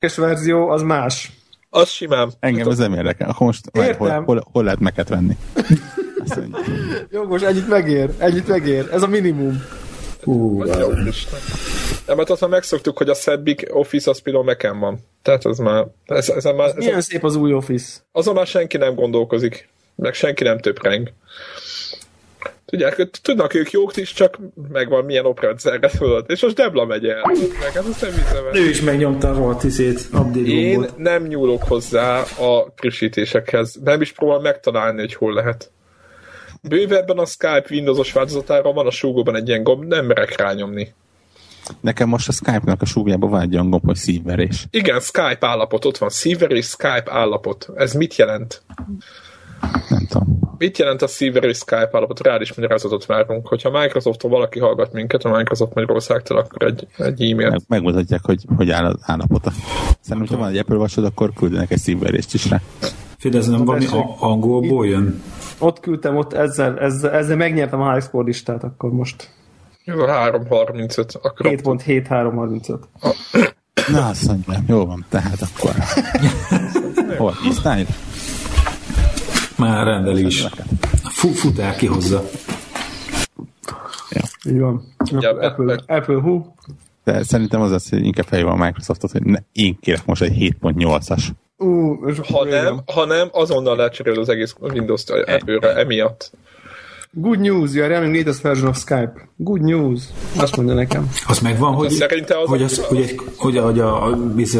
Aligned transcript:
és 0.00 0.16
verzió 0.16 0.68
az 0.68 0.82
más. 0.82 1.30
Az 1.70 1.88
simán. 1.88 2.32
Engem 2.40 2.68
ez 2.68 2.78
nem 2.78 2.92
érdekel. 2.94 3.28
Akkor 3.28 3.46
most 3.46 3.64
várj, 3.72 3.92
hol, 3.92 4.06
Értem. 4.08 4.24
hol, 4.24 4.48
hol, 4.52 4.64
lehet 4.64 4.80
meket 4.80 5.08
venni? 5.08 5.36
Jogos, 7.10 7.42
ennyit 7.50 7.68
megér, 7.68 8.10
ennyit 8.18 8.48
megér. 8.48 8.88
Ez 8.92 9.02
a 9.02 9.06
minimum. 9.06 9.64
Hú. 10.22 10.62
Nem, 12.06 12.16
mert 12.16 12.30
azt 12.30 12.40
már 12.40 12.50
megszoktuk, 12.50 12.98
hogy 12.98 13.08
a 13.08 13.14
szebbik 13.14 13.66
Office 13.70 14.10
az 14.10 14.20
például 14.20 14.44
Mac-en 14.44 14.78
van. 14.78 14.98
Tehát 15.22 15.44
az 15.44 15.58
már, 15.58 15.86
ez, 16.04 16.28
ez 16.28 16.44
már 16.44 16.58
ez, 16.68 16.74
Milyen 16.74 17.00
szép 17.00 17.24
az 17.24 17.36
új 17.36 17.52
Office. 17.52 17.98
azon 18.12 18.34
már 18.34 18.46
senki 18.46 18.76
nem 18.76 18.94
gondolkozik. 18.94 19.68
Meg 19.94 20.14
senki 20.14 20.44
nem 20.44 20.58
töpreng. 20.58 21.12
Tudják, 22.70 22.96
hogy 22.96 23.10
tudnak 23.22 23.54
ők 23.54 23.70
jók 23.70 23.96
is, 23.96 24.12
csak 24.12 24.38
megvan 24.72 25.04
milyen 25.04 25.24
oprendszerre 25.24 25.90
tudod. 25.98 26.24
És 26.28 26.42
most 26.42 26.54
Debla 26.54 26.84
megy 26.84 27.06
el. 27.06 27.22
Meg, 27.60 27.72
hát 27.72 27.84
azt 27.84 28.00
nem 28.00 28.10
hiszem 28.12 28.44
ő 28.52 28.68
is 28.68 28.80
megnyomta 28.80 29.30
a 29.30 29.34
rohadt 29.34 29.64
izét, 29.64 30.08
Én 30.44 30.86
nem 30.96 31.22
nyúlok 31.22 31.62
hozzá 31.62 32.20
a 32.20 32.72
frissítésekhez. 32.76 33.78
Nem 33.84 34.00
is 34.00 34.12
próbál 34.12 34.38
megtalálni, 34.38 35.00
hogy 35.00 35.14
hol 35.14 35.34
lehet. 35.34 35.70
Bővebben 36.62 37.18
a 37.18 37.24
Skype 37.24 37.66
Windowsos 37.70 38.12
változatára 38.12 38.72
van 38.72 38.86
a 38.86 38.90
súgóban 38.90 39.36
egy 39.36 39.48
ilyen 39.48 39.62
gomb, 39.62 39.84
nem 39.84 40.06
merek 40.06 40.36
rányomni. 40.36 40.94
Nekem 41.80 42.08
most 42.08 42.28
a 42.28 42.32
Skype-nak 42.32 42.82
a 42.82 42.84
súgjában 42.84 43.30
van 43.30 43.40
egy 43.40 43.54
olyan 43.54 43.70
gomb, 43.70 43.84
hogy 43.84 43.96
szívverés. 43.96 44.66
Igen, 44.70 45.00
Skype 45.00 45.46
állapot, 45.46 45.84
ott 45.84 45.98
van 45.98 46.10
Silver 46.10 46.50
és 46.50 46.66
Skype 46.66 47.06
állapot. 47.06 47.68
Ez 47.74 47.92
mit 47.92 48.16
jelent? 48.16 48.62
Nem 49.88 50.06
tudom. 50.08 50.38
Mit 50.58 50.78
jelent 50.78 51.02
a 51.02 51.06
Silver 51.06 51.44
és 51.44 51.56
Skype 51.56 51.90
állapot? 51.92 52.20
Rád 52.20 52.40
is 52.40 52.54
magyarázatot 52.54 53.06
várunk. 53.06 53.48
Hogyha 53.48 53.70
Microsofttól 53.70 54.30
valaki 54.30 54.58
hallgat 54.58 54.92
minket, 54.92 55.24
a 55.24 55.36
Microsoft 55.36 55.74
Magyarországtól, 55.74 56.38
akkor 56.38 56.62
egy, 56.62 56.86
egy 56.96 57.30
e-mail. 57.30 57.50
Meg, 57.50 57.60
megmutatják, 57.68 58.20
hogy, 58.24 58.44
hogy 58.56 58.70
áll 58.70 58.84
az 58.84 58.98
állapota. 59.02 59.52
Szerintem, 60.00 60.36
ha 60.36 60.42
van 60.42 60.50
egy 60.52 60.58
Apple 60.58 60.76
watch 60.76 60.98
akkor 60.98 61.32
küldenek 61.32 61.70
egy 61.70 61.78
szívverést 61.78 62.34
is 62.34 62.48
rá. 62.48 62.60
Nem 63.22 63.64
valami 63.64 63.86
a- 63.86 64.16
angolból 64.18 64.86
jön? 64.86 65.22
Ott 65.58 65.80
küldtem, 65.80 66.16
ott 66.16 66.32
ezzel, 66.32 66.78
ezzel, 66.78 67.10
ezzel 67.10 67.36
megnyertem 67.36 67.80
a 67.80 68.00
score 68.00 68.24
listát 68.24 68.64
akkor 68.64 68.90
most. 68.90 69.28
Jó, 69.84 70.06
335. 70.06 71.18
Akkor 71.22 71.46
7.7335. 71.46 72.78
Na, 73.92 74.06
azt 74.08 74.26
mondjam, 74.26 74.64
jó 74.68 74.86
van, 74.86 75.04
tehát 75.08 75.38
akkor. 75.40 75.74
Hol? 77.18 77.34
Isztány? 77.48 77.86
Már 79.60 79.84
rendel 79.86 80.16
is. 80.18 80.46
Fu- 81.02 81.34
futár 81.34 81.76
kihozza. 81.76 82.24
Így 84.48 84.58
van. 84.58 84.82
Ja, 85.20 85.30
Apple, 85.30 85.46
Apple. 85.46 85.96
Apple 85.96 86.14
Who? 86.14 86.42
De 87.04 87.22
szerintem 87.22 87.60
az 87.60 87.70
az, 87.72 87.88
hogy 87.88 88.04
inkább 88.04 88.26
felhívom 88.26 88.60
a 88.60 88.64
Microsoftot, 88.64 89.10
hogy 89.10 89.22
ne, 89.22 89.38
én 89.52 89.78
kérek 89.80 90.04
most 90.06 90.22
egy 90.22 90.56
7.8-as. 90.60 91.22
Ú, 91.56 91.94
és 92.08 92.16
Ha 92.32 92.44
nem, 92.44 92.80
ha 92.94 93.04
nem, 93.04 93.28
azonnal 93.32 93.76
lecserél 93.76 94.20
az 94.20 94.28
egész 94.28 94.54
Windows-t 94.60 95.10
Apple-re 95.10 95.74
emiatt. 95.76 96.30
Good 97.12 97.38
news, 97.40 97.72
you 97.74 97.84
are 97.84 97.98
running 97.98 98.16
latest 98.16 98.40
version 98.40 98.68
of 98.68 98.76
Skype. 98.78 99.12
Good 99.36 99.60
news. 99.60 100.00
Azt 100.36 100.56
mondja 100.56 100.74
nekem. 100.74 101.10
Az 101.26 101.38
megvan, 101.38 101.74
hogy, 101.74 101.90
Szerinte 101.90 102.38
az- 102.38 102.48
hogy, 102.48 102.62
az, 102.62 102.78
hogy, 102.84 103.00
egy, 103.00 103.20
hogy, 103.36 103.56
a, 103.56 103.62
hogy, 103.64 103.78
a, 103.80 103.88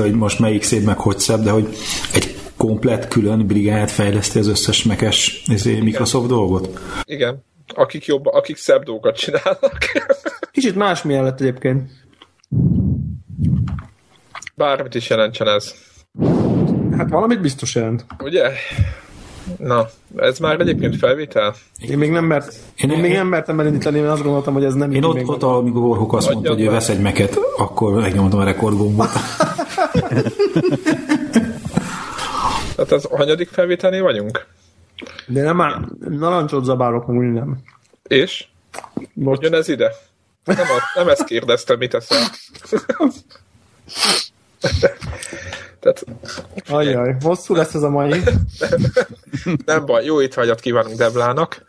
hogy 0.00 0.12
most 0.14 0.38
melyik 0.38 0.62
szép, 0.62 0.84
meg 0.84 0.98
hogy 0.98 1.18
szebb, 1.18 1.42
de 1.42 1.50
hogy 1.50 1.68
egy 2.14 2.38
komplet 2.60 3.08
külön 3.08 3.46
brigád 3.46 3.88
fejleszti 3.88 4.38
az 4.38 4.46
összes 4.46 4.84
mekes 4.84 5.42
izé, 5.46 5.80
Microsoft 5.80 6.28
dolgot. 6.28 6.80
Igen. 7.04 7.44
Akik 7.74 8.06
jobb, 8.06 8.26
akik 8.26 8.56
szebb 8.56 8.82
dolgokat 8.82 9.16
csinálnak. 9.16 9.78
Kicsit 10.52 10.74
más 10.74 11.02
mellett 11.02 11.40
egyébként. 11.40 11.90
Bármit 14.54 14.94
is 14.94 15.10
jelentsen 15.10 15.48
ez. 15.48 15.74
Hát 16.96 17.10
valamit 17.10 17.40
biztos 17.40 17.74
jelent. 17.74 18.06
Ugye? 18.22 18.50
Na, 19.58 19.86
ez 20.16 20.38
már 20.38 20.60
egyébként 20.60 20.96
felvétel? 20.96 21.54
Én 21.78 21.98
még 21.98 22.10
nem, 22.10 22.24
mert, 22.24 22.54
Én- 22.76 22.90
én, 22.90 22.98
még 22.98 23.12
nem 23.12 23.26
mertem 23.26 23.60
elindítani, 23.60 24.00
mert 24.00 24.12
azt 24.12 24.22
gondoltam, 24.22 24.54
hogy 24.54 24.64
ez 24.64 24.74
nem 24.74 24.92
Én 24.92 25.04
ott, 25.04 25.14
még 25.14 25.28
ott 25.28 25.42
amikor 25.42 25.82
Warhawk 25.82 26.12
azt 26.12 26.32
mondta, 26.32 26.52
hogy 26.52 26.62
ő 26.62 26.70
vesz 26.70 26.88
egy 26.88 27.00
meket, 27.00 27.38
akkor 27.56 27.94
megnyomtam 27.94 28.38
a 28.38 28.44
rekordgombot. 28.44 29.08
Tehát 32.84 33.04
az 33.04 33.10
hanyadik 33.10 33.48
felvételnél 33.48 34.02
vagyunk? 34.02 34.46
De 35.26 35.42
nem 35.42 35.56
már 35.56 35.80
narancsot 35.98 36.64
zabálok, 36.64 37.06
meg 37.06 37.32
nem. 37.32 37.58
És? 38.02 38.46
Most 39.12 39.42
Jön 39.42 39.54
ez 39.54 39.68
ide? 39.68 39.92
Nem, 40.44 40.56
a, 40.60 40.98
nem 40.98 41.08
ezt 41.08 41.24
kérdeztem, 41.24 41.78
mit 41.78 41.90
teszel. 41.90 42.18
Tehát 45.80 46.04
Ajjaj, 46.68 47.16
hosszú 47.22 47.54
lesz 47.54 47.74
ez 47.74 47.82
a 47.82 47.90
mai. 47.90 48.20
nem 49.64 49.86
baj, 49.86 50.04
jó 50.04 50.22
étvágyat 50.22 50.60
kívánunk 50.60 50.96
Deblának. 50.96 51.64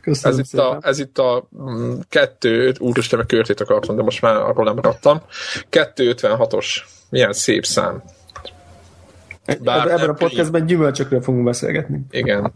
Köszönöm 0.00 0.38
Ez 0.38 0.52
itt, 0.52 0.58
a, 0.58 0.78
ez 0.80 0.98
itt 0.98 1.18
a 1.18 1.48
mm, 1.62 1.92
kettő, 2.08 2.74
úristen, 2.78 3.18
meg 3.18 3.28
körtét 3.28 3.60
akartam, 3.60 3.96
de 3.96 4.02
most 4.02 4.22
már 4.22 4.36
arról 4.36 4.64
nem 4.64 4.74
maradtam. 4.74 5.22
256-os. 5.70 6.66
Milyen 7.10 7.32
szép 7.32 7.64
szám. 7.64 8.02
Bár 9.60 9.90
Ebben 9.90 10.08
a 10.08 10.12
podcastben 10.12 10.66
gyümölcsökről 10.66 11.22
fogunk 11.22 11.44
beszélgetni. 11.44 12.00
Igen, 12.10 12.52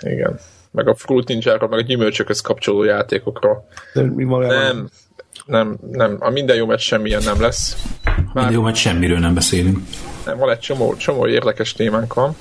igen. 0.00 0.38
Meg 0.70 0.88
a 0.88 0.94
Fruit 0.94 1.28
Ninja-ról, 1.28 1.68
meg 1.68 1.78
a 1.78 1.82
gyümölcsökhöz 1.82 2.40
kapcsolódó 2.40 2.84
játékokról. 2.84 3.68
De 3.94 4.02
mi 4.02 4.24
Nem, 4.24 4.88
nem, 5.46 5.76
nem. 5.90 6.16
A 6.20 6.30
minden 6.30 6.56
jó 6.56 6.66
meccs 6.66 6.80
semmilyen 6.80 7.22
nem 7.24 7.40
lesz. 7.40 7.76
Minden 8.34 8.52
jó, 8.52 8.62
mert 8.62 8.76
semmiről 8.76 9.18
nem 9.18 9.34
beszélünk. 9.34 9.78
Nem, 10.24 10.38
van 10.38 10.50
egy 10.50 10.58
csomó, 10.58 10.96
csomó 10.96 11.26
érdekes 11.26 11.72
témánk 11.72 12.14
van. 12.14 12.36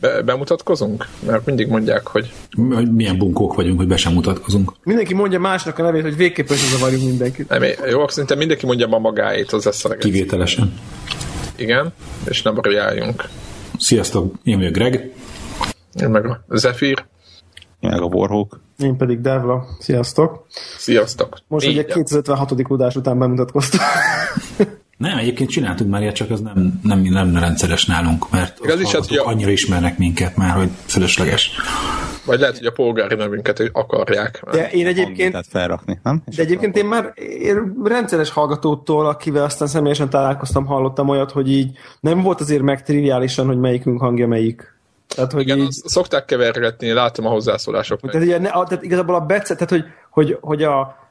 Be, 0.00 0.22
bemutatkozunk? 0.22 1.08
Mert 1.26 1.46
mindig 1.46 1.68
mondják, 1.68 2.06
hogy 2.06 2.32
milyen 2.90 3.18
bunkók 3.18 3.54
vagyunk, 3.54 3.78
hogy 3.78 3.88
be 3.88 3.96
sem 3.96 4.12
mutatkozunk. 4.12 4.72
Mindenki 4.84 5.14
mondja 5.14 5.38
másnak 5.38 5.78
a 5.78 5.82
nevét, 5.82 6.02
hogy 6.02 6.16
végképp 6.16 6.50
összezavarjunk 6.50 7.04
mindenkit. 7.04 7.48
nem, 7.48 7.62
jó, 7.90 8.08
szerintem 8.08 8.38
mindenki 8.38 8.66
mondja 8.66 8.86
ma 8.86 8.98
magáét, 8.98 9.52
az 9.52 9.64
lesz 9.64 9.84
a 9.84 9.88
legjobb. 9.88 10.12
Kivételesen. 10.12 10.72
Igen, 11.58 11.92
és 12.28 12.42
nem 12.42 12.60
rojáljunk. 12.60 13.28
Sziasztok, 13.78 14.34
én 14.42 14.56
vagyok 14.56 14.72
Greg. 14.72 15.12
Én 16.00 16.08
meg 16.08 16.26
a 16.26 16.44
Zephyr. 16.48 17.04
Meg 17.80 18.00
a 18.00 18.04
Warhawk. 18.04 18.60
Én 18.78 18.96
pedig 18.96 19.20
Devla. 19.20 19.66
Sziasztok. 19.78 20.46
Sziasztok. 20.78 21.38
Most 21.48 21.66
Így 21.66 21.72
ugye 21.72 21.82
van. 21.82 22.04
256. 22.04 22.70
udás 22.70 22.96
után 22.96 23.18
bemutatkoztam. 23.18 23.80
Nem, 24.98 25.18
egyébként 25.18 25.50
csináltunk 25.50 25.90
már 25.90 26.00
ilyet, 26.00 26.14
csak 26.14 26.30
az 26.30 26.40
nem, 26.40 26.80
nem, 26.82 27.00
nem 27.00 27.36
rendszeres 27.36 27.86
nálunk, 27.86 28.30
mert 28.30 28.58
az 28.60 28.66
is, 28.66 28.70
hát, 28.70 28.80
hallgatók 28.92 29.10
ja. 29.10 29.24
annyira 29.24 29.50
ismernek 29.50 29.98
minket 29.98 30.36
már, 30.36 30.56
hogy 30.56 30.68
fölösleges. 30.86 31.50
Vagy 32.24 32.40
lehet, 32.40 32.58
hogy 32.58 32.66
a 32.66 32.70
polgári 32.70 33.14
nevünket 33.14 33.70
akarják. 33.72 34.42
De 34.50 34.70
én 34.70 34.86
egyébként 34.86 35.46
felrakni, 35.48 36.00
nem? 36.02 36.22
És 36.26 36.36
De 36.36 36.42
egyébként 36.42 36.76
én 36.76 36.86
már 36.86 37.12
én 37.40 37.72
rendszeres 37.84 38.30
hallgatótól, 38.30 39.06
akivel 39.06 39.44
aztán 39.44 39.68
személyesen 39.68 40.10
találkoztam, 40.10 40.66
hallottam 40.66 41.08
olyat, 41.08 41.30
hogy 41.30 41.50
így 41.52 41.78
nem 42.00 42.22
volt 42.22 42.40
azért 42.40 42.62
meg 42.62 42.82
triviálisan, 42.82 43.46
hogy 43.46 43.58
melyikünk 43.58 44.00
hangja 44.00 44.26
melyik. 44.26 44.76
Tehát, 45.14 45.32
hogy 45.32 45.42
Igen, 45.42 45.58
így, 45.58 45.70
szokták 45.70 46.24
kevergetni, 46.24 46.92
látom 46.92 47.26
a 47.26 47.30
hozzászólásoknak. 47.30 48.10
tehát, 48.10 48.26
ugye, 48.26 48.38
ne, 48.38 48.48
a- 48.48 48.64
tehát 48.64 48.84
igazából 48.84 49.14
a 49.14 49.20
becet, 49.20 49.58
tehát 49.58 49.70
hogy, 49.70 49.84
hogy, 50.10 50.38
hogy 50.40 50.62
a, 50.62 51.08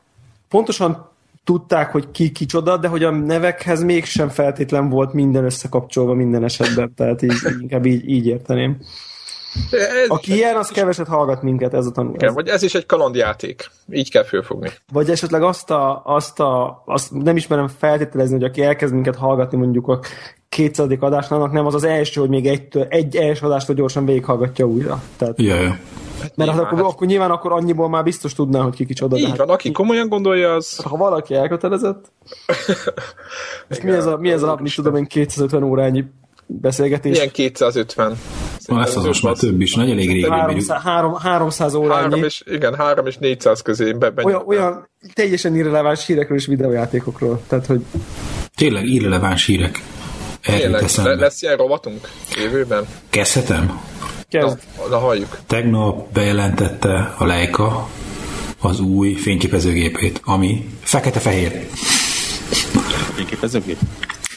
pontosan 0.50 1.10
tudták, 1.48 1.92
hogy 1.92 2.12
ki 2.12 2.32
kicsoda, 2.32 2.78
de 2.78 2.88
hogy 2.88 3.04
a 3.04 3.12
nevekhez 3.12 3.84
mégsem 3.84 4.30
feltétlen 4.30 4.90
volt 4.90 5.14
minden 5.14 5.44
összekapcsolva 5.46 6.14
minden 6.14 6.44
esetben, 6.44 6.94
tehát 6.96 7.22
így, 7.22 7.34
inkább 7.62 7.86
így, 7.86 8.10
így 8.10 8.28
érteném. 8.28 8.78
Ez, 9.72 10.08
Aki 10.08 10.34
ilyen, 10.34 10.56
az 10.56 10.70
keveset 10.70 11.08
hallgat 11.08 11.42
minket, 11.42 11.74
ez 11.74 11.86
a 11.86 11.92
tanul. 11.92 12.14
igen, 12.14 12.34
vagy 12.34 12.48
ez 12.48 12.64
is 12.64 12.76
egy 12.76 12.86
kalandjáték. 12.86 13.72
Így 13.92 14.12
kell 14.12 14.24
fölfogni. 14.24 14.70
Vagy 14.92 15.10
esetleg 15.10 15.44
azt 15.44 15.72
a, 15.72 16.02
azt 16.06 16.40
a, 16.40 16.84
azt 16.86 17.12
nem 17.12 17.36
ismerem 17.36 17.68
feltételezni, 17.68 18.34
hogy 18.34 18.44
aki 18.44 18.62
elkezd 18.62 18.94
minket 18.94 19.16
hallgatni 19.16 19.58
mondjuk 19.58 19.88
a 19.88 20.00
200. 20.58 20.88
adásnál, 21.00 21.40
annak 21.40 21.54
nem 21.54 21.66
az 21.66 21.74
az 21.74 21.84
első, 21.84 22.20
hogy 22.20 22.30
még 22.30 22.48
egy, 22.48 22.86
egy 22.90 23.16
első 23.16 23.46
adástól 23.46 23.76
gyorsan 23.76 24.06
végighallgatja 24.06 24.66
újra. 24.66 25.02
Tehát, 25.18 25.42
Ja, 25.42 25.56
ja. 25.56 25.62
mert 25.62 25.80
hát 26.22 26.36
nyilván, 26.36 26.60
akkor, 26.60 26.78
hát- 26.78 26.88
akkor 26.92 27.08
nyilván 27.08 27.32
akkor 27.32 27.52
annyiból 27.52 27.90
már 27.90 28.04
biztos 28.04 28.34
tudná, 28.34 28.62
hogy 28.62 28.76
ki 28.76 28.86
kicsoda. 28.86 29.18
Így 29.18 29.28
hát, 29.28 29.38
van, 29.38 29.50
aki 29.50 29.72
komolyan 29.72 30.08
gondolja, 30.08 30.54
az... 30.54 30.78
ha 30.78 30.98
valaki 30.98 31.34
elkötelezett, 31.34 32.12
és 33.70 33.82
mi 33.82 33.92
ez 33.92 34.06
a, 34.06 34.18
mi 34.18 34.32
ez 34.32 34.44
a 34.44 34.58
mit 34.62 34.76
tudom 34.76 34.96
én, 34.96 35.06
250 35.06 35.64
órányi 35.64 36.06
beszélgetés, 36.46 37.12
Milyen 37.12 37.32
250? 37.32 38.18
Van, 38.68 38.82
ezt 38.82 38.98
az 38.98 39.04
most 39.04 39.24
már 39.24 39.36
több 39.36 39.62
is, 39.62 39.76
nagy 39.76 39.90
elég 39.90 40.12
régen 40.12 40.30
bírjuk. 40.30 40.40
300, 40.40 40.82
300, 40.82 41.22
300 41.22 41.74
Három 41.74 41.86
órányi, 41.86 42.20
és, 42.20 42.44
igen, 42.46 42.76
3 42.76 43.06
és 43.06 43.18
400 43.18 43.62
közé 43.62 43.92
be, 43.92 44.10
be 44.10 44.24
olyan, 44.24 44.44
olyan 44.46 44.90
teljesen 45.14 45.56
irreleváns 45.56 46.06
hírekről 46.06 46.38
és 46.38 46.46
videójátékokról. 46.46 47.42
Tehát, 47.48 47.66
hogy 47.66 47.82
Tényleg 48.56 48.86
irreleváns 48.86 49.46
hírek. 49.46 49.82
Tényleg, 50.56 50.72
le, 50.72 50.86
eszembe. 50.86 51.16
lesz 51.16 51.42
ilyen 51.42 51.56
rovatunk 51.58 52.10
jövőben? 52.36 52.88
Kezdhetem? 53.10 53.66
Na, 53.66 53.80
kezd. 54.30 54.58
na 54.90 54.98
halljuk. 54.98 55.38
Tegnap 55.48 56.12
bejelentette 56.14 57.14
a 57.18 57.26
Leica 57.26 57.88
az 58.62 58.80
új 58.80 59.14
fényképezőgépét, 59.14 60.22
ami 60.26 60.70
fekete-fehér. 60.82 61.68
Fényképezőgép? 63.16 63.78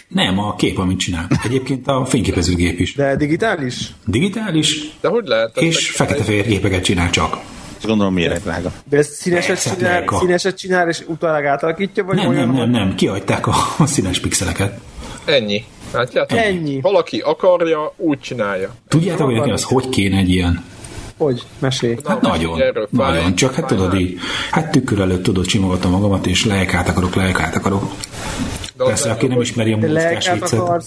Nem, 0.08 0.38
a 0.38 0.54
kép, 0.54 0.78
amit 0.78 0.98
csinál. 0.98 1.26
Egyébként 1.44 1.86
a 1.86 2.04
fényképezőgép 2.04 2.80
is. 2.80 2.94
De 2.94 3.16
digitális? 3.16 3.94
Digitális, 4.06 4.90
De 5.00 5.08
hogy 5.08 5.26
lehet? 5.26 5.56
és 5.56 5.90
fekete-fehér 5.90 6.46
képeket 6.46 6.84
csinál 6.84 7.10
csak. 7.10 7.38
És 7.78 7.84
gondolom 7.86 8.14
miért 8.14 8.42
drága. 8.42 8.72
De 8.84 8.96
ezt 8.96 9.12
színeset 9.12 9.46
Persze, 9.48 9.74
csinál, 9.76 9.90
drága. 9.96 10.18
színeset 10.18 10.58
csinál, 10.58 10.88
és 10.88 11.02
utólag 11.06 11.44
átalakítja, 11.44 12.04
vagy 12.04 12.16
Nem, 12.16 12.28
olyan, 12.28 12.46
nem, 12.48 12.56
nem, 12.56 12.70
nem, 12.70 12.94
kihagyták 12.94 13.46
a, 13.46 13.54
a 13.78 13.86
színes 13.94 14.18
pixeleket. 14.20 14.78
Ennyi. 15.24 15.64
Látjátok? 15.92 16.38
Ennyi. 16.38 16.80
Valaki 16.80 17.18
akarja, 17.18 17.92
úgy 17.96 18.20
csinálja. 18.20 18.74
Tudjátok, 18.88 19.26
hogy 19.26 19.34
nekem 19.34 19.52
az 19.52 19.62
hogy 19.62 19.88
kéne 19.88 20.16
egy 20.16 20.28
ilyen? 20.30 20.64
Hogy? 21.16 21.42
Mesélj. 21.58 21.96
Hát 22.04 22.20
Na, 22.20 22.28
nagyon, 22.28 22.60
erről 22.60 22.88
fáj, 22.96 23.16
nagyon. 23.16 23.34
Csak 23.34 23.54
hát 23.54 23.66
tudod 23.66 23.94
így, 23.94 24.18
hát 24.50 24.70
tükör 24.70 25.00
előtt 25.00 25.22
tudod 25.22 25.46
csimogatom 25.46 25.90
magamat, 25.90 26.26
és 26.26 26.44
lejkát 26.46 26.88
akarok, 26.88 27.14
lejkát 27.14 27.56
akarok. 27.56 27.92
De 28.76 28.84
Persze, 28.84 29.06
nem 29.06 29.16
aki 29.16 29.26
nem 29.26 29.40
ismeri 29.40 29.72
a 29.72 29.76
mozgás 29.76 30.26
lelkát 30.26 30.50
viccet. 30.50 30.84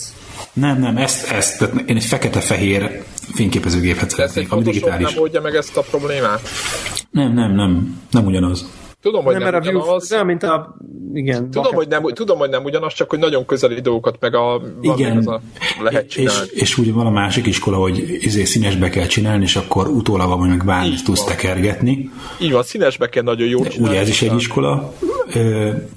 Nem, 0.53 0.79
nem, 0.79 0.97
ezt, 0.97 1.31
ezt, 1.31 1.57
tehát 1.57 1.89
én 1.89 1.95
egy 1.95 2.05
fekete-fehér 2.05 3.03
fényképezőgépet 3.33 4.09
szeretnék, 4.09 4.51
ami 4.51 4.63
digitális. 4.63 5.13
nem 5.13 5.21
oldja 5.21 5.41
meg 5.41 5.55
ezt 5.55 5.77
a 5.77 5.81
problémát. 5.81 6.41
Nem, 7.11 7.33
nem, 7.33 7.55
nem, 7.55 8.01
nem 8.11 8.25
ugyanaz. 8.25 8.65
Tudom, 9.03 9.23
hogy 9.23 9.33
Nem, 9.33 9.43
nem, 9.43 9.51
mert 9.51 9.65
a 9.65 9.69
view, 9.69 9.81
ugyanaz. 9.81 10.11
olyan, 10.11 10.25
mint 10.25 10.43
a... 10.43 10.75
Igen. 11.13 11.51
Tudom 11.51 11.73
hogy, 11.73 11.87
nem, 11.87 12.03
tudom, 12.03 12.37
hogy 12.37 12.49
nem 12.49 12.63
ugyanaz, 12.63 12.93
csak 12.93 13.09
hogy 13.09 13.19
nagyon 13.19 13.45
közeli 13.45 13.81
dolgokat 13.81 14.17
meg 14.19 14.35
a, 14.35 14.39
van 14.59 14.77
Igen, 14.81 15.17
az 15.17 15.27
a, 15.27 15.41
lehet 15.81 16.05
és, 16.05 16.13
csinálni. 16.13 16.47
és 16.53 16.77
ugye 16.77 16.91
van 16.91 17.05
a 17.05 17.09
másik 17.09 17.45
iskola, 17.45 17.77
hogy 17.77 18.17
izé 18.19 18.43
színesbe 18.43 18.89
kell 18.89 19.05
csinálni, 19.05 19.43
és 19.43 19.55
akkor 19.55 19.87
utólag 19.87 20.39
vagy 20.39 20.49
meg 20.49 20.65
bármit 20.65 20.91
Így 20.93 21.03
tudsz 21.03 21.19
van. 21.19 21.27
tekergetni. 21.27 22.09
Így 22.41 22.51
van, 22.51 22.63
színesbe 22.63 23.09
kell 23.09 23.23
nagyon 23.23 23.47
jó 23.47 23.65
csinálni. 23.65 23.93
Ugye 23.93 24.01
ez 24.01 24.07
is 24.09 24.21
egy 24.21 24.35
iskola, 24.35 24.93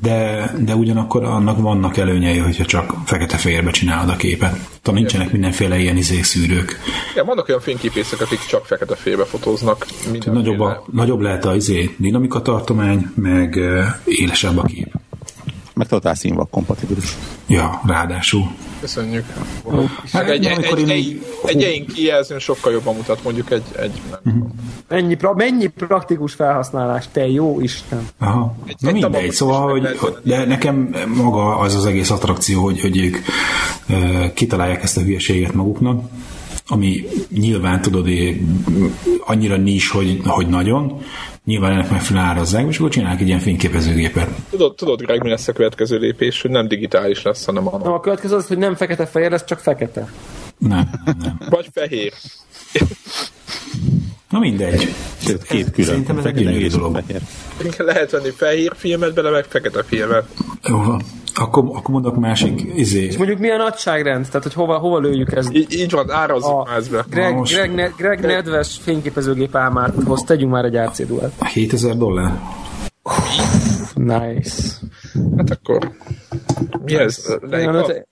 de, 0.03 0.51
de 0.59 0.75
ugyanakkor 0.75 1.25
annak 1.25 1.61
vannak 1.61 1.97
előnyei, 1.97 2.39
hogyha 2.39 2.65
csak 2.65 2.95
fekete-fehérbe 3.05 3.71
csinálod 3.71 4.09
a 4.09 4.17
képet. 4.17 4.69
Tudom, 4.83 5.01
nincsenek 5.01 5.33
mindenféle 5.33 5.79
ilyen 5.79 5.97
izé 5.97 6.23
szűrők. 6.23 6.81
Igen, 7.13 7.27
vannak 7.27 7.49
olyan 7.49 7.61
fényképészek, 7.61 8.21
akik 8.21 8.39
csak 8.49 8.67
fekete 8.67 8.95
félbe 8.95 9.25
fotóznak. 9.25 9.87
Nagyobb, 10.25 10.61
a, 10.61 10.85
nagyobb 10.93 11.21
lehet 11.21 11.45
a 11.45 11.55
izé, 11.55 11.95
dinamika 11.97 12.43
tartomány, 12.43 13.11
meg 13.15 13.61
élesebb 14.05 14.59
a 14.59 14.63
kép. 14.63 14.95
Meg 15.77 15.87
totál 15.87 16.15
színvak 16.15 16.51
kompatibilis. 16.51 17.17
Ja, 17.47 17.81
ráadásul. 17.87 18.51
Köszönjük. 18.81 19.25
Hát, 19.33 20.13
Meg 20.13 20.29
egy, 20.31 20.45
egy, 20.47 20.65
egy, 20.65 20.91
egy, 20.91 20.97
így- 20.99 21.23
egy 21.45 21.61
ilyen 21.61 21.87
kijelzőn 21.87 22.39
sokkal 22.39 22.73
jobban 22.73 22.95
mutat, 22.95 23.23
mondjuk 23.25 23.51
egy, 23.51 23.63
egy 23.79 23.91
nem 24.11 24.21
Mhm. 24.35 24.45
Mennyi, 24.89 25.15
pra, 25.15 25.35
mennyi 25.35 25.67
praktikus 25.67 26.33
felhasználás, 26.35 27.05
te 27.13 27.29
jó 27.29 27.61
Isten. 27.61 28.09
Aha. 28.19 28.55
Egy- 28.67 28.77
Na 28.81 28.89
egy 28.89 28.95
mindegy, 28.95 29.31
szóval, 29.33 29.71
hogy, 29.71 29.83
venni. 29.83 29.97
de 30.23 30.45
nekem 30.45 30.95
maga 31.15 31.57
az 31.59 31.75
az 31.75 31.87
egész 31.87 32.11
attrakció, 32.11 32.63
hogy, 32.63 32.81
hogy 32.81 32.99
ők 32.99 33.17
ö, 33.89 34.25
kitalálják 34.35 34.83
ezt 34.83 34.97
a 34.97 35.01
hülyeséget 35.01 35.53
maguknak, 35.55 36.09
ami 36.69 37.05
nyilván 37.31 37.81
tudod, 37.83 38.09
annyira 39.27 39.57
nis, 39.57 39.91
hogy, 39.91 40.21
hogy 40.25 40.47
nagyon, 40.49 41.01
nyilván 41.47 41.73
ennek 41.73 41.91
megfelelően 41.91 42.31
árazzák, 42.31 42.67
és 42.69 42.79
akkor 42.79 42.91
csinálják 42.91 43.21
egy 43.21 43.27
ilyen 43.27 43.39
fényképezőgépet. 43.39 44.29
Tudod, 44.51 44.75
tudod, 44.75 45.01
Greg, 45.03 45.23
mi 45.23 45.29
lesz 45.29 45.49
a 45.49 45.53
következő 45.53 45.99
lépés, 45.99 46.43
hogy 46.43 46.51
nem 46.51 46.69
digitális 46.69 47.23
lesz, 47.23 47.45
hanem 47.45 47.63
Na, 47.65 47.71
analóg. 47.71 47.95
a 47.95 48.01
következő 48.01 48.37
az, 48.37 48.47
hogy 48.47 48.59
nem 48.59 48.75
fekete-fehér, 48.75 49.31
lesz 49.31 49.45
csak 49.45 49.59
fekete. 49.59 50.11
Nem, 50.59 50.91
nem, 51.05 51.17
nem. 51.23 51.39
Vagy 51.51 51.69
fehér. 51.73 52.13
Na 54.31 54.39
mindegy. 54.39 54.95
Sőt, 55.19 55.43
két 55.43 55.71
külön. 55.71 55.89
Szerintem 55.89 56.19
ez 56.19 56.25
egy 56.25 56.71
dolog. 56.71 56.95
fehér. 57.07 57.21
Lehet 57.79 58.11
venni 58.11 58.31
fehér 58.31 58.73
filmet 58.77 59.15
bele, 59.15 59.31
meg 59.31 59.45
fekete 59.45 59.83
filmet. 59.83 60.25
Jó, 60.63 60.83
van. 60.83 61.03
akkor, 61.35 61.65
akkor 61.65 61.91
mondok 61.91 62.17
másik 62.17 62.63
izé. 62.75 63.05
És 63.05 63.17
mondjuk 63.17 63.39
mi 63.39 63.51
a 63.51 63.57
nagyságrend? 63.57 64.27
Tehát, 64.27 64.43
hogy 64.43 64.53
hova, 64.53 64.79
hova 64.79 64.99
lőjük 64.99 65.33
ezt? 65.33 65.53
Így, 65.53 65.73
így 65.73 65.91
van, 65.91 66.11
árazzuk 66.11 66.67
már 66.67 66.77
ezt 66.77 66.91
be. 66.91 67.05
Greg, 67.11 67.35
most- 67.35 67.55
Greg, 67.55 67.75
ne, 67.75 67.87
Greg 67.87 68.21
nedves 68.21 68.79
fényképezőgép 68.83 69.57
álmához 69.57 70.23
tegyünk 70.23 70.53
már 70.53 70.65
egy 70.65 70.77
AC 70.77 71.07
duelt. 71.07 71.33
7000 71.53 71.97
dollár? 71.97 72.41
Nice. 73.95 74.63
Hát 75.37 75.51
akkor 75.51 75.93
mi 76.85 76.95
ez? 76.95 77.25
Öt- 77.41 78.07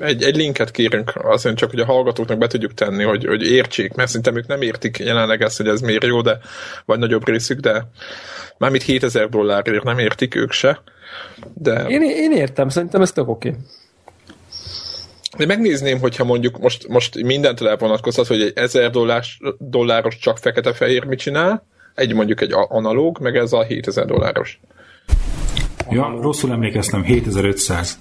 Egy, 0.00 0.22
egy 0.22 0.36
linket 0.36 0.70
kérünk 0.70 1.12
azért 1.22 1.56
csak, 1.56 1.70
hogy 1.70 1.80
a 1.80 1.84
hallgatóknak 1.84 2.38
be 2.38 2.46
tudjuk 2.46 2.74
tenni, 2.74 3.02
hogy, 3.02 3.26
hogy 3.26 3.46
értsék, 3.46 3.94
mert 3.94 4.08
szerintem 4.08 4.36
ők 4.36 4.46
nem 4.46 4.62
értik 4.62 4.98
jelenleg 4.98 5.42
ezt, 5.42 5.56
hogy 5.56 5.68
ez 5.68 5.80
miért 5.80 6.04
jó, 6.04 6.20
de 6.20 6.38
vagy 6.84 6.98
nagyobb 6.98 7.28
részük, 7.28 7.60
de 7.60 7.86
mármint 8.58 8.82
7000 8.82 9.28
dollárért 9.28 9.84
nem 9.84 9.98
értik 9.98 10.34
ők 10.34 10.52
se. 10.52 10.82
De, 11.54 11.84
Én, 11.88 12.02
én 12.02 12.32
értem, 12.32 12.68
szerintem 12.68 13.02
ez 13.02 13.12
tök 13.12 13.28
oké. 13.28 13.54
de 15.38 15.46
megnézném, 15.46 15.98
hogyha 15.98 16.24
mondjuk 16.24 16.58
most, 16.58 16.88
most 16.88 17.22
mindent 17.22 17.60
elvonatkoztat, 17.60 18.26
hogy 18.26 18.42
egy 18.42 18.52
1000 18.54 18.90
dolláros, 18.90 19.38
dolláros 19.58 20.18
csak 20.18 20.38
fekete-fehér 20.38 21.04
mit 21.04 21.18
csinál, 21.18 21.66
egy 21.94 22.14
mondjuk 22.14 22.40
egy 22.40 22.52
analóg, 22.52 23.18
meg 23.20 23.36
ez 23.36 23.52
a 23.52 23.62
7000 23.62 24.04
dolláros. 24.06 24.60
Ja, 25.90 26.18
rosszul 26.20 26.52
emlékeztem, 26.52 27.02
7500. 27.02 27.98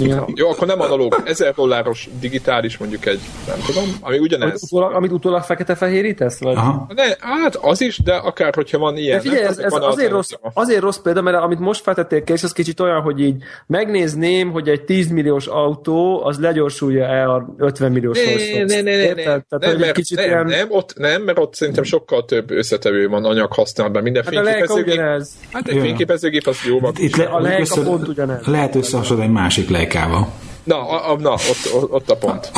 Igen. 0.00 0.24
Jó, 0.34 0.48
akkor 0.50 0.66
nem 0.66 0.80
analóg, 0.80 1.22
1000 1.24 1.52
dolláros 1.54 2.08
digitális 2.20 2.78
mondjuk 2.78 3.06
egy, 3.06 3.20
nem 3.46 3.56
tudom, 3.66 3.84
ami 4.00 4.16
Amit 4.16 4.20
ugyanez. 4.20 4.62
utólag, 4.62 4.94
amit 4.94 5.12
utólag 5.12 5.42
fekete-fehérítesz? 5.42 6.40
Vagy? 6.40 6.56
Aha. 6.56 6.86
Ne, 6.94 7.02
hát 7.18 7.56
az 7.56 7.80
is, 7.80 7.98
de 7.98 8.14
akár, 8.14 8.54
hogyha 8.54 8.78
van 8.78 8.96
ilyen. 8.96 9.16
De 9.16 9.22
figyelj, 9.22 9.40
nem 9.40 9.48
ez, 9.50 9.54
tudom, 9.56 9.72
ez 9.72 9.78
van 9.80 9.90
azért, 9.90 10.10
rossz, 10.10 10.30
azért 10.54 10.80
rossz 10.80 10.96
példa, 10.96 11.22
mert 11.22 11.36
amit 11.36 11.58
most 11.58 11.82
feltettél 11.82 12.24
ki, 12.24 12.32
és 12.32 12.42
ez 12.42 12.52
kicsit 12.52 12.80
olyan, 12.80 13.00
hogy 13.00 13.20
így 13.20 13.42
megnézném, 13.66 14.50
hogy 14.50 14.68
egy 14.68 14.82
10 14.84 15.08
milliós 15.10 15.46
autó, 15.46 16.24
az 16.24 16.38
legyorsulja-e 16.38 17.30
a 17.30 17.54
50 17.58 17.92
milliós 17.92 18.18
Ne, 18.24 18.64
ne, 18.64 18.64
ne, 18.64 18.80
ne, 18.82 18.90
Érted? 18.90 19.16
ne, 19.16 19.22
Tehát, 19.24 19.46
nem, 19.60 19.70
hogy 19.70 19.78
mert, 19.80 19.92
kicsit 19.92 20.18
nem, 20.18 20.26
ilyen... 20.26 20.46
nem, 20.46 20.66
ott, 20.70 20.94
nem, 20.96 21.22
mert 21.22 21.38
ott 21.38 21.54
szerintem 21.54 21.84
sokkal 21.84 22.24
több 22.24 22.50
összetevő 22.50 23.08
van 23.08 23.24
anyag 23.24 23.52
használatban. 23.52 24.02
Minden 24.02 24.24
Hát 24.24 24.34
fényképezőgép. 24.34 24.94
ugyanez. 24.94 25.30
Hát 25.52 25.68
egy 25.68 25.80
fényképezőgép 25.80 26.46
az 26.46 26.58
jó 26.66 26.78
van. 26.80 26.92
Itt 26.96 27.16
le, 27.16 27.24
A 27.24 27.60
össze, 27.60 27.82
pont 27.82 28.08
ugyanez. 28.08 28.46
lehet 28.46 28.74
összehasonlítani 28.74 29.34
egy 29.36 29.42
másik 29.42 29.67
play 29.68 29.86
cabo. 29.86 30.47
Na, 30.68 30.88
a, 30.88 31.12
a, 31.12 31.18
na 31.18 31.30
ott, 31.30 31.82
ott, 31.82 31.92
ott 31.92 32.10
a 32.10 32.16
pont. 32.16 32.50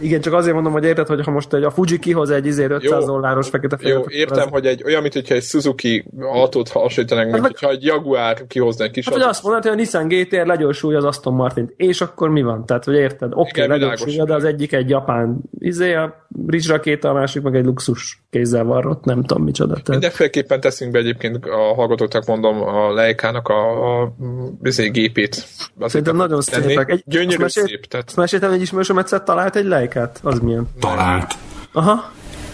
Igen, 0.00 0.20
csak 0.20 0.32
azért 0.32 0.54
mondom, 0.54 0.72
hogy 0.72 0.84
érted, 0.84 1.06
hogy 1.06 1.24
ha 1.24 1.30
most 1.30 1.54
egy, 1.54 1.62
a 1.62 1.70
Fuji 1.70 1.98
kihoz 1.98 2.30
egy 2.30 2.46
izé 2.46 2.64
500 2.64 2.82
Jó. 2.82 3.06
dolláros 3.06 3.48
fekete 3.48 3.76
Jó, 3.80 4.04
értem, 4.08 4.50
hogy 4.50 4.66
egy 4.66 4.82
olyan, 4.84 5.00
mint 5.00 5.14
hogyha 5.14 5.34
egy 5.34 5.42
Suzuki 5.42 6.04
autót 6.20 6.68
hasonlítanánk, 6.68 7.30
vagy- 7.30 7.40
hogyha 7.40 7.70
egy 7.70 7.84
Jaguar 7.84 8.46
kihozna 8.48 8.84
egy 8.84 8.90
kis 8.90 9.04
Hát, 9.04 9.14
hogy 9.14 9.22
azt 9.22 9.42
mondod, 9.42 9.62
hogy 9.62 9.72
a 9.72 9.74
Nissan 9.74 10.08
GT-r 10.08 10.46
legyorsulja 10.46 10.98
az 10.98 11.04
Aston 11.04 11.34
Martin 11.34 11.72
és 11.76 12.00
akkor 12.00 12.28
mi 12.28 12.42
van? 12.42 12.66
Tehát, 12.66 12.84
hogy 12.84 12.94
érted? 12.94 13.32
Oké, 13.32 13.40
okay, 13.40 13.62
világos. 13.62 13.80
legyorsulja, 13.80 14.24
de 14.24 14.34
az 14.34 14.44
egyik 14.44 14.72
egy 14.72 14.88
japán 14.88 15.40
izé, 15.58 15.94
a 15.94 16.26
Ridge 16.46 16.72
rakéta, 16.72 17.08
a 17.08 17.12
másik 17.12 17.42
meg 17.42 17.54
egy 17.56 17.64
luxus 17.64 18.22
kézzel 18.30 18.64
varrott, 18.64 19.04
nem 19.04 19.24
tudom 19.24 19.44
micsoda. 19.44 19.72
Tehát, 19.72 19.88
Mindenféleképpen 19.88 20.60
teszünk 20.60 20.92
be 20.92 20.98
egyébként 20.98 21.46
a 21.46 21.74
hallgatóknak 21.74 22.26
mondom 22.26 22.62
a 22.62 22.92
Leica-nak 22.92 23.48
a, 23.48 24.00
a 24.02 24.12
bizé 24.60 24.88
gépét. 24.88 25.28
Azért 25.28 25.90
Szerintem 25.90 26.16
nagyon 26.16 26.40
szépek. 26.40 26.90
Egy, 26.90 27.02
Gyönyörű 27.10 27.30
azt 27.30 27.38
mesélt- 27.56 27.66
szép. 27.68 27.86
Tehát 27.86 28.06
Azt 28.06 28.16
meséltem, 28.16 28.48
hogy 28.48 28.58
egy 28.58 28.64
ismerősöm 28.64 28.98
egyszer 28.98 29.22
talált 29.22 29.56
egy 29.56 29.64
lejkát? 29.66 30.20
Az 30.22 30.38
milyen? 30.38 30.68
Talált. 30.80 31.34
Aha, 31.72 32.10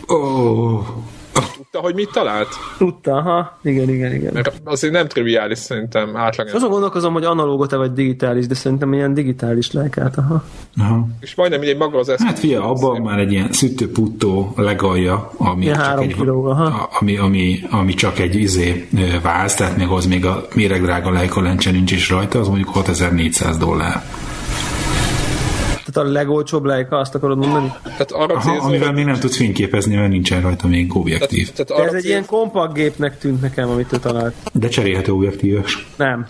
Oh. 0.07 0.87
tudta, 1.57 1.79
hogy 1.79 1.95
mit 1.95 2.11
talált? 2.13 2.49
tudta, 2.79 3.13
aha. 3.17 3.59
Igen, 3.63 3.89
igen, 3.89 4.15
igen. 4.15 4.31
Mert 4.33 4.53
azért 4.65 4.93
nem 4.93 5.09
triviális 5.09 5.59
szerintem 5.59 6.17
átlag. 6.17 6.49
Azon 6.55 6.71
gondolkozom, 6.71 7.13
hogy 7.13 7.25
analógot-e 7.25 7.77
vagy 7.77 7.93
digitális, 7.93 8.47
de 8.47 8.55
szerintem 8.55 8.93
ilyen 8.93 9.15
digitális 9.15 9.73
lejkát, 9.73 10.19
aha. 10.19 10.45
Aha. 10.79 11.07
És 11.21 11.35
majdnem 11.35 11.61
mindegy 11.61 11.79
maga 11.79 11.99
az 11.99 12.09
eszköz. 12.09 12.27
Hát 12.27 12.39
figyelj, 12.39 12.63
abban 12.65 13.01
már 13.01 13.19
egy 13.19 13.33
ilyen 13.33 13.53
szüttő-puttó 13.53 14.53
legalja, 14.57 15.33
ami, 15.37 15.63
Ilyen 15.65 15.75
csak 15.77 15.85
három 15.85 16.05
egy, 16.05 16.15
kiló, 16.15 16.45
aha. 16.45 16.89
ami, 17.01 17.17
ami, 17.17 17.61
ami, 17.71 17.95
csak 17.95 18.19
egy 18.19 18.35
izé 18.35 18.89
váz, 19.23 19.55
tehát 19.55 19.77
még 19.77 19.89
az 19.89 20.07
még 20.07 20.27
a 20.27 20.47
méregdrága 20.55 21.11
Leica 21.11 21.41
lencse 21.41 21.71
nincs 21.71 21.93
is 21.93 22.11
rajta, 22.11 22.39
az 22.39 22.49
mondjuk 22.49 22.69
6400 22.69 23.57
dollár. 23.59 24.03
Tehát 25.93 26.09
a 26.09 26.13
legolcsóbb 26.13 26.65
lejka, 26.65 26.97
azt 26.97 27.15
akarod 27.15 27.39
mondani? 27.39 27.73
Tehát 27.83 28.11
arra 28.13 28.35
Aha, 28.35 28.51
célzol, 28.51 28.69
amivel 28.69 28.93
még 28.93 29.05
nem 29.05 29.19
tudsz 29.19 29.37
fényképezni, 29.37 29.95
mert 29.95 30.09
nincsen 30.11 30.41
rajta 30.41 30.67
még 30.67 30.97
objektív. 30.97 31.51
tehát 31.53 31.69
De 31.69 31.75
arra 31.75 31.87
ez 31.87 31.95
egy 31.95 32.05
ilyen 32.05 32.27
kompakt 32.27 32.75
gépnek 32.75 33.19
tűnt 33.19 33.41
nekem, 33.41 33.69
amit 33.69 33.93
ő 33.93 33.97
talált. 33.97 34.35
De 34.53 34.69
cserélhető 34.69 35.13
objektíves. 35.13 35.87
Nem. 35.97 36.27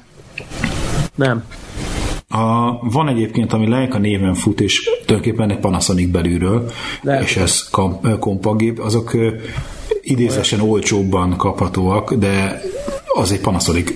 Nem. 1.15 1.45
A, 2.29 2.79
van 2.91 3.09
egyébként, 3.09 3.53
ami 3.53 3.69
Leica 3.69 3.99
néven 3.99 4.35
fut, 4.35 4.61
és 4.61 4.91
tulajdonképpen 5.05 5.51
egy 5.51 5.59
Panasonic 5.59 6.11
belülről, 6.11 6.71
Lehet. 7.03 7.23
és 7.23 7.37
ez 7.37 7.69
kom, 7.71 8.01
kompagép, 8.19 8.79
azok 8.79 9.15
ö, 9.15 9.29
idézesen 10.03 10.61
olcsóbban 10.61 11.37
kaphatóak, 11.37 12.15
de 12.15 12.63
az 13.15 13.33
egy 13.33 13.41
Panasonic. 13.41 13.93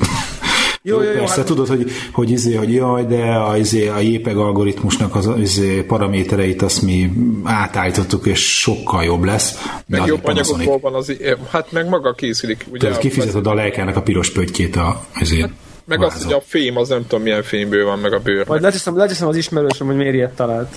Jó, 0.82 1.02
jó, 1.02 1.10
jó, 1.10 1.18
Persze 1.18 1.34
hát- 1.34 1.44
tudod, 1.44 1.68
hogy, 1.68 1.90
hogy, 2.12 2.30
izé, 2.30 2.54
hogy 2.54 2.72
jaj, 2.72 3.04
de 3.06 3.22
a, 3.22 3.56
izé, 3.56 3.88
a 3.88 3.98
JPEG 3.98 4.36
algoritmusnak 4.36 5.14
az 5.14 5.30
izé, 5.38 5.82
paramétereit 5.82 6.62
azt 6.62 6.82
mi 6.82 7.12
átállítottuk, 7.44 8.26
és 8.26 8.60
sokkal 8.60 9.04
jobb 9.04 9.24
lesz. 9.24 9.54
De 9.86 9.98
meg 9.98 10.06
jobb 10.08 10.24
anyagokból 10.24 10.78
van 10.78 10.94
az, 10.94 11.12
hát 11.50 11.72
meg 11.72 11.88
maga 11.88 12.12
készülik. 12.12 12.66
Ugye, 12.70 12.78
Tehát 12.78 12.98
kifizeted 12.98 13.46
a 13.46 13.54
lejkának 13.54 13.96
a 13.96 14.02
piros 14.02 14.30
pöttyét 14.30 14.76
a, 14.76 15.04
azért. 15.20 15.50
Meg 15.84 16.02
az, 16.02 16.24
hogy 16.24 16.32
a 16.32 16.42
fém, 16.46 16.76
az 16.76 16.88
nem 16.88 17.06
tudom 17.06 17.22
milyen 17.22 17.42
fémből 17.42 17.84
van, 17.84 17.98
meg 17.98 18.12
a 18.12 18.18
bőr. 18.18 18.46
Majd 18.46 18.62
leteszem, 18.62 18.96
leteszem 18.96 19.28
az 19.28 19.36
ismerősöm, 19.36 19.86
hogy 19.86 19.96
miért 19.96 20.14
ilyet 20.14 20.34
talált. 20.34 20.74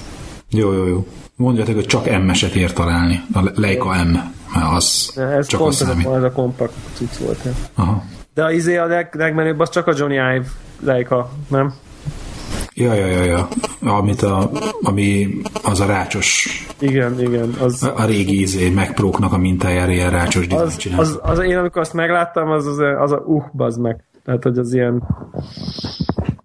Jó, 0.49 0.73
jó, 0.73 0.85
jó. 0.87 1.07
Mondjátok, 1.35 1.75
hogy 1.75 1.85
csak 1.85 2.23
M-eset 2.23 2.55
ér 2.55 2.73
találni. 2.73 3.21
A 3.33 3.51
Leica 3.55 4.03
M, 4.03 4.11
mert 4.53 4.73
az 4.75 5.13
Ez 5.15 5.47
csak 5.47 5.59
pont 5.59 5.73
az 5.73 5.81
ez 5.81 5.87
a, 5.87 5.91
számít. 5.91 6.07
ez 6.07 6.23
a 6.23 6.31
kompakt 6.31 6.73
cucc 6.93 7.15
volt. 7.17 7.39
Ja. 7.45 7.51
Aha. 7.75 8.03
De 8.33 8.43
a 8.43 8.51
izé 8.51 8.77
a 8.77 8.85
leg, 8.85 9.15
legmenőbb 9.15 9.59
az 9.59 9.69
csak 9.69 9.87
a 9.87 9.93
Johnny 9.97 10.15
Ive 10.15 10.45
Leica, 10.79 11.29
nem? 11.47 11.73
Ja, 12.75 12.93
ja, 12.93 13.05
ja, 13.05 13.23
ja. 13.23 13.47
Amit 13.81 14.21
a, 14.21 14.49
ami 14.81 15.27
az 15.63 15.79
a 15.79 15.85
rácsos, 15.85 16.47
Igen, 16.79 17.19
igen. 17.19 17.49
Az, 17.59 17.91
a 17.95 18.05
régi 18.05 18.41
izé, 18.41 18.69
megpróknak 18.69 19.33
a 19.33 19.37
mintájára 19.37 19.91
ilyen 19.91 20.09
rácsos 20.09 20.47
az, 20.47 20.77
csinál. 20.77 20.99
az, 20.99 21.19
az, 21.21 21.39
én 21.39 21.57
amikor 21.57 21.81
azt 21.81 21.93
megláttam, 21.93 22.49
az, 22.49 22.65
az, 22.65 22.79
az 22.97 23.11
a 23.11 23.17
uh, 23.17 23.43
bazd 23.53 23.81
meg. 23.81 24.03
Tehát, 24.23 24.43
hogy 24.43 24.57
az 24.57 24.73
ilyen... 24.73 25.03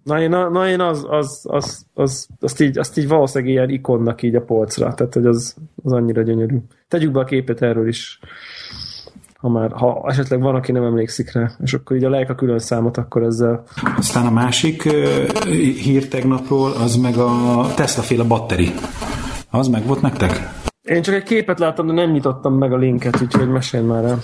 Na 0.03 0.21
én, 0.21 0.29
na, 0.29 0.49
na 0.49 0.67
én 0.67 0.79
az, 0.79 1.05
az, 1.09 1.41
az, 1.43 1.85
az, 1.93 2.27
azt, 2.39 2.61
így, 2.61 2.77
azt 2.77 2.97
így 2.97 3.07
valószínűleg 3.07 3.53
ilyen 3.53 3.69
ikonnak 3.69 4.21
így 4.21 4.35
a 4.35 4.41
polcra, 4.41 4.93
tehát 4.93 5.13
hogy 5.13 5.25
az, 5.25 5.55
az 5.83 5.91
annyira 5.91 6.21
gyönyörű. 6.21 6.57
Tegyük 6.87 7.11
be 7.11 7.19
a 7.19 7.23
képet 7.23 7.61
erről 7.61 7.87
is, 7.87 8.19
ha 9.41 9.49
már, 9.49 9.71
ha 9.71 10.03
esetleg 10.07 10.41
van, 10.41 10.55
aki 10.55 10.71
nem 10.71 10.83
emlékszik 10.83 11.31
rá, 11.31 11.51
és 11.63 11.73
akkor 11.73 11.95
így 11.95 12.03
a 12.03 12.09
Leica 12.09 12.35
külön 12.35 12.59
számot, 12.59 12.97
akkor 12.97 13.23
ezzel 13.23 13.63
Aztán 13.97 14.25
a 14.25 14.31
másik 14.31 14.91
hír 15.83 16.07
tegnapról, 16.07 16.71
az 16.71 16.95
meg 16.95 17.17
a 17.17 17.67
Tesla 17.75 18.01
féle 18.03 18.23
batteri. 18.23 18.71
Az 19.49 19.67
meg 19.67 19.85
volt 19.85 20.01
nektek? 20.01 20.49
Én 20.81 21.01
csak 21.01 21.15
egy 21.15 21.23
képet 21.23 21.59
láttam, 21.59 21.87
de 21.87 21.93
nem 21.93 22.11
nyitottam 22.11 22.53
meg 22.53 22.73
a 22.73 22.77
linket, 22.77 23.21
úgyhogy 23.21 23.49
mesélj 23.49 23.83
már 23.83 24.03
el. 24.03 24.19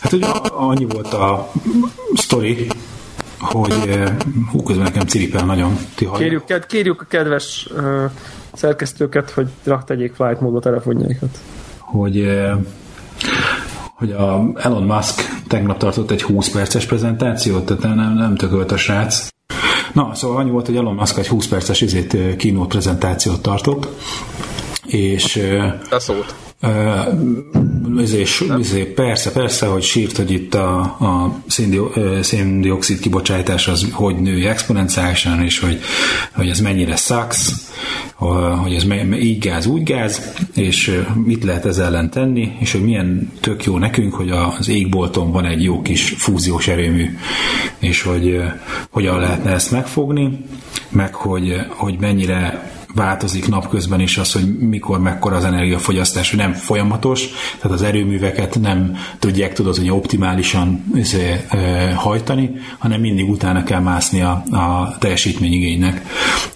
Hát 0.00 0.12
ugye 0.12 0.26
annyi 0.52 0.84
volt 0.84 1.12
a 1.12 1.50
sztori, 2.14 2.66
hogy 3.38 3.72
hú, 4.52 4.62
közben 4.62 4.84
nekem 4.84 5.06
ciripel 5.06 5.44
nagyon. 5.44 5.76
Ti? 5.94 6.08
Kérjük, 6.16 6.44
ked- 6.44 6.66
kérjük 6.66 7.00
a 7.00 7.04
kedves 7.08 7.68
uh, 7.76 8.10
szerkesztőket, 8.52 9.30
hogy 9.30 9.48
tegyék 9.86 10.14
flight 10.14 10.40
módba 10.40 10.60
telefonjaikat. 10.60 11.38
hogy 11.78 12.18
eh, 12.18 12.56
hogy 13.96 14.12
a 14.12 14.52
Elon 14.54 14.82
Musk 14.82 15.42
tegnap 15.48 15.78
tartott 15.78 16.10
egy 16.10 16.22
20 16.22 16.50
perces 16.50 16.86
prezentációt, 16.86 17.64
tehát 17.64 17.96
nem, 17.96 18.14
nem 18.14 18.36
tökölt 18.36 18.72
a 18.72 18.76
srác. 18.76 19.28
Na, 19.92 20.14
szóval 20.14 20.36
annyi 20.36 20.50
volt, 20.50 20.66
hogy 20.66 20.76
Elon 20.76 20.94
Musk 20.94 21.18
egy 21.18 21.28
20 21.28 21.46
perces 21.46 21.80
izét, 21.80 22.36
keynote 22.36 22.68
prezentációt 22.68 23.42
tartott, 23.42 23.88
és 24.86 25.36
eh, 25.36 25.74
De 25.90 25.98
szólt. 26.60 28.12
és, 28.12 28.44
izé, 28.58 28.84
persze, 28.84 29.32
persze, 29.32 29.66
hogy 29.66 29.82
sírt, 29.82 30.16
hogy 30.16 30.30
itt 30.30 30.54
a, 30.54 30.78
a 30.80 31.34
széndiokszid 32.20 32.98
kibocsátás 32.98 33.68
az 33.68 33.86
hogy 33.92 34.16
nő 34.16 34.48
exponenciálisan, 34.48 35.42
és 35.42 35.58
hogy, 35.58 35.80
hogy 36.32 36.48
ez 36.48 36.60
mennyire 36.60 36.96
szax, 36.96 37.52
hogy 38.62 38.74
ez 38.74 38.86
így 39.20 39.38
gáz, 39.38 39.66
úgy 39.66 39.82
gáz, 39.82 40.32
és 40.54 41.02
mit 41.24 41.44
lehet 41.44 41.64
ez 41.64 41.78
ellen 41.78 42.10
tenni, 42.10 42.56
és 42.58 42.72
hogy 42.72 42.84
milyen 42.84 43.32
tök 43.40 43.64
jó 43.64 43.78
nekünk, 43.78 44.14
hogy 44.14 44.30
az 44.30 44.68
égbolton 44.68 45.32
van 45.32 45.44
egy 45.44 45.62
jó 45.62 45.82
kis 45.82 46.14
fúziós 46.16 46.68
erőmű, 46.68 47.18
és 47.78 48.02
hogy 48.02 48.40
hogyan 48.90 49.18
lehetne 49.18 49.50
ezt 49.50 49.70
megfogni, 49.70 50.44
meg 50.88 51.14
hogy, 51.14 51.56
hogy 51.68 51.96
mennyire 51.98 52.70
változik 52.94 53.48
napközben 53.48 54.00
is 54.00 54.18
az, 54.18 54.32
hogy 54.32 54.58
mikor 54.58 55.00
mekkora 55.00 55.36
az 55.36 55.44
energiafogyasztás, 55.44 56.30
hogy 56.30 56.38
nem 56.38 56.52
folyamatos, 56.52 57.28
tehát 57.60 57.76
az 57.76 57.82
erőműveket 57.82 58.60
nem 58.60 58.96
tudják, 59.18 59.52
tudod, 59.52 59.76
hogy 59.76 59.90
optimálisan 59.90 60.84
izé, 60.94 61.44
ö, 61.52 61.56
hajtani, 61.94 62.50
hanem 62.78 63.00
mindig 63.00 63.28
utána 63.28 63.64
kell 63.64 63.80
mászni 63.80 64.20
a, 64.20 64.44
a 64.50 64.96
teljesítményigénynek. 64.98 66.02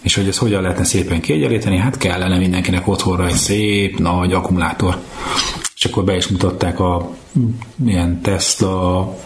És 0.00 0.14
hogy 0.14 0.28
ezt 0.28 0.38
hogyan 0.38 0.62
lehetne 0.62 0.84
szépen 0.84 1.20
kiegyenlíteni, 1.20 1.76
hát 1.76 1.96
kellene 1.96 2.38
mindenkinek 2.38 2.88
otthonra 2.88 3.26
egy 3.26 3.34
szép 3.34 3.98
nagy 3.98 4.32
akkumulátor. 4.32 4.98
És 5.76 5.84
akkor 5.84 6.04
be 6.04 6.16
is 6.16 6.28
mutatták 6.28 6.80
a 6.80 7.10
ilyen 7.86 8.20
Tesla 8.20 9.16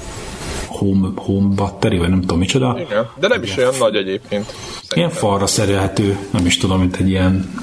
home, 0.76 1.08
home 1.14 1.54
battery, 1.54 1.98
vagy 1.98 2.08
nem 2.08 2.20
tudom 2.20 2.38
micsoda. 2.38 2.76
Igen, 2.88 3.08
de 3.20 3.28
nem 3.28 3.42
is 3.42 3.56
olyan 3.56 3.74
nagy 3.78 3.96
egyébként. 3.96 4.54
Ilyen 4.94 5.10
falra 5.10 5.46
szerelhető, 5.46 6.18
nem 6.30 6.46
is 6.46 6.56
tudom, 6.58 6.80
mint 6.80 6.96
egy 6.96 7.08
ilyen 7.08 7.62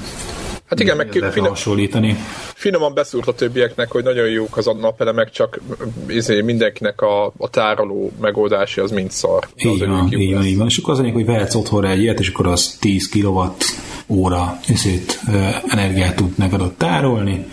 Hát 0.72 0.80
igen, 0.80 0.96
meg 0.96 1.30
finom, 1.32 1.48
hasonlítani. 1.48 2.16
finoman 2.54 2.94
beszúrt 2.94 3.28
a 3.28 3.34
többieknek, 3.34 3.90
hogy 3.90 4.04
nagyon 4.04 4.28
jók 4.28 4.56
az 4.56 4.66
a 4.66 4.74
napelemek, 4.74 5.30
csak 5.30 5.60
izé, 6.08 6.40
mindenkinek 6.40 7.00
a, 7.00 7.32
a 7.36 7.48
tároló 7.50 8.12
megoldási 8.20 8.80
az 8.80 8.90
mind 8.90 9.10
szar. 9.10 9.48
Így 9.56 9.86
van, 9.86 10.12
így 10.12 10.34
van, 10.34 10.44
így 10.44 10.56
van. 10.56 10.66
És 10.66 10.76
akkor 10.76 10.92
az 10.92 10.98
anyag, 10.98 11.14
hogy 11.14 11.24
vehetsz 11.24 11.54
otthonra 11.54 11.88
egy 11.88 12.00
ilyet, 12.00 12.20
és 12.20 12.28
akkor 12.28 12.46
az 12.46 12.76
10 12.80 13.08
kilowatt 13.08 13.64
óra 14.12 14.58
ezért, 14.68 15.20
ö, 15.28 15.48
energiát 15.68 16.16
tud 16.16 16.32
neked 16.38 16.60
ott 16.60 16.78
tárolni, 16.78 17.46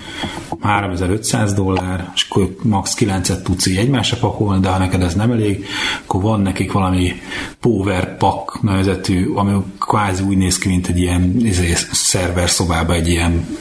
3500 0.60 1.54
dollár, 1.54 2.12
és 2.16 2.26
akkor 2.30 2.56
max 2.64 2.96
9-et 3.00 3.42
tudsz 3.42 3.66
így 3.66 3.78
egymásra 3.78 4.18
pakolni, 4.18 4.62
de 4.62 4.70
ha 4.70 4.78
neked 4.78 5.02
ez 5.02 5.14
nem 5.14 5.32
elég, 5.32 5.66
akkor 6.06 6.22
van 6.22 6.42
nekik 6.42 6.72
valami 6.72 7.14
Power 7.60 8.18
Pack 8.18 8.62
nevezetű, 8.62 9.34
ami 9.34 9.54
kvázi 9.80 10.24
úgy 10.24 10.38
néz 10.38 10.58
ki, 10.58 10.68
mint 10.68 10.88
egy 10.88 11.00
ilyen 11.00 11.36
izé, 11.46 11.74
szerver 11.92 12.50
szobába 12.50 12.94
egy 12.94 13.08
ilyen 13.08 13.58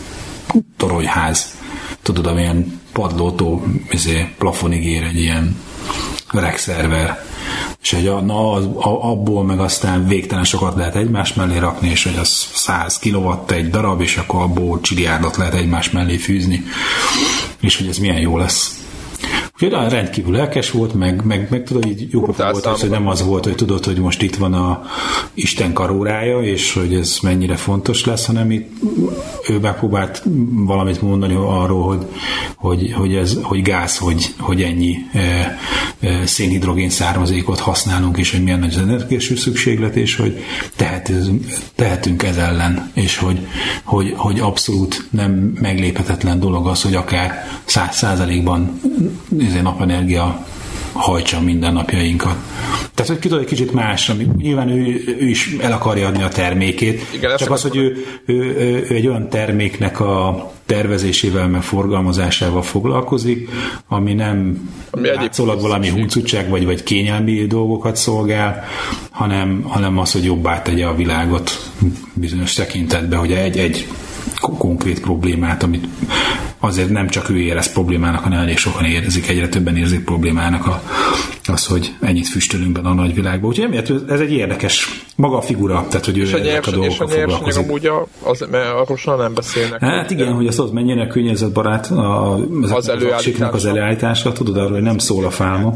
toronyház. 0.76 1.56
Tudod, 2.02 2.26
amilyen 2.26 2.80
padlótó 2.92 3.64
izé, 3.90 4.28
plafonig 4.38 4.86
ér 4.86 5.02
egy 5.02 5.20
ilyen 5.20 5.56
rack 6.33 6.59
szerver. 6.59 7.25
És 7.83 7.92
egy, 7.92 8.07
a, 8.07 8.21
na, 8.21 8.52
az, 8.52 8.64
a, 8.64 9.11
abból 9.11 9.45
meg 9.45 9.61
aztán 9.61 10.07
végtelen 10.07 10.45
sokat 10.45 10.76
lehet 10.76 10.97
egymás 10.97 11.35
mellé 11.35 11.57
rakni, 11.59 11.88
és 11.88 12.04
hogy 12.04 12.16
az 12.16 12.49
100 12.54 12.99
kilowatt 12.99 13.50
egy 13.50 13.71
darab, 13.71 14.00
és 14.00 14.16
akkor 14.16 14.42
abból 14.42 14.80
csiliárdot 14.80 15.37
lehet 15.37 15.54
egymás 15.54 15.90
mellé 15.90 16.16
fűzni, 16.16 16.64
és 17.61 17.76
hogy 17.76 17.88
ez 17.88 17.99
milyen 17.99 18.21
jó 18.21 18.38
lesz. 18.38 18.78
Úgyhogy 19.60 19.90
rendkívül 19.90 20.32
lelkes 20.32 20.70
volt, 20.70 20.94
meg, 20.94 21.24
meg, 21.24 21.46
meg 21.50 21.62
tudod, 21.62 21.86
így 21.86 22.06
jó 22.10 22.20
pofa 22.20 22.50
volt 22.50 22.66
az, 22.66 22.80
hogy 22.80 22.90
nem 22.90 23.08
az 23.08 23.24
volt, 23.24 23.44
hogy 23.44 23.54
tudod, 23.54 23.84
hogy 23.84 23.96
most 23.96 24.22
itt 24.22 24.36
van 24.36 24.54
a 24.54 24.82
Isten 25.34 25.72
karórája, 25.72 26.40
és 26.40 26.72
hogy 26.72 26.94
ez 26.94 27.18
mennyire 27.22 27.56
fontos 27.56 28.04
lesz, 28.04 28.26
hanem 28.26 28.50
itt 28.50 28.70
ő 29.48 29.58
megpróbált 29.58 30.22
valamit 30.50 31.02
mondani 31.02 31.34
arról, 31.34 31.82
hogy, 31.82 32.06
hogy, 32.56 32.92
hogy, 32.92 33.14
ez, 33.14 33.38
hogy 33.42 33.62
gáz, 33.62 33.96
hogy, 33.96 34.34
hogy 34.38 34.62
ennyi 34.62 34.96
e, 35.12 35.58
e, 36.00 36.26
szénhidrogén 36.26 36.90
származékot 36.90 37.58
használunk, 37.58 38.18
és 38.18 38.30
hogy 38.30 38.42
milyen 38.42 38.58
nagy 38.58 38.74
az 38.74 38.80
energiás 38.80 39.32
szükséglet, 39.36 39.96
és 39.96 40.16
hogy 40.16 40.38
tehetünk, 40.76 41.46
tehetünk 41.74 42.22
ez 42.22 42.36
ellen, 42.36 42.90
és 42.94 43.16
hogy, 43.16 43.46
hogy, 43.84 44.12
hogy 44.16 44.40
abszolút 44.40 45.06
nem 45.10 45.30
megléphetetlen 45.60 46.40
dolog 46.40 46.66
az, 46.66 46.82
hogy 46.82 46.94
akár 46.94 47.46
száz 47.64 47.96
százalékban 47.96 48.80
izé, 49.48 49.60
napenergia 49.60 50.46
hajtsa 50.92 51.40
mindennapjainkat. 51.40 52.36
Tehát, 52.94 53.12
hogy 53.12 53.18
ki 53.18 53.28
tudod, 53.28 53.42
egy 53.42 53.48
kicsit 53.48 53.72
más, 53.72 54.08
ami 54.08 54.26
nyilván 54.36 54.68
ő, 54.68 55.16
ő 55.20 55.28
is 55.28 55.56
el 55.60 55.72
akarja 55.72 56.06
adni 56.06 56.22
a 56.22 56.28
termékét, 56.28 57.06
Igen, 57.14 57.36
csak 57.36 57.50
az, 57.50 57.62
hogy 57.62 57.76
ő, 57.76 58.04
ő, 58.26 58.34
ő, 58.34 58.86
ő 58.88 58.94
egy 58.94 59.06
olyan 59.06 59.28
terméknek 59.28 60.00
a 60.00 60.50
tervezésével, 60.66 61.48
meg 61.48 61.62
forgalmazásával 61.62 62.62
foglalkozik, 62.62 63.48
ami 63.88 64.14
nem 64.14 64.70
Ami 64.90 65.08
látszólag 65.08 65.60
valami 65.60 65.88
huncutság, 65.88 66.48
vagy, 66.48 66.64
vagy 66.64 66.82
kényelmi 66.82 67.46
dolgokat 67.46 67.96
szolgál, 67.96 68.64
hanem, 69.10 69.62
hanem 69.62 69.98
az, 69.98 70.12
hogy 70.12 70.24
jobbá 70.24 70.62
tegye 70.62 70.86
a 70.86 70.94
világot 70.94 71.70
bizonyos 72.14 72.52
tekintetben, 72.52 73.18
hogy 73.18 73.32
egy, 73.32 73.56
egy 73.56 73.86
ko- 74.40 74.58
konkrét 74.58 75.00
problémát, 75.00 75.62
amit 75.62 75.86
azért 76.58 76.88
nem 76.88 77.08
csak 77.08 77.28
ő 77.30 77.36
érez 77.38 77.72
problémának, 77.72 78.22
hanem 78.22 78.38
elég 78.38 78.56
sokan 78.56 78.84
érzik, 78.84 79.28
egyre 79.28 79.48
többen 79.48 79.76
érzik 79.76 80.04
problémának 80.04 80.66
a, 80.66 80.82
az, 81.46 81.66
hogy 81.66 81.94
ennyit 82.00 82.28
füstölünk 82.28 82.72
benne 82.72 82.88
a 82.88 82.94
nagyvilágban. 82.94 83.48
Úgyhogy 83.48 83.64
emiatt 83.64 84.10
ez 84.10 84.20
egy 84.20 84.32
érdekes 84.32 85.04
maga 85.16 85.36
a 85.36 85.40
figura, 85.40 85.86
tehát 85.88 86.04
hogy 86.04 86.18
ő 86.18 86.22
És 86.22 86.32
a, 86.32 86.38
ezek 86.38 86.66
a 86.66 86.70
nyers, 86.70 86.94
és 86.94 87.00
a 87.00 87.04
dolgokkal 87.04 87.08
foglalkozik. 87.08 87.64
amúgy, 87.64 87.86
a, 87.86 88.06
az, 88.22 88.46
mert 88.50 88.72
arról 88.72 88.96
soha 88.96 89.16
nem 89.16 89.34
beszélnek. 89.34 89.80
Hát 89.80 90.10
igen, 90.10 90.32
hogy 90.32 90.46
az 90.46 90.60
ott 90.60 90.72
mennyire 90.72 91.06
környezetbarát 91.06 91.86
a, 91.86 92.34
az, 92.62 92.70
az, 92.70 92.88
előállítása. 92.88 93.52
az 93.52 93.64
előállítása, 93.66 94.32
tudod 94.32 94.56
arról, 94.56 94.72
hogy 94.72 94.82
nem 94.82 94.98
szól 94.98 95.24
a 95.24 95.30
fálma. 95.30 95.74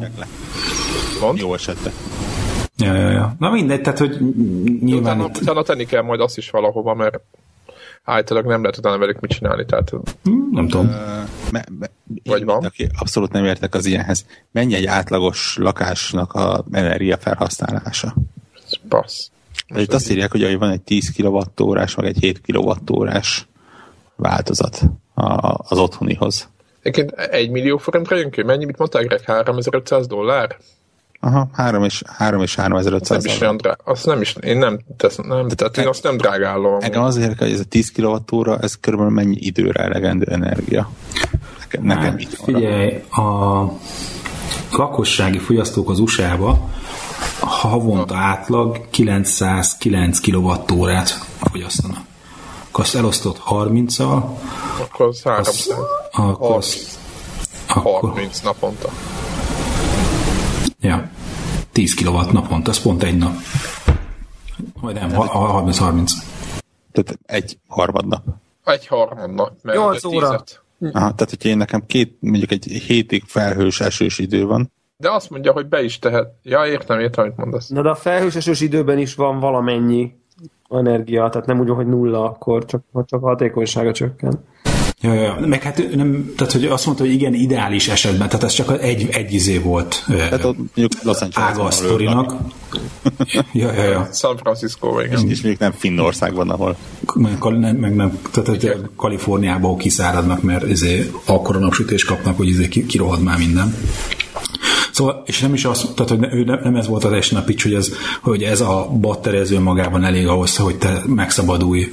Mond? 1.21 1.39
Jó 1.39 1.55
esetben. 1.55 1.93
Ja, 2.77 2.95
ja, 2.95 3.11
ja. 3.11 3.35
Na 3.39 3.51
mindegy, 3.51 3.81
tehát 3.81 3.99
hogy 3.99 4.19
nyilván 4.81 5.17
Utána, 5.17 5.31
itt, 5.35 5.43
utána 5.43 5.63
tenni 5.63 5.85
kell 5.85 6.03
majd 6.03 6.21
azt 6.21 6.39
is 6.39 6.51
valahova, 6.51 6.95
mert 6.95 7.21
általában 8.05 8.51
nem 8.51 8.61
lehet 8.61 8.77
utána 8.77 8.99
velük 8.99 9.21
mit 9.21 9.31
csinálni. 9.31 9.65
Tehát 9.65 9.91
hm, 10.23 10.31
nem 10.51 10.69
tudom. 10.69 10.87
Me, 11.53 11.65
me, 11.79 11.87
Vagy 12.25 12.41
én, 12.41 12.47
van. 12.47 12.65
Aki 12.65 12.89
abszolút 12.99 13.33
nem 13.33 13.45
értek 13.45 13.75
az 13.75 13.87
ilyenhez. 13.87 14.27
Mennyi 14.51 14.75
egy 14.75 14.87
átlagos 14.87 15.57
lakásnak 15.57 16.33
a 16.33 16.65
energia 16.73 17.17
felhasználása? 17.17 18.15
ez 18.65 18.73
passz. 18.89 19.31
Itt 19.75 19.93
azt 19.93 20.11
írják, 20.11 20.31
hogy 20.31 20.59
van 20.59 20.71
egy 20.71 20.83
10 20.83 21.13
kWh-órás, 21.17 21.95
meg 21.95 22.07
egy 22.07 22.19
7 22.19 22.41
kWh-órás 22.41 23.47
változat 24.17 24.83
a, 25.15 25.59
az 25.69 25.79
otthonihoz. 25.79 26.51
Egyébként 26.83 27.21
egy 27.21 27.51
millió 27.51 27.77
forintra 27.77 28.17
jön 28.17 28.31
ki? 28.31 28.43
Mennyi, 28.43 28.65
mit 28.65 28.79
mondták, 28.79 29.07
Greg? 29.07 29.25
3500 29.25 30.07
dollár? 30.07 30.57
Aha, 31.25 31.49
3 31.53 31.85
és, 31.85 32.03
3 32.07 32.43
és 32.43 32.55
3500 32.55 33.25
Nem 33.25 33.35
is 33.35 33.41
olyan 33.41 33.57
drága. 33.57 33.83
Azt 33.85 34.07
nem 34.07 34.21
is, 34.21 34.35
én 34.41 34.59
nem, 34.59 34.81
tesz, 34.97 35.17
nem 35.17 35.49
tehát 35.49 35.77
én 35.77 35.87
azt 35.87 36.03
nem 36.03 36.17
drágálom. 36.17 36.77
Engem 36.81 37.03
az 37.03 37.17
érdekel, 37.17 37.47
hogy 37.47 37.57
ez 37.57 37.61
a 37.61 37.69
10 37.69 37.93
kWh, 37.93 38.59
ez 38.61 38.79
körülbelül 38.81 39.15
mennyi 39.15 39.37
időre 39.39 39.83
elegendő 39.83 40.27
energia? 40.33 40.91
Nekem, 41.59 41.85
nekem 41.85 42.03
Hát, 42.03 42.21
így 42.21 42.39
figyelj, 42.45 43.03
a 43.11 43.63
lakossági 44.71 45.39
fogyasztók 45.39 45.91
az 45.91 45.99
USA-ba 45.99 46.69
havonta 47.41 48.17
átlag 48.17 48.91
909 48.91 50.21
kWh-órát 50.21 51.27
fogyasztanak. 51.51 52.05
Akkor 52.69 52.85
azt 52.85 52.95
elosztott 52.95 53.43
30-al, 53.49 54.23
Akkor 54.81 55.07
az 55.07 55.23
300. 55.23 55.69
akkor, 56.11 56.57
az, 56.57 56.99
akkor 57.67 58.11
30 58.11 58.41
naponta. 58.41 58.89
Ja, 60.83 61.09
10 61.73 61.95
kW 61.95 62.33
naponta, 62.33 62.71
az 62.71 62.83
pont 62.83 63.03
egy 63.03 63.17
nap. 63.17 63.33
Vagy 64.81 64.95
nem, 64.95 65.11
ha- 65.13 65.27
ha- 65.27 65.63
30-30. 65.65 66.11
Tehát 66.93 67.19
egy 67.27 67.59
harmadnap. 67.67 68.23
Egy 68.65 68.89
Nyolc 69.63 70.05
ugye 70.05 70.17
óra. 70.17 70.27
tízet. 70.27 70.63
Aha, 70.81 71.15
tehát, 71.15 71.31
hogyha 71.31 71.49
én 71.49 71.57
nekem 71.57 71.87
két, 71.87 72.17
mondjuk 72.21 72.51
egy 72.51 72.65
hétig 72.65 73.23
felhős 73.27 73.81
esős 73.81 74.19
idő 74.19 74.45
van, 74.47 74.73
De 74.97 75.11
azt 75.11 75.31
mondja, 75.31 75.53
hogy 75.53 75.67
be 75.67 75.83
is 75.83 75.99
tehet. 75.99 76.35
Ja, 76.43 76.67
értem, 76.67 77.01
értem, 77.01 77.25
amit 77.25 77.37
mondasz. 77.37 77.69
Na 77.69 77.83
de 77.83 77.89
a 77.89 77.95
felhős 77.95 78.35
esős 78.35 78.61
időben 78.61 78.99
is 78.99 79.15
van 79.15 79.41
valamennyi 79.41 80.15
energia, 80.71 81.29
tehát 81.29 81.47
nem 81.47 81.61
úgy, 81.61 81.69
hogy 81.69 81.87
nulla, 81.87 82.25
akkor 82.25 82.65
csak, 82.65 82.83
csak 83.07 83.23
a 83.23 83.27
hatékonysága 83.27 83.93
csökken. 83.93 84.45
Ja, 85.01 85.15
ja, 85.15 85.23
ja. 85.23 85.47
meg 85.47 85.63
hát 85.63 85.95
nem, 85.95 86.33
tehát 86.37 86.53
hogy 86.53 86.65
azt 86.65 86.87
mondta, 86.87 87.05
hogy 87.05 87.13
igen, 87.13 87.35
ideális 87.35 87.89
esetben, 87.89 88.29
tehát 88.29 88.43
ez 88.43 88.53
csak 88.53 88.83
egy, 88.83 89.09
egy 89.11 89.33
izé 89.33 89.59
volt 89.59 90.05
tehát 90.07 90.45
ott 90.45 90.57
mondjuk 90.57 91.03
Los 91.03 91.21
Angeles 91.21 91.51
ága 91.51 91.63
a 91.63 91.71
sztorinak. 91.71 92.35
Ja, 93.53 93.73
ja, 93.73 93.83
ja. 93.83 94.09
San 94.13 94.37
Francisco, 94.37 95.01
És, 95.01 95.07
igen. 95.07 95.29
és 95.29 95.41
még 95.41 95.57
nem 95.59 95.73
Finnországban, 95.73 96.51
ahol 96.51 96.77
Meg, 97.15 97.39
nem, 97.43 97.77
meg 97.77 97.95
nem, 97.95 98.19
tehát 98.31 98.49
hogy 98.49 98.77
Kaliforniából 98.97 99.77
kiszáradnak, 99.77 100.43
mert 100.43 100.69
izé, 100.69 101.11
akkora 101.25 101.59
napsütés 101.59 102.05
kapnak, 102.05 102.37
hogy 102.37 102.49
izé 102.49 102.69
ki- 102.69 102.87
kirohad 102.87 103.23
már 103.23 103.39
minden. 103.39 103.75
Szóval, 104.93 105.23
és 105.27 105.41
nem 105.41 105.55
is 105.55 105.65
az, 105.65 105.91
tehát 105.95 106.11
hogy 106.11 106.39
ő 106.39 106.45
nem, 106.45 106.77
ez 106.77 106.87
volt 106.87 107.05
az 107.05 107.13
esna 107.13 107.43
pitch, 107.43 107.63
hogy 107.63 107.75
ez, 107.75 107.93
hogy 108.21 108.43
ez 108.43 108.61
a 108.61 108.89
batterező 109.01 109.61
magában 109.61 110.05
elég 110.05 110.27
ahhoz, 110.27 110.57
hogy 110.57 110.77
te 110.79 111.03
megszabadulj 111.07 111.89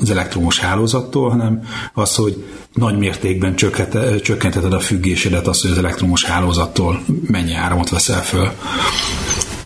az 0.00 0.10
elektromos 0.10 0.58
hálózattól, 0.58 1.30
hanem 1.30 1.62
az, 1.94 2.14
hogy 2.14 2.44
nagy 2.74 2.98
mértékben 2.98 3.54
csökkente- 3.54 4.22
csökkenteted 4.22 4.72
a 4.72 4.80
függésedet, 4.80 5.46
az, 5.46 5.62
hogy 5.62 5.70
az 5.70 5.78
elektromos 5.78 6.24
hálózattól 6.24 7.00
mennyi 7.26 7.54
áramot 7.54 7.90
veszel 7.90 8.22
föl 8.22 8.50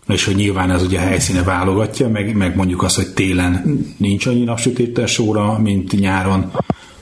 és 0.08 0.24
hogy 0.24 0.34
nyilván 0.34 0.70
ez 0.70 0.82
ugye 0.82 0.98
a 0.98 1.02
helyszíne 1.02 1.42
válogatja, 1.42 2.08
meg, 2.08 2.36
meg 2.36 2.56
mondjuk 2.56 2.82
az, 2.82 2.94
hogy 2.94 3.08
télen 3.08 3.84
nincs 3.96 4.26
annyi 4.26 4.44
napsütétes 4.44 5.18
óra, 5.18 5.58
mint 5.58 6.00
nyáron, 6.00 6.52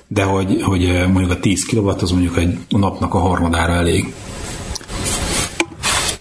de 0.09 0.23
hogy, 0.23 0.63
hogy 0.63 0.85
eh, 0.85 1.09
mondjuk 1.09 1.31
a 1.31 1.41
10 1.41 1.67
kW 1.67 1.89
az 1.89 2.11
mondjuk 2.11 2.37
egy 2.37 2.59
napnak 2.69 3.15
a 3.15 3.19
harmadára 3.19 3.73
elég. 3.73 4.15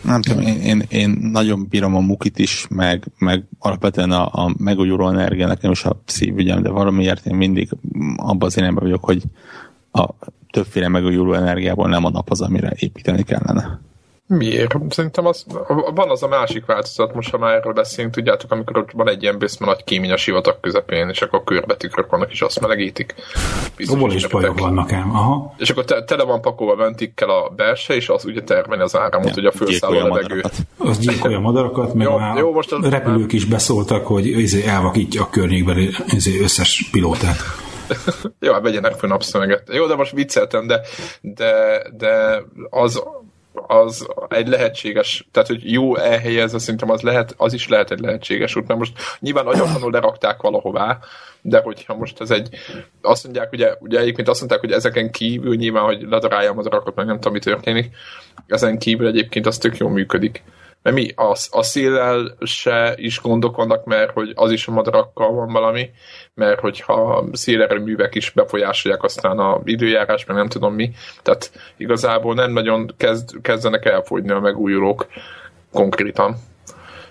Nem 0.09 0.21
tudom, 0.21 0.41
én, 0.41 0.59
én, 0.59 0.83
én 0.89 1.09
nagyon 1.31 1.67
bírom 1.69 1.95
a 1.95 1.99
mukit 1.99 2.39
is, 2.39 2.67
meg, 2.69 3.03
meg 3.17 3.43
alapvetően 3.59 4.11
a, 4.11 4.45
a 4.45 4.53
megújuló 4.57 5.09
energia 5.09 5.47
nekem 5.47 5.71
is 5.71 5.85
a 5.85 6.01
szívügyem, 6.05 6.61
de 6.61 6.69
valamiért 6.69 7.25
én 7.25 7.35
mindig 7.35 7.69
abban 8.15 8.47
az 8.47 8.57
irányban 8.57 8.83
vagyok, 8.83 9.03
hogy 9.03 9.23
a 9.91 10.09
többféle 10.51 10.87
megújuló 10.87 11.33
energiából 11.33 11.89
nem 11.89 12.05
a 12.05 12.09
nap 12.09 12.29
az, 12.29 12.41
amire 12.41 12.73
építeni 12.75 13.23
kellene. 13.23 13.79
Miért? 14.37 14.75
Szerintem 14.89 15.25
az, 15.25 15.45
van 15.95 16.09
az 16.09 16.23
a 16.23 16.27
másik 16.27 16.65
változat, 16.65 17.13
most 17.13 17.29
ha 17.29 17.37
már 17.37 17.55
erről 17.55 17.73
beszélünk, 17.73 18.13
tudjátok, 18.13 18.51
amikor 18.51 18.77
ott 18.77 18.91
van 18.91 19.09
egy 19.09 19.21
ilyen 19.23 19.37
bőszme 19.37 19.65
nagy 19.65 19.83
kémény 19.83 20.11
a 20.11 20.17
sivatag 20.17 20.59
közepén, 20.59 21.09
és 21.09 21.21
akkor 21.21 21.43
körbetükrök 21.43 22.09
vannak, 22.09 22.31
és 22.31 22.41
azt 22.41 22.59
melegítik. 22.59 23.15
Abból 23.87 24.13
is 24.13 24.27
bajok 24.27 24.59
vannak 24.59 24.91
ám. 24.91 25.15
Aha. 25.15 25.53
És 25.57 25.69
akkor 25.69 25.85
te, 25.85 26.03
tele 26.03 26.23
van 26.23 26.41
pakolva 26.41 26.75
ventikkel 26.75 27.29
a 27.29 27.49
belse, 27.55 27.95
és 27.95 28.09
az 28.09 28.25
ugye 28.25 28.43
termeli 28.43 28.81
az 28.81 28.95
áramot, 28.97 29.33
hogy 29.33 29.45
a 29.45 29.51
fölszáll 29.51 29.89
a 29.89 29.93
gyilkolja 29.93 30.15
levegő. 30.15 30.41
madarakat. 30.41 30.65
Az 30.77 30.97
gyilkolja 30.99 31.37
a 31.37 31.41
madarakat, 31.41 31.93
meg 31.93 32.07
Jó, 32.07 32.17
már 32.17 32.37
jó, 32.37 32.51
most 32.51 32.71
az- 32.71 32.89
repülők 32.89 33.33
is 33.33 33.45
beszóltak, 33.45 34.07
hogy 34.07 34.25
izé 34.27 34.65
elvakítja 34.67 35.21
a 35.21 35.29
környékbeli 35.29 35.89
izé 36.05 36.39
összes 36.41 36.89
pilótát. 36.91 37.37
Jó, 38.39 38.53
hát 38.53 38.61
vegyenek 38.61 38.93
fel 38.93 39.09
napszöveget. 39.09 39.63
Jó, 39.73 39.85
de 39.87 39.95
most 39.95 40.11
vicceltem, 40.11 40.67
de, 40.67 40.81
de, 41.21 41.81
de 41.97 42.43
az, 42.69 43.03
az 43.53 44.07
egy 44.29 44.47
lehetséges, 44.47 45.27
tehát 45.31 45.47
hogy 45.47 45.71
jó 45.71 45.95
elhelyezve 45.95 46.59
szerintem 46.59 46.89
az, 46.89 47.01
lehet, 47.01 47.33
az 47.37 47.53
is 47.53 47.67
lehet 47.67 47.91
egy 47.91 47.99
lehetséges 47.99 48.55
út, 48.55 48.67
mert 48.67 48.79
most 48.79 48.97
nyilván 49.19 49.47
agyatlanul 49.47 49.91
lerakták 49.91 50.41
valahová, 50.41 50.99
de 51.41 51.59
hogyha 51.59 51.95
most 51.95 52.21
ez 52.21 52.31
egy, 52.31 52.49
azt 53.01 53.23
mondják, 53.23 53.51
ugye, 53.51 53.75
ugye 53.79 53.99
egyébként 53.99 54.27
azt 54.27 54.39
mondták, 54.39 54.59
hogy 54.59 54.71
ezeken 54.71 55.11
kívül 55.11 55.55
nyilván, 55.55 55.83
hogy 55.83 56.01
ledaráljam 56.01 56.57
az 56.57 56.65
rakot, 56.65 56.95
meg 56.95 57.05
nem 57.05 57.15
tudom, 57.15 57.33
mi 57.33 57.39
történik, 57.39 57.95
ezen 58.47 58.77
kívül 58.77 59.07
egyébként 59.07 59.45
az 59.45 59.57
tök 59.57 59.77
jól 59.77 59.89
működik. 59.89 60.43
Mert 60.81 60.95
mi, 60.95 61.11
a, 61.15 61.35
a 61.49 61.63
széllel 61.63 62.37
se 62.41 62.93
is 62.97 63.21
gondok 63.21 63.55
vannak, 63.55 63.85
mert 63.85 64.11
hogy 64.11 64.31
az 64.35 64.51
is 64.51 64.67
a 64.67 64.71
madarakkal 64.71 65.33
van 65.33 65.51
valami, 65.51 65.89
mert 66.33 66.59
hogyha 66.59 67.25
szélerőművek 67.31 68.15
is 68.15 68.31
befolyásolják 68.31 69.03
aztán 69.03 69.39
a 69.39 69.61
időjárás, 69.63 70.25
meg 70.25 70.35
nem 70.35 70.47
tudom 70.47 70.73
mi, 70.73 70.91
tehát 71.21 71.51
igazából 71.77 72.33
nem 72.33 72.51
nagyon 72.51 72.93
kezd, 72.97 73.41
kezdenek 73.41 73.85
elfogyni 73.85 74.31
a 74.31 74.39
megújulók 74.39 75.07
konkrétan. 75.71 76.35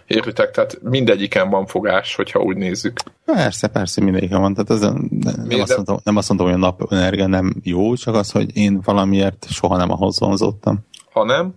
Értitek? 0.06 0.50
Tehát 0.50 0.78
mindegyiken 0.82 1.50
van 1.50 1.66
fogás, 1.66 2.14
hogyha 2.14 2.40
úgy 2.40 2.56
nézzük. 2.56 3.00
Persze, 3.24 3.68
persze, 3.68 4.04
mindegyiken 4.04 4.40
van. 4.40 4.54
Tehát 4.54 4.70
ez 4.70 4.80
nem, 4.80 5.08
Miért 5.46 5.62
azt 5.62 5.68
nem? 5.68 5.76
mondom, 5.76 5.96
nem 6.04 6.16
azt 6.16 6.28
mondom, 6.28 6.46
hogy 6.46 6.56
a 6.56 6.58
napenergia 6.58 7.26
nem 7.26 7.54
jó, 7.62 7.94
csak 7.94 8.14
az, 8.14 8.30
hogy 8.30 8.56
én 8.56 8.80
valamiért 8.84 9.46
soha 9.50 9.76
nem 9.76 9.90
ahhoz 9.90 10.20
vonzottam. 10.20 10.78
Ha 11.12 11.24
nem, 11.24 11.36
Nem, 11.36 11.54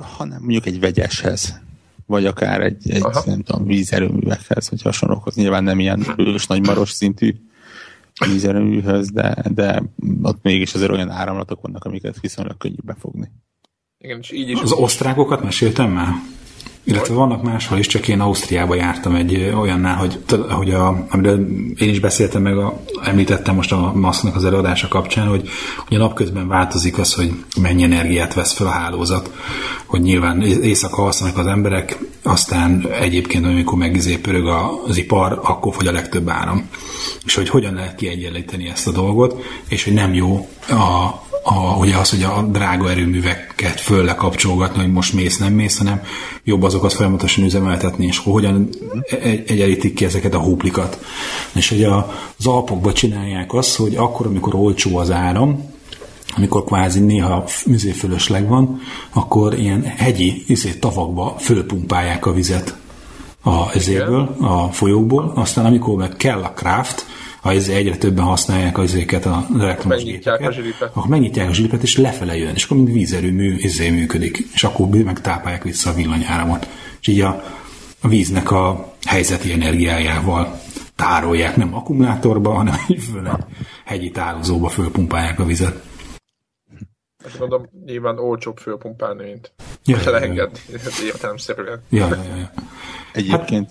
hanem 0.00 0.40
mondjuk 0.40 0.66
egy 0.66 0.80
vegyeshez, 0.80 1.60
vagy 2.06 2.26
akár 2.26 2.60
egy, 2.60 2.90
egy 2.90 3.02
Aha. 3.02 3.22
nem 3.26 3.42
tudom, 3.42 3.66
vízerőművekhez, 3.66 4.70
vagy 4.70 4.82
hasonlókhoz. 4.82 5.34
Nyilván 5.34 5.64
nem 5.64 5.80
ilyen 5.80 6.06
ős 6.16 6.46
nagy 6.46 6.66
maros 6.66 6.90
szintű 6.90 7.34
vízerőműhöz, 8.26 9.10
de, 9.10 9.36
de 9.54 9.82
ott 10.22 10.42
mégis 10.42 10.74
azért 10.74 10.90
olyan 10.90 11.10
áramlatok 11.10 11.60
vannak, 11.60 11.84
amiket 11.84 12.20
viszonylag 12.20 12.56
könnyű 12.56 12.74
befogni. 12.84 13.30
igen, 13.98 14.18
és 14.18 14.30
így 14.30 14.48
is. 14.48 14.60
Az 14.60 14.72
osztrákokat 14.72 15.42
meséltem 15.42 15.90
már? 15.90 16.08
Illetve 16.84 17.14
vannak 17.14 17.42
máshol 17.42 17.78
is, 17.78 17.86
csak 17.86 18.08
én 18.08 18.20
Ausztriába 18.20 18.74
jártam 18.74 19.14
egy 19.14 19.52
olyannál, 19.54 19.96
hogy, 19.96 20.18
hogy 20.48 20.70
a, 20.70 21.04
amiről 21.10 21.46
én 21.78 21.88
is 21.88 22.00
beszéltem 22.00 22.42
meg, 22.42 22.58
a, 22.58 22.80
említettem 23.02 23.54
most 23.54 23.72
a 23.72 23.92
maszknak 23.94 24.36
az 24.36 24.44
előadása 24.44 24.88
kapcsán, 24.88 25.26
hogy, 25.26 25.48
a 25.88 25.96
napközben 25.96 26.48
változik 26.48 26.98
az, 26.98 27.14
hogy 27.14 27.32
mennyi 27.60 27.82
energiát 27.82 28.34
vesz 28.34 28.52
fel 28.52 28.66
a 28.66 28.70
hálózat, 28.70 29.32
hogy 29.86 30.00
nyilván 30.00 30.42
éjszaka 30.42 31.02
alszanak 31.02 31.38
az 31.38 31.46
emberek, 31.46 31.98
aztán 32.22 32.86
egyébként, 33.00 33.44
amikor 33.44 33.78
megizé 33.78 34.16
pörög 34.16 34.46
az 34.86 34.96
ipar, 34.96 35.40
akkor 35.42 35.74
fogy 35.74 35.86
a 35.86 35.92
legtöbb 35.92 36.28
áram. 36.28 36.68
És 37.24 37.34
hogy 37.34 37.48
hogyan 37.48 37.74
lehet 37.74 37.94
kiegyenlíteni 37.94 38.68
ezt 38.68 38.86
a 38.86 38.92
dolgot, 38.92 39.42
és 39.68 39.84
hogy 39.84 39.92
nem 39.92 40.14
jó 40.14 40.48
a, 40.68 41.10
a, 41.42 41.76
ugye 41.76 41.96
az, 41.96 42.10
hogy 42.10 42.22
a 42.22 42.42
drága 42.42 42.90
erőműveket 42.90 43.80
föl 43.80 44.04
lekapcsolgatni, 44.04 44.80
hogy 44.82 44.92
most 44.92 45.12
mész, 45.12 45.38
nem 45.38 45.52
mész, 45.52 45.78
hanem 45.78 46.02
jobb 46.44 46.62
azokat 46.62 46.92
folyamatosan 46.92 47.44
üzemeltetni, 47.44 48.06
és 48.06 48.18
hogyan 48.18 48.68
egy- 49.22 49.50
egyenlítik 49.50 49.94
ki 49.94 50.04
ezeket 50.04 50.34
a 50.34 50.38
húplikat. 50.40 50.98
És 51.52 51.68
hogy 51.68 51.84
a, 51.84 52.12
az 52.38 52.46
Alpokban 52.46 52.92
csinálják 52.92 53.52
azt, 53.52 53.76
hogy 53.76 53.96
akkor, 53.96 54.26
amikor 54.26 54.54
olcsó 54.54 54.96
az 54.96 55.10
áram, 55.10 55.70
amikor 56.36 56.64
kvázi 56.64 57.00
néha 57.00 57.44
műzéfölösleg 57.66 58.48
van, 58.48 58.80
akkor 59.12 59.58
ilyen 59.58 59.82
hegyi 59.96 60.44
izé, 60.46 60.70
tavakba 60.72 61.36
fölpumpálják 61.38 62.26
a 62.26 62.32
vizet 62.32 62.76
a 63.44 63.74
ezéből, 63.74 64.36
a 64.40 64.68
folyókból, 64.72 65.32
aztán 65.34 65.64
amikor 65.64 65.96
meg 65.96 66.16
kell 66.16 66.42
a 66.42 66.52
craft, 66.52 67.06
ha 67.42 67.52
ez 67.52 67.68
egyre 67.68 67.96
többen 67.96 68.24
használják 68.24 68.78
az 68.78 68.94
elektromos 68.94 69.84
Megnyitják 69.84 70.38
gépeket, 70.38 70.48
a 70.48 70.52
zsilipet. 70.52 70.88
akkor 70.88 71.08
megnyitják 71.08 71.48
a 71.48 71.52
zsilipet, 71.52 71.82
és 71.82 71.96
lefele 71.96 72.36
jön, 72.36 72.54
és 72.54 72.64
akkor 72.64 72.76
mint 72.76 72.92
vízerőmű 72.92 73.54
izé 73.56 73.90
működik, 73.90 74.38
és 74.54 74.64
akkor 74.64 74.88
meg 74.88 75.20
tápálják 75.20 75.62
vissza 75.62 75.90
a 75.90 75.94
villanyáramot. 75.94 76.68
És 77.00 77.06
így 77.06 77.20
a, 77.20 77.42
a 78.00 78.08
víznek 78.08 78.50
a 78.50 78.94
helyzeti 79.06 79.52
energiájával 79.52 80.60
tárolják, 80.96 81.56
nem 81.56 81.74
akkumulátorba, 81.74 82.52
hanem 82.52 82.74
így 82.88 83.02
föl 83.02 83.28
egy 83.28 83.44
hegyi 83.84 84.10
tározóba 84.10 84.68
fölpumpálják 84.68 85.40
a 85.40 85.44
vizet. 85.44 85.82
Azt 87.24 87.38
mondom, 87.38 87.68
nyilván 87.86 88.18
olcsóbb 88.18 88.58
fölpumpálni, 88.58 89.24
mint 89.24 89.52
Ja, 89.84 89.96
ja, 89.96 90.02
ja. 90.04 90.10
leengedni, 90.10 90.58
ez 90.86 91.02
értelemszerűen. 91.04 91.82
Ja, 91.88 92.08
ja, 92.08 92.22
ja, 92.28 92.36
ja. 92.36 92.52
Egyébként 93.12 93.70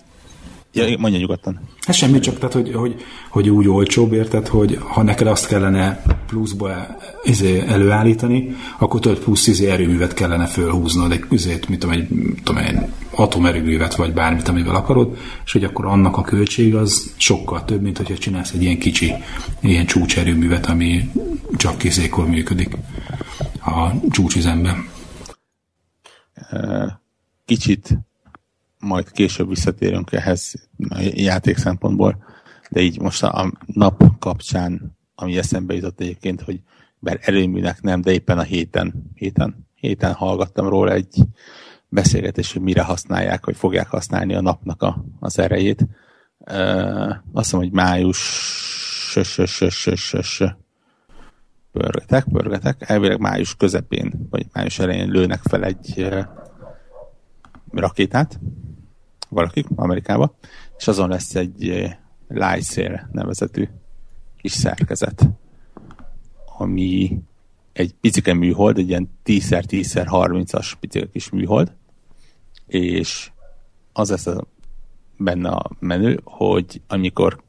Ja, 0.72 0.98
mondja 0.98 1.20
nyugodtan. 1.20 1.60
Ez 1.86 1.94
semmi, 1.94 2.18
csak 2.18 2.38
tehát, 2.38 2.52
hogy, 2.52 2.74
hogy, 2.74 2.94
hogy 3.30 3.48
úgy 3.48 3.68
olcsóbb, 3.68 4.12
érted, 4.12 4.46
hogy 4.46 4.78
ha 4.80 5.02
neked 5.02 5.26
azt 5.26 5.46
kellene 5.46 6.02
pluszba 6.26 6.96
izé, 7.22 7.60
előállítani, 7.60 8.56
akkor 8.78 9.00
több 9.00 9.18
plusz 9.18 9.46
izé 9.46 9.70
erőművet 9.70 10.14
kellene 10.14 10.46
fölhúznod, 10.46 11.12
egy, 11.12 11.24
izét, 11.30 11.68
mit 11.68 11.78
tudom, 11.78 11.94
egy, 11.94 12.08
tudom, 12.44 12.62
egy 12.62 12.78
atomerőművet, 13.10 13.94
vagy 13.94 14.12
bármit, 14.12 14.48
amivel 14.48 14.74
akarod, 14.74 15.16
és 15.44 15.52
hogy 15.52 15.64
akkor 15.64 15.86
annak 15.86 16.16
a 16.16 16.22
költség 16.22 16.74
az 16.74 17.14
sokkal 17.16 17.64
több, 17.64 17.82
mint 17.82 17.96
hogyha 17.96 18.18
csinálsz 18.18 18.52
egy 18.52 18.62
ilyen 18.62 18.78
kicsi, 18.78 19.12
ilyen 19.60 19.86
csúcserőművet, 19.86 20.66
ami 20.66 21.10
csak 21.56 21.78
kizékor 21.78 22.28
működik 22.28 22.76
a 23.64 23.90
csúcsüzemben. 24.10 24.88
Kicsit 27.44 27.98
majd 28.82 29.10
később 29.10 29.48
visszatérünk 29.48 30.12
ehhez 30.12 30.68
játék 31.14 31.56
szempontból, 31.56 32.24
de 32.70 32.80
így 32.80 33.00
most 33.00 33.22
a 33.22 33.52
nap 33.66 34.18
kapcsán, 34.18 34.96
ami 35.14 35.38
eszembe 35.38 35.74
jutott 35.74 36.00
egyébként, 36.00 36.40
hogy 36.40 36.60
bár 36.98 37.18
erőműnek 37.22 37.82
nem, 37.82 38.00
de 38.00 38.12
éppen 38.12 38.38
a 38.38 38.42
héten, 38.42 39.10
héten, 39.14 39.66
héten 39.74 40.12
hallgattam 40.12 40.68
róla 40.68 40.92
egy 40.92 41.16
beszélgetés, 41.88 42.52
hogy 42.52 42.62
mire 42.62 42.82
használják, 42.82 43.44
hogy 43.44 43.56
fogják 43.56 43.88
használni 43.88 44.34
a 44.34 44.40
napnak 44.40 44.82
a, 44.82 45.04
az 45.20 45.38
erejét. 45.38 45.86
Uh, 46.38 47.08
azt 47.32 47.44
hiszem, 47.44 47.58
hogy 47.58 47.70
május 47.70 48.18
pörgetek, 51.72 52.24
pörgetek, 52.32 52.90
elvileg 52.90 53.18
május 53.18 53.56
közepén, 53.56 54.26
vagy 54.30 54.46
május 54.52 54.78
elején 54.78 55.10
lőnek 55.10 55.40
fel 55.42 55.64
egy 55.64 55.94
uh, 55.96 56.24
rakétát, 57.70 58.40
valakik 59.32 59.66
Amerikába, 59.74 60.34
és 60.78 60.88
azon 60.88 61.08
lesz 61.08 61.34
egy 61.34 61.68
eh, 61.68 61.96
Lysail 62.28 63.08
nevezetű 63.12 63.68
kis 64.36 64.52
szerkezet, 64.52 65.28
ami 66.58 67.18
egy 67.72 67.94
picike 68.00 68.34
műhold, 68.34 68.78
egy 68.78 68.88
ilyen 68.88 69.10
10x10x30-as 69.24 70.72
picike 70.80 71.08
kis 71.12 71.30
műhold, 71.30 71.72
és 72.66 73.30
az 73.92 74.10
lesz 74.10 74.26
a, 74.26 74.44
benne 75.16 75.48
a 75.48 75.70
menü, 75.78 76.16
hogy 76.24 76.80
amikor 76.88 77.42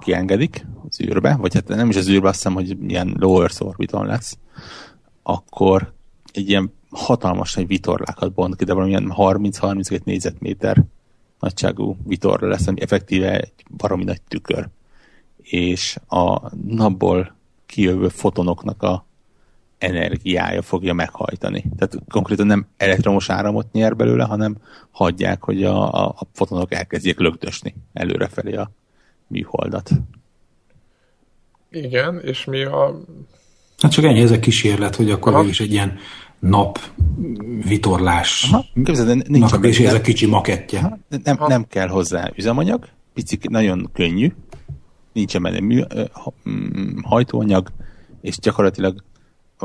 kiengedik 0.00 0.66
az 0.88 1.00
űrbe, 1.00 1.36
vagy 1.36 1.54
hát 1.54 1.68
nem 1.68 1.88
is 1.88 1.96
az 1.96 2.08
űrbe, 2.08 2.28
azt 2.28 2.36
hiszem, 2.36 2.54
hogy 2.54 2.90
ilyen 2.90 3.16
low 3.18 3.40
Earth 3.40 3.62
orbiton 3.62 4.06
lesz, 4.06 4.38
akkor 5.22 5.94
egy 6.32 6.48
ilyen 6.48 6.72
hatalmas 6.90 7.54
nagy 7.54 7.66
vitorlákat 7.66 8.32
bont 8.32 8.56
ki, 8.56 8.64
de 8.64 8.72
valamilyen 8.72 9.12
30-32 9.16 10.04
négyzetméter 10.04 10.84
nagyságú 11.40 11.96
vitorra 12.04 12.48
lesz, 12.48 12.66
ami 12.66 12.82
effektíve 12.82 13.36
egy 13.36 13.52
baromi 13.76 14.04
nagy 14.04 14.22
tükör. 14.22 14.68
És 15.42 15.98
a 16.08 16.54
napból 16.66 17.34
kijövő 17.66 18.08
fotonoknak 18.08 18.82
a 18.82 19.06
energiája 19.78 20.62
fogja 20.62 20.92
meghajtani. 20.92 21.64
Tehát 21.76 21.98
konkrétan 22.08 22.46
nem 22.46 22.66
elektromos 22.76 23.30
áramot 23.30 23.72
nyer 23.72 23.96
belőle, 23.96 24.24
hanem 24.24 24.56
hagyják, 24.90 25.42
hogy 25.42 25.64
a, 25.64 25.92
a, 25.92 26.06
a 26.08 26.26
fotonok 26.32 26.72
elkezdjék 26.72 27.18
lögdösni 27.18 27.74
előrefelé 27.92 28.54
a 28.54 28.70
műholdat. 29.26 29.90
Igen, 31.70 32.20
és 32.20 32.44
mi 32.44 32.62
a... 32.62 33.00
Hát 33.78 33.92
csak 33.92 34.04
ennyi, 34.04 34.20
ez 34.20 34.30
a 34.30 34.38
kísérlet, 34.38 34.96
hogy 34.96 35.10
akkor 35.10 35.46
is 35.46 35.60
egy 35.60 35.72
ilyen 35.72 35.98
nap 36.38 36.78
vitorlás. 37.66 38.50
Képzeld, 38.84 39.28
nincs 39.28 39.52
és 39.62 39.80
ez 39.80 39.94
a 39.94 40.00
kicsi 40.00 40.26
makettje. 40.26 40.78
Aha, 40.78 40.98
nem, 41.22 41.38
nem 41.46 41.66
kell 41.68 41.88
hozzá 41.88 42.30
üzemanyag, 42.34 42.88
picik, 43.14 43.48
nagyon 43.48 43.90
könnyű, 43.92 44.32
nincsen 45.12 45.42
benne 45.42 45.60
mű, 45.60 45.82
mm, 46.48 46.98
hajtóanyag, 47.02 47.72
és 48.20 48.38
gyakorlatilag 48.38 49.04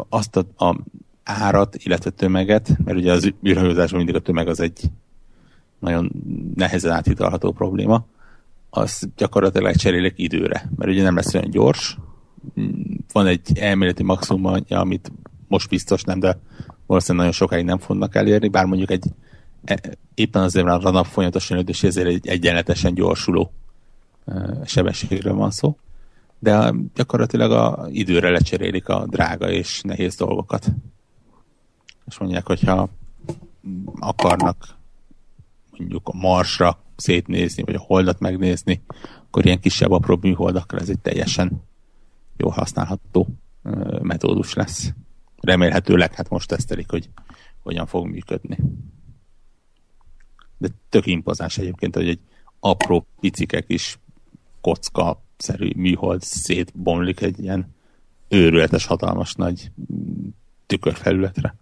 azt 0.10 0.36
a, 0.36 0.66
a 0.66 0.76
árat, 1.24 1.76
illetve 1.76 2.10
tömeget, 2.10 2.78
mert 2.84 2.98
ugye 2.98 3.12
az 3.12 3.34
űrhajózásban 3.48 3.98
mindig 3.98 4.16
a 4.16 4.20
tömeg 4.20 4.48
az 4.48 4.60
egy 4.60 4.82
nagyon 5.80 6.12
nehezen 6.56 6.92
áthidalható 6.92 7.52
probléma, 7.52 8.06
az 8.70 9.10
gyakorlatilag 9.16 9.76
cserélik 9.76 10.14
időre, 10.16 10.70
mert 10.76 10.92
ugye 10.92 11.04
nem 11.04 11.16
lesz 11.16 11.34
olyan 11.34 11.50
gyors, 11.50 11.98
van 13.12 13.28
egy 13.28 13.58
elméleti 13.60 14.04
maximum, 14.04 14.64
amit 14.70 15.12
most 15.52 15.70
biztos 15.70 16.04
nem, 16.04 16.20
de 16.20 16.38
valószínűleg 16.86 17.26
nagyon 17.26 17.32
sokáig 17.32 17.66
nem 17.66 17.78
fognak 17.78 18.16
elérni, 18.16 18.48
bár 18.48 18.66
mondjuk 18.66 18.92
egy 18.92 19.06
e, 19.64 19.80
éppen 20.14 20.42
azért, 20.42 20.66
mert 20.66 20.84
a 20.84 20.92
nap 20.92 21.06
folyamatosan 21.06 21.58
ödös, 21.58 21.84
ezért 21.84 22.08
egy 22.08 22.28
egyenletesen 22.28 22.94
gyorsuló 22.94 23.52
e, 24.26 24.60
sebességről 24.66 25.34
van 25.34 25.52
szó. 25.52 25.78
De 26.40 26.74
gyakorlatilag 26.96 27.52
a 27.52 27.88
időre 27.90 28.30
lecserélik 28.30 28.90
a 28.90 29.06
drága 29.08 29.50
és 29.50 29.82
nehéz 29.82 30.16
dolgokat. 30.16 30.68
És 32.08 32.18
mondják, 32.18 32.46
hogyha 32.48 32.90
akarnak 34.00 34.76
mondjuk 35.78 36.08
a 36.08 36.18
Marsra 36.18 36.80
szétnézni, 36.96 37.64
vagy 37.64 37.76
a 37.76 37.84
holdat 37.86 38.20
megnézni, 38.20 38.82
akkor 39.28 39.46
ilyen 39.46 39.60
kisebb, 39.60 39.92
apró 39.92 40.18
műholdakra 40.22 40.80
ez 40.80 40.90
egy 40.90 41.00
teljesen 41.00 41.64
jó 42.38 42.50
használható 42.50 43.28
e, 43.64 43.70
metódus 44.02 44.54
lesz 44.54 44.94
remélhetőleg 45.42 46.14
hát 46.14 46.30
most 46.30 46.48
tesztelik, 46.48 46.90
hogy 46.90 47.10
hogyan 47.64 47.86
fog 47.86 48.08
működni. 48.08 48.58
De 50.58 50.68
tök 50.90 51.06
impozás 51.06 51.58
egyébként, 51.58 51.96
hogy 51.96 52.08
egy 52.08 52.20
apró 52.60 53.06
picike 53.20 53.62
kis 53.62 54.00
kocka-szerű 54.62 55.70
műhold 55.76 56.22
szétbomlik 56.22 57.22
egy 57.22 57.40
ilyen 57.40 57.76
őrületes, 58.30 58.86
hatalmas 58.86 59.34
nagy 59.36 59.72
tükörfelületre. 60.66 61.56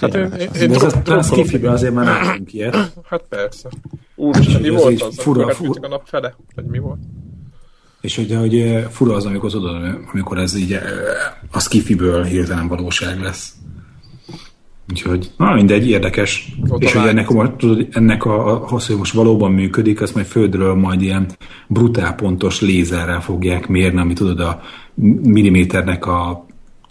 hát 0.00 0.14
én, 0.14 0.32
én, 0.32 0.50
én 0.60 0.72
ez 0.72 0.82
a, 1.06 1.22
skifibe 1.22 1.70
azért 1.70 1.94
már 1.94 2.06
látunk 2.06 2.52
ilyet. 2.52 2.76
Hát 3.04 3.22
persze. 3.28 3.68
Úristen, 4.14 4.60
mi 4.60 4.68
volt 4.68 5.02
az? 5.02 5.20
Fura, 5.20 5.54
fura. 5.54 5.86
a 5.86 5.88
nap 5.88 6.06
fele? 6.06 6.36
Vagy 6.54 6.64
mi 6.64 6.78
volt? 6.78 7.00
És 8.00 8.16
hogy, 8.16 8.34
hogy 8.34 8.84
fura 8.90 9.14
az, 9.14 9.24
amikor 9.24 9.50
tudod, 9.50 9.98
amikor 10.12 10.38
ez 10.38 10.56
így 10.56 10.78
a 11.50 11.60
skifiből 11.60 12.24
hirtelen 12.24 12.68
valóság 12.68 13.20
lesz. 13.20 13.52
Úgyhogy, 14.90 15.30
na 15.36 15.54
mindegy, 15.54 15.88
érdekes. 15.88 16.52
Ott 16.68 16.82
és 16.82 16.92
hogy 16.92 17.08
ennek, 17.08 17.30
a, 17.30 17.56
tudod, 17.56 17.88
ennek 17.90 18.24
a, 18.24 18.52
a, 18.52 18.66
hogy 18.68 18.96
most 18.96 19.12
valóban 19.12 19.52
működik, 19.52 20.00
azt 20.00 20.14
majd 20.14 20.26
földről 20.26 20.74
majd 20.74 21.02
ilyen 21.02 21.26
brutál 21.66 22.14
pontos 22.14 22.60
lézerrel 22.60 23.20
fogják 23.20 23.66
mérni, 23.66 24.00
ami 24.00 24.12
tudod 24.12 24.40
a 24.40 24.60
milliméternek 25.22 26.06
a 26.06 26.46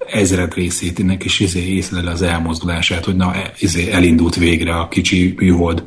ezred 0.07 0.53
részét, 0.53 0.99
ennek 0.99 1.25
is 1.25 1.39
izé 1.39 1.75
észlel 1.75 2.07
az 2.07 2.21
elmozdulását, 2.21 3.05
hogy 3.05 3.15
na, 3.15 3.31
izé 3.59 3.91
elindult 3.91 4.35
végre 4.35 4.75
a 4.75 4.87
kicsi 4.87 5.33
műhold 5.37 5.85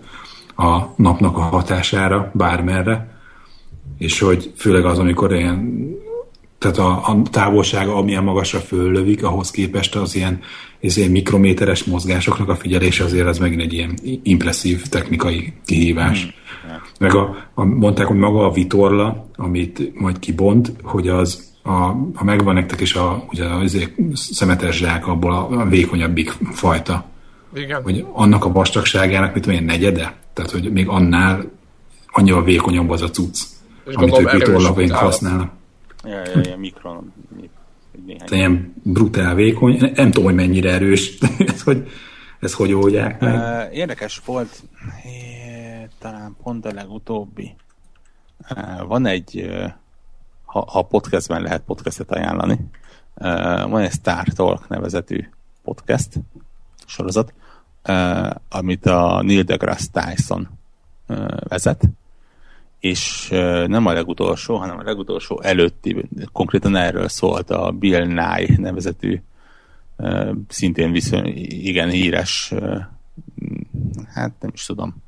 a 0.56 0.80
napnak 0.96 1.36
a 1.36 1.40
hatására, 1.40 2.30
bármerre 2.34 3.19
és 4.00 4.18
hogy 4.18 4.52
főleg 4.56 4.84
az, 4.84 4.98
amikor 4.98 5.34
ilyen 5.34 5.78
tehát 6.58 6.78
a, 6.78 6.90
a 6.90 7.22
távolsága, 7.30 7.96
amilyen 7.96 8.24
magasra 8.24 8.58
föllövik, 8.58 9.24
ahhoz 9.24 9.50
képest 9.50 9.94
az 9.96 10.14
ilyen, 10.16 10.40
az 10.82 10.96
ilyen 10.96 11.10
mikrométeres 11.10 11.84
mozgásoknak 11.84 12.48
a 12.48 12.56
figyelése 12.56 13.04
azért 13.04 13.26
az 13.26 13.38
megint 13.38 13.60
egy 13.60 13.72
ilyen 13.72 13.98
impresszív 14.22 14.86
technikai 14.86 15.52
kihívás. 15.64 16.26
Mm. 16.26 16.28
Meg 16.98 17.14
a, 17.14 17.36
a, 17.54 17.64
mondták, 17.64 18.06
hogy 18.06 18.16
maga 18.16 18.46
a 18.46 18.52
vitorla, 18.52 19.28
amit 19.36 20.00
majd 20.00 20.18
kibont, 20.18 20.72
hogy 20.82 21.08
az 21.08 21.52
a, 21.62 21.70
ha 22.14 22.24
megvan 22.24 22.54
nektek 22.54 22.80
is 22.80 22.94
a, 22.94 23.24
ugye 23.32 23.44
a, 23.44 23.60
a 23.60 23.66
szemetes 24.14 24.76
zsák 24.76 25.06
abból 25.06 25.32
a, 25.32 25.60
a 25.60 25.64
vékonyabbik 25.64 26.36
fajta. 26.52 27.04
Igen. 27.54 27.82
Hogy 27.82 28.06
annak 28.12 28.44
a 28.44 28.52
vastagságának, 28.52 29.34
mit 29.34 29.42
tudom 29.42 29.64
negyede? 29.64 30.14
Tehát, 30.32 30.50
hogy 30.50 30.72
még 30.72 30.88
annál 30.88 31.50
annyival 32.10 32.44
vékonyabb 32.44 32.90
az 32.90 33.02
a 33.02 33.10
cucc. 33.10 33.40
És 33.90 33.96
amit 33.96 34.18
ők 34.18 34.30
vitorlavként 34.30 34.90
használnak. 34.90 35.52
Ja, 36.04 36.10
ja, 36.10 36.40
ja, 36.42 36.56
mikron. 36.56 37.12
Ilyen 38.26 38.74
brutál 38.82 39.34
vékony. 39.34 39.92
Nem 39.94 40.10
tudom, 40.10 40.24
hogy 40.24 40.34
mennyire 40.34 40.72
erős. 40.72 41.18
ez, 41.52 41.62
hogy, 41.62 41.88
ez 42.40 42.54
hogy 42.54 42.72
oldják 42.72 43.20
meg. 43.20 43.34
Uh, 43.34 43.76
érdekes 43.76 44.22
volt, 44.24 44.62
é, 45.04 45.88
talán 45.98 46.36
pont 46.42 46.66
a 46.66 46.72
legutóbbi. 46.72 47.54
Uh, 48.50 48.86
van 48.86 49.06
egy, 49.06 49.46
uh, 49.48 49.70
ha, 50.44 50.64
ha 50.70 50.82
podcastben 50.82 51.42
lehet 51.42 51.62
podcastet 51.62 52.10
ajánlani, 52.10 52.60
uh, 53.14 53.70
van 53.70 53.80
egy 53.80 53.92
Star 53.92 54.24
Talk 54.24 54.68
nevezetű 54.68 55.28
podcast 55.62 56.20
sorozat, 56.86 57.32
amit 58.48 58.86
a 58.86 59.22
Neil 59.22 59.42
deGrasse 59.42 59.86
Tyson 59.92 60.48
vezet, 61.48 61.82
és 62.80 63.28
nem 63.66 63.86
a 63.86 63.92
legutolsó, 63.92 64.56
hanem 64.56 64.78
a 64.78 64.82
legutolsó 64.82 65.40
előtti, 65.42 66.08
konkrétan 66.32 66.76
erről 66.76 67.08
szólt 67.08 67.50
a 67.50 67.70
Bill 67.70 68.04
Nye 68.04 68.56
nevezetű, 68.56 69.20
szintén 70.48 70.92
viszony 70.92 71.26
igen 71.46 71.90
híres, 71.90 72.52
hát 74.14 74.32
nem 74.40 74.50
is 74.54 74.66
tudom, 74.66 75.02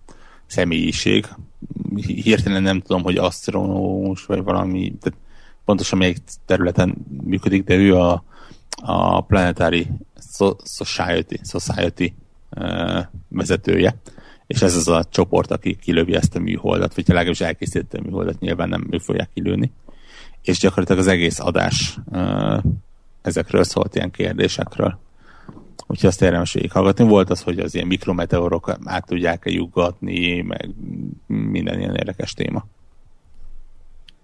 személyiség. 0.46 1.26
Hirtelen 1.96 2.62
nem 2.62 2.80
tudom, 2.80 3.02
hogy 3.02 3.16
asztronómus, 3.16 4.24
vagy 4.24 4.42
valami, 4.42 4.94
tehát 5.00 5.18
pontosan 5.64 5.98
melyik 5.98 6.18
területen 6.46 6.94
működik, 7.24 7.64
de 7.64 7.74
ő 7.74 7.96
a, 7.96 8.24
a 8.82 9.20
Planetary 9.20 9.86
Society, 10.64 11.40
Society 11.42 12.12
vezetője, 13.28 13.96
és 14.52 14.62
ez 14.62 14.76
az 14.76 14.88
a 14.88 15.04
csoport, 15.10 15.50
aki 15.50 15.76
kilövi 15.76 16.14
ezt 16.14 16.36
a 16.36 16.38
műholdat, 16.38 16.94
vagy 16.94 17.08
legalábbis 17.08 17.40
elkészítette 17.40 17.98
a 17.98 18.02
műholdat, 18.02 18.40
nyilván 18.40 18.68
nem 18.68 18.86
ő 18.90 18.98
fogják 18.98 19.30
kilőni. 19.34 19.72
És 20.42 20.58
gyakorlatilag 20.58 21.00
az 21.00 21.06
egész 21.06 21.38
adás 21.38 21.98
ezekről 23.22 23.64
szólt, 23.64 23.94
ilyen 23.94 24.10
kérdésekről. 24.10 24.98
Úgyhogy 25.86 26.08
azt 26.08 26.22
érdemes 26.22 26.56
hallgatni. 26.68 27.04
Volt 27.04 27.30
az, 27.30 27.42
hogy 27.42 27.58
az 27.58 27.74
ilyen 27.74 27.86
mikrometeorok 27.86 28.76
át 28.84 29.06
tudják-e 29.06 29.50
juggatni, 29.50 30.40
meg 30.40 30.70
minden 31.26 31.78
ilyen 31.78 31.94
érdekes 31.94 32.32
téma. 32.32 32.66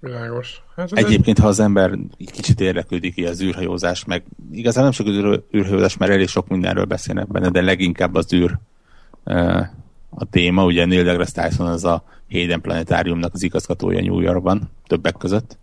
Világos. 0.01 0.63
Hát 0.77 0.93
Egyébként, 0.93 1.39
ha 1.39 1.47
az 1.47 1.61
ember 1.61 1.99
kicsit 2.33 2.61
érdeklődik 2.61 3.15
ki 3.15 3.27
az 3.27 3.43
űrhajózás, 3.43 4.05
meg 4.05 4.23
igazán 4.53 4.83
nem 4.83 4.93
csak 4.93 5.07
az 5.07 5.41
űrhajózás, 5.55 5.97
mert 5.97 6.13
elég 6.13 6.29
sok 6.29 6.49
mindenről 6.49 6.85
beszélnek 6.85 7.29
benne, 7.29 7.49
de 7.49 7.61
leginkább 7.61 8.15
az 8.15 8.33
űr 8.33 8.59
a 10.11 10.25
téma. 10.25 10.65
Ugye 10.65 10.85
Neil 10.85 11.05
deGrasse 11.05 11.49
Tyson 11.49 11.67
az 11.67 11.85
a 11.85 12.05
Hayden 12.31 12.61
Planetáriumnak 12.61 13.35
az 13.35 13.43
igazgatója 13.43 14.01
New 14.01 14.21
Yorkban, 14.21 14.71
többek 14.87 15.17
között. 15.17 15.59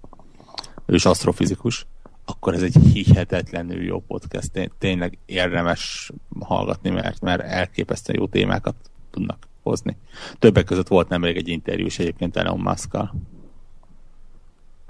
Ő 0.85 0.95
is 0.95 1.05
asztrofizikus. 1.05 1.85
Akkor 2.25 2.53
ez 2.53 2.61
egy 2.61 2.75
hihetetlenül 2.93 3.83
jó 3.83 3.99
podcast. 3.99 4.71
Tényleg 4.77 5.17
érdemes 5.25 6.11
hallgatni, 6.39 6.89
mert, 6.89 7.21
mert 7.21 7.41
elképesztően 7.41 8.19
jó 8.19 8.27
témákat 8.27 8.75
tudnak 9.11 9.47
hozni. 9.63 9.97
Többek 10.39 10.65
között 10.65 10.87
volt 10.87 11.09
nemrég 11.09 11.37
egy 11.37 11.47
interjú 11.47 11.85
is 11.85 11.99
egyébként 11.99 12.37
Elon 12.37 12.59
musk 12.59 12.97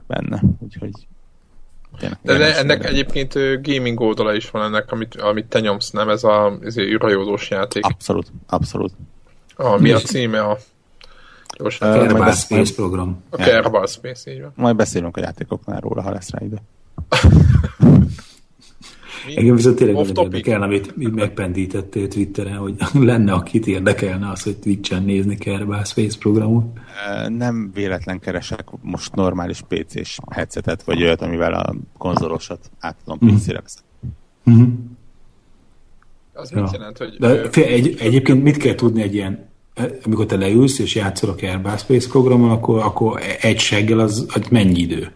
benne, 0.07 0.41
úgyhogy 0.59 0.91
tényleg, 1.97 2.19
De 2.23 2.37
ne, 2.37 2.57
ennek 2.57 2.77
minden. 2.77 2.93
egyébként 2.93 3.33
gaming 3.63 3.99
oldala 3.99 4.33
is 4.33 4.49
van 4.49 4.63
ennek, 4.63 4.91
amit, 4.91 5.15
amit 5.15 5.45
te 5.45 5.59
nyomsz, 5.59 5.91
nem 5.91 6.09
ez 6.09 6.23
a 6.23 6.57
ez 6.61 6.77
űrhajózós 6.77 7.49
játék. 7.49 7.85
Abszolút, 7.85 8.31
abszolút. 8.47 8.93
A, 9.55 9.77
mi 9.77 9.91
a 9.91 9.99
címe 9.99 10.41
a 10.41 10.57
Gyors, 11.57 11.79
uh, 11.79 11.93
Kerbal 11.93 12.31
Space 12.31 12.73
program. 12.73 13.23
A 13.29 13.35
Kerbal 13.35 13.87
Space, 13.87 14.31
így 14.33 14.41
van. 14.41 14.51
Majd 14.55 14.75
beszélünk 14.75 15.17
a 15.17 15.19
játékoknál 15.19 15.79
róla, 15.79 16.01
ha 16.01 16.11
lesz 16.11 16.29
rá 16.29 16.45
ide. 16.45 16.61
Engem 19.35 19.55
viszont 19.55 19.75
tényleg 19.75 19.95
nem 19.95 20.23
érdekelne, 20.23 20.65
amit 20.65 21.13
megpendítettél 21.15 22.07
Twitteren, 22.07 22.57
hogy 22.57 22.75
lenne, 22.93 23.31
akit 23.31 23.67
érdekelne 23.67 24.29
az, 24.29 24.43
hogy 24.43 24.57
Twitch-en 24.57 25.03
nézni 25.03 25.37
Kerbal 25.37 25.83
Space 25.83 26.17
programot. 26.17 26.65
Nem 27.27 27.71
véletlen 27.73 28.19
keresek 28.19 28.63
most 28.81 29.15
normális 29.15 29.61
PC-s 29.67 30.19
headsetet, 30.29 30.83
vagy 30.83 31.03
olyat, 31.03 31.21
amivel 31.21 31.53
a 31.53 31.75
konzolosat 31.97 32.71
át 32.79 32.95
tudom 33.03 33.31
mm. 33.31 33.35
PC-re 33.35 33.61
Mm-hmm. 34.49 34.73
Az 36.35 36.51
ja. 36.51 36.61
mit 36.61 36.71
jelent, 36.71 36.97
hogy... 36.97 37.15
De, 37.19 37.49
fél, 37.49 37.63
egy, 37.63 37.95
egyébként 37.99 38.43
mit 38.43 38.57
kell 38.57 38.75
tudni 38.75 39.01
egy 39.01 39.13
ilyen 39.13 39.53
amikor 40.05 40.25
te 40.25 40.35
leülsz 40.35 40.79
és 40.79 40.95
játszol 40.95 41.29
a 41.29 41.35
Kerbal 41.35 41.77
Space 41.77 42.09
programon, 42.09 42.51
akkor, 42.51 42.79
akkor 42.79 43.21
egy 43.41 43.59
seggel 43.59 43.99
az, 43.99 44.25
az 44.33 44.47
mennyi 44.49 44.79
idő? 44.79 45.11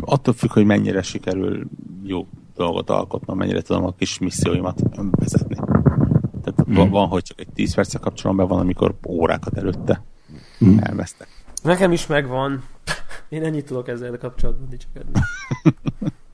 Attól 0.00 0.34
függ, 0.34 0.52
hogy 0.52 0.64
mennyire 0.64 1.02
sikerül 1.02 1.64
jó 2.02 2.26
dolgot 2.56 2.90
alkotnom, 2.90 3.38
mennyire 3.38 3.60
tudom 3.60 3.84
a 3.84 3.92
kis 3.92 4.18
misszióimat 4.18 4.82
vezetni. 5.10 5.54
Tehát 6.42 6.70
mm. 6.70 6.74
van, 6.74 6.90
van, 6.90 7.08
hogy 7.08 7.22
csak 7.22 7.40
egy 7.40 7.48
10 7.54 7.74
percre 7.74 7.98
kapcsolom 7.98 8.36
be, 8.36 8.42
van, 8.42 8.58
amikor 8.58 8.94
órákat 9.08 9.56
előtte 9.56 10.02
mm. 10.64 10.78
elvesztek. 10.78 11.28
Nekem 11.62 11.92
is 11.92 12.06
megvan. 12.06 12.64
Én 13.28 13.44
ennyit 13.44 13.66
tudok 13.66 13.88
ezzel 13.88 14.18
kapcsolatban 14.18 14.68
dicsekedni. 14.68 15.20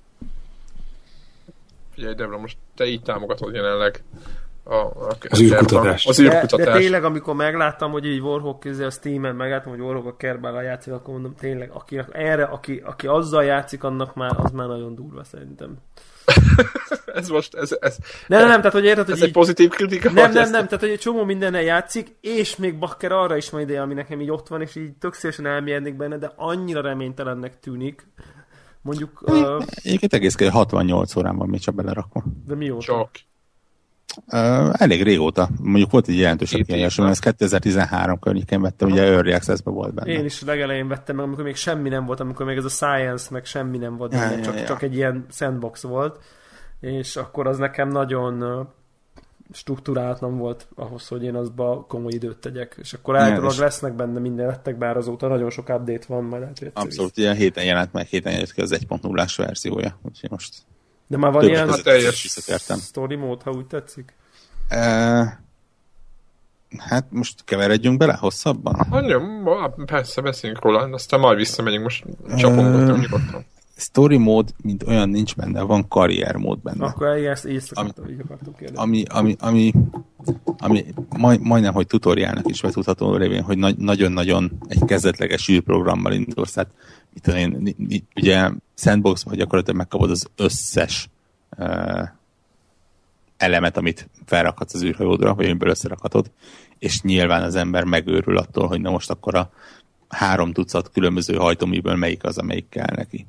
Figyelj, 1.99 2.15
Debra, 2.15 2.39
most 2.39 2.57
te 2.77 2.87
így 2.87 3.03
támogatod 3.03 3.55
jelenleg 3.55 4.03
a, 4.63 4.75
a, 4.75 5.17
az 5.29 5.41
űrkutatás. 5.41 6.07
Az 6.07 6.21
űrkutatás. 6.21 6.67
De, 6.67 6.73
de, 6.73 6.79
tényleg, 6.79 7.05
amikor 7.05 7.35
megláttam, 7.35 7.91
hogy 7.91 8.07
így 8.07 8.21
Warhawk 8.21 8.61
közé 8.61 8.85
a 8.85 8.91
Steam-en 8.91 9.35
megláttam, 9.35 9.73
hogy 9.73 9.81
Warhawk 9.81 10.07
a 10.07 10.17
kerbállal 10.17 10.63
játszik, 10.63 10.93
akkor 10.93 11.13
mondom, 11.13 11.35
tényleg, 11.35 11.71
aki 11.71 12.01
erre, 12.11 12.45
aki, 12.45 12.83
aki 12.85 13.07
azzal 13.07 13.45
játszik, 13.45 13.85
annak 13.85 14.15
már, 14.15 14.31
az 14.37 14.51
már 14.51 14.67
nagyon 14.67 14.95
durva 14.95 15.25
szerintem. 15.25 15.77
ez 17.15 17.29
most, 17.29 17.55
ez, 17.55 17.77
ez, 17.81 17.97
nem, 18.27 18.41
nem, 18.41 18.49
nem, 18.49 18.59
tehát 18.59 18.73
hogy 18.73 18.85
érted, 18.85 19.05
hogy 19.05 19.15
ez 19.15 19.21
így, 19.21 19.27
egy 19.27 19.33
pozitív 19.33 19.69
kritika? 19.69 20.11
Nem, 20.11 20.33
nem, 20.33 20.51
nem, 20.51 20.65
tehát 20.65 20.81
hogy 20.81 20.91
egy 20.91 20.99
csomó 20.99 21.25
mindennel 21.25 21.63
játszik, 21.63 22.17
és 22.21 22.57
még 22.57 22.79
bakker 22.79 23.13
arra 23.13 23.37
is 23.37 23.51
majd 23.51 23.65
ideje, 23.65 23.83
ami 23.83 23.95
nekem 23.95 24.21
így 24.21 24.31
ott 24.31 24.49
van, 24.49 24.61
és 24.61 24.77
így 24.77 24.93
tök 24.93 25.15
szívesen 25.15 25.47
elmérnék 25.47 25.97
benne, 25.97 26.19
de 26.19 26.33
annyira 26.37 26.81
reménytelennek 26.81 27.61
tűnik. 27.61 28.07
Mondjuk... 28.89 29.23
Uh... 29.23 29.65
Egyébként 29.83 30.13
egész 30.13 30.49
68 30.51 31.17
órán 31.17 31.37
van 31.37 31.49
még 31.49 31.61
csak 31.61 31.75
belerakva. 31.75 32.25
De 32.47 32.55
mióta? 32.55 32.83
Csak. 32.85 33.11
Uh, 34.27 34.83
elég 34.83 35.03
régóta. 35.03 35.49
Mondjuk 35.63 35.91
volt 35.91 36.09
egy 36.09 36.19
jelentős 36.19 36.51
kiadás, 36.51 36.99
ez 36.99 37.19
2013 37.19 38.19
környékén 38.19 38.61
vettem, 38.61 38.91
ugye 38.91 39.03
Early 39.03 39.33
access 39.33 39.61
volt 39.65 39.95
benne. 39.95 40.13
Én 40.13 40.25
is 40.25 40.43
legelején 40.43 40.89
vettem 40.89 41.17
meg, 41.17 41.25
amikor 41.25 41.45
még 41.45 41.57
semmi 41.57 41.89
nem 41.89 42.05
volt, 42.05 42.21
amikor 42.21 42.47
még 42.47 42.57
ez 42.57 42.65
a 42.65 42.69
Science, 42.69 43.29
meg 43.31 43.45
semmi 43.45 43.79
nem 43.79 43.97
volt, 43.97 44.13
ja, 44.13 44.41
csak, 44.43 44.55
ja, 44.55 44.61
ja. 44.61 44.67
csak 44.67 44.83
egy 44.83 44.95
ilyen 44.95 45.27
sandbox 45.31 45.83
volt, 45.83 46.19
és 46.81 47.17
akkor 47.17 47.47
az 47.47 47.59
nekem 47.59 47.89
nagyon 47.89 48.69
struktúrálatlan 49.53 50.39
volt 50.39 50.69
ahhoz, 50.75 51.09
hogy 51.09 51.25
én 51.25 51.35
azba 51.35 51.85
komoly 51.89 52.13
időt 52.13 52.37
tegyek. 52.37 52.77
És 52.79 52.93
akkor 52.93 53.17
általában 53.17 53.59
lesznek 53.59 53.93
benne 53.95 54.19
minden 54.19 54.47
lettek, 54.47 54.79
bár 54.79 54.97
azóta 54.97 55.29
nagyon 55.29 55.51
sok 55.51 55.69
update 55.69 56.05
van, 56.09 56.25
majd 56.25 56.41
lehet, 56.41 56.59
hogy 56.59 56.71
Abszolút, 56.75 57.17
ilyen 57.17 57.35
héten 57.35 57.65
jelent 57.65 57.93
meg, 57.93 58.07
héten 58.07 58.33
jelent 58.33 58.53
ki 58.53 58.61
az 58.61 58.79
1.0-ás 58.89 59.37
verziója, 59.37 59.99
úgyhogy 60.03 60.31
most 60.31 60.55
de 61.09 61.17
már 61.17 61.33
van 61.33 61.45
ilyen 61.45 61.73
story 62.81 63.15
mód, 63.15 63.43
ha 63.43 63.51
úgy 63.51 63.67
tetszik? 63.67 64.15
E, 64.69 64.79
hát 66.79 67.07
most 67.11 67.45
keveredjünk 67.45 67.99
bele 67.99 68.15
hosszabban? 68.15 68.75
Hát, 68.75 69.75
persze, 69.87 70.21
beszéljünk 70.21 70.63
róla, 70.63 70.89
aztán 70.93 71.21
majd 71.21 71.37
visszamegyünk, 71.37 71.83
most 71.83 72.05
csapom 72.37 72.75
uh, 72.75 73.01
nyugodtan. 73.01 73.45
Story 73.81 74.17
mód, 74.17 74.55
mint 74.63 74.83
olyan 74.83 75.09
nincs 75.09 75.37
benne, 75.37 75.63
van 75.63 75.89
karrier 75.89 76.37
mód 76.37 76.59
benne. 76.59 76.85
Akkor 76.85 77.07
ezt 77.07 77.49
így 77.49 77.63
ami, 77.75 77.93
ami, 78.75 79.03
ami, 79.09 79.37
ami, 79.39 79.73
ami 80.59 80.85
majd, 81.19 81.41
majdnem, 81.41 81.73
hogy 81.73 81.87
tutoriálnak 81.87 82.49
is 82.49 82.61
betudható 82.61 83.17
révén, 83.17 83.43
hogy 83.43 83.59
na, 83.59 83.71
nagyon-nagyon 83.77 84.53
egy 84.69 84.85
kezdetleges 84.85 85.49
űrprogrammal 85.49 86.13
indulsz, 86.13 86.53
tehát 86.53 86.71
itt 87.15 87.27
én, 87.27 87.75
ugye 88.17 88.51
sandboxban 88.75 89.37
gyakorlatilag 89.37 89.79
megkapod 89.79 90.11
az 90.11 90.27
összes 90.37 91.09
uh, 91.59 92.09
elemet, 93.37 93.77
amit 93.77 94.09
felrakhatsz 94.25 94.75
az 94.75 94.83
űrhajódra, 94.83 95.35
vagy 95.35 95.45
amiből 95.45 95.71
összerakhatod, 95.71 96.31
és 96.79 97.03
nyilván 97.03 97.43
az 97.43 97.55
ember 97.55 97.85
megőrül 97.85 98.37
attól, 98.37 98.67
hogy 98.67 98.81
na 98.81 98.91
most 98.91 99.11
akkor 99.11 99.35
a 99.35 99.51
három 100.09 100.53
tucat 100.53 100.91
különböző 100.91 101.35
hajtóműből 101.35 101.97
melyik 101.97 102.25
az, 102.25 102.39
amelyik 102.39 102.69
kell 102.69 102.95
neki. 102.95 103.27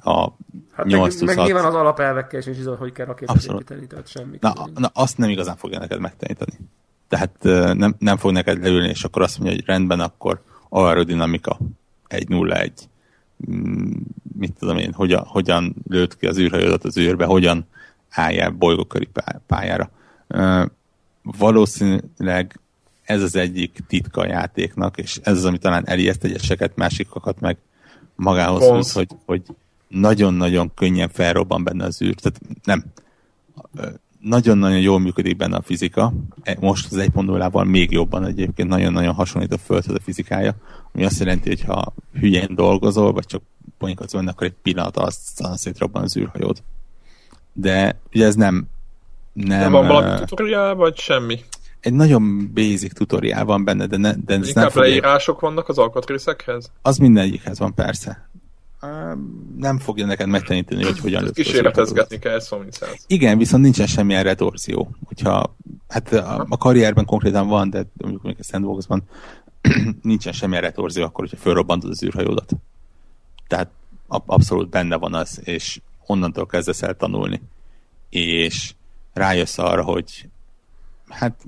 A 0.00 0.32
hát 0.72 0.86
8 0.86 1.20
meg, 1.20 1.36
meg 1.36 1.46
nyilván 1.46 1.64
az 1.64 1.74
alapelvekkel 1.74 2.40
is, 2.40 2.46
is 2.46 2.64
hogy 2.78 2.92
kell 2.92 3.06
rakétát 3.06 3.44
építeni, 3.44 3.86
tehát 3.86 4.08
semmi. 4.08 4.36
Na, 4.40 4.52
na, 4.74 4.90
azt 4.92 5.18
nem 5.18 5.28
igazán 5.28 5.56
fogja 5.56 5.78
neked 5.78 6.00
megtanítani. 6.00 6.52
Tehát 7.08 7.32
nem, 7.74 7.94
nem 7.98 8.16
fog 8.16 8.32
neked 8.32 8.62
leülni, 8.62 8.88
és 8.88 9.04
akkor 9.04 9.22
azt 9.22 9.38
mondja, 9.38 9.56
hogy 9.56 9.66
rendben, 9.66 10.00
akkor 10.00 10.42
aerodinamika 10.68 11.58
1.01 12.08 12.70
Mm, 13.50 13.90
mit 14.38 14.52
tudom 14.58 14.78
én, 14.78 14.92
hogyan, 14.92 15.24
hogyan 15.24 15.74
lőtt 15.88 16.16
ki 16.16 16.26
az 16.26 16.38
űrhajódat 16.38 16.84
az 16.84 16.98
űrbe, 16.98 17.24
hogyan 17.24 17.66
álljál 18.10 18.50
bolygóköri 18.50 19.08
pályára. 19.46 19.90
Valószínűleg 21.22 22.60
ez 23.02 23.22
az 23.22 23.36
egyik 23.36 23.78
titka 23.86 24.20
a 24.20 24.26
játéknak, 24.26 24.96
és 24.96 25.18
ez 25.22 25.36
az, 25.36 25.44
ami 25.44 25.58
talán 25.58 25.88
elijeszt 25.88 26.24
egyeseket, 26.24 26.76
másikokat 26.76 27.40
meg 27.40 27.56
magához 28.14 28.64
húz, 28.64 28.92
hogy, 28.92 29.08
hogy 29.24 29.42
nagyon-nagyon 29.88 30.74
könnyen 30.74 31.08
felrobban 31.08 31.64
benne 31.64 31.84
az 31.84 32.02
űr. 32.02 32.14
Tehát 32.14 32.40
nem. 32.64 32.84
Nagyon-nagyon 34.20 34.80
jól 34.80 34.98
működik 34.98 35.36
benne 35.36 35.56
a 35.56 35.62
fizika. 35.62 36.12
E, 36.42 36.56
most 36.60 36.92
az 36.92 36.98
1.0-ával 36.98 37.66
még 37.66 37.90
jobban 37.90 38.24
egyébként 38.24 38.68
nagyon-nagyon 38.68 39.14
hasonlít 39.14 39.52
a 39.52 39.58
Földhöz 39.58 39.94
a 39.94 40.00
fizikája 40.00 40.56
ami 40.98 41.06
azt 41.06 41.18
jelenti, 41.18 41.48
hogy 41.48 41.62
ha 41.62 41.94
hülyén 42.12 42.54
dolgozol, 42.54 43.12
vagy 43.12 43.26
csak 43.26 43.42
ponyikat 43.78 44.12
benne, 44.12 44.30
akkor 44.30 44.46
egy 44.46 44.54
pillanat 44.62 44.96
azt 44.96 45.42
szétrobban 45.54 46.02
az 46.02 46.16
űrhajód. 46.16 46.62
De 47.52 48.00
ugye 48.14 48.26
ez 48.26 48.34
nem... 48.34 48.68
nem 49.32 49.72
van 49.72 49.86
valami 49.86 50.24
tutoriál, 50.24 50.74
vagy 50.74 50.96
semmi? 50.96 51.40
Egy 51.80 51.92
nagyon 51.92 52.50
basic 52.54 52.94
tutoriál 52.94 53.44
van 53.44 53.64
benne, 53.64 53.86
de, 53.86 53.96
ne, 53.96 54.12
de 54.12 54.34
ez 54.34 54.48
Inkább 54.48 54.74
nem 54.74 54.82
leírások 54.82 55.40
vannak 55.40 55.68
az 55.68 55.78
alkatrészekhez? 55.78 56.72
Az 56.82 56.96
mindegyikhez 56.96 57.58
van, 57.58 57.74
persze. 57.74 58.27
Nem 59.56 59.78
fogja 59.78 60.06
neked 60.06 60.28
megtanítani, 60.28 60.84
hogy 60.84 60.98
hogyan 60.98 61.22
lőtt. 61.22 61.34
Kísérletezgetni 61.34 62.18
kell, 62.18 62.40
szó 62.40 62.58
mint 62.58 62.72
száz. 62.72 63.04
Igen, 63.06 63.38
viszont 63.38 63.62
nincsen 63.62 63.86
semmilyen 63.86 64.22
retorzió. 64.22 64.90
Hogyha, 65.04 65.56
hát 65.88 66.12
a, 66.12 66.46
a 66.48 66.56
karrierben 66.56 67.04
konkrétan 67.04 67.48
van, 67.48 67.70
de 67.70 67.86
mondjuk 67.96 68.22
még 68.22 68.36
a 68.38 68.42
sandboxban 68.42 69.02
nincsen 70.02 70.32
semmilyen 70.32 70.62
retorzió 70.62 71.04
akkor, 71.04 71.24
hogyha 71.28 71.42
fölrobbantod 71.42 71.90
az 71.90 72.02
űrhajódat. 72.02 72.52
Tehát 73.46 73.70
abszolút 74.06 74.68
benne 74.68 74.96
van 74.96 75.14
az, 75.14 75.40
és 75.44 75.80
onnantól 76.06 76.46
kezdesz 76.46 76.82
el 76.82 76.96
tanulni. 76.96 77.40
És 78.10 78.74
rájössz 79.12 79.58
arra, 79.58 79.82
hogy 79.82 80.28
hát 81.08 81.44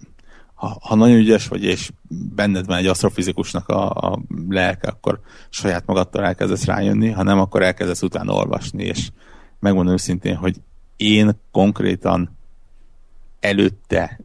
ha, 0.61 0.79
ha 0.81 0.95
nagyon 0.95 1.17
ügyes 1.17 1.49
vagy, 1.49 1.65
és 1.65 1.91
benned 2.09 2.67
van 2.67 2.77
egy 2.77 2.87
asztrofizikusnak 2.87 3.69
a, 3.69 3.91
a 3.91 4.19
lelke, 4.49 4.89
akkor 4.89 5.21
saját 5.49 5.87
magadtól 5.87 6.25
elkezdesz 6.25 6.65
rájönni, 6.65 7.11
ha 7.11 7.23
nem, 7.23 7.39
akkor 7.39 7.63
elkezdesz 7.63 8.03
utána 8.03 8.33
olvasni, 8.33 8.85
és 8.85 9.11
megmondom 9.59 9.93
őszintén, 9.93 10.37
hogy 10.37 10.57
én 10.97 11.31
konkrétan 11.51 12.37
előtte 13.41 14.21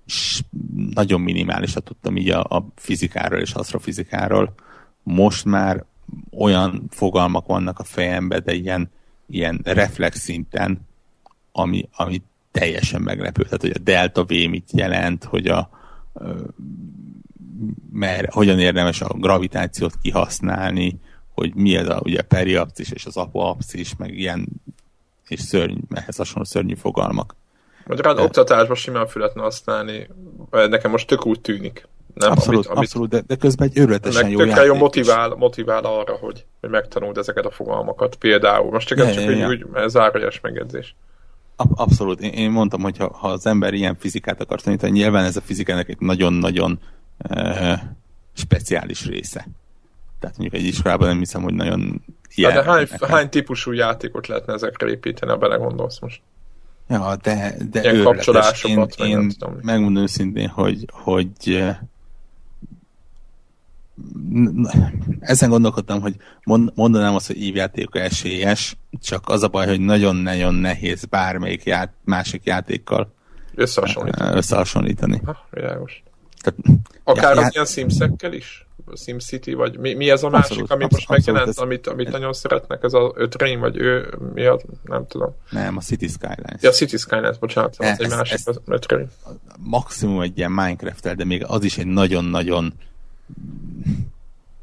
nagyon 0.94 1.22
minimálisat 1.22 1.84
tudtam 1.84 2.18
így 2.18 2.30
a, 2.30 2.40
a 2.40 2.68
fizikáról 2.76 3.40
és 3.40 3.54
asztrofizikáról. 3.54 4.54
Most 5.04 5.46
már 5.46 5.86
olyan 6.38 6.84
fogalmak 6.90 7.46
vannak 7.46 7.80
a 7.80 7.84
fejemben, 7.84 8.42
de 8.46 8.54
ilyen, 8.54 8.92
ilyen 9.28 9.62
reflex 9.64 10.20
szinten, 10.20 10.88
ami, 11.52 11.90
ami 11.92 12.22
teljesen 12.52 13.02
meglepő. 13.02 13.44
Tehát, 13.44 13.62
hogy 13.62 13.74
a 13.76 13.84
delta 13.84 14.24
V 14.24 14.30
mit 14.30 14.72
jelent, 14.72 15.24
hogy 15.24 15.48
a, 15.48 15.75
mert 17.92 18.34
hogyan 18.34 18.60
érdemes 18.60 19.02
a 19.02 19.14
gravitációt 19.14 19.94
kihasználni, 20.02 21.00
hogy 21.34 21.56
mi 21.56 21.76
ez 21.76 21.90
a 21.90 22.00
ugye, 22.04 22.22
periapszis 22.22 22.92
és 22.92 23.06
az 23.06 23.18
apoapszis, 23.18 23.96
meg 23.98 24.18
ilyen 24.18 24.48
és 25.28 25.40
szörny, 25.40 25.78
ehhez 25.94 26.16
hasonló 26.16 26.44
szörnyű 26.44 26.76
fogalmak. 26.76 27.36
Magyarán 27.86 28.18
oktatásban 28.18 28.76
simán 28.76 29.08
fület 29.08 29.34
használni, 29.34 30.08
nekem 30.52 30.92
most 30.92 31.08
tök 31.08 31.26
úgy 31.26 31.42
tűnik. 31.42 31.88
Nem, 32.14 32.32
abszolút, 32.32 32.66
amit, 32.66 32.78
abszolút 32.78 33.10
de, 33.10 33.22
de 33.28 33.36
közben 33.36 33.68
egy 33.68 33.78
őrületesen 33.78 34.30
jó 34.30 34.44
játék 34.44 34.66
jó 34.66 34.76
motivál, 34.76 35.30
motivál 35.30 35.84
arra, 35.84 36.14
hogy, 36.14 36.46
hogy 36.62 36.70
megtanuld 36.70 37.18
ezeket 37.18 37.46
a 37.46 37.52
fogalmakat. 37.52 38.16
Például, 38.16 38.72
most 38.72 38.88
csak, 38.88 38.98
ja, 38.98 39.10
ja, 39.10 39.30
ja. 39.30 39.48
úgy, 39.48 39.66
zárójas 39.88 40.40
megjegyzés. 40.40 40.96
Abszolút. 41.56 42.22
Én, 42.22 42.32
én 42.32 42.52
mondtam, 42.52 42.82
hogy 42.82 42.98
ha, 42.98 43.14
ha 43.14 43.28
az 43.28 43.46
ember 43.46 43.74
ilyen 43.74 43.96
fizikát 43.96 44.42
akar 44.42 44.62
tanítani, 44.62 44.92
nyilván 44.92 45.26
ez 45.26 45.38
a 45.38 45.42
fizikának 45.42 45.90
egy 45.90 46.00
nagyon-nagyon 46.00 46.80
uh, 47.30 47.80
speciális 48.34 49.06
része. 49.06 49.48
Tehát 50.20 50.38
mondjuk 50.38 50.62
egy 50.62 50.68
iskolában 50.68 51.08
nem 51.08 51.18
hiszem, 51.18 51.42
hogy 51.42 51.54
nagyon 51.54 52.02
ilyen. 52.36 52.54
De 52.54 52.64
hány, 52.64 52.88
hány 53.02 53.30
típusú 53.30 53.72
játékot 53.72 54.28
lehetne 54.28 54.54
ezekre 54.54 54.90
építeni, 54.90 55.32
ha 55.32 55.38
belegondolsz 55.38 56.00
most? 56.00 56.22
Ja, 56.88 57.16
de, 57.22 57.56
de 57.72 57.82
Ilyen 57.82 58.04
kapcsolásokat, 58.04 58.96
én, 59.00 59.08
én 59.08 59.36
megmondom 59.62 60.04
őszintén, 60.04 60.48
hogy, 60.48 60.86
hogy 60.92 61.66
ezen 65.20 65.50
gondolkodtam, 65.50 66.02
hogy 66.02 66.16
mondanám 66.74 67.16
azt, 67.16 67.28
hogy 67.28 67.42
ívjáték 67.42 67.88
esélyes, 67.92 68.78
csak 69.02 69.30
az 69.30 69.44
a 69.44 69.48
baj, 69.48 69.68
hogy 69.68 69.80
nagyon-nagyon 69.80 70.56
nehéz 70.56 71.06
bármelyik 71.06 71.64
ját, 71.64 71.94
másik 72.04 72.46
játékkal 72.46 73.14
összehasonlítani. 73.56 74.38
összehasonlítani. 74.38 75.22
Ha, 75.26 75.48
világos. 75.52 76.04
Tehát, 76.42 76.82
Akár 77.04 77.36
já, 77.36 77.42
az 77.42 77.54
ilyen 77.54 77.66
Simsekkel 77.66 78.34
is? 78.34 78.66
SimCity, 78.94 79.54
vagy 79.54 79.78
mi, 79.78 79.94
mi 79.94 80.10
ez 80.10 80.24
a 80.24 80.30
másik, 80.30 80.50
abszolút, 80.50 80.72
ami 80.72 80.88
most 80.90 81.10
megjelent, 81.10 81.48
ez, 81.48 81.58
amit, 81.58 81.88
amit 81.88 82.08
ez, 82.08 82.14
nagyon 82.14 82.34
szeretnek, 82.34 82.84
ez 82.84 82.94
a 82.94 83.14
ötrény, 83.16 83.60
vagy 83.60 83.78
ő, 83.78 84.14
mi 84.34 84.46
az, 84.46 84.62
nem 84.84 85.08
tudom. 85.08 85.36
Nem, 85.50 85.78
a 85.78 85.82
City 85.82 86.08
Skylines. 86.08 86.62
Ja, 86.62 86.70
a 86.70 86.72
City 86.72 86.98
Skylines, 86.98 87.38
bocsánat, 87.38 87.76
ez, 87.80 88.00
egy 88.00 88.10
másik, 88.10 88.34
ez, 88.34 88.48
az 88.48 88.62
ötrény. 88.66 89.08
Maximum 89.58 90.22
egy 90.22 90.38
ilyen 90.38 90.52
minecraft 90.52 91.16
de 91.16 91.26
még 91.26 91.44
az 91.48 91.64
is 91.64 91.78
egy 91.78 91.88
nagyon-nagyon 91.88 92.74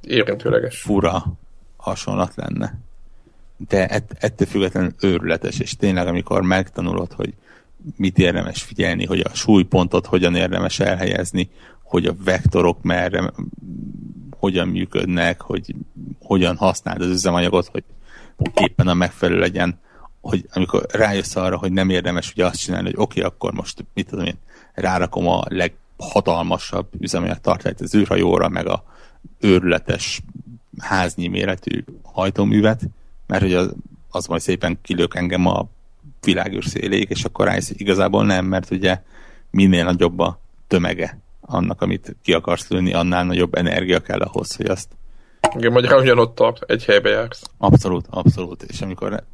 érintőleges. 0.00 0.80
Fura 0.80 1.24
hasonlat 1.76 2.34
lenne. 2.34 2.78
De 3.68 3.88
ett, 3.88 4.16
ettől 4.18 4.46
függetlenül 4.46 4.94
őrületes, 5.00 5.58
és 5.58 5.76
tényleg 5.76 6.06
amikor 6.06 6.42
megtanulod, 6.42 7.12
hogy 7.12 7.34
mit 7.96 8.18
érdemes 8.18 8.62
figyelni, 8.62 9.06
hogy 9.06 9.20
a 9.20 9.34
súlypontot 9.34 10.06
hogyan 10.06 10.34
érdemes 10.34 10.80
elhelyezni, 10.80 11.50
hogy 11.82 12.06
a 12.06 12.14
vektorok 12.24 12.82
merre, 12.82 13.32
hogyan 14.38 14.68
működnek, 14.68 15.40
hogy 15.40 15.74
hogyan 16.20 16.56
használd 16.56 17.00
az 17.00 17.08
üzemanyagot, 17.10 17.66
hogy 17.66 17.84
éppen 18.54 18.88
a 18.88 18.94
megfelelő 18.94 19.40
legyen, 19.40 19.78
hogy 20.20 20.46
amikor 20.52 20.86
rájössz 20.90 21.36
arra, 21.36 21.58
hogy 21.58 21.72
nem 21.72 21.90
érdemes 21.90 22.32
ugye 22.32 22.46
azt 22.46 22.60
csinálni, 22.60 22.86
hogy 22.86 22.98
oké, 22.98 23.20
okay, 23.20 23.32
akkor 23.32 23.52
most 23.52 23.84
mit 23.94 24.08
tudom 24.08 24.24
én, 24.24 24.38
rárakom 24.74 25.28
a 25.28 25.44
leghatalmasabb 25.96 26.88
üzemanyag 27.00 27.38
tartályt 27.40 27.80
az 27.80 27.94
űrhajóra, 27.94 28.48
meg 28.48 28.66
a 28.66 28.84
őrületes 29.40 30.20
háznyi 30.78 31.26
méretű 31.26 31.84
hajtóművet, 32.02 32.80
mert 33.26 33.42
hogy 33.42 33.54
az, 33.54 33.74
az 34.10 34.26
majd 34.26 34.40
szépen 34.40 34.78
kilök 34.82 35.14
engem 35.16 35.46
a 35.46 35.68
világűr 36.20 36.64
széléig, 36.64 37.10
és 37.10 37.24
akkor 37.24 37.46
rájössz, 37.46 37.70
igazából 37.70 38.24
nem, 38.24 38.44
mert 38.44 38.70
ugye 38.70 39.02
minél 39.50 39.84
nagyobb 39.84 40.18
a 40.18 40.38
tömege 40.66 41.18
annak, 41.40 41.82
amit 41.82 42.16
ki 42.22 42.32
akarsz 42.32 42.68
lőni, 42.68 42.92
annál 42.92 43.24
nagyobb 43.24 43.54
energia 43.54 44.00
kell 44.00 44.20
ahhoz, 44.20 44.56
hogy 44.56 44.66
azt... 44.66 44.88
Igen, 45.56 45.72
magyarán 45.72 46.00
ugyanott 46.00 46.34
tart, 46.34 46.70
egy 46.70 46.84
helybe 46.84 47.08
jársz. 47.08 47.42
Abszolút, 47.58 48.06
abszolút. 48.10 48.62
És 48.62 48.80
amikor... 48.80 49.24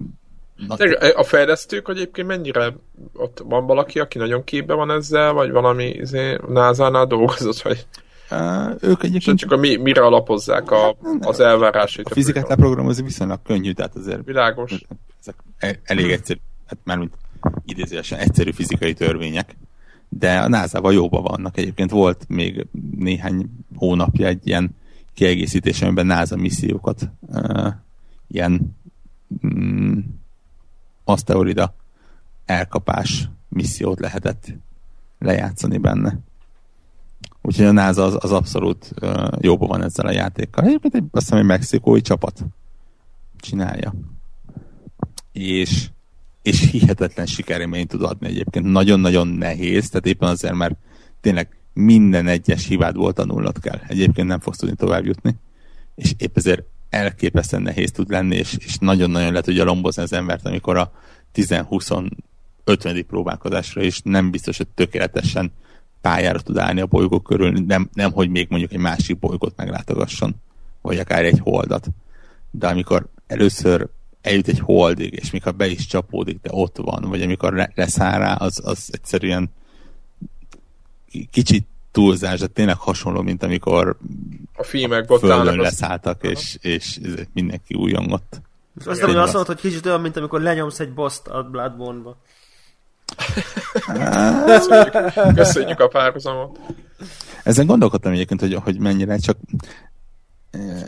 Na... 0.66 0.74
A 1.14 1.22
fejlesztők 1.22 1.88
egyébként 1.88 2.26
mennyire 2.26 2.76
ott 3.14 3.42
van 3.44 3.66
valaki, 3.66 3.98
aki 3.98 4.18
nagyon 4.18 4.44
képbe 4.44 4.74
van 4.74 4.90
ezzel, 4.90 5.32
vagy 5.32 5.50
valami 5.50 5.84
izé, 5.84 6.38
NASA-nál 6.48 7.06
dolgozott, 7.06 7.60
vagy... 7.60 7.86
Uh, 8.30 8.74
ők 8.80 9.02
egyébként... 9.02 9.38
Csak 9.38 9.52
a 9.52 9.56
mi, 9.56 9.76
mire 9.76 10.00
alapozzák 10.00 10.70
a, 10.70 10.96
az 11.20 11.40
elvárásait? 11.40 12.06
A 12.06 12.14
fizikát 12.14 12.48
leprogramozni 12.48 13.02
viszonylag 13.02 13.38
könnyű, 13.42 13.72
tehát 13.72 13.94
azért... 13.94 14.24
Világos. 14.24 14.72
Ezek 15.20 15.34
e- 15.58 15.80
elég 15.84 16.10
egyszerű, 16.10 16.38
hát 16.66 16.78
már 16.84 16.98
mint 16.98 17.12
idézőesen 17.64 18.18
egyszerű 18.18 18.50
fizikai 18.52 18.94
törvények 18.94 19.56
de 20.08 20.38
a 20.38 20.48
NASA-val 20.48 20.92
jóban 20.92 21.22
vannak. 21.22 21.56
Egyébként 21.56 21.90
volt 21.90 22.24
még 22.28 22.66
néhány 22.98 23.50
hónapja 23.76 24.26
egy 24.26 24.46
ilyen 24.46 24.76
kiegészítés, 25.14 25.82
amiben 25.82 26.06
NASA 26.06 26.36
missziókat 26.36 27.10
uh, 27.20 27.72
ilyen 28.28 28.76
mm, 29.46 29.98
aszteroida 31.08 31.74
elkapás 32.44 33.30
missziót 33.48 34.00
lehetett 34.00 34.52
lejátszani 35.18 35.78
benne. 35.78 36.18
Úgyhogy 37.42 37.64
a 37.64 37.72
NASA 37.72 38.04
az, 38.04 38.16
az 38.20 38.32
abszolút 38.32 38.92
uh, 39.02 39.28
jóban 39.40 39.68
van 39.68 39.82
ezzel 39.82 40.06
a 40.06 40.10
játékkal. 40.10 40.64
Egyébként 40.64 40.94
egy, 40.94 41.04
azt 41.10 41.24
hiszem, 41.24 41.38
egy 41.38 41.44
mexikói 41.44 42.00
csapat 42.00 42.44
csinálja. 43.36 43.94
És 45.32 45.88
és 46.42 46.70
hihetetlen 46.70 47.26
sikerélményt 47.26 47.88
tud 47.88 48.02
adni 48.02 48.26
egyébként. 48.26 48.64
Nagyon-nagyon 48.64 49.28
nehéz, 49.28 49.88
tehát 49.88 50.06
éppen 50.06 50.28
azért, 50.28 50.54
mert 50.54 50.76
tényleg 51.20 51.56
minden 51.72 52.26
egyes 52.26 52.66
hibát 52.66 52.94
volt 52.94 53.14
tanulnod 53.14 53.60
kell. 53.60 53.80
Egyébként 53.86 54.28
nem 54.28 54.40
fogsz 54.40 54.58
tudni 54.58 54.74
tovább 54.74 55.04
jutni. 55.04 55.36
És 55.94 56.14
épp 56.18 56.36
ezért 56.36 56.62
elképesztően 56.90 57.62
nehéz 57.62 57.92
tud 57.92 58.10
lenni, 58.10 58.36
és, 58.36 58.56
és 58.58 58.76
nagyon-nagyon 58.80 59.32
le 59.32 59.40
tudja 59.40 59.64
lombozni 59.64 60.02
az 60.02 60.12
embert, 60.12 60.46
amikor 60.46 60.76
a 60.76 60.92
10-20 61.34 62.10
50. 62.64 63.06
próbálkozásra 63.06 63.82
is 63.82 64.00
nem 64.04 64.30
biztos, 64.30 64.56
hogy 64.56 64.68
tökéletesen 64.68 65.52
pályára 66.00 66.40
tud 66.40 66.58
állni 66.58 66.80
a 66.80 66.86
bolygók 66.86 67.22
körül, 67.22 67.50
nem, 67.50 67.88
nem 67.92 68.12
hogy 68.12 68.28
még 68.28 68.46
mondjuk 68.50 68.72
egy 68.72 68.78
másik 68.78 69.18
bolygót 69.18 69.56
meglátogasson, 69.56 70.34
vagy 70.82 70.98
akár 70.98 71.24
egy 71.24 71.38
holdat. 71.42 71.86
De 72.50 72.68
amikor 72.68 73.06
először 73.26 73.88
eljut 74.20 74.48
egy 74.48 74.58
holdig, 74.58 75.12
és 75.12 75.30
mikor 75.30 75.54
be 75.54 75.66
is 75.66 75.86
csapódik, 75.86 76.40
de 76.42 76.50
ott 76.52 76.76
van, 76.76 77.04
vagy 77.08 77.22
amikor 77.22 77.70
leszáll 77.74 78.18
rá, 78.18 78.34
az, 78.34 78.60
az 78.64 78.88
egyszerűen 78.92 79.50
kicsit 81.30 81.66
túlzás, 81.98 82.38
de 82.40 82.46
tényleg 82.46 82.76
hasonló, 82.76 83.22
mint 83.22 83.42
amikor 83.42 83.96
a 84.56 84.62
filmekben 84.62 85.18
földön 85.18 85.56
leszálltak, 85.56 86.22
és, 86.22 86.58
és 86.60 86.98
mindenki 87.32 87.74
újongott. 87.74 88.40
Azt 88.76 88.88
hiszem, 88.88 89.06
hogy 89.06 89.16
azt 89.16 89.32
mondod, 89.32 89.46
hogy 89.46 89.70
kicsit 89.70 89.86
olyan, 89.86 90.00
mint 90.00 90.16
amikor 90.16 90.40
lenyomsz 90.40 90.80
egy 90.80 90.92
boss 90.92 91.18
a 91.24 91.42
Bloodborne-ba. 91.42 92.16
köszönjük, 94.46 95.34
köszönjük 95.34 95.80
a 95.80 95.88
párhuzamot. 95.88 96.58
Ezen 97.42 97.66
gondolkodtam 97.66 98.12
egyébként, 98.12 98.40
hogy, 98.40 98.54
hogy 98.54 98.78
mennyire, 98.78 99.16
csak 99.16 99.36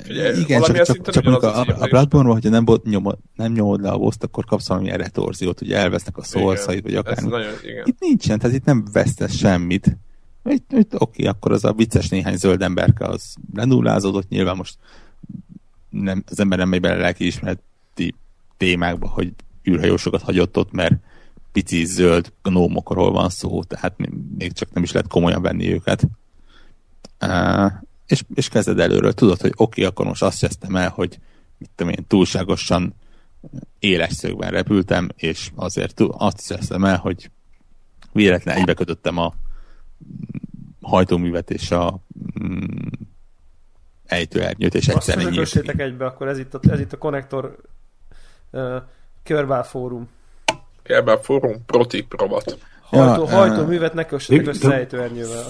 Figyelj, 0.03 0.41
Igen, 0.41 0.63
csak, 0.63 0.83
csak, 0.83 1.11
csak 1.11 1.27
a, 1.27 1.61
a, 1.61 1.67
a 1.79 1.87
bloodborne 1.87 2.33
hogyha 2.33 2.51
nem, 2.51 2.65
nyomod, 2.85 3.19
nem 3.37 3.53
nyomod 3.53 3.81
le 3.81 3.91
a 3.91 3.99
boss 3.99 4.15
akkor 4.21 4.45
kapsz 4.45 4.69
valamilyen 4.69 4.99
retorziót, 4.99 5.59
hogy 5.59 5.73
elvesznek 5.73 6.17
a 6.17 6.23
szorszait, 6.23 6.83
vagy 6.83 6.95
akár. 6.95 7.19
Itt 7.85 8.01
nincsen, 8.01 8.39
tehát 8.39 8.57
itt 8.57 8.65
nem 8.65 8.85
vesztesz 8.93 9.37
semmit. 9.37 9.99
Itt, 10.45 10.73
itt 10.73 11.01
oké, 11.01 11.27
akkor 11.27 11.53
az 11.53 11.65
a 11.65 11.73
vicces 11.73 12.09
néhány 12.09 12.37
zöld 12.37 12.63
emberke 12.63 13.05
az 13.05 13.35
lenullázódott, 13.55 14.29
nyilván 14.29 14.57
most 14.57 14.77
nem, 15.91 16.25
az 16.27 16.41
ember 16.41 16.59
nem 16.59 16.69
megy 16.69 16.81
bele 16.81 16.97
lelkiismereti 16.97 18.15
témákba, 18.57 19.09
hogy 19.09 19.33
űrhajósokat 19.69 20.23
hagyott 20.23 20.57
ott, 20.57 20.73
mert 20.73 20.95
pici 21.53 21.85
zöld 21.85 22.33
gnómokról 22.43 23.13
van 23.13 23.29
szó, 23.29 23.63
tehát 23.65 23.95
még 24.39 24.53
csak 24.53 24.73
nem 24.73 24.83
is 24.83 24.93
lehet 24.93 25.09
komolyan 25.09 25.43
venni 25.43 25.73
őket. 25.73 26.09
Uh, 27.21 27.73
és, 28.07 28.25
és 28.35 28.49
kezded 28.49 28.79
előről. 28.79 29.13
Tudod, 29.13 29.41
hogy 29.41 29.53
oké, 29.57 29.85
akkor 29.85 30.07
most 30.07 30.23
azt 30.23 30.41
kezdtem 30.41 30.77
el, 30.77 30.89
hogy 30.89 31.19
mit 31.59 31.71
tudom 31.75 31.93
én, 31.93 32.07
túlságosan 32.07 32.95
éles 33.79 34.13
szögben 34.13 34.51
repültem, 34.51 35.09
és 35.17 35.51
azért 35.55 36.01
azt 36.01 36.47
kezdtem 36.47 36.85
el, 36.85 36.99
hogy 36.99 37.31
véletlen 38.13 38.57
egybekötöttem 38.57 39.19
a 39.19 39.35
hajtóművet 40.81 41.51
és 41.51 41.71
a 41.71 41.99
mm, 42.43 42.65
ejtőernyőt, 44.07 44.75
és 44.75 44.89
egyszerre 44.89 45.23
nyílt. 45.23 45.69
egybe, 45.77 46.07
akkor 46.07 46.29
ez 46.29 46.39
itt 46.39 46.55
a, 46.55 46.61
ez 46.71 46.81
itt 46.81 46.93
a 46.93 46.99
konnektor 46.99 47.57
uh, 48.51 48.77
Körbál 49.23 49.63
Fórum. 49.63 50.09
Körbál 50.83 51.17
Fórum, 51.17 51.65
protip 51.67 52.21
robot. 52.21 52.59
Hajtó, 52.83 53.23
ja, 53.23 53.37
hajtóművet 53.37 53.95
ne 53.95 54.05
kössetek 54.05 54.47
össze 54.47 54.75
ejtőernyővel. 54.75 55.45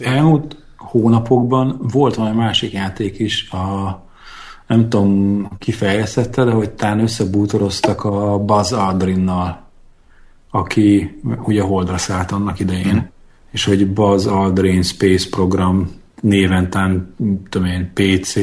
Elmúlt 0.00 0.56
hónapokban 0.76 1.78
volt 1.80 2.14
valami 2.14 2.36
másik 2.36 2.72
játék 2.72 3.18
is, 3.18 3.50
a 3.50 4.02
nem 4.66 4.88
tudom, 4.88 5.48
kifejezette, 5.58 6.44
de 6.44 6.50
hogy 6.50 6.70
tán 6.70 7.00
összebútoroztak 7.00 8.04
a 8.04 8.38
Buzz 8.38 8.72
Aldrinnal, 8.72 9.62
aki 10.50 11.20
ugye 11.22 11.62
Holdra 11.62 11.98
szállt 11.98 12.32
annak 12.32 12.60
idején, 12.60 12.94
mm. 12.94 13.13
És 13.54 13.64
hogy 13.64 13.86
Buzz 13.86 14.26
Aldrin 14.26 14.82
Space 14.82 15.28
Program 15.30 15.90
néven 16.20 16.70
tán, 16.70 17.14
tudom 17.48 17.68
én, 17.68 17.92
PC, 17.94 18.34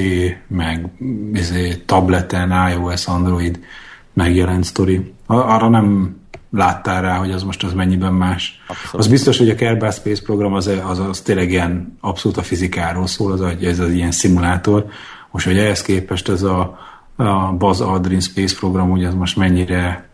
meg 0.48 0.88
izé, 1.34 1.76
tableten, 1.86 2.72
iOS, 2.72 3.08
Android 3.08 3.60
megjelent 4.14 4.64
sztori. 4.64 5.14
Arra 5.26 5.70
nem 5.70 6.16
láttál 6.52 7.02
rá, 7.02 7.18
hogy 7.18 7.32
az 7.32 7.44
most 7.44 7.64
az 7.64 7.74
mennyiben 7.74 8.14
más. 8.14 8.62
Abszolút. 8.68 9.06
Az 9.06 9.08
biztos, 9.08 9.38
hogy 9.38 9.50
a 9.50 9.56
Kerbal 9.56 9.92
Space 9.92 10.22
program 10.22 10.54
az, 10.54 10.68
az, 10.68 11.00
az 11.00 11.22
tényleg 11.22 11.52
ilyen 11.52 11.98
abszolút 12.02 12.38
a 12.38 12.44
fizikáról 12.44 13.08
szól, 13.08 13.32
az, 13.32 13.42
ez 13.62 13.80
az 13.80 13.92
ilyen 13.92 14.12
szimulátor. 14.12 14.86
Most, 15.32 15.46
hogy 15.46 15.58
ehhez 15.58 15.82
képest 15.82 16.30
ez 16.30 16.44
a, 16.44 16.78
a 17.16 17.54
Buzz 17.58 17.82
Aldrin 17.82 18.20
Space 18.20 18.56
program, 18.60 18.90
hogy 18.90 19.04
az 19.04 19.14
most 19.14 19.38
mennyire 19.38 20.10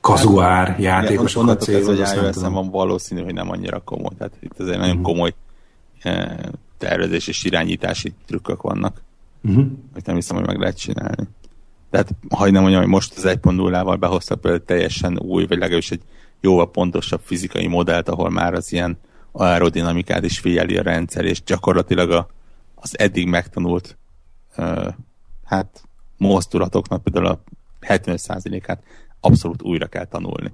kazuár 0.00 0.76
játékosok 0.80 1.48
a 1.48 1.56
cél. 1.56 1.84
hogy 1.84 1.98
ios 1.98 2.34
van 2.34 2.70
valószínű, 2.70 3.22
hogy 3.22 3.34
nem 3.34 3.50
annyira 3.50 3.80
komoly. 3.80 4.14
Tehát 4.18 4.32
itt 4.40 4.58
azért 4.58 4.78
nagyon 4.78 4.96
uh-huh. 4.96 5.12
komoly 5.12 5.34
eh, 6.02 6.36
tervezés 6.78 7.26
és 7.26 7.44
irányítási 7.44 8.14
trükkök 8.26 8.62
vannak. 8.62 9.02
Uh-huh. 9.42 9.66
Hogy 9.92 10.02
nem 10.04 10.14
hiszem, 10.14 10.36
hogy 10.36 10.46
meg 10.46 10.58
lehet 10.58 10.78
csinálni. 10.78 11.28
Tehát, 11.90 12.14
ha 12.28 12.50
nem 12.50 12.62
mondjam, 12.62 12.82
hogy 12.82 12.90
most 12.90 13.16
az 13.16 13.24
1.0-ával 13.26 13.96
behoztak 13.98 14.40
például 14.40 14.64
teljesen 14.64 15.18
új, 15.18 15.46
vagy 15.46 15.58
legalábbis 15.58 15.90
egy 15.90 16.02
jóval 16.40 16.70
pontosabb 16.70 17.20
fizikai 17.24 17.66
modellt, 17.66 18.08
ahol 18.08 18.30
már 18.30 18.54
az 18.54 18.72
ilyen 18.72 18.98
aerodinamikát 19.32 20.24
is 20.24 20.38
figyeli 20.38 20.76
a 20.76 20.82
rendszer, 20.82 21.24
és 21.24 21.42
gyakorlatilag 21.42 22.10
a, 22.10 22.28
az 22.74 22.98
eddig 22.98 23.26
megtanult 23.26 23.96
uh, 24.56 24.86
hát 25.44 25.82
mozdulatoknak 26.16 27.02
például 27.02 27.26
a 27.26 27.40
75%-át 27.80 28.82
abszolút 29.20 29.62
újra 29.62 29.86
kell 29.86 30.04
tanulni. 30.04 30.52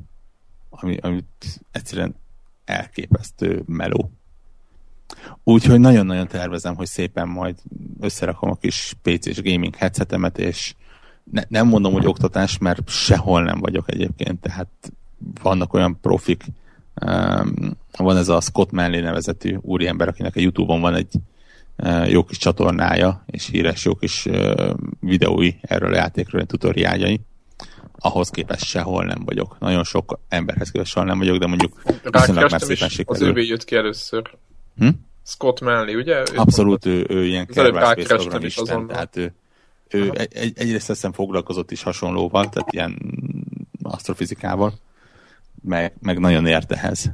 Ami, 0.71 0.97
amit 0.97 1.61
egyszerűen 1.71 2.15
elképesztő 2.65 3.63
meló. 3.67 4.11
Úgyhogy 5.45 5.81
nagyon-nagyon 5.81 6.29
tervezem, 6.29 6.75
hogy 6.75 6.87
szépen 6.87 7.29
majd 7.29 7.57
összerakom 8.01 8.51
a 8.51 8.57
kis 8.57 8.95
PC-s 9.03 9.43
gaming 9.43 9.75
headsetemet, 9.75 10.39
és 10.39 10.75
ne, 11.31 11.43
nem 11.49 11.67
mondom, 11.67 11.93
hogy 11.93 12.07
oktatás, 12.07 12.59
mert 12.59 12.89
sehol 12.89 13.43
nem 13.43 13.61
vagyok 13.61 13.91
egyébként, 13.93 14.41
tehát 14.41 14.93
vannak 15.43 15.73
olyan 15.73 15.99
profik, 16.01 16.45
um, 17.07 17.77
van 17.97 18.17
ez 18.17 18.29
a 18.29 18.41
Scott 18.41 18.71
Manley 18.71 19.01
nevezetű 19.01 19.57
úriember, 19.61 20.09
akinek 20.09 20.37
a 20.37 20.41
Youtube-on 20.41 20.81
van 20.81 20.95
egy 20.95 21.15
uh, 21.77 22.11
jó 22.11 22.25
kis 22.25 22.37
csatornája, 22.37 23.25
és 23.27 23.47
híres 23.47 23.85
jó 23.85 23.95
kis 23.95 24.27
uh, 24.27 24.71
videói 25.01 25.53
erről 25.61 25.93
a 25.93 25.97
játékról, 25.97 26.47
tutoriáljai. 26.47 27.21
Ahhoz 27.99 28.31
képest 28.31 28.65
sehol 28.65 29.05
nem 29.05 29.23
vagyok. 29.25 29.57
Nagyon 29.59 29.85
sok 29.85 30.19
emberhez 30.29 30.71
képest 30.71 30.91
sehol 30.91 31.09
nem 31.09 31.19
vagyok, 31.19 31.39
de 31.39 31.47
mondjuk 31.47 31.83
viszonylag 32.11 32.51
már 32.51 32.61
szépen 32.61 32.89
sikerül. 32.89 33.23
Az 33.23 33.29
ővé 33.29 33.47
jött 33.47 33.65
ki 33.65 33.77
először. 33.77 34.31
Hm? 34.77 34.89
Scott 35.23 35.61
Manley, 35.61 35.99
ugye? 35.99 36.23
Abszolút, 36.35 36.87
ő, 36.87 37.07
ő 37.09 37.25
ilyen 37.25 37.47
kerbal 37.47 37.99
is, 38.43 38.55
tehát 38.55 39.17
ő, 39.17 39.33
ő 39.89 40.11
egy, 40.15 40.35
egy, 40.35 40.53
egyrészt 40.59 40.87
hiszem 40.87 41.13
foglalkozott 41.13 41.71
is 41.71 41.83
hasonlóval, 41.83 42.49
tehát 42.49 42.73
ilyen 42.73 42.99
asztrofizikával, 43.83 44.73
meg, 45.63 45.93
meg 46.01 46.19
nagyon 46.19 46.47
ért 46.47 46.73
ehhez. 46.73 47.13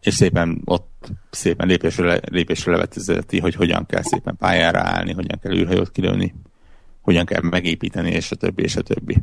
És 0.00 0.14
szépen 0.14 0.62
ott 0.64 1.08
szépen 1.30 1.66
lépésre, 1.66 2.20
lépésre 2.24 2.72
levetezeti, 2.72 3.38
hogy 3.40 3.54
hogyan 3.54 3.86
kell 3.86 4.02
szépen 4.02 4.36
pályára 4.36 4.80
állni, 4.80 5.12
hogyan 5.12 5.38
kell 5.42 5.52
űrhajót 5.52 5.90
kilőni, 5.90 6.34
hogyan 7.00 7.26
kell 7.26 7.42
megépíteni, 7.42 8.10
és 8.10 8.30
a 8.30 8.36
többi, 8.36 8.62
és 8.62 8.76
a 8.76 8.82
többi. 8.82 9.16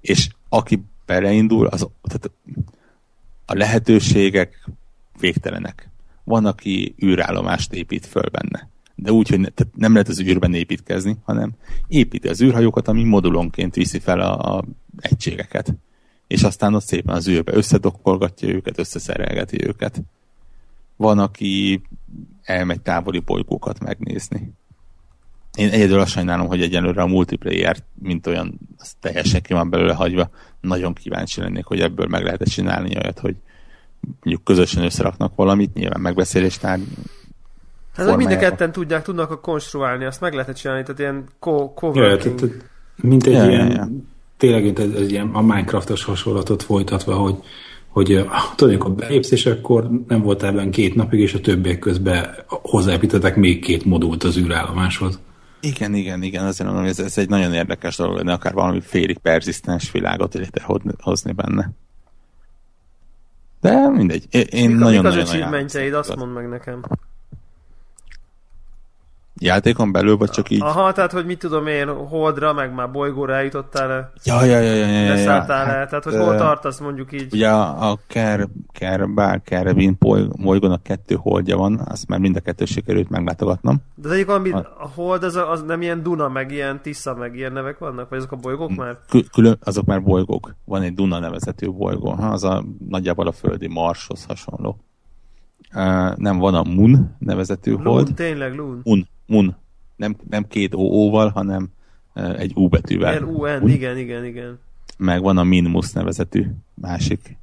És 0.00 0.28
aki 0.48 0.82
beleindul, 1.06 1.66
az, 1.66 1.88
tehát 2.02 2.30
a 3.44 3.54
lehetőségek 3.54 4.68
végtelenek. 5.20 5.88
Van, 6.24 6.46
aki 6.46 6.94
űrállomást 7.02 7.72
épít 7.72 8.06
föl 8.06 8.28
benne 8.30 8.68
de 9.02 9.12
úgy, 9.12 9.28
hogy 9.28 9.40
ne, 9.40 9.48
tehát 9.48 9.76
nem 9.76 9.92
lehet 9.92 10.08
az 10.08 10.20
űrben 10.20 10.54
építkezni, 10.54 11.16
hanem 11.24 11.52
építi 11.88 12.28
az 12.28 12.42
űrhajókat, 12.42 12.88
ami 12.88 13.04
modulonként 13.04 13.74
viszi 13.74 13.98
fel 13.98 14.20
a, 14.20 14.56
a 14.56 14.64
egységeket. 14.98 15.74
És 16.26 16.42
aztán 16.42 16.74
ott 16.74 16.84
szépen 16.84 17.14
az 17.14 17.28
űrbe 17.28 17.54
összedokkolgatja 17.54 18.48
őket, 18.48 18.78
összeszerelgeti 18.78 19.66
őket. 19.66 20.02
Van, 20.96 21.18
aki 21.18 21.82
elmegy 22.42 22.80
távoli 22.80 23.18
bolygókat 23.18 23.80
megnézni. 23.80 24.52
Én 25.54 25.70
egyedül 25.70 26.00
azt 26.00 26.10
sajnálom, 26.10 26.46
hogy 26.46 26.62
egyenlőre 26.62 27.02
a 27.02 27.06
multiplayer, 27.06 27.76
mint 28.02 28.26
olyan, 28.26 28.58
az 28.78 28.92
teljesen 29.00 29.42
ki 29.42 29.52
van 29.52 29.70
belőle 29.70 29.94
hagyva. 29.94 30.30
Nagyon 30.60 30.94
kíváncsi 30.94 31.40
lennék, 31.40 31.64
hogy 31.64 31.80
ebből 31.80 32.06
meg 32.06 32.24
lehet 32.24 32.42
csinálni 32.42 32.96
olyat, 32.96 33.18
hogy 33.18 33.36
mondjuk 34.00 34.44
közösen 34.44 34.84
összeraknak 34.84 35.34
valamit, 35.34 35.74
nyilván 35.74 36.00
megbeszélésnál 36.00 36.80
Hát, 37.94 38.08
hogy 38.08 38.16
mind 38.16 38.30
a 38.30 38.36
ketten 38.36 38.72
tudják, 38.72 39.02
tudnak 39.02 39.30
a 39.30 39.40
konstruálni, 39.40 40.04
azt 40.04 40.20
meg 40.20 40.34
lehet 40.34 40.56
csinálni, 40.56 40.82
tehát 40.82 40.98
ilyen 40.98 41.24
co- 41.38 41.74
coworking. 41.74 42.40
Ja, 42.40 42.48
mint 42.96 43.26
egy 43.26 43.32
ja, 43.32 43.48
ilyen, 43.48 43.70
ja, 43.70 43.74
ja. 43.74 43.88
tényleg 44.36 44.62
mint 44.62 44.78
egy, 44.78 44.94
egy 44.94 45.10
ilyen 45.10 45.30
a 45.32 45.40
Minecraftos 45.40 46.04
hasonlatot 46.04 46.62
folytatva, 46.62 47.14
hogy 47.14 47.36
hogy 47.88 48.26
tudod, 48.56 48.74
amikor 48.74 48.92
belépsz, 48.92 49.30
és 49.30 49.46
akkor 49.46 49.90
nem 50.08 50.22
volt 50.22 50.42
ebben 50.42 50.70
két 50.70 50.94
napig, 50.94 51.20
és 51.20 51.34
a 51.34 51.40
többiek 51.40 51.78
közben 51.78 52.34
hozzáépítettek 52.46 53.36
még 53.36 53.60
két 53.60 53.84
modult 53.84 54.24
az 54.24 54.36
űrállomáshoz. 54.36 55.18
Igen, 55.60 55.94
igen, 55.94 56.22
igen, 56.22 56.44
azért 56.44 56.68
mondom, 56.68 56.86
ez, 56.86 56.98
ez 56.98 57.18
egy 57.18 57.28
nagyon 57.28 57.54
érdekes 57.54 57.96
dolog, 57.96 58.24
de 58.24 58.32
akár 58.32 58.52
valami 58.52 58.80
félig 58.80 59.18
perzisztens 59.18 59.92
világot 59.92 60.34
létrehozni 60.34 61.32
benne. 61.32 61.70
De 63.60 63.88
mindegy, 63.88 64.26
én 64.50 64.70
nagyon-nagyon... 64.70 65.16
Mik 65.16 65.22
az 65.22 65.28
achievement 65.28 65.94
azt 65.94 66.16
mondd 66.16 66.32
meg 66.32 66.48
nekem. 66.48 66.84
Játékon 69.42 69.92
belül, 69.92 70.16
vagy 70.16 70.30
csak 70.30 70.50
így? 70.50 70.60
Aha, 70.62 70.92
tehát, 70.92 71.12
hogy 71.12 71.26
mit 71.26 71.38
tudom 71.38 71.66
én, 71.66 71.88
holdra, 71.88 72.52
meg 72.52 72.74
már 72.74 72.90
bolygóra 72.90 73.34
eljutottál 73.34 73.88
le. 73.88 74.12
Ja, 74.24 74.44
ja, 74.44 74.58
ja, 74.58 74.72
ja, 74.72 74.86
ja, 74.86 75.02
ja, 75.02 75.14
ja. 75.14 75.46
le, 75.46 75.86
tehát, 75.86 76.04
hogy 76.04 76.16
hol 76.16 76.36
tartasz 76.36 76.78
mondjuk 76.78 77.12
így. 77.12 77.32
Ugye 77.32 77.48
a, 77.48 77.90
a 77.90 77.98
Ker, 78.06 78.48
Kerbál, 78.72 79.40
Kerbin 79.40 79.96
bolygón 80.42 80.72
a 80.72 80.82
kettő 80.82 81.14
holdja 81.14 81.56
van, 81.56 81.80
azt 81.88 82.08
már 82.08 82.18
mind 82.18 82.36
a 82.36 82.40
kettő 82.40 82.64
sikerült 82.64 83.08
meglátogatnom. 83.08 83.76
De 83.94 84.08
az 84.08 84.14
egyik, 84.14 84.28
ami, 84.28 84.50
a 84.52 84.90
hold, 84.94 85.22
az, 85.22 85.36
az 85.36 85.62
nem 85.62 85.82
ilyen 85.82 86.02
Duna, 86.02 86.28
meg 86.28 86.52
ilyen 86.52 86.80
Tisza, 86.82 87.14
meg 87.14 87.36
ilyen 87.36 87.52
nevek 87.52 87.78
vannak? 87.78 88.08
Vagy 88.08 88.18
azok 88.18 88.32
a 88.32 88.36
bolygók 88.36 88.76
már? 88.76 88.98
Külön, 89.32 89.58
azok 89.64 89.84
már 89.84 90.02
bolygók. 90.02 90.54
Van 90.64 90.82
egy 90.82 90.94
Duna 90.94 91.18
nevezetű 91.18 91.70
bolygó, 91.70 92.10
ha, 92.10 92.26
az 92.26 92.44
a 92.44 92.64
nagyjából 92.88 93.26
a 93.26 93.32
földi 93.32 93.68
Marshoz 93.68 94.24
hasonló. 94.24 94.76
Uh, 95.74 96.16
nem, 96.16 96.38
van 96.38 96.54
a 96.54 96.62
Moon 96.62 97.16
nevezetű 97.18 97.70
Loon, 97.70 97.84
hold. 97.84 98.14
tényleg, 98.14 98.54
Loon. 98.54 98.80
Moon, 98.84 99.08
Moon. 99.26 99.56
Nem, 99.96 100.16
nem 100.30 100.46
két 100.46 100.74
OO-val, 100.74 101.28
hanem 101.28 101.68
egy 102.14 102.52
U 102.54 102.68
betűvel. 102.68 103.12
Igen, 103.14 103.24
UN, 103.28 103.62
Un. 103.62 103.68
igen, 103.68 103.98
igen, 103.98 104.24
igen. 104.24 104.58
Meg 104.96 105.22
van 105.22 105.38
a 105.38 105.42
Minmus 105.42 105.92
nevezetű 105.92 106.46
másik 106.74 107.38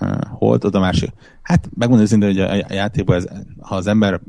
uh, 0.00 0.18
hold, 0.24 0.64
oda 0.64 0.80
másik. 0.80 1.10
Hát 1.42 1.68
megmondom 1.74 2.04
őszintén, 2.04 2.28
hogy 2.28 2.40
a 2.40 2.74
játékban 2.74 3.16
ez, 3.16 3.26
ha 3.60 3.74
az 3.74 3.86
ember 3.86 4.20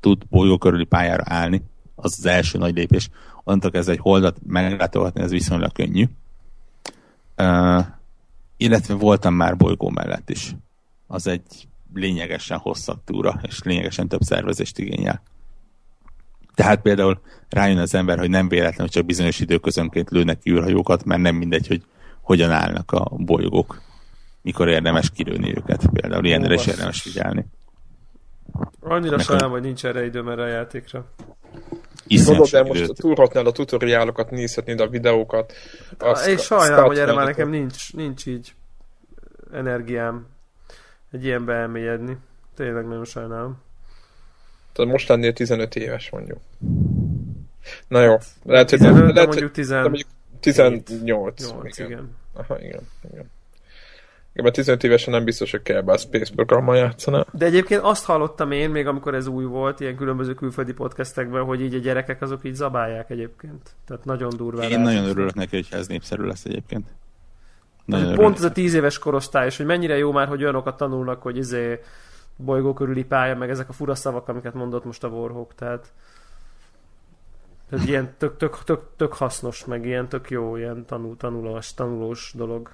tud 0.00 0.26
bolygó 0.28 0.58
körüli 0.58 0.84
pályára 0.84 1.22
állni, 1.26 1.62
az 1.94 2.14
az 2.18 2.26
első 2.26 2.58
nagy 2.58 2.74
lépés. 2.74 3.08
Onnantól 3.44 3.70
kezdve 3.70 3.92
egy 3.92 3.98
holdat 3.98 4.38
meglátogatni, 4.46 5.20
ez 5.20 5.30
viszonylag 5.30 5.72
könnyű. 5.72 6.04
Uh, 7.38 7.84
illetve 8.56 8.94
voltam 8.94 9.34
már 9.34 9.56
bolygó 9.56 9.90
mellett 9.90 10.30
is. 10.30 10.56
Az 11.06 11.26
egy 11.26 11.68
lényegesen 11.96 12.58
hosszabb 12.58 12.98
túra, 13.04 13.40
és 13.42 13.62
lényegesen 13.62 14.08
több 14.08 14.20
szervezést 14.20 14.78
igényel. 14.78 15.22
Tehát 16.54 16.80
például 16.80 17.20
rájön 17.48 17.78
az 17.78 17.94
ember, 17.94 18.18
hogy 18.18 18.30
nem 18.30 18.48
véletlen, 18.48 18.80
hogy 18.80 18.90
csak 18.90 19.04
bizonyos 19.04 19.40
időközönként 19.40 20.10
lőnek 20.10 20.46
űrhajókat, 20.46 21.04
mert 21.04 21.20
nem 21.20 21.34
mindegy, 21.34 21.66
hogy 21.66 21.82
hogyan 22.20 22.50
állnak 22.50 22.92
a 22.92 23.08
bolygók, 23.16 23.80
mikor 24.42 24.68
érdemes 24.68 25.10
kilőni 25.10 25.56
őket. 25.56 25.86
Például 25.92 26.24
ilyenre 26.24 26.54
is 26.54 26.66
érdemes 26.66 27.02
figyelni. 27.02 27.46
Annyira 28.80 29.18
sajnálom, 29.18 29.52
hogy 29.52 29.62
nincs 29.62 29.84
erre 29.84 30.04
időm 30.04 30.28
erre 30.28 30.42
a 30.42 30.46
játékra. 30.46 31.06
Tudod, 32.24 32.48
de 32.48 32.62
most 32.62 32.92
túlhatnál 32.94 33.46
a 33.46 33.52
tutoriálokat, 33.52 34.30
nézhetnéd 34.30 34.80
a 34.80 34.88
videókat. 34.88 35.52
A 35.98 36.24
és 36.26 36.42
sajnálom, 36.42 36.86
hogy 36.86 36.98
erre 36.98 37.14
már 37.14 37.26
nekem 37.26 37.48
nincs, 37.48 37.92
nincs 37.92 38.26
így 38.26 38.54
energiám 39.52 40.26
egy 41.12 41.24
ilyenbe 41.24 41.52
elmélyedni. 41.52 42.16
Tényleg 42.54 42.86
nagyon 42.86 43.04
sajnálom. 43.04 43.62
Tehát 44.72 44.92
most 44.92 45.08
lennél 45.08 45.32
15 45.32 45.76
éves 45.76 46.10
mondjuk. 46.10 46.38
Na 47.88 48.00
jó. 48.00 48.16
Lehet, 48.44 48.70
hogy 48.70 48.78
15, 48.78 49.14
lehet, 49.14 49.28
mondjuk 49.28 49.50
10... 49.50 49.74
18. 50.40 51.52
8, 51.52 51.78
igen. 51.78 51.90
igen. 51.90 52.14
Aha, 52.32 52.60
igen. 52.60 52.80
igen. 53.12 53.30
Igen, 54.36 54.48
mert 54.48 54.54
15 54.54 54.84
évesen 54.84 55.12
nem 55.12 55.24
biztos, 55.24 55.50
hogy 55.50 55.62
kell 55.62 55.80
be 55.80 55.92
a 55.92 55.96
Space 55.96 56.32
programmal 56.34 56.76
játszana. 56.76 57.26
De 57.32 57.44
egyébként 57.44 57.80
azt 57.80 58.04
hallottam 58.04 58.50
én, 58.50 58.70
még 58.70 58.86
amikor 58.86 59.14
ez 59.14 59.26
új 59.26 59.44
volt, 59.44 59.80
ilyen 59.80 59.96
különböző 59.96 60.34
külföldi 60.34 60.72
podcastekben, 60.72 61.44
hogy 61.44 61.60
így 61.60 61.74
a 61.74 61.78
gyerekek 61.78 62.22
azok 62.22 62.44
így 62.44 62.54
zabálják 62.54 63.10
egyébként. 63.10 63.70
Tehát 63.86 64.04
nagyon 64.04 64.32
durva. 64.36 64.68
Én 64.68 64.80
nagyon 64.80 65.04
örülök 65.04 65.34
neki, 65.34 65.56
hogy 65.56 65.66
ez 65.70 65.86
népszerű 65.86 66.22
lesz 66.22 66.44
egyébként. 66.44 66.88
Nagyon 67.86 68.14
pont 68.14 68.36
ez 68.36 68.42
a 68.42 68.52
10 68.52 68.74
éves 68.74 68.98
korosztály, 68.98 69.46
és 69.46 69.56
hogy 69.56 69.66
mennyire 69.66 69.96
jó 69.96 70.12
már, 70.12 70.28
hogy 70.28 70.42
olyanokat 70.42 70.76
tanulnak, 70.76 71.22
hogy 71.22 71.36
izé 71.36 71.80
bolygó 72.36 72.72
körüli 72.72 73.04
pálya, 73.04 73.36
meg 73.36 73.50
ezek 73.50 73.68
a 73.68 73.72
fura 73.72 73.94
szavak, 73.94 74.28
amiket 74.28 74.54
mondott 74.54 74.84
most 74.84 75.04
a 75.04 75.08
Warhawk, 75.08 75.54
tehát 75.54 75.92
ez 77.70 77.84
ilyen 77.88 78.14
tök, 78.18 78.36
tök, 78.36 78.64
tök, 78.64 78.80
tök 78.96 79.12
hasznos, 79.12 79.64
meg 79.64 79.86
ilyen 79.86 80.08
tök 80.08 80.30
jó, 80.30 80.56
ilyen 80.56 80.84
tanul, 80.86 81.16
tanulós, 81.16 81.74
tanulós 81.74 82.32
dolog. 82.36 82.70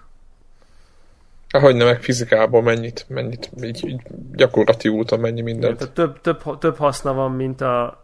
Hogy 1.51 1.77
nem, 1.77 1.87
meg 1.87 2.03
fizikából 2.03 2.63
mennyit, 2.63 3.07
mennyit 3.09 3.51
így, 3.63 3.87
így 3.89 4.03
gyakorlati 4.33 4.89
úton 4.89 5.21
mennyi 5.21 5.41
mindent. 5.41 5.81
Igen, 5.81 5.93
több, 5.93 6.21
több, 6.21 6.59
több 6.59 6.77
haszna 6.77 7.13
van, 7.13 7.33
mint 7.33 7.61
a 7.61 8.03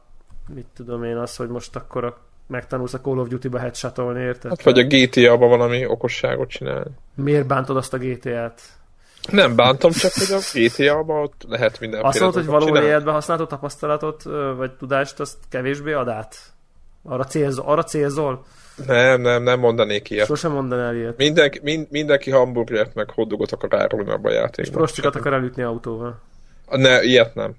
mit 0.54 0.66
tudom 0.74 1.04
én, 1.04 1.16
az, 1.16 1.36
hogy 1.36 1.48
most 1.48 1.76
akkor 1.76 2.04
a, 2.04 2.18
megtanulsz 2.49 2.94
a 2.94 3.01
Call 3.01 3.18
of 3.18 3.28
Duty-ba 3.28 3.59
headshotolni, 3.59 4.20
érted? 4.20 4.51
Hát, 4.51 4.62
vagy 4.62 4.78
a 4.78 4.84
GTA-ba 4.84 5.46
valami 5.46 5.86
okosságot 5.86 6.49
csinálni. 6.49 6.90
Miért 7.14 7.46
bántod 7.46 7.76
azt 7.76 7.94
a 7.94 7.99
GTA-t? 7.99 8.61
Nem 9.30 9.57
bántam, 9.57 9.90
csak 9.90 10.12
hogy 10.12 10.36
a 10.36 10.40
GTA-ban 10.53 11.22
ott 11.22 11.44
lehet 11.49 11.80
minden. 11.80 12.01
Azt 12.01 12.20
mondod, 12.20 12.44
hogy 12.44 12.53
való 12.53 12.76
életben 12.76 13.14
használható 13.14 13.49
tapasztalatot, 13.49 14.22
vagy 14.57 14.72
tudást, 14.72 15.20
azt 15.20 15.36
kevésbé 15.49 15.92
ad 15.92 16.09
át? 16.09 16.36
Arra, 17.03 17.24
célzol, 17.24 17.64
arra 17.66 17.84
célzol? 17.84 18.44
Nem, 18.86 19.20
nem, 19.20 19.42
nem 19.42 19.59
mondanék 19.59 20.11
ilyet. 20.11 20.26
Sosem 20.26 20.53
mondanál 20.53 20.94
ilyet. 20.94 21.16
Mindenki, 21.16 21.61
mind, 21.62 21.86
mindenki 21.90 22.30
hamburgert 22.30 22.94
meg 22.94 23.11
hoddogot 23.11 23.53
akar 23.53 23.74
árulni 23.74 24.11
abba 24.11 24.28
a 24.28 24.32
játékban. 24.32 24.64
És 24.64 24.70
prostikat 24.70 25.16
akar 25.16 25.32
elütni 25.32 25.62
autóval. 25.62 26.20
Ne, 26.70 27.03
ilyet 27.03 27.34
nem. 27.34 27.55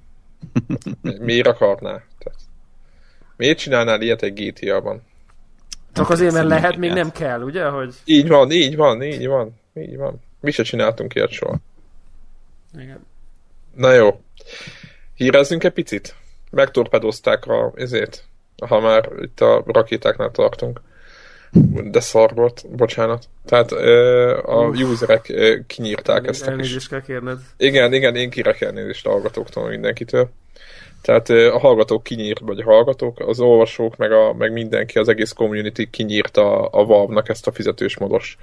Miért 1.19 1.47
akarná? 1.47 1.91
Tehát, 1.91 2.39
miért 3.39 3.57
csinálnál 3.57 4.01
ilyet 4.01 4.21
egy 4.21 4.33
GTA-ban? 4.33 5.01
Csak 5.93 6.09
azért, 6.09 6.33
mert 6.33 6.47
lehet, 6.47 6.77
még 6.77 6.91
nem 6.91 7.11
kell, 7.11 7.41
ugye? 7.41 7.65
Hogy... 7.65 7.95
Így 8.05 8.27
van, 8.27 8.51
így 8.51 8.75
van, 8.75 9.01
így 9.01 9.27
van, 9.27 9.59
így 9.73 9.97
van. 9.97 10.19
Mi 10.39 10.51
se 10.51 10.63
csináltunk 10.63 11.15
ilyet 11.15 11.31
soha. 11.31 11.57
Igen. 12.73 13.05
Na 13.75 13.93
jó. 13.93 14.21
Hírezzünk 15.15 15.63
egy 15.63 15.71
picit? 15.71 16.15
Megtorpedozták 16.51 17.45
a, 17.45 17.71
ezért, 17.75 18.23
ha 18.67 18.79
már 18.79 19.09
itt 19.21 19.41
a 19.41 19.63
rakétáknál 19.65 20.31
tartunk. 20.31 20.81
De 21.83 21.99
szar 21.99 22.33
volt, 22.33 22.65
bocsánat. 22.69 23.25
Tehát 23.45 23.71
a 24.41 24.67
uh, 24.67 24.89
userek 24.89 25.33
kinyírták 25.67 26.27
ezt 26.27 26.47
a 26.47 26.55
kis... 26.55 26.87
kell 26.87 27.01
kérned. 27.01 27.39
Igen, 27.57 27.93
igen, 27.93 28.15
én 28.15 28.29
kérek 28.29 28.61
elnézést 28.61 29.07
a 29.07 29.09
hallgatóktól 29.09 29.69
mindenkitől. 29.69 30.29
Tehát 31.01 31.29
a 31.29 31.59
hallgatók 31.59 32.03
kinyírt, 32.03 32.39
vagy 32.39 32.59
a 32.59 32.63
hallgatók, 32.63 33.19
az 33.19 33.39
olvasók, 33.39 33.97
meg, 33.97 34.11
a, 34.11 34.33
meg 34.33 34.51
mindenki, 34.51 34.99
az 34.99 35.07
egész 35.07 35.31
community 35.31 35.89
kinyírta 35.89 36.59
a, 36.59 36.81
a 36.81 36.85
Valve-nak 36.85 37.29
ezt 37.29 37.47
a 37.47 37.51
fizetős 37.51 37.97
modos 37.97 38.37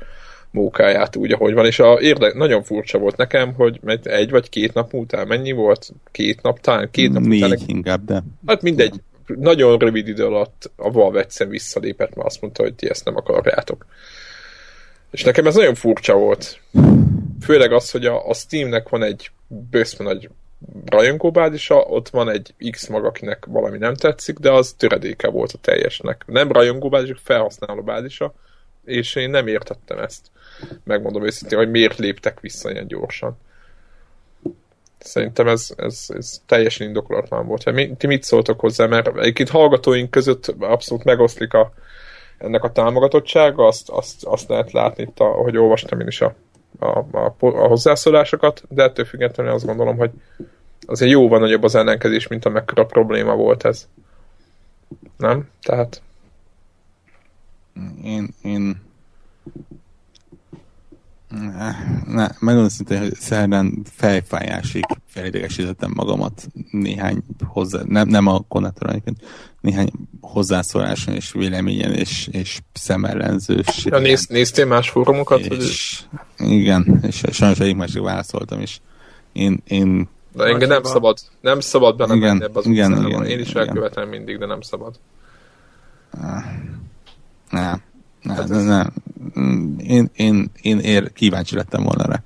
mókáját 0.50 1.16
úgy, 1.16 1.32
ahogy 1.32 1.54
van, 1.54 1.66
és 1.66 1.78
a 1.78 2.00
érde, 2.00 2.32
nagyon 2.34 2.62
furcsa 2.62 2.98
volt 2.98 3.16
nekem, 3.16 3.54
hogy 3.54 3.80
egy 4.02 4.30
vagy 4.30 4.48
két 4.48 4.74
nap 4.74 4.94
után 4.94 5.26
mennyi 5.26 5.52
volt? 5.52 5.92
Két 6.12 6.42
nap, 6.42 6.61
talán 6.61 6.90
két 6.90 7.12
nap 7.12 7.22
Négy 7.22 7.42
után. 7.42 7.59
inkább, 7.66 8.04
de... 8.04 8.22
Hát 8.46 8.62
mindegy, 8.62 8.94
nagyon 9.26 9.78
rövid 9.78 10.09
idő 10.09 10.24
alatt 10.24 10.70
a 10.76 10.90
Valve 10.90 11.20
egyszer 11.20 11.48
visszalépett, 11.48 12.14
mert 12.14 12.28
azt 12.28 12.40
mondta, 12.40 12.62
hogy 12.62 12.74
ti 12.74 12.88
ezt 12.88 13.04
nem 13.04 13.16
akarjátok. 13.16 13.86
És 15.11 15.24
nekem 15.24 15.46
ez 15.46 15.54
nagyon 15.54 15.74
furcsa 15.74 16.14
volt. 16.14 16.61
Főleg 17.40 17.72
az, 17.72 17.90
hogy 17.90 18.07
a, 18.07 18.28
a 18.28 18.34
Steamnek 18.34 18.88
van 18.88 19.02
egy 19.02 19.30
bőszme 19.46 20.04
nagy 20.04 20.28
rajongóbázisa, 20.86 21.76
ott 21.76 22.09
van 22.09 22.28
egy 22.28 22.54
X 22.70 22.86
mag, 22.86 23.04
akinek 23.04 23.44
valami 23.44 23.78
nem 23.78 23.94
tetszik, 23.94 24.38
de 24.38 24.52
az 24.52 24.74
töredéke 24.78 25.28
volt 25.28 25.52
a 25.52 25.59
teljesnek. 25.61 26.24
Nem 26.26 26.52
rajongóbázis, 26.52 27.18
felhasználó 27.22 27.82
bázisa, 27.82 28.34
és 28.84 29.14
én 29.14 29.30
nem 29.30 29.46
értettem 29.46 29.98
ezt. 29.98 30.26
Megmondom 30.84 31.24
őszintén, 31.24 31.59
hogy 31.59 31.70
miért 31.70 31.98
léptek 31.98 32.40
vissza 32.40 32.70
ilyen 32.70 32.86
gyorsan. 32.86 33.38
Szerintem 34.98 35.48
ez, 35.48 35.68
ez, 35.76 36.07
ez 36.09 36.40
teljesen 36.46 36.86
indokolatlan 36.86 37.46
volt. 37.46 37.72
Mi, 37.72 37.94
ti 37.96 38.07
mit 38.07 38.22
szóltok 38.22 38.61
hozzá? 38.61 38.86
Mert 38.86 39.18
egyébként 39.18 39.48
hallgatóink 39.48 40.11
között 40.11 40.54
abszolút 40.59 41.04
megoszlik 41.04 41.52
a, 41.52 41.72
ennek 42.38 42.64
a 42.64 42.72
támogatottsága, 42.72 43.66
azt, 43.66 43.90
azt, 43.90 44.24
azt 44.24 44.48
lehet 44.48 44.72
látni 44.72 45.02
itt, 45.02 45.20
ahogy 45.20 45.57
olvastam 45.57 46.00
én 46.00 46.07
is 46.07 46.20
a, 46.20 46.34
a, 46.79 46.99
a, 46.99 47.35
a 47.39 47.66
hozzászólásokat, 47.66 48.62
de 48.68 48.83
ettől 48.83 49.05
függetlenül 49.05 49.53
azt 49.53 49.66
gondolom, 49.66 49.97
hogy 49.97 50.11
azért 50.87 51.11
jóval 51.11 51.39
nagyobb 51.39 51.62
az 51.62 51.74
ellenkezés, 51.74 52.27
mint 52.27 52.45
amekkora 52.45 52.87
probléma 52.87 53.35
volt 53.35 53.64
ez. 53.64 53.89
Nem? 55.16 55.49
Tehát... 55.62 56.03
Én, 58.05 58.29
én 58.43 58.86
ne, 61.41 61.76
ne 62.07 62.28
megmondom 62.39 62.68
szintén, 62.68 62.99
hogy 62.99 63.14
szerdán 63.14 63.82
fejfájásig 63.91 64.84
felidegesítettem 65.07 65.93
magamat 65.95 66.47
néhány 66.70 67.22
hozzá, 67.45 67.80
nem, 67.84 68.09
nem 68.09 68.26
a 68.26 68.41
konnektoron, 68.49 69.03
néhány 69.61 69.91
hozzászóláson 70.20 71.14
és 71.14 71.32
véleményen 71.32 71.93
és, 71.93 72.28
és 72.32 72.61
szemellenzős. 72.72 73.84
Ja, 73.84 73.99
néz, 73.99 74.26
néztél 74.26 74.66
más 74.66 74.91
fórumokat? 74.91 75.41
És, 75.41 76.05
vagy? 76.37 76.51
igen, 76.51 77.01
és 77.03 77.22
sajnos 77.30 77.59
egyik 77.59 77.76
másik 77.76 78.03
válaszoltam 78.03 78.61
is. 78.61 78.80
Én, 79.32 79.62
én 79.66 80.09
de 80.32 80.45
engem 80.45 80.68
nem 80.68 80.82
szabad, 80.82 81.18
nem 81.41 81.61
szabad 81.61 81.97
benne 81.97 82.14
igen, 82.14 82.43
ebbe 82.43 82.59
az 82.59 82.66
igen, 82.66 83.07
igen, 83.07 83.24
Én 83.24 83.39
is 83.39 83.51
igen. 83.51 83.62
elkövetem 83.62 84.09
mindig, 84.09 84.39
de 84.39 84.47
nem 84.47 84.61
szabad. 84.61 84.99
Nem. 88.27 88.37
Nem, 88.37 88.64
nem, 88.64 88.64
nem. 88.64 89.77
Én, 89.79 90.11
én, 90.14 90.51
én 90.62 90.79
ér, 90.79 91.12
kíváncsi 91.12 91.55
lettem 91.55 91.83
volna 91.83 92.07
rá. 92.07 92.22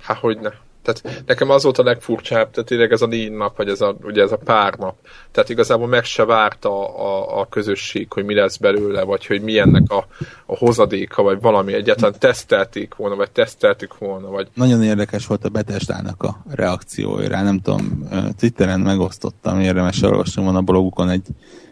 Há, 0.00 0.14
hogy 0.14 0.38
ne. 0.40 0.50
Tehát 0.82 1.22
nekem 1.26 1.50
az 1.50 1.62
volt 1.62 1.78
a 1.78 1.82
legfurcsább, 1.82 2.50
tehát 2.50 2.68
tényleg 2.68 2.92
ez 2.92 3.02
a 3.02 3.06
négy 3.06 3.32
nap, 3.32 3.56
vagy 3.56 3.68
ez 3.68 3.80
a, 3.80 3.96
ugye 4.02 4.22
ez 4.22 4.32
a 4.32 4.36
pár 4.36 4.74
nap. 4.74 4.96
Tehát 5.30 5.48
igazából 5.48 5.86
meg 5.86 6.04
se 6.04 6.24
várta 6.24 6.96
a, 6.98 7.40
a 7.40 7.48
közösség, 7.48 8.12
hogy 8.12 8.24
mi 8.24 8.34
lesz 8.34 8.56
belőle, 8.56 9.02
vagy 9.02 9.26
hogy 9.26 9.42
mi 9.42 9.58
ennek 9.58 9.90
a, 9.90 10.06
a 10.46 10.56
hozadéka, 10.56 11.22
vagy 11.22 11.40
valami 11.40 11.72
egyáltalán 11.72 12.14
tesztelték 12.18 12.94
volna, 12.94 13.14
vagy 13.14 13.30
teszteltük 13.30 13.98
volna. 13.98 14.28
Vagy... 14.28 14.48
Nagyon 14.54 14.82
érdekes 14.82 15.26
volt 15.26 15.44
a 15.44 15.48
Betesdának 15.48 16.22
a 16.22 16.42
reakciója 16.48 17.28
rá, 17.28 17.42
nem 17.42 17.60
tudom, 17.60 18.08
Twitteren 18.38 18.80
megosztottam, 18.80 19.60
érdemes 19.60 20.02
olvasni 20.02 20.42
volna 20.42 20.58
a 20.58 20.62
blogukon 20.62 21.08
egy 21.08 21.26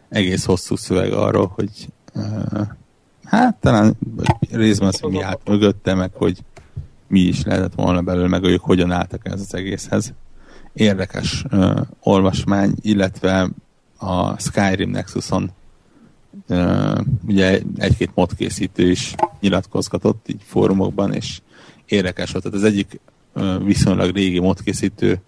egész 0.09 0.45
hosszú 0.45 0.77
szöveg 0.77 1.13
arról, 1.13 1.53
hogy 1.55 1.71
Hát 3.29 3.57
talán 3.61 3.97
részben 4.51 4.89
az, 4.89 5.01
hogy 5.01 5.11
mi 5.11 5.23
állt 5.23 5.41
mögötte, 5.45 5.95
meg 5.95 6.11
hogy 6.15 6.39
mi 7.09 7.21
is 7.21 7.45
lehetett 7.45 7.75
volna 7.75 8.03
belőle, 8.03 8.29
meg 8.29 8.45
ők 8.45 8.61
hogyan 8.61 8.93
álltak 8.93 9.27
ez 9.27 9.41
az 9.41 9.55
egészhez. 9.55 10.13
Érdekes 10.73 11.45
uh, 11.53 11.81
olvasmány, 12.01 12.75
illetve 12.81 13.49
a 13.99 14.41
Skyrim 14.41 14.91
Nexuson 14.91 15.51
uh, 16.49 16.99
ugye 17.27 17.61
egy-két 17.77 18.11
modkészítő 18.15 18.91
is 18.91 19.15
nyilatkozgatott 19.41 20.29
így 20.29 20.43
fórumokban, 20.45 21.13
és 21.13 21.41
érdekes 21.87 22.31
volt. 22.31 22.45
Tehát 22.45 22.59
az 22.59 22.65
egyik 22.65 23.01
uh, 23.35 23.65
viszonylag 23.65 24.15
régi 24.15 24.39
modkészítő 24.39 25.21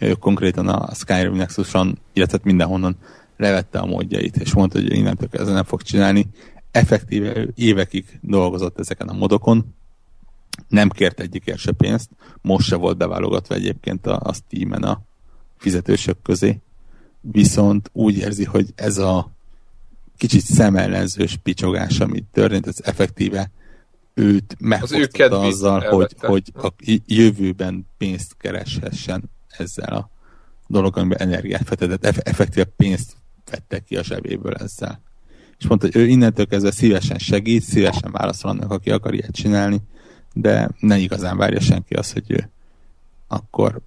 uh, 0.00 0.12
konkrétan 0.12 0.68
a 0.68 0.94
Skyrim 0.94 1.34
Nexuson, 1.34 1.98
illetve 2.12 2.38
mindenhonnan 2.42 2.96
levette 3.36 3.78
a 3.78 3.86
módjait, 3.86 4.36
és 4.36 4.54
mondta, 4.54 4.78
hogy 4.78 4.92
innentől 4.92 5.28
kezdve 5.28 5.52
nem 5.52 5.64
fog 5.64 5.82
csinálni 5.82 6.26
effektíve 6.76 7.46
évekig 7.54 8.18
dolgozott 8.20 8.78
ezeken 8.78 9.08
a 9.08 9.12
modokon, 9.12 9.74
nem 10.68 10.88
kért 10.88 11.20
egyikért 11.20 11.58
se 11.58 11.72
pénzt, 11.72 12.10
most 12.40 12.66
se 12.66 12.76
volt 12.76 12.96
beválogatva 12.96 13.54
egyébként 13.54 14.06
a, 14.06 14.20
a 14.22 14.32
Steam-en 14.32 14.82
a 14.82 15.00
fizetősök 15.56 16.22
közé, 16.22 16.58
viszont 17.20 17.90
úgy 17.92 18.16
érzi, 18.16 18.44
hogy 18.44 18.66
ez 18.74 18.98
a 18.98 19.30
kicsit 20.16 20.40
szemellenzős 20.40 21.36
picsogás, 21.42 22.00
amit 22.00 22.24
történt, 22.32 22.66
ez 22.66 22.76
effektíve 22.82 23.50
őt 24.14 24.56
megfosztotta 24.58 25.40
azzal, 25.40 25.80
hogy, 25.80 26.14
hogy 26.18 26.52
a 26.54 26.72
jövőben 27.06 27.86
pénzt 27.98 28.36
kereshessen 28.38 29.30
ezzel 29.48 29.92
a 29.92 30.10
dolog, 30.66 30.96
amiben 30.96 31.18
energiát 31.18 31.66
fektetett, 31.66 32.04
eff- 32.04 32.28
effektíve 32.28 32.64
pénzt 32.64 33.16
vettek 33.50 33.84
ki 33.84 33.96
a 33.96 34.02
zsebéből 34.02 34.54
ezzel. 34.54 35.04
És 35.58 35.66
mondta, 35.66 35.86
hogy 35.86 35.96
ő 35.96 36.06
innentől 36.06 36.46
kezdve 36.46 36.70
szívesen 36.70 37.18
segít, 37.18 37.62
szívesen 37.62 38.12
válaszol 38.12 38.50
annak, 38.50 38.70
aki 38.70 38.90
akar 38.90 39.14
ilyet 39.14 39.34
csinálni, 39.34 39.78
de 40.32 40.68
ne 40.80 40.96
igazán 40.96 41.36
várja 41.36 41.60
senki 41.60 41.94
azt, 41.94 42.12
hogy 42.12 42.30
ő 42.30 42.50
akkor 43.28 43.80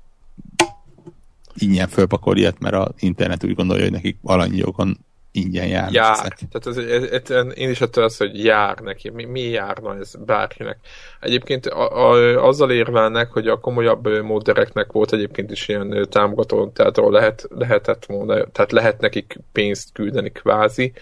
ingyen 1.56 1.88
fölpakol 1.88 2.38
ilyet, 2.38 2.60
mert 2.60 2.76
az 2.76 2.92
internet 3.00 3.44
úgy 3.44 3.56
gondolja, 3.56 3.84
hogy 3.84 3.92
nekik 3.92 4.18
alanyi 4.24 4.58
jogon 4.58 4.98
ingyen 5.32 5.68
jár. 5.68 5.92
Jár. 5.92 6.36
Tehát 6.52 6.66
ez, 6.66 6.78
ez, 6.78 7.22
ez, 7.30 7.46
én 7.56 7.70
is 7.70 7.82
attól 7.82 8.04
az, 8.04 8.18
hogy 8.18 8.44
jár 8.44 8.78
neki. 8.78 9.10
Mi, 9.10 9.26
mi 9.26 9.42
járna 9.42 9.98
ez 9.98 10.14
bárkinek? 10.26 10.78
Egyébként 11.20 11.66
a, 11.66 12.10
a, 12.10 12.48
azzal 12.48 12.72
érvelnek, 12.72 13.32
hogy 13.32 13.48
a 13.48 13.60
komolyabb 13.60 14.24
módereknek 14.24 14.92
volt 14.92 15.14
egyébként 15.14 15.52
is 15.52 15.68
ilyen 15.68 16.08
támogató, 16.10 16.70
tehát 16.70 16.98
ahol 16.98 17.12
lehet, 17.12 17.48
lehetett 17.50 18.06
volna, 18.06 18.46
tehát 18.52 18.72
lehet 18.72 19.02
nekik 19.02 19.40
pénzt 19.52 19.92
küldeni 19.94 20.32
kvázi, 20.32 20.94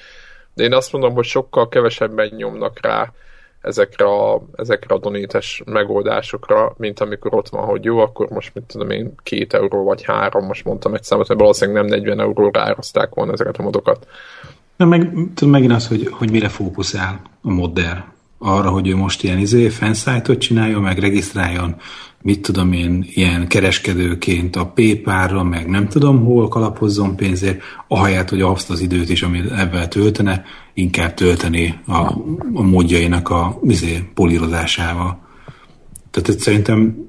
én 0.59 0.73
azt 0.73 0.91
mondom, 0.91 1.13
hogy 1.13 1.25
sokkal 1.25 1.69
kevesebben 1.69 2.31
nyomnak 2.35 2.79
rá 2.81 3.11
ezekre 3.61 4.05
a, 4.05 4.41
ezekre 4.55 4.95
a 4.95 4.99
donétes 4.99 5.61
megoldásokra, 5.65 6.73
mint 6.77 6.99
amikor 6.99 7.33
ott 7.33 7.49
van, 7.49 7.65
hogy 7.65 7.83
jó, 7.83 7.99
akkor 7.99 8.29
most 8.29 8.53
mit 8.53 8.63
tudom 8.63 8.89
én, 8.89 9.13
két 9.23 9.53
euró 9.53 9.83
vagy 9.83 10.03
három, 10.03 10.45
most 10.45 10.65
mondtam 10.65 10.93
egy 10.93 11.03
számot, 11.03 11.27
mert 11.27 11.39
valószínűleg 11.39 11.81
nem 11.81 11.99
40 11.99 12.19
euróra 12.19 12.61
áraszták 12.61 13.13
volna 13.13 13.31
ezeket 13.31 13.57
a 13.57 13.63
modokat. 13.63 14.07
Na 14.75 14.85
meg 14.85 15.11
tudom 15.35 15.49
megint 15.49 15.71
az, 15.71 15.87
hogy, 15.87 16.07
hogy 16.11 16.31
mire 16.31 16.49
fókuszál 16.49 17.21
a 17.41 17.49
modder. 17.49 18.05
Arra, 18.39 18.69
hogy 18.69 18.87
ő 18.87 18.95
most 18.95 19.23
ilyen 19.23 19.37
izé, 19.37 19.69
fanszájtot 19.69 20.37
csináljon, 20.37 20.81
meg 20.81 20.97
regisztráljon, 20.97 21.75
mit 22.21 22.41
tudom 22.41 22.71
én, 22.71 23.05
ilyen 23.09 23.47
kereskedőként 23.47 24.55
a 24.55 24.65
PayPal-ra, 24.65 25.43
meg 25.43 25.67
nem 25.67 25.87
tudom 25.87 26.25
hol 26.25 26.47
kalapozzon 26.47 27.15
pénzért, 27.15 27.61
ahelyett, 27.87 28.29
hogy 28.29 28.41
azt 28.41 28.69
az 28.69 28.81
időt 28.81 29.09
is, 29.09 29.21
amit 29.21 29.51
ebben 29.51 29.89
töltene, 29.89 30.43
inkább 30.73 31.13
tölteni 31.13 31.79
a, 31.87 31.97
a 32.53 32.61
módjainak 32.61 33.29
a 33.29 33.59
izé, 33.63 34.03
polírozásával. 34.13 35.19
Tehát 36.11 36.39
szerintem 36.39 37.07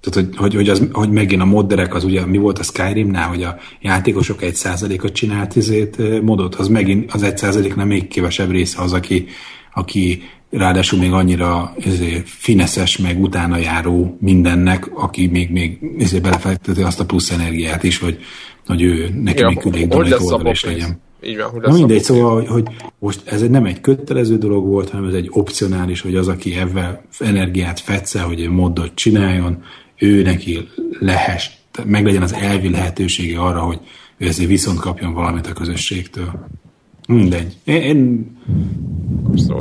tehát, 0.00 0.28
hogy, 0.28 0.36
hogy, 0.36 0.54
hogy, 0.54 0.68
az, 0.68 0.88
hogy 0.92 1.10
megint 1.10 1.42
a 1.42 1.44
modderek, 1.44 1.94
az 1.94 2.04
ugye 2.04 2.26
mi 2.26 2.38
volt 2.38 2.58
a 2.58 2.62
Skyrimnál, 2.62 3.28
hogy 3.28 3.42
a 3.42 3.56
játékosok 3.80 4.42
egy 4.42 4.54
százalékot 4.54 5.12
csinált 5.12 5.56
izét, 5.56 6.22
modot, 6.22 6.54
az 6.54 6.68
megint 6.68 7.12
az 7.12 7.22
egy 7.22 7.38
százaléknál 7.38 7.86
még 7.86 8.08
kevesebb 8.08 8.50
része 8.50 8.82
az, 8.82 8.92
aki, 8.92 9.26
aki 9.74 10.22
ráadásul 10.50 10.98
még 10.98 11.12
annyira 11.12 11.74
ezért 11.84 12.28
fineszes, 12.28 12.98
meg 12.98 13.22
utána 13.22 13.56
járó 13.56 14.16
mindennek, 14.20 14.90
aki 14.94 15.26
még, 15.26 15.50
még 15.50 15.78
ezért 15.98 16.22
belefekteti 16.22 16.82
azt 16.82 17.00
a 17.00 17.04
plusz 17.04 17.30
energiát 17.30 17.82
is, 17.82 17.98
hogy, 17.98 18.18
hogy 18.66 18.82
ő 18.82 19.08
neki 19.22 19.40
ja, 19.40 19.46
még 19.48 19.58
külön 19.58 19.88
donate 19.88 20.20
oldal 20.20 20.52
is 20.52 20.64
legyen. 20.64 21.00
Így 21.22 21.36
van, 21.36 21.50
hogy 21.50 21.60
Na 21.60 21.72
mindegy, 21.72 22.02
szóval, 22.02 22.34
hogy, 22.34 22.46
hogy 22.46 22.64
most 22.98 23.22
ez 23.24 23.48
nem 23.48 23.64
egy 23.64 23.80
kötelező 23.80 24.38
dolog 24.38 24.66
volt, 24.66 24.90
hanem 24.90 25.08
ez 25.08 25.14
egy 25.14 25.28
opcionális, 25.32 26.00
hogy 26.00 26.16
az, 26.16 26.28
aki 26.28 26.54
ebben 26.54 27.00
energiát 27.18 27.80
fetszel, 27.80 28.26
hogy 28.26 28.40
egy 28.40 28.48
moddot 28.48 28.94
csináljon, 28.94 29.62
ő 29.98 30.22
neki 30.22 30.68
lehess, 30.98 31.50
meg 31.84 32.04
legyen 32.04 32.22
az 32.22 32.32
elvi 32.32 32.70
lehetősége 32.70 33.40
arra, 33.40 33.60
hogy 33.60 33.78
ő 34.18 34.26
ezért 34.26 34.48
viszont 34.48 34.78
kapjon 34.78 35.14
valamit 35.14 35.46
a 35.46 35.52
közösségtől. 35.52 36.48
Mindegy. 37.10 37.56
Én, 37.64 37.82
én 37.82 38.38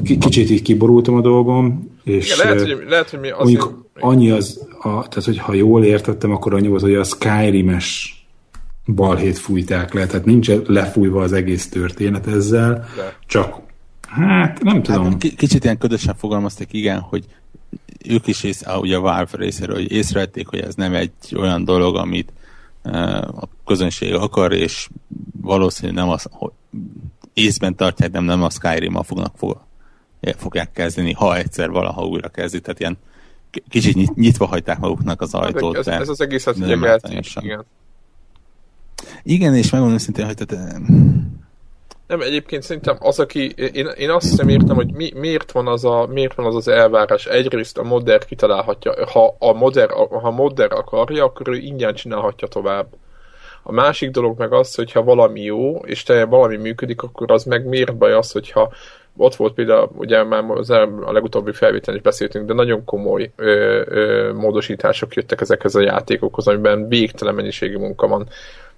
kicsit 0.04 0.50
így 0.50 0.62
kiborultam 0.62 1.16
a 1.16 1.22
dolgom, 1.22 1.90
és 2.04 2.26
Igen, 2.26 2.38
lehet, 2.38 2.62
hogy, 2.62 2.86
lehet, 2.88 3.10
hogy 3.10 3.20
mi 3.20 3.30
azért... 3.30 3.60
mondjuk 3.60 3.90
annyi 4.00 4.30
az, 4.30 4.68
a, 4.82 4.88
tehát 4.88 5.24
hogy 5.24 5.38
ha 5.38 5.54
jól 5.54 5.84
értettem, 5.84 6.32
akkor 6.32 6.54
annyi 6.54 6.68
volt, 6.68 6.82
hogy 6.82 6.96
a 6.96 7.04
Skyrim-es 7.04 8.20
balhét 8.86 9.38
fújták 9.38 9.94
le, 9.94 10.06
tehát 10.06 10.26
nincs 10.26 10.52
lefújva 10.66 11.22
az 11.22 11.34
egész 11.34 11.70
történet 11.70 12.28
ezzel, 12.28 12.88
De. 12.96 13.18
csak 13.26 13.60
hát 14.08 14.64
nem 14.64 14.74
hát, 14.74 14.84
tudom. 14.84 15.04
Hát, 15.04 15.36
kicsit 15.36 15.64
ilyen 15.64 15.78
ködösen 15.78 16.16
fogalmaztak, 16.16 16.74
igen, 16.74 17.00
hogy 17.00 17.26
ők 18.06 18.28
is 18.28 18.44
ész, 18.44 18.64
ugye 18.80 18.96
a 18.96 19.00
Valve 19.00 19.32
részéről, 19.32 19.76
hogy 19.76 19.92
észrevették, 19.92 20.48
hogy 20.48 20.60
ez 20.60 20.76
nem 20.76 20.94
egy 20.94 21.12
olyan 21.36 21.64
dolog, 21.64 21.96
amit 21.96 22.32
a 23.24 23.48
közönség 23.66 24.14
akar, 24.14 24.54
és 24.54 24.90
valószínűleg 25.42 26.04
nem 26.04 26.10
az, 26.10 26.28
hogy 26.32 26.52
észben 27.40 27.76
tartják, 27.76 28.12
nem, 28.12 28.24
nem 28.24 28.44
a 28.44 28.50
Skyrim-mal 28.50 29.04
fognak 29.04 29.34
fog, 29.38 29.62
fogják 30.38 30.72
kezdeni, 30.72 31.14
ha 31.14 31.38
egyszer 31.38 31.70
valaha 31.70 32.06
újra 32.06 32.30
kezdik, 32.30 32.62
tehát 32.62 32.80
ilyen 32.80 32.98
kicsit 33.70 34.16
nyitva 34.16 34.46
hagyták 34.46 34.80
maguknak 34.80 35.22
az 35.22 35.34
ajtót. 35.34 35.78
Ez, 35.78 35.88
ez 35.88 36.10
az 36.10 36.22
egész 36.22 36.48
ugye 36.48 36.98
igen. 37.42 37.66
Igen, 39.24 39.56
és 39.56 39.70
megmondom 39.70 39.98
szintén, 39.98 40.26
hogy 40.26 40.36
tehát, 40.36 40.82
nem, 42.08 42.22
egyébként 42.22 42.64
szerintem 42.64 42.98
az, 43.00 43.20
aki, 43.20 43.54
én, 43.56 43.88
én 43.98 44.10
azt 44.10 44.36
sem 44.36 44.50
értem, 44.50 44.76
hogy 44.76 44.94
mi, 44.94 45.12
miért, 45.16 45.52
van 45.52 45.68
az 45.68 45.86
a, 45.86 46.08
miért 46.12 46.36
van 46.36 46.46
az 46.46 46.56
az 46.56 46.68
elvárás. 46.68 47.26
Egyrészt 47.26 47.78
a 47.78 47.84
modder 47.84 48.26
kitalálhatja, 48.26 49.10
ha 49.10 49.36
a 49.40 49.54
modder, 49.54 49.90
ha 50.22 50.32
modder 50.32 50.72
akarja, 50.72 51.24
akkor 51.24 51.48
ő 51.48 51.56
ingyen 51.56 51.94
csinálhatja 51.94 52.48
tovább. 52.48 52.88
A 53.70 53.72
másik 53.72 54.12
dolog 54.12 54.38
meg 54.38 54.54
az, 54.54 54.76
hogy 54.76 54.92
ha 54.92 55.04
valami 55.04 55.42
jó, 55.42 55.76
és 55.76 56.04
te 56.04 56.26
valami 56.26 56.58
működik, 56.58 57.02
akkor 57.02 57.32
az 57.32 57.44
meg 57.44 57.66
miért 57.66 57.98
baj 57.98 58.14
az, 58.14 58.32
hogyha 58.32 58.72
ott 59.18 59.36
volt 59.36 59.54
például, 59.54 59.90
ugye 59.96 60.24
már 60.24 60.44
az 60.50 60.70
el, 60.70 61.04
a 61.06 61.12
legutóbbi 61.12 61.52
felvételen 61.52 62.00
is 62.00 62.06
beszéltünk, 62.06 62.48
de 62.48 62.54
nagyon 62.54 62.86
komoly 62.86 63.32
ö, 63.36 63.82
ö, 63.86 64.34
módosítások 64.34 65.14
jöttek 65.14 65.42
ezekhez 65.42 65.76
a 65.76 65.82
játékokhoz, 65.82 66.48
amiben 66.48 66.88
végtelen 66.88 67.36
mennyiségű 67.36 67.78
munka 67.78 68.08
van 68.08 68.28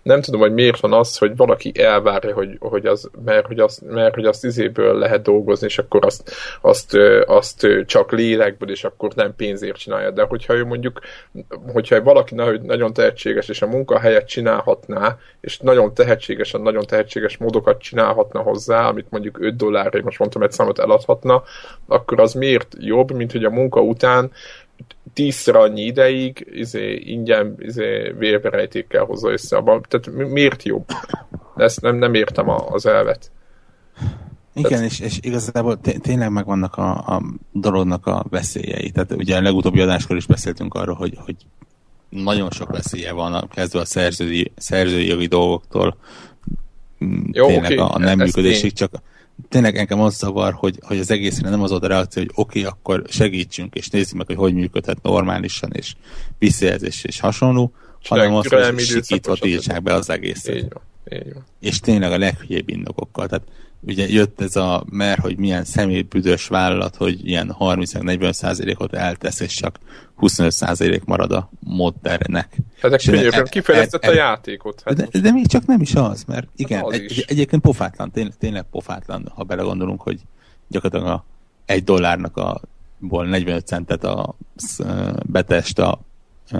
nem 0.04 0.22
tudom, 0.22 0.40
hogy 0.40 0.54
miért 0.54 0.80
van 0.80 0.94
az, 0.94 1.18
hogy 1.18 1.36
valaki 1.36 1.72
elvárja, 1.80 2.34
hogy, 2.34 2.58
hogy 2.60 2.86
az, 2.86 3.10
mert, 3.26 3.46
hogy 3.46 3.60
azt, 3.60 3.82
mert 3.90 4.16
hogy 4.16 4.26
azt 4.26 4.46
izéből 4.46 4.98
lehet 4.98 5.22
dolgozni, 5.22 5.68
és 5.68 5.78
akkor 5.78 6.06
azt, 6.06 6.32
azt, 6.62 6.98
azt 7.26 7.68
csak 7.86 8.12
lélekből, 8.12 8.70
és 8.70 8.84
akkor 8.84 9.12
nem 9.16 9.36
pénzért 9.36 9.78
csinálja. 9.78 10.12
De 10.12 10.24
hogyha 10.24 10.54
ő 10.54 10.66
mondjuk, 10.66 11.00
hogyha 11.74 12.04
valaki 12.04 12.36
nagyon 12.64 12.94
tehetséges, 12.94 13.50
és 13.50 13.62
a 13.62 13.68
munkahelyet 13.68 14.28
csinálhatná, 14.28 15.18
és 15.42 15.60
nagyon 15.60 15.94
tehetségesen, 15.94 16.62
nagyon 16.62 16.86
tehetséges 16.86 17.38
módokat 17.38 17.82
csinálhatna 17.82 18.42
hozzá, 18.42 18.88
amit 18.88 19.10
mondjuk 19.10 19.38
5 19.42 19.56
dollárért, 19.56 20.04
most 20.04 20.20
mondtam 20.20 20.44
egy 20.44 20.52
számot 20.52 20.80
eladhatna, 20.80 21.44
akkor 21.88 22.20
az 22.20 22.34
miért 22.34 22.76
jobb, 22.80 23.12
mint 23.12 23.32
hogy 23.32 23.44
a 23.44 23.50
munka 23.50 23.82
után 23.82 24.32
tízszer 25.14 25.56
annyi 25.56 25.82
ideig 25.82 26.48
izé, 26.52 26.94
ingyen 26.94 27.56
izé, 27.60 28.14
vérverejtékkel 28.18 29.04
hozza 29.04 29.32
össze. 29.32 29.58
Abba. 29.58 29.82
Tehát 29.88 30.30
miért 30.30 30.64
jobb? 30.64 30.86
Ezt 31.56 31.82
nem, 31.82 31.96
nem 31.96 32.14
értem 32.14 32.50
a, 32.50 32.68
az 32.70 32.86
elvet. 32.86 33.32
Igen, 34.54 34.70
Tehát... 34.70 34.86
és, 34.86 35.00
és 35.00 35.20
igazából 35.22 35.80
tényleg 36.02 36.32
megvannak 36.32 36.76
a, 36.76 36.92
a 36.92 37.22
dolognak 37.52 38.06
a 38.06 38.26
veszélyei. 38.30 38.92
Tehát 38.92 39.12
ugye 39.12 39.38
a 39.38 39.42
legutóbbi 39.42 39.82
adáskor 39.82 40.16
is 40.16 40.26
beszéltünk 40.26 40.74
arról, 40.74 40.96
hogy, 40.96 41.18
hogy 41.26 41.36
nagyon 42.10 42.52
sok 42.52 42.72
veszélye 42.72 43.12
van, 43.12 43.48
kezdve 43.54 43.80
a 43.80 43.86
szerzői, 43.86 44.52
szerzői 44.56 45.08
jogi 45.08 45.26
dolgoktól, 45.26 45.98
Jó, 47.32 47.46
tényleg 47.46 47.72
okay. 47.72 47.78
a, 47.78 47.94
a 47.94 47.98
nem 47.98 48.18
működésig, 48.18 48.74
csak 48.74 48.92
tényleg 49.50 49.78
engem 49.78 50.02
az 50.02 50.18
zavar, 50.18 50.54
hogy, 50.54 50.78
hogy 50.82 51.00
az 51.00 51.12
egészre 51.12 51.50
nem 51.50 51.62
az 51.62 51.72
a 51.72 51.80
reakció, 51.88 52.24
hogy 52.24 52.32
oké, 52.36 52.60
okay, 52.60 52.72
akkor 52.72 53.04
segítsünk, 53.10 53.76
és 53.76 53.90
nézzük 53.90 54.18
meg, 54.18 54.28
hogy 54.28 54.36
hogy 54.36 54.54
működhet 54.54 55.02
normálisan, 55.02 55.72
és 55.74 55.94
visszajelzés 56.40 57.04
és 57.04 57.20
hasonló, 57.20 57.74
Csinálj, 58.02 58.30
hanem 58.30 58.40
az, 58.40 58.76
hogy 58.76 58.80
sikítva 58.80 59.36
tiltsák 59.36 59.84
be 59.84 59.94
az 59.94 60.10
egészet. 60.10 60.56
Így 60.56 60.68
van, 60.74 60.82
így 61.20 61.34
van. 61.34 61.46
És 61.60 61.80
tényleg 61.80 62.12
a 62.12 62.18
leghülyébb 62.18 62.70
indokokkal. 62.70 63.28
Tehát 63.28 63.46
ugye 63.82 64.08
jött 64.10 64.42
ez 64.42 64.56
a, 64.56 64.86
mert 64.90 65.20
hogy 65.20 65.38
milyen 65.38 65.64
személybüdös 65.64 66.48
vállalat, 66.48 66.96
hogy 66.96 67.28
ilyen 67.28 67.56
30-40 67.60 68.32
százalékot 68.32 68.94
eltesz, 68.94 69.40
és 69.40 69.54
csak 69.54 69.80
25 70.22 70.52
százalék 70.52 71.04
marad 71.04 71.32
a 71.32 71.50
moddernek. 71.60 72.58
Hát 72.82 73.04
könyörgöm, 73.04 73.46
kifejlesztett 73.46 74.04
a 74.04 74.14
játékot. 74.14 74.82
Hát 74.86 74.96
de, 74.96 75.20
de, 75.20 75.32
még 75.32 75.48
csak 75.48 75.66
nem 75.66 75.82
is 75.82 75.96
az, 75.96 76.24
mert 76.24 76.48
igen, 76.56 76.78
hát 76.78 76.88
az 76.88 76.94
egy, 76.94 77.26
egyébként 77.28 77.62
pofátlan, 77.62 78.12
tényleg, 78.12 78.38
tényleg 78.38 78.66
pofátlan, 78.72 79.32
ha 79.36 79.44
belegondolunk, 79.44 80.02
hogy 80.02 80.20
gyakorlatilag 80.68 81.14
a 81.14 81.26
egy 81.66 81.84
dollárnak 81.84 82.38
a 82.38 82.62
ból 83.00 83.26
45 83.26 83.68
centet 83.68 84.04
a 84.04 84.36
betest 85.26 85.80
a, 85.80 86.00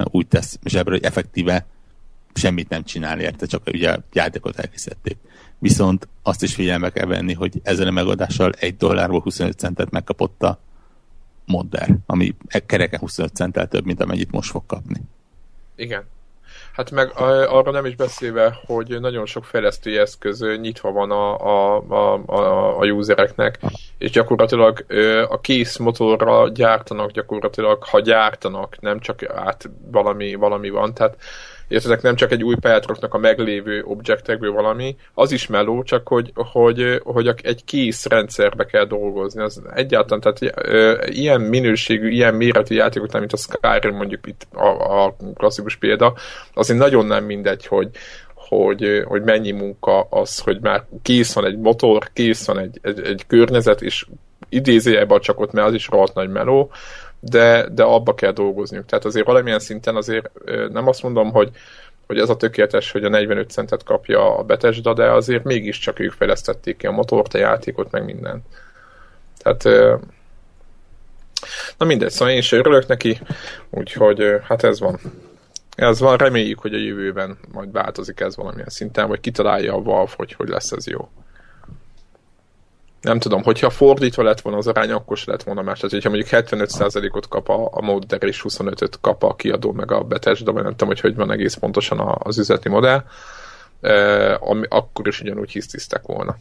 úgy 0.04 0.28
tesz 0.28 0.60
zsebre, 0.66 0.92
hogy 0.92 1.04
effektíve 1.04 1.66
semmit 2.34 2.70
nem 2.70 2.84
csinál 2.84 3.20
érte, 3.20 3.46
csak 3.46 3.62
ugye 3.74 3.92
a 3.92 4.04
játékot 4.14 4.60
elkészítették. 4.60 5.18
Viszont 5.60 6.08
azt 6.24 6.44
is 6.44 6.54
figyelme 6.54 6.90
kell 6.90 7.06
venni, 7.06 7.34
hogy 7.34 7.60
ezzel 7.64 7.88
a 7.88 7.92
megoldással 7.92 8.52
egy 8.60 8.78
dollárból 8.78 9.20
25 9.20 9.58
centet 9.58 9.92
megkapott 9.92 10.44
a 10.44 10.60
modder, 11.52 11.90
ami 12.06 12.36
kereken 12.66 13.00
25 13.00 13.36
centtel 13.36 13.68
több, 13.68 13.86
mint 13.86 14.02
amennyit 14.02 14.32
most 14.32 14.52
fog 14.52 14.66
kapni. 14.66 15.02
Igen. 15.76 16.04
Hát 16.74 16.92
meg 16.92 17.12
arra 17.48 17.72
nem 17.72 17.86
is 17.86 17.96
beszélve, 17.96 18.60
hogy 18.66 19.00
nagyon 19.00 19.26
sok 19.26 19.46
fejlesztői 19.46 19.98
eszköz 19.98 20.46
nyitva 20.62 20.92
van 20.92 21.12
a, 21.12 21.38
a, 21.38 21.84
a, 21.88 22.24
a, 22.26 22.80
a 22.80 22.86
usereknek, 22.86 23.60
és 23.98 24.12
gyakorlatilag 24.12 24.86
a 25.30 25.40
kész 25.40 25.78
motorra 25.78 26.50
gyártanak 26.50 27.12
gyakorlatilag, 27.12 27.84
ha 27.84 28.00
gyártanak, 28.00 28.80
nem 28.80 29.00
csak 29.00 29.24
át 29.36 29.70
valami, 29.92 30.34
valami 30.36 30.70
van, 30.70 30.94
tehát 30.94 31.18
értedek, 31.72 32.02
nem 32.02 32.16
csak 32.16 32.32
egy 32.32 32.44
új 32.44 32.56
pályátoknak 32.56 33.14
a 33.14 33.18
meglévő 33.18 33.84
objektekből 33.84 34.52
valami, 34.52 34.96
az 35.14 35.32
is 35.32 35.48
meló, 35.48 35.84
csak 35.84 36.08
hogy, 36.08 36.32
hogy, 36.36 37.02
hogy 37.04 37.34
egy 37.42 37.64
kész 37.64 38.06
rendszerbe 38.06 38.66
kell 38.66 38.86
dolgozni. 38.86 39.42
Az 39.42 39.62
egyáltalán, 39.74 40.22
tehát 40.22 40.56
ilyen 41.10 41.42
minőségű, 41.42 42.10
ilyen 42.10 42.36
méretű 42.36 42.76
játékok, 42.76 43.12
mint 43.12 43.34
a 43.34 43.38
Skyrim 43.38 43.96
mondjuk 43.96 44.28
itt 44.28 44.48
a, 44.52 45.04
a 45.04 45.16
klasszikus 45.36 45.76
példa, 45.76 46.14
azért 46.54 46.80
nagyon 46.80 47.06
nem 47.06 47.24
mindegy, 47.24 47.66
hogy, 47.66 47.90
hogy, 48.36 49.04
hogy 49.06 49.22
mennyi 49.22 49.52
munka 49.52 50.02
az, 50.02 50.40
hogy 50.40 50.60
már 50.62 50.86
kész 51.02 51.34
van 51.34 51.46
egy 51.46 51.58
motor, 51.58 52.10
kész 52.14 52.46
van 52.46 52.60
egy, 52.60 52.80
egy, 52.82 53.00
egy 53.00 53.24
környezet, 53.28 53.82
és 53.82 54.06
idézőjelben 54.50 55.20
csak 55.20 55.40
ott, 55.40 55.52
mert 55.52 55.68
az 55.68 55.74
is 55.74 55.88
rohadt 55.88 56.14
nagy 56.14 56.30
meló, 56.30 56.72
de, 57.22 57.68
de 57.70 57.84
abba 57.84 58.16
kell 58.16 58.32
dolgozniuk. 58.32 58.86
Tehát 58.86 59.06
azért 59.06 59.26
valamilyen 59.26 59.60
szinten 59.60 59.96
azért 59.96 60.32
nem 60.72 60.88
azt 60.88 61.04
mondom, 61.04 61.32
hogy, 61.32 61.50
hogy 62.08 62.20
ez 62.20 62.30
a 62.30 62.38
tökéletes, 62.38 62.92
hogy 62.92 63.04
a 63.04 63.10
45 63.10 63.50
centet 63.50 63.84
kapja 63.84 64.38
a 64.38 64.44
Bethesda, 64.44 64.94
de 64.94 65.12
azért 65.12 65.44
mégiscsak 65.44 66.00
ők 66.00 66.12
fejlesztették 66.12 66.78
ki 66.78 66.88
a 66.88 66.92
motort, 66.92 67.34
a 67.34 67.38
játékot, 67.38 67.92
meg 67.92 68.06
minden. 68.06 68.42
Tehát 69.38 69.92
na 71.78 71.86
mindegy, 71.86 72.10
szóval 72.10 72.34
én 72.34 72.40
is 72.40 72.52
örülök 72.52 72.88
neki, 72.88 73.20
úgyhogy 73.70 74.24
hát 74.44 74.64
ez 74.64 74.80
van. 74.80 75.00
Ez 75.76 76.00
van, 76.00 76.18
reméljük, 76.18 76.60
hogy 76.60 76.74
a 76.74 76.78
jövőben 76.78 77.38
majd 77.52 77.72
változik 77.72 78.20
ez 78.20 78.36
valamilyen 78.36 78.70
szinten, 78.70 79.08
vagy 79.08 79.20
kitalálja 79.20 79.74
a 79.74 79.82
Valve, 79.82 80.12
hogy 80.16 80.34
hogy 80.34 80.48
lesz 80.48 80.72
ez 80.72 80.88
jó 80.88 81.10
nem 83.02 83.20
tudom, 83.20 83.44
hogyha 83.44 83.70
fordítva 83.70 84.24
lett 84.24 84.42
volna 84.42 84.58
az 84.58 84.68
arány, 84.68 84.92
akkor 84.92 85.18
se 85.18 85.32
lett 85.32 85.44
volna 85.44 85.62
más. 85.62 85.80
Tehát, 85.80 85.92
hogyha 85.92 86.10
mondjuk 86.10 86.30
75%-ot 86.32 87.28
kap 87.28 87.50
a, 87.50 87.70
a 87.72 87.82
modder 87.82 88.24
és 88.24 88.46
25-öt 88.50 88.98
kap 89.02 89.24
a 89.24 89.36
kiadó 89.36 89.72
meg 89.72 89.92
a 89.92 90.04
Bethesda, 90.04 90.52
vagy 90.52 90.64
nem 90.64 90.72
tudom, 90.72 90.88
hogy 90.88 91.00
hogy 91.00 91.16
van 91.16 91.32
egész 91.32 91.54
pontosan 91.54 92.00
az 92.18 92.38
üzleti 92.38 92.70
modell, 92.70 93.04
eh, 93.82 94.50
ami, 94.50 94.66
akkor 94.70 95.08
is 95.08 95.22
ugyanúgy 95.22 95.52
hisztisztek 95.52 96.02
volna. 96.06 96.38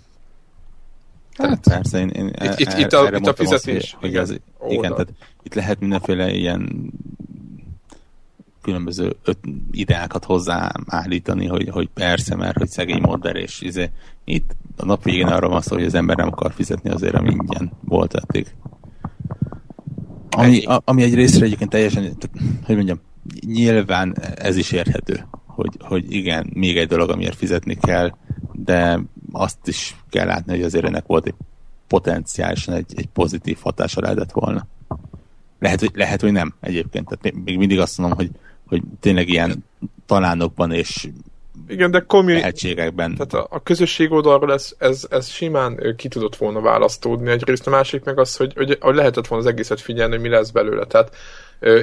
Hát 1.36 1.60
persze, 1.68 1.98
én, 1.98 2.08
én 2.08 2.26
itt, 2.26 2.58
itt, 2.58 2.78
itt, 2.78 2.92
a, 2.92 3.10
itt 3.16 3.26
a 3.26 3.34
fizetés. 3.34 3.82
Azt, 3.82 3.92
hogy, 3.92 4.10
hogy 4.10 4.16
az, 4.16 4.40
igen, 4.68 4.90
tehát 4.90 5.08
itt 5.42 5.54
lehet 5.54 5.80
mindenféle 5.80 6.32
ilyen 6.32 6.90
különböző 8.62 9.16
öt 9.24 9.38
ideákat 9.70 10.24
hozzáállítani, 10.24 11.46
hogy, 11.46 11.68
hogy 11.68 11.88
persze, 11.94 12.34
mert 12.34 12.58
hogy 12.58 12.68
szegény 12.68 13.00
modder, 13.00 13.36
és 13.36 13.60
izé, 13.60 13.90
itt 14.24 14.50
a 14.76 14.84
nap 14.84 15.04
végén 15.04 15.26
arra 15.26 15.48
van 15.48 15.60
szó, 15.60 15.76
hogy 15.76 15.84
az 15.84 15.94
ember 15.94 16.16
nem 16.16 16.28
akar 16.28 16.52
fizetni 16.52 16.90
azért, 16.90 17.14
ami 17.14 17.30
ingyen 17.30 17.72
volt 17.84 18.14
eddig. 18.14 18.54
Ami, 20.30 20.64
a, 20.64 20.82
ami 20.84 21.02
egy 21.02 21.14
részre 21.14 21.44
egyébként 21.44 21.70
teljesen, 21.70 22.02
tehát, 22.02 22.30
hogy 22.64 22.74
mondjam, 22.74 23.00
nyilván 23.46 24.16
ez 24.36 24.56
is 24.56 24.72
érthető, 24.72 25.26
hogy, 25.46 25.76
hogy 25.78 26.12
igen, 26.12 26.50
még 26.54 26.76
egy 26.76 26.88
dolog, 26.88 27.10
amiért 27.10 27.36
fizetni 27.36 27.74
kell, 27.74 28.14
de 28.52 29.00
azt 29.32 29.68
is 29.68 29.96
kell 30.08 30.26
látni, 30.26 30.52
hogy 30.52 30.62
azért 30.62 30.84
ennek 30.84 31.06
volt 31.06 31.26
egy 31.26 31.34
potenciálisan 31.86 32.74
egy, 32.74 32.92
egy 32.96 33.06
pozitív 33.06 33.58
hatása 33.62 34.00
lehetett 34.00 34.32
volna. 34.32 34.66
Lehet, 35.58 35.80
hogy, 35.80 35.90
lehet, 35.94 36.20
hogy 36.20 36.32
nem 36.32 36.54
egyébként. 36.60 37.06
Tehát 37.06 37.44
még 37.44 37.58
mindig 37.58 37.78
azt 37.78 37.98
mondom, 37.98 38.16
hogy, 38.16 38.30
hogy 38.66 38.82
tényleg 39.00 39.28
ilyen 39.28 39.64
talánokban 40.06 40.72
és 40.72 41.08
igen, 41.68 41.90
de 41.90 42.04
community, 42.06 42.40
lehetségekben. 42.40 43.14
Tehát 43.16 43.32
a, 43.32 43.56
a 43.56 43.62
közösség 43.62 44.12
oldalról 44.12 44.52
ez, 44.52 44.74
ez, 44.78 45.06
ez 45.10 45.28
simán 45.28 45.94
ki 45.96 46.08
tudott 46.08 46.36
volna 46.36 46.60
választódni 46.60 47.30
egyrészt, 47.30 47.66
a 47.66 47.70
másik 47.70 48.04
meg 48.04 48.18
az, 48.18 48.36
hogy, 48.36 48.52
hogy, 48.56 48.76
hogy 48.80 48.94
lehetett 48.94 49.26
volna 49.26 49.44
az 49.44 49.50
egészet 49.50 49.80
figyelni, 49.80 50.12
hogy 50.12 50.22
mi 50.22 50.28
lesz 50.28 50.50
belőle. 50.50 50.84
Tehát 50.84 51.16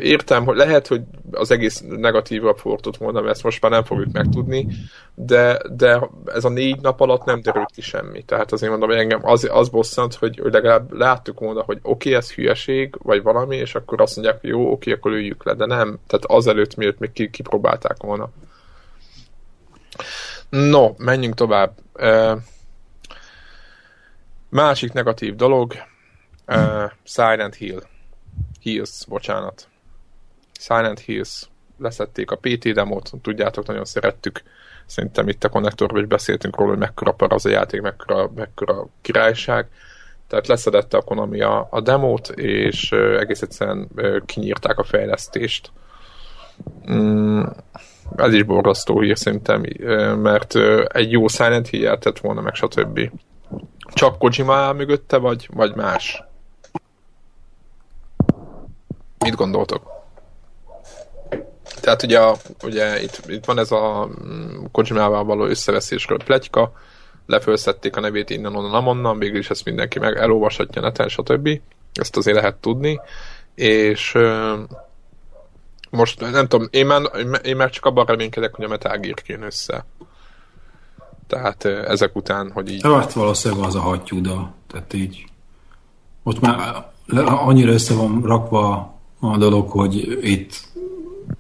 értem, 0.02 0.46
hogy 0.46 0.56
lehet, 0.56 0.88
hogy 0.88 1.02
az 1.32 1.52
egész 1.52 1.84
negatív 1.88 2.42
raportot 2.42 3.00
mondom, 3.00 3.28
ezt 3.28 3.44
most 3.44 3.62
már 3.62 3.72
nem 3.72 3.84
fogjuk 3.84 4.12
megtudni, 4.12 4.68
de, 5.14 5.60
de 5.76 6.10
ez 6.26 6.46
a 6.46 6.50
négy 6.50 6.82
nap 6.82 7.00
alatt 7.02 7.24
nem 7.24 7.42
derült 7.42 7.72
ki 7.74 7.82
semmi. 7.82 8.24
Tehát 8.24 8.52
azért 8.52 8.72
mondom, 8.72 8.90
hogy 8.90 8.98
engem 8.98 9.20
az, 9.24 9.50
az 9.52 9.70
bosszant, 9.70 10.14
hogy, 10.14 10.40
hogy 10.42 10.54
legalább 10.54 10.94
láttuk 10.94 11.40
volna, 11.40 11.62
hogy 11.62 11.80
oké, 11.82 12.10
okay, 12.10 12.14
ez 12.14 12.32
hülyeség, 12.32 12.96
vagy 13.04 13.22
valami, 13.24 13.56
és 13.56 13.76
akkor 13.76 14.02
azt 14.02 14.16
mondják, 14.16 14.42
hogy 14.42 14.50
jó, 14.50 14.60
oké, 14.60 14.72
okay, 14.72 14.94
akkor 14.94 15.12
üljük 15.12 15.44
le, 15.46 15.54
de 15.54 15.66
nem. 15.66 16.00
Tehát 16.08 16.26
azelőtt, 16.26 16.76
miért 16.76 17.00
még 17.00 17.30
kipróbálták 17.32 17.98
volna. 18.02 18.30
No, 20.50 20.94
menjünk 20.98 21.36
tovább. 21.36 21.78
Uh, 21.94 22.42
másik 24.50 24.94
negatív 24.94 25.36
dolog, 25.36 25.74
uh, 26.48 26.92
Silent 27.04 27.56
Hill. 27.56 27.82
Hills, 28.60 29.06
bocsánat. 29.08 29.68
Silent 30.60 31.00
Hills. 31.00 31.50
Leszették 31.80 32.32
a 32.32 32.36
PT 32.36 32.74
demót, 32.74 33.12
tudjátok, 33.22 33.68
nagyon 33.68 33.86
szerettük. 33.86 34.44
Szerintem 34.86 35.28
itt 35.28 35.44
a 35.44 35.50
konnektorban 35.50 36.02
is 36.02 36.08
beszéltünk 36.08 36.56
róla, 36.56 36.70
hogy 36.70 36.80
mekkora 36.80 37.12
par 37.12 37.34
az 37.34 37.46
a 37.46 37.50
játék, 37.50 37.82
mekkora, 37.82 38.32
mekkora 38.36 38.88
királyság. 39.02 39.68
Tehát 40.28 40.48
leszedette 40.48 40.98
a 40.98 41.02
Konami 41.02 41.42
a, 41.42 41.68
a 41.72 41.82
demót, 41.82 42.30
és 42.30 42.92
uh, 42.92 43.20
egész 43.20 43.42
egyszerűen 43.42 43.88
uh, 43.96 44.26
kinyírták 44.26 44.78
a 44.80 44.84
fejlesztést. 44.84 45.72
Mm, 46.92 47.44
ez 48.16 48.34
is 48.34 48.44
borzasztó 48.44 49.00
hír 49.00 49.18
szerintem, 49.18 49.64
mert 50.22 50.56
egy 50.88 51.12
jó 51.12 51.28
Silent 51.28 51.68
Hill 51.68 51.98
tett 51.98 52.20
volna, 52.20 52.42
meg 52.42 52.54
stb. 52.54 53.12
Csak 53.94 54.18
Kojima 54.18 54.54
áll 54.54 54.74
mögötte, 54.74 55.18
vagy, 55.18 55.50
vagy 55.54 55.76
más? 55.76 56.24
Mit 59.20 59.36
gondoltok? 59.36 59.96
Tehát 61.82 62.04
ugye, 62.04 62.20
ugye 62.64 63.02
itt, 63.02 63.22
itt 63.28 63.46
van 63.46 63.60
ez 63.60 63.72
a 63.72 64.10
mm, 64.26 64.64
Kojimával 64.72 65.24
való 65.24 65.46
összeveszésről 65.46 66.18
pletyka, 66.26 66.72
lefölszették 67.26 67.96
a 67.96 68.00
nevét 68.00 68.30
innen, 68.30 68.56
onnan, 68.56 68.74
amonnan, 68.74 69.20
végül 69.20 69.38
is 69.38 69.50
ezt 69.50 69.66
mindenki 69.66 70.00
meg 70.00 70.18
elolvashatja 70.18 70.82
neten, 70.82 71.08
stb. 71.08 71.50
Ezt 71.94 72.18
azért 72.18 72.38
lehet 72.38 72.56
tudni, 72.56 73.00
és 73.56 74.18
most 75.90 76.20
nem 76.20 76.48
tudom, 76.48 76.68
én 76.72 76.86
már, 76.86 77.02
én 77.44 77.56
már 77.56 77.70
csak 77.70 77.86
abban 77.86 78.06
reménykedek, 78.06 78.56
hogy 78.56 78.66
a 78.66 78.68
Metal 78.68 78.98
Gear 78.98 79.44
össze. 79.44 79.86
Tehát 81.28 81.66
ezek 81.66 82.16
után, 82.16 82.52
hogy 82.54 82.72
így... 82.72 82.84
Hát 82.84 83.14
valószínűleg 83.14 83.66
az 83.66 83.76
a 83.76 83.80
hattyúda. 83.80 84.54
Tehát 84.68 84.94
így 84.94 85.26
most 86.24 86.42
már 86.42 86.86
annyira 87.26 87.72
össze 87.72 87.94
van 87.94 88.22
rakva 88.22 88.96
a 89.20 89.38
dolog, 89.38 89.70
hogy 89.70 90.18
itt 90.22 90.68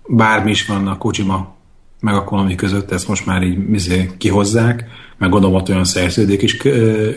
bármi 0.07 0.49
is 0.49 0.65
van 0.65 0.87
a 0.87 0.97
Kojima 0.97 1.55
meg 1.99 2.13
a 2.13 2.23
Konami 2.23 2.55
között, 2.55 2.91
ezt 2.91 3.07
most 3.07 3.25
már 3.25 3.43
így 3.43 3.67
mizé 3.67 4.11
kihozzák, 4.17 4.85
meg 5.17 5.29
gondolom 5.29 5.55
ott 5.55 5.69
olyan 5.69 5.83
szerződék 5.83 6.41
is 6.41 6.57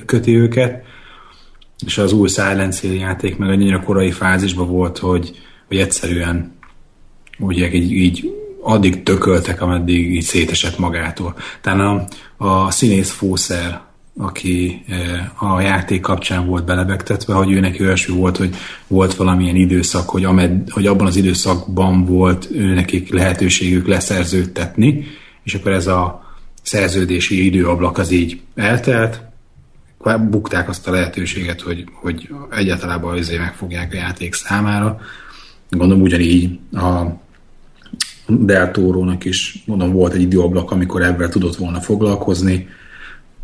köti 0.07 0.37
őket, 0.37 0.85
és 1.87 1.99
az 1.99 2.13
új 2.13 2.29
Silent 2.29 2.79
Hill 2.79 2.95
játék 2.95 3.39
meg 3.39 3.49
annyira 3.49 3.83
korai 3.83 4.11
fázisban 4.11 4.69
volt, 4.69 4.99
hogy, 4.99 5.39
hogy 5.69 5.79
egyszerűen 5.79 6.59
ugye 7.41 7.73
így, 7.73 7.93
így 7.93 8.31
addig 8.63 9.03
tököltek, 9.03 9.63
ameddig 9.63 10.15
így 10.15 10.23
szétesett 10.23 10.79
magától. 10.79 11.37
Tehát 11.61 11.79
a, 11.79 12.07
a 12.37 12.71
színész 12.71 13.11
Fószer, 13.11 13.81
aki 14.17 14.85
e, 14.89 15.33
a 15.39 15.61
játék 15.61 16.01
kapcsán 16.01 16.47
volt 16.47 16.65
belebegtetve, 16.65 17.35
hogy 17.35 17.51
ő 17.51 17.61
neki 17.61 17.83
olyasmi 17.83 18.17
volt, 18.17 18.37
hogy 18.37 18.55
volt 18.87 19.15
valamilyen 19.15 19.57
időszak, 19.57 20.09
hogy, 20.09 20.25
amed, 20.25 20.71
hogy 20.71 20.87
abban 20.87 21.07
az 21.07 21.17
időszakban 21.17 22.05
volt 22.05 22.49
ő 22.53 22.75
nekik 22.75 23.13
lehetőségük 23.13 23.87
leszerződtetni, 23.87 25.05
és 25.43 25.55
akkor 25.55 25.73
ez 25.73 25.87
a 25.87 26.29
szerződési 26.63 27.45
időablak 27.45 27.99
az 27.99 28.11
így 28.11 28.41
eltelt, 28.55 29.23
bukták 30.31 30.69
azt 30.69 30.89
a 30.89 30.91
lehetőséget, 30.91 31.61
hogy, 31.61 31.85
hogy 31.93 32.29
egyáltalában 32.51 33.19
azért 33.19 33.41
megfogják 33.41 33.93
a 33.93 33.97
játék 33.97 34.35
számára. 34.35 35.01
Gondolom 35.71 36.03
ugyanígy 36.03 36.59
a 36.73 37.03
Deltórónak 38.39 39.25
is, 39.25 39.63
mondom, 39.67 39.93
volt 39.93 40.13
egy 40.13 40.21
időablak, 40.21 40.71
amikor 40.71 41.03
ebben 41.03 41.31
tudott 41.31 41.57
volna 41.57 41.81
foglalkozni, 41.81 42.69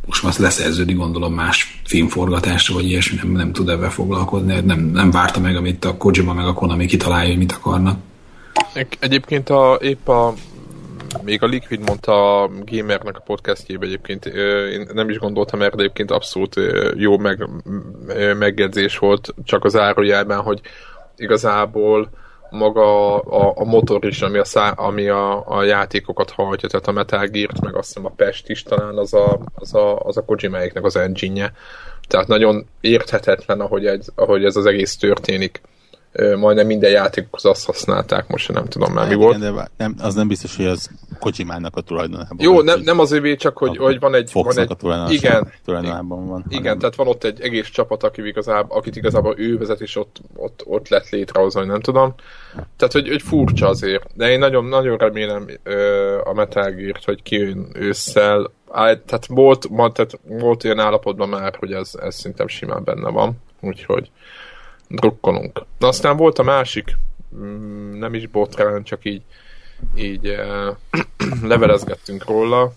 most 0.07 0.23
már 0.23 0.33
leszerződi, 0.39 0.93
gondolom 0.93 1.35
más 1.35 1.81
filmforgatásra, 1.85 2.75
vagy 2.75 2.85
ilyesmi, 2.85 3.17
nem, 3.17 3.31
nem 3.31 3.53
tud 3.53 3.69
ebben 3.69 3.91
foglalkozni, 3.91 4.61
nem, 4.61 4.81
nem 4.81 5.11
várta 5.11 5.41
meg, 5.41 5.57
amit 5.57 5.85
a 5.85 5.97
Kojima 5.97 6.33
meg 6.33 6.47
a 6.47 6.53
Konami 6.53 6.87
kitalálja, 6.87 7.29
hogy 7.29 7.39
mit 7.39 7.53
akarnak. 7.53 7.99
Egyébként 8.99 9.51
a, 9.51 9.79
épp 9.83 10.09
a 10.09 10.35
még 11.25 11.43
a 11.43 11.47
Liquid 11.47 11.81
mondta 11.87 12.43
a 12.43 12.51
Gamernek 12.65 13.17
a 13.17 13.21
podcastjében 13.21 13.89
egyébként, 13.89 14.25
én 14.73 14.89
nem 14.93 15.09
is 15.09 15.19
gondoltam 15.19 15.63
erre, 15.63 15.73
egyébként 15.79 16.11
abszolút 16.11 16.55
jó 16.95 17.19
meg, 17.19 17.49
megjegyzés 18.39 18.99
volt, 18.99 19.35
csak 19.45 19.65
az 19.65 19.77
árójelben, 19.77 20.41
hogy 20.41 20.61
igazából 21.17 22.09
maga 22.51 23.19
a, 23.19 23.53
a 23.57 23.65
motor 23.65 24.05
is, 24.05 24.23
ami, 24.23 24.39
a, 24.39 24.45
szá, 24.45 24.71
ami 24.71 25.09
a, 25.09 25.49
a 25.49 25.63
játékokat 25.63 26.31
hajtja, 26.31 26.69
tehát 26.69 26.87
a 26.87 26.93
Metal 26.93 27.27
Gear-t, 27.27 27.61
meg 27.61 27.77
azt 27.77 27.87
hiszem 27.87 28.05
a 28.05 28.13
Pest 28.17 28.49
is 28.49 28.63
talán 28.63 28.99
az 28.99 29.15
a, 29.15 29.39
az 29.55 29.75
a, 29.75 29.99
az 29.99 30.17
a 30.17 30.25
Kojima-éknek 30.25 30.85
az 30.85 30.97
engine 30.97 31.41
-je. 31.41 31.53
Tehát 32.09 32.27
nagyon 32.27 32.67
érthetetlen, 32.81 33.61
ahogy 33.61 33.87
ez, 33.87 34.07
ahogy 34.15 34.45
ez 34.45 34.57
az 34.57 34.67
egész 34.67 34.97
történik. 34.97 35.61
Majdnem 36.39 36.67
minden 36.67 36.91
játékhoz 36.91 37.45
azt 37.45 37.67
használták, 37.67 38.29
most 38.29 38.53
nem 38.53 38.65
tudom 38.65 38.93
már 38.93 39.09
mi 39.09 39.15
volt. 39.15 39.39
de 39.39 39.69
nem, 39.77 39.95
az 39.99 40.15
nem 40.15 40.29
biztos, 40.29 40.57
hogy 40.57 40.67
az 40.67 40.91
Kojimának 41.21 41.77
a 41.77 41.81
tulajdonában. 41.81 42.37
Jó, 42.41 42.55
van, 42.55 42.65
nem, 42.65 42.81
nem 42.81 42.99
az 42.99 43.13
övé, 43.13 43.37
csak 43.37 43.59
hogy, 43.59 43.77
hogy 43.77 43.99
van 44.01 44.15
egy... 44.15 44.31
Van 44.33 44.43
Foxnak 44.43 44.65
egy 44.65 44.71
a 44.71 44.75
tulajdonában, 44.75 45.15
igen, 45.17 45.53
tulajdonában 45.65 46.27
van. 46.27 46.45
igen, 46.49 46.63
hanem- 46.63 46.79
tehát 46.79 46.95
van 46.95 47.07
ott 47.07 47.25
egy 47.25 47.41
egész 47.41 47.69
csapat, 47.69 48.03
aki 48.03 48.27
igazából, 48.27 48.77
akit 48.79 48.97
igazából 48.97 49.35
ő 49.39 49.59
vezet, 49.59 49.81
és 49.81 49.97
ott, 49.97 50.21
ott, 50.37 50.63
ott 50.65 50.89
lett 50.89 51.09
létrehozva, 51.09 51.61
hogy 51.61 51.69
nem 51.69 51.81
tudom. 51.81 52.15
Tehát, 52.77 52.93
hogy, 52.93 53.09
hogy 53.09 53.23
furcsa 53.23 53.69
azért. 53.69 54.07
De 54.15 54.31
én 54.31 54.39
nagyon, 54.39 54.65
nagyon 54.65 54.97
remélem 54.97 55.47
ö, 55.63 56.19
a 56.25 56.33
Metal 56.33 56.71
Gear-t, 56.71 57.05
hogy 57.05 57.23
kijön 57.23 57.69
ősszel. 57.75 58.51
Á, 58.71 58.95
Tehát 58.95 59.27
volt, 59.27 59.69
ma, 59.69 59.93
tehát 59.93 60.19
volt 60.29 60.65
olyan 60.65 60.79
állapotban 60.79 61.29
már, 61.29 61.55
hogy 61.59 61.73
ez, 61.73 61.91
ez 62.03 62.15
szerintem 62.15 62.49
simán 62.49 62.85
benne 62.85 63.11
van. 63.11 63.33
Úgyhogy 63.61 64.11
drukkolunk. 64.89 65.65
Na 65.79 65.87
aztán 65.87 66.17
volt 66.17 66.39
a 66.39 66.43
másik, 66.43 66.97
mm, 67.37 67.99
nem 67.99 68.15
is 68.15 68.27
botrány, 68.27 68.83
csak 68.83 69.05
így, 69.05 69.23
így 69.97 70.27
eh, 70.27 70.69
levelezgettünk 71.43 72.25
róla, 72.25 72.73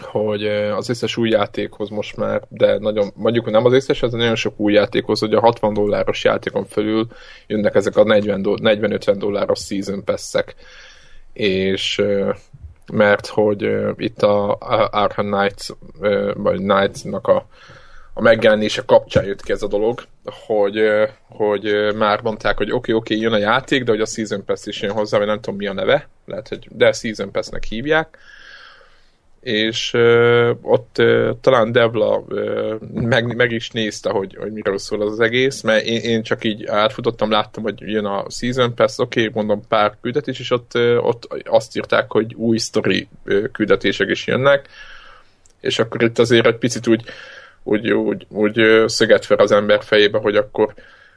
hogy 0.00 0.44
eh, 0.44 0.76
az 0.76 0.88
összes 0.88 1.16
új 1.16 1.28
játékhoz 1.28 1.88
most 1.88 2.16
már, 2.16 2.42
de 2.48 2.78
nagyon, 2.78 3.10
mondjuk 3.14 3.50
nem 3.50 3.64
az 3.64 3.72
összes, 3.72 4.02
ez 4.02 4.12
nagyon 4.12 4.34
sok 4.34 4.60
új 4.60 4.72
játékhoz, 4.72 5.20
hogy 5.20 5.34
a 5.34 5.40
60 5.40 5.74
dolláros 5.74 6.24
játékon 6.24 6.64
felül 6.64 7.06
jönnek 7.46 7.74
ezek 7.74 7.96
a 7.96 8.04
40 8.04 8.42
do- 8.42 8.60
40-50 8.62 9.14
dolláros 9.18 9.60
season 9.60 10.04
pass-ek, 10.04 10.54
és 11.32 11.98
eh, 11.98 12.34
mert 12.92 13.26
hogy 13.26 13.64
eh, 13.64 13.90
itt 13.96 14.22
a, 14.22 14.58
Arkham 14.90 15.30
Knights, 15.30 15.68
vagy 16.34 16.58
Knights-nak 16.58 17.26
a 17.28 17.46
a 18.14 18.20
megjelenése 18.20 18.82
kapcsán 18.86 19.24
jött 19.24 19.42
ki 19.42 19.52
ez 19.52 19.62
a 19.62 19.68
dolog, 19.68 20.02
hogy, 20.24 20.80
hogy 21.28 21.94
már 21.96 22.22
mondták, 22.22 22.56
hogy 22.56 22.72
oké, 22.72 22.92
okay, 22.92 22.94
oké, 22.94 23.14
okay, 23.14 23.24
jön 23.26 23.42
a 23.42 23.50
játék, 23.50 23.84
de 23.84 23.90
hogy 23.90 24.00
a 24.00 24.06
Season 24.06 24.44
Pass 24.44 24.66
is 24.66 24.82
jön 24.82 24.92
hozzá, 24.92 25.18
vagy 25.18 25.26
nem 25.26 25.40
tudom 25.40 25.58
mi 25.58 25.66
a 25.66 25.72
neve, 25.72 26.08
lehet, 26.26 26.48
hogy 26.48 26.68
de 26.70 26.92
Season 26.92 27.30
Pass-nek 27.32 27.64
hívják, 27.64 28.18
és 29.40 29.94
ö, 29.94 30.52
ott 30.62 30.98
ö, 30.98 31.32
talán 31.40 31.72
Devla 31.72 32.24
ö, 32.28 32.74
meg, 32.92 33.36
meg 33.36 33.50
is 33.50 33.70
nézte, 33.70 34.10
hogy, 34.10 34.36
hogy 34.36 34.52
miről 34.52 34.78
szól 34.78 35.02
az, 35.02 35.20
egész, 35.20 35.60
mert 35.60 35.84
én, 35.84 36.00
én 36.00 36.22
csak 36.22 36.44
így 36.44 36.66
átfutottam, 36.66 37.30
láttam, 37.30 37.62
hogy 37.62 37.80
jön 37.80 38.04
a 38.04 38.26
Season 38.30 38.74
Pass, 38.74 38.98
oké, 38.98 39.20
okay, 39.20 39.32
mondom 39.34 39.66
pár 39.68 39.96
küldetés, 40.00 40.38
és 40.38 40.50
ott, 40.50 40.74
ö, 40.74 40.96
ott 40.96 41.42
azt 41.44 41.76
írták, 41.76 42.10
hogy 42.10 42.34
új 42.34 42.58
sztori 42.58 43.08
küldetések 43.52 44.08
is 44.08 44.26
jönnek, 44.26 44.68
és 45.60 45.78
akkor 45.78 46.02
itt 46.02 46.18
azért 46.18 46.46
egy 46.46 46.58
picit 46.58 46.86
úgy 46.86 47.04
úgy, 47.64 47.90
úgy, 47.90 48.26
úgy 48.30 48.84
szöget 48.86 49.24
fel 49.24 49.36
az 49.36 49.52
ember 49.52 49.82
fejébe, 49.82 50.18
hogy 50.18 50.36
akkor 50.36 50.74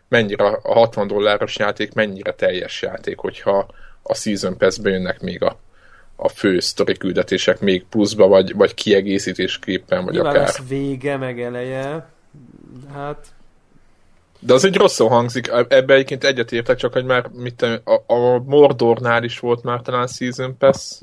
mennyire 0.08 0.46
a 0.46 0.74
60 0.74 1.08
dolláros 1.08 1.58
játék, 1.58 1.94
mennyire 1.94 2.34
teljes 2.34 2.82
játék, 2.82 3.18
hogyha 3.18 3.68
a 4.02 4.14
Season 4.16 4.58
Pass-be 4.58 4.90
jönnek 4.90 5.22
még 5.22 5.44
a, 5.44 5.58
a 6.16 6.28
fő 6.28 6.60
sztori 6.60 6.98
küldetések 6.98 7.60
még 7.60 7.86
pluszba, 7.90 8.28
vagy, 8.28 8.56
vagy 8.56 8.74
kiegészítésképpen, 8.74 10.04
vagy 10.04 10.14
Nyilván 10.14 10.32
akár. 10.32 10.44
lesz 10.46 10.68
vége, 10.68 11.18
meg 11.18 11.42
eleje. 11.42 12.10
Hát, 12.94 13.26
De 14.40 14.54
az 14.54 14.66
egy 14.66 14.76
rosszul 14.76 15.08
hangzik, 15.08 15.48
ebbe 15.68 15.94
egyébként 15.94 16.24
egyetértek, 16.24 16.78
csak 16.78 16.94
hogy 16.94 17.06
már 17.06 17.28
mit, 17.34 17.62
a, 17.62 18.04
a 18.14 18.44
Mordornál 18.46 19.24
is 19.24 19.40
volt 19.40 19.64
már 19.64 19.82
talán 19.82 20.08
Season 20.08 20.58
Pass. 20.58 21.00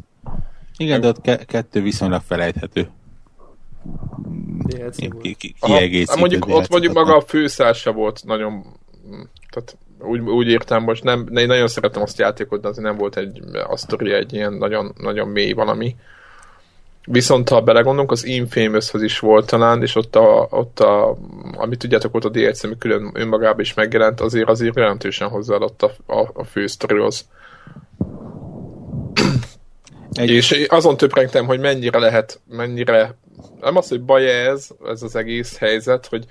Igen, 0.77 1.01
de 1.01 1.09
ott 1.09 1.21
ke- 1.21 1.45
kettő 1.45 1.83
viszonylag 1.83 2.23
felejthető. 2.27 2.89
DLC 4.67 4.99
volt. 4.99 5.23
ki- 5.23 5.35
ki- 5.35 5.55
Aha, 5.59 5.77
kiegészítő 5.77 6.11
hát 6.11 6.21
mondjuk 6.21 6.47
ott 6.49 6.69
mondjuk 6.69 6.93
maga 6.93 7.17
a 7.17 7.21
főszál 7.21 7.73
se 7.73 7.91
volt 7.91 8.25
nagyon 8.25 8.65
tehát 9.51 9.77
úgy, 9.99 10.21
úgy 10.21 10.49
értem 10.49 10.83
most 10.83 11.03
nem, 11.03 11.29
én 11.37 11.47
nagyon 11.47 11.69
szeretem 11.69 12.03
azt 12.03 12.21
a 12.21 12.23
játékot, 12.23 12.61
de 12.61 12.69
azért 12.69 12.87
nem 12.87 12.97
volt 12.97 13.17
egy, 13.17 13.41
a 13.69 13.77
sztori 13.77 14.13
egy 14.13 14.33
ilyen 14.33 14.53
nagyon, 14.53 14.93
nagyon 14.99 15.29
mély 15.29 15.53
valami. 15.53 15.97
Viszont 17.07 17.49
ha 17.49 17.61
belegondolunk, 17.61 18.11
az 18.11 18.25
Infamous-hoz 18.25 19.03
is 19.03 19.19
volt 19.19 19.47
talán, 19.47 19.83
és 19.83 19.95
ott, 19.95 20.17
a, 20.17 20.47
ott 20.51 20.81
a, 20.81 21.17
amit 21.57 21.79
tudjátok, 21.79 22.13
volt 22.13 22.25
a 22.25 22.29
DLC, 22.29 22.65
ami 22.65 22.79
külön 22.79 23.11
önmagában 23.15 23.61
is 23.61 23.75
megjelent, 23.75 24.21
azért 24.21 24.49
azért 24.49 24.77
jelentősen 24.77 25.29
hozzáadott 25.29 25.83
a, 25.83 25.91
a, 26.15 26.31
a 26.35 26.45
fő 26.45 26.67
sztorihoz. 26.67 27.29
Egy- 30.15 30.31
És 30.31 30.67
azon 30.69 30.97
töprengtem, 30.97 31.47
hogy 31.47 31.61
mennyire 31.61 31.99
lehet, 31.99 32.41
mennyire, 32.49 33.17
nem 33.61 33.77
az, 33.77 33.89
hogy 33.89 34.03
baj 34.03 34.47
ez, 34.47 34.69
ez 34.87 35.03
az 35.03 35.17
egész 35.17 35.59
helyzet, 35.59 36.07
hogy 36.07 36.25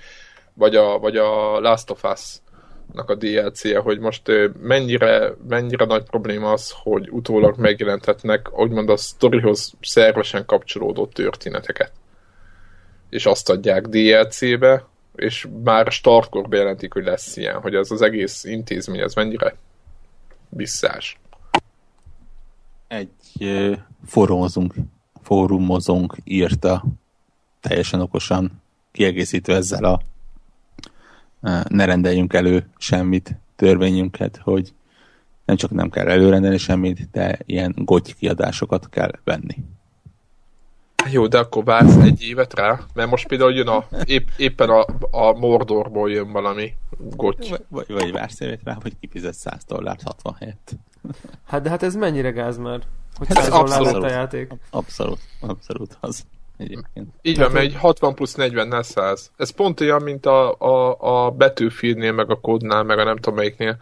vagy 0.54 0.76
a, 0.76 0.98
vagy 0.98 1.16
a 1.16 1.60
Last 1.60 1.90
of 1.90 2.04
Us-nak 2.04 3.10
a 3.10 3.14
DLC-je, 3.14 3.78
hogy 3.78 3.98
most 3.98 4.22
mennyire, 4.62 5.34
mennyire 5.48 5.84
nagy 5.84 6.02
probléma 6.02 6.52
az, 6.52 6.74
hogy 6.82 7.08
utólag 7.10 7.58
megjelentetnek, 7.58 8.58
úgymond 8.58 8.88
a 8.88 8.96
sztorihoz 8.96 9.72
szervesen 9.80 10.44
kapcsolódó 10.44 11.06
történeteket. 11.06 11.92
És 13.10 13.26
azt 13.26 13.50
adják 13.50 13.86
DLC-be, 13.86 14.86
és 15.14 15.46
már 15.64 15.92
startkor 15.92 16.48
bejelentik, 16.48 16.92
hogy 16.92 17.04
lesz 17.04 17.36
ilyen, 17.36 17.60
hogy 17.60 17.74
ez 17.74 17.90
az 17.90 18.02
egész 18.02 18.44
intézmény, 18.44 19.00
ez 19.00 19.14
mennyire 19.14 19.56
visszás. 20.48 21.18
egy 22.88 23.08
ö, 23.40 23.72
forumozunk, 24.06 24.74
fórumozunk 25.22 26.16
írta 26.24 26.84
teljesen 27.60 28.00
okosan, 28.00 28.62
kiegészítve 28.92 29.54
ezzel 29.54 29.84
a 29.84 30.00
ne 31.68 31.84
rendeljünk 31.84 32.32
elő 32.32 32.68
semmit 32.78 33.36
törvényünket, 33.56 34.40
hogy 34.42 34.72
nem 35.44 35.56
csak 35.56 35.70
nem 35.70 35.90
kell 35.90 36.08
előrendelni 36.08 36.58
semmit, 36.58 37.08
de 37.10 37.38
ilyen 37.46 37.72
goty 37.76 38.14
kiadásokat 38.18 38.88
kell 38.90 39.10
venni. 39.24 39.56
Jó, 41.10 41.26
de 41.26 41.38
akkor 41.38 41.64
vársz 41.64 41.96
egy 41.96 42.22
évet 42.22 42.54
rá, 42.54 42.80
mert 42.94 43.10
most 43.10 43.26
például 43.26 43.52
jön 43.52 43.68
a, 43.68 43.84
épp, 44.04 44.28
éppen 44.36 44.68
a, 44.70 44.84
a 45.10 45.32
Mordorból 45.32 46.10
jön 46.10 46.32
valami 46.32 46.72
goty. 46.98 47.48
Vagy, 47.48 47.64
vagy, 47.68 47.86
vagy 47.88 48.12
vársz 48.12 48.40
évét 48.40 48.60
rá, 48.64 48.76
hogy 48.82 48.92
kifizet 49.00 49.34
100 49.34 49.64
dollárt 49.64 50.02
60 50.02 50.34
helyett. 50.38 50.72
hát 51.44 51.62
de 51.62 51.68
hát 51.70 51.82
ez 51.82 51.94
mennyire 51.94 52.30
gáz 52.30 52.58
már? 52.58 52.80
Hogy 53.16 53.26
Ez 53.30 53.36
100 53.36 53.48
dollár 53.48 53.68
lett 53.68 53.78
abszolút. 53.80 54.04
a 54.04 54.10
játék. 54.10 54.52
Abszolút, 54.70 55.18
abszolút 55.40 55.96
az. 56.00 56.24
Egyébként. 56.56 57.08
Így 57.22 57.38
van, 57.38 57.50
mert 57.52 57.64
egy 57.64 57.74
60 57.74 58.14
plusz 58.14 58.34
40 58.34 58.68
nál 58.68 58.82
100. 58.82 59.30
Ez 59.36 59.50
pont 59.50 59.80
olyan, 59.80 60.02
mint 60.02 60.26
a, 60.26 60.54
a, 60.58 60.96
a 61.26 61.30
betűfilnél, 61.30 62.12
meg 62.12 62.30
a 62.30 62.40
kódnál, 62.40 62.82
meg 62.82 62.98
a 62.98 63.04
nem 63.04 63.16
tudom 63.16 63.34
melyiknél. 63.34 63.76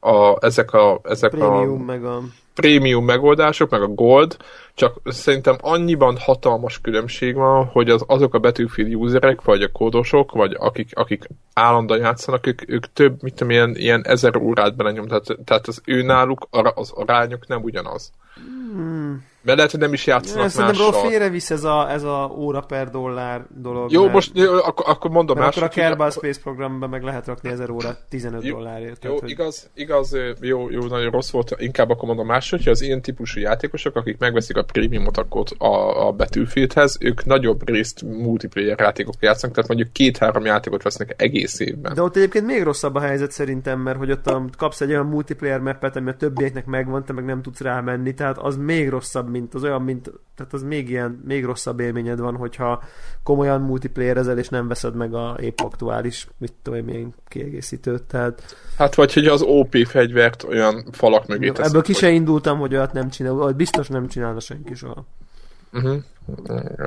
A, 0.00 0.44
ezek 0.44 0.72
a, 0.72 1.00
ezek 1.02 1.30
Premium, 1.30 1.80
a 1.80 1.84
meg 1.84 2.04
a... 2.04 2.20
prémium 2.54 3.04
megoldások, 3.04 3.70
meg 3.70 3.82
a 3.82 3.86
gold, 3.86 4.36
csak 4.74 5.00
szerintem 5.04 5.56
annyiban 5.60 6.16
hatalmas 6.18 6.80
különbség 6.80 7.34
van, 7.34 7.64
hogy 7.64 7.90
az, 7.90 8.04
azok 8.06 8.34
a 8.34 8.38
Battlefield 8.38 8.94
userek, 8.94 9.42
vagy 9.42 9.62
a 9.62 9.72
kódosok, 9.72 10.32
vagy 10.32 10.56
akik, 10.58 10.90
akik 10.92 11.28
állandóan 11.54 12.00
játszanak, 12.00 12.46
ők, 12.46 12.70
ők 12.70 12.92
több, 12.92 13.22
mit 13.22 13.34
tudom, 13.34 13.50
ilyen, 13.50 13.74
ilyen 13.76 14.02
ezer 14.06 14.36
órát 14.36 14.76
belenyom, 14.76 15.06
tehát, 15.06 15.26
tehát 15.44 15.68
az 15.68 15.80
ő 15.84 16.02
náluk 16.02 16.46
az 16.74 16.90
arányok 16.94 17.46
nem 17.46 17.62
ugyanaz. 17.62 18.12
Hmm. 18.34 19.28
Mert 19.42 19.56
lehet, 19.56 19.70
hogy 19.72 19.80
nem 19.80 19.92
is 19.92 20.06
játszanak 20.06 20.42
Ja, 20.42 20.48
Szerintem 20.48 20.84
mással. 20.86 21.08
félrevisz 21.08 21.50
ez 21.50 21.64
a, 21.64 21.90
ez 21.90 22.02
a 22.02 22.32
óra 22.36 22.60
per 22.60 22.90
dollár 22.90 23.46
dolog. 23.60 23.92
Jó, 23.92 24.00
mert, 24.02 24.12
most 24.12 24.30
jó, 24.34 24.52
akkor, 24.52 24.84
akkor 24.88 25.10
mondom 25.10 25.38
mert 25.38 25.50
akkor 25.50 25.62
a 25.62 25.68
Kerbal 25.68 26.10
Space 26.10 26.40
programban 26.40 26.88
meg 26.88 27.02
lehet 27.02 27.26
rakni 27.26 27.48
1000 27.50 27.70
órát 27.70 28.04
15 28.08 28.44
Jó, 28.44 28.54
dollárért. 28.56 29.04
Jó, 29.04 29.18
hogy- 29.18 29.30
igaz, 29.30 29.70
igaz, 29.74 30.16
jó, 30.40 30.70
jó, 30.70 30.80
nagyon 30.86 31.10
rossz 31.10 31.30
volt, 31.30 31.54
inkább 31.58 31.90
akkor 31.90 32.08
mondom 32.08 32.26
máshogy, 32.26 32.62
hogy 32.62 32.72
az 32.72 32.80
ilyen 32.82 33.02
típusú 33.02 33.40
játékosok, 33.40 33.96
akik 33.96 34.18
megveszik 34.18 34.56
a 34.56 34.62
prémiumot 34.62 35.16
akkor 35.16 35.44
a, 35.58 36.06
a 36.06 36.12
Battlefieldhez, 36.12 36.96
ők 37.00 37.24
nagyobb 37.24 37.68
részt 37.68 38.02
multiplayer 38.02 38.78
játékok 38.80 39.14
játszanak, 39.20 39.54
tehát 39.54 39.70
mondjuk 39.70 39.92
két-három 39.92 40.44
játékot 40.44 40.82
vesznek 40.82 41.14
egész 41.16 41.60
évben. 41.60 41.94
De 41.94 42.02
ott 42.02 42.16
egyébként 42.16 42.46
még 42.46 42.62
rosszabb 42.62 42.94
a 42.94 43.00
helyzet 43.00 43.30
szerintem, 43.32 43.80
mert 43.80 43.98
hogy 43.98 44.10
ott 44.10 44.26
a, 44.26 44.44
kapsz 44.58 44.80
egy 44.80 44.90
olyan 44.90 45.06
multiplayer 45.06 45.60
mappet, 45.60 45.96
ami 45.96 46.10
a 46.10 46.14
többieknek 46.16 46.66
megvan, 46.66 47.04
te 47.04 47.12
meg 47.12 47.24
nem 47.24 47.42
tudsz 47.42 47.60
rámenni, 47.60 48.14
tehát 48.14 48.38
az 48.38 48.56
még 48.56 48.88
rosszabb, 48.88 49.28
mint 49.30 49.54
az 49.54 49.62
olyan, 49.64 49.82
mint, 49.82 50.10
tehát 50.36 50.52
az 50.52 50.62
még 50.62 50.88
ilyen, 50.88 51.20
még 51.26 51.44
rosszabb 51.44 51.80
élményed 51.80 52.18
van, 52.20 52.36
hogyha 52.36 52.82
komolyan 53.22 53.60
multiplayer 53.60 54.16
ezel, 54.16 54.38
és 54.38 54.48
nem 54.48 54.68
veszed 54.68 54.94
meg 54.94 55.14
a 55.14 55.36
épp 55.40 55.58
aktuális, 55.60 56.28
mit 56.38 56.52
tudom 56.62 56.78
én, 56.78 56.84
milyen 56.84 57.14
kiegészítőt, 57.28 58.02
tehát 58.02 58.56
Hát 58.78 58.94
vagy 58.94 59.12
hogy 59.12 59.26
az 59.26 59.42
OP 59.42 59.76
fegyvert 59.86 60.42
olyan 60.42 60.84
falak 60.92 61.26
mögé 61.26 61.48
teszik. 61.50 61.64
ebből 61.64 61.82
ki 61.82 61.92
hogy- 61.92 62.00
se 62.00 62.10
indultam, 62.10 62.58
hogy 62.58 62.74
olyat 62.74 62.92
nem 62.92 63.10
csinál, 63.10 63.32
olyat 63.32 63.56
biztos 63.56 63.88
nem 63.88 64.08
csinálna 64.08 64.40
senki 64.40 64.74
soha. 64.74 65.04
Uh-huh. 65.72 65.96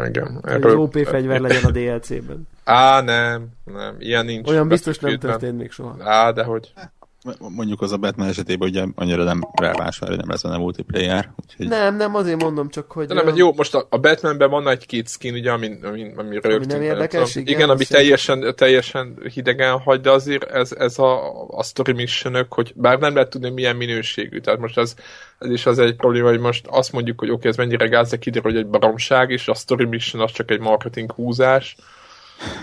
Igen. 0.07 0.39
Hogy 0.41 0.63
az 0.63 0.73
OP 0.73 0.97
fegyver 1.05 1.39
legyen 1.39 1.63
a 1.63 1.71
DLC-ben. 1.71 2.47
Á, 2.63 3.01
nem, 3.01 3.47
nem, 3.63 3.95
ilyen 3.99 4.25
nincs. 4.25 4.49
Olyan 4.49 4.67
biztos 4.67 4.99
nem 4.99 5.17
történt 5.19 5.57
még 5.57 5.71
soha. 5.71 5.95
Á, 5.99 6.31
de 6.31 6.43
hogy. 6.43 6.73
Mondjuk 7.39 7.81
az 7.81 7.91
a 7.91 7.97
Batman 7.97 8.27
esetében 8.27 8.69
ugye 8.69 8.85
annyira 8.95 9.23
nem 9.23 9.47
rávásárolja, 9.51 10.19
nem 10.19 10.29
lesz 10.29 10.43
a 10.43 10.57
multiplayer. 10.57 11.33
Úgyhogy... 11.41 11.67
Nem, 11.67 11.95
nem, 11.95 12.15
azért 12.15 12.41
mondom 12.41 12.69
csak, 12.69 12.91
hogy... 12.91 13.07
De 13.07 13.13
nem, 13.13 13.35
jó, 13.35 13.53
most 13.53 13.75
a, 13.75 13.87
a 13.89 13.97
Batmanben 13.97 14.49
van 14.49 14.67
egy-két 14.67 15.09
skin, 15.09 15.33
ugye, 15.33 15.51
ami, 15.51 15.77
ami, 15.83 16.13
ami 16.15 16.39
rögtünk. 16.41 16.65
nem 16.65 16.81
érdekes, 16.81 17.35
igen, 17.35 17.47
igen, 17.47 17.57
igen, 17.57 17.69
ami 17.69 17.85
teljesen, 17.85 18.55
teljesen 18.55 19.17
hidegen 19.33 19.79
hagy, 19.79 20.01
de 20.01 20.11
azért 20.11 20.43
ez, 20.43 20.71
ez 20.71 20.99
a, 20.99 21.41
a 21.47 21.63
story 21.63 21.93
mission 21.93 22.45
hogy 22.49 22.73
bár 22.75 22.99
nem 22.99 23.13
lehet 23.13 23.29
tudni, 23.29 23.49
milyen 23.49 23.75
minőségű. 23.75 24.39
Tehát 24.39 24.59
most 24.59 24.77
ez, 24.77 24.93
ez 25.39 25.49
is 25.49 25.65
az 25.65 25.79
egy 25.79 25.95
probléma, 25.95 26.29
hogy 26.29 26.39
most 26.39 26.67
azt 26.67 26.91
mondjuk, 26.91 27.19
hogy 27.19 27.29
oké, 27.29 27.37
okay, 27.37 27.51
ez 27.51 27.57
mennyire 27.57 27.87
gáz, 27.87 28.09
de 28.09 28.17
kiderül, 28.17 28.51
hogy 28.51 28.59
egy 28.59 28.67
baromság, 28.67 29.29
és 29.29 29.47
a 29.47 29.53
story 29.53 29.85
mission 29.85 30.23
az 30.23 30.31
csak 30.31 30.51
egy 30.51 30.59
marketing 30.59 31.11
húzás 31.11 31.75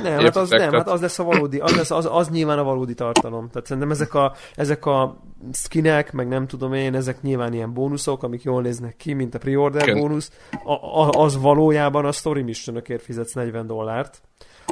nem, 0.02 0.18
hát 0.18 0.36
az, 0.36 0.50
nem, 0.50 0.72
hát 0.72 0.88
az 0.88 1.00
lesz 1.00 1.18
a 1.18 1.24
valódi, 1.24 1.58
az, 1.58 1.76
lesz, 1.76 1.90
az, 1.90 2.08
az 2.10 2.28
nyilván 2.28 2.58
a 2.58 2.62
valódi 2.62 2.94
tartalom. 2.94 3.48
Tehát 3.48 3.66
szerintem 3.66 3.90
ezek 3.90 4.14
a, 4.14 4.34
ezek 4.54 4.86
a 4.86 5.16
skinek, 5.52 6.12
meg 6.12 6.28
nem 6.28 6.46
tudom 6.46 6.72
én, 6.72 6.94
ezek 6.94 7.22
nyilván 7.22 7.52
ilyen 7.52 7.72
bónuszok, 7.72 8.22
amik 8.22 8.42
jól 8.42 8.62
néznek 8.62 8.96
ki, 8.96 9.12
mint 9.12 9.34
a 9.34 9.38
pre-order 9.38 9.88
Igen. 9.88 10.00
bónusz, 10.00 10.30
a, 10.64 10.72
a, 10.72 11.08
az 11.08 11.40
valójában 11.40 12.04
a 12.04 12.12
story 12.12 12.42
missionokért 12.42 13.02
fizetsz 13.02 13.32
40 13.32 13.66
dollárt. 13.66 14.22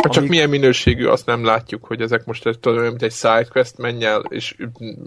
Hát 0.03 0.13
csak 0.13 0.17
amik... 0.17 0.31
milyen 0.31 0.49
minőségű, 0.49 1.07
azt 1.07 1.27
nem 1.27 1.45
látjuk, 1.45 1.85
hogy 1.85 2.01
ezek 2.01 2.25
most 2.25 2.47
egy, 2.47 2.59
tudom, 2.59 2.83
mint 2.83 3.03
egy 3.03 3.13
sidequest, 3.13 3.79
menj 3.79 4.05
el, 4.05 4.23
és 4.29 4.57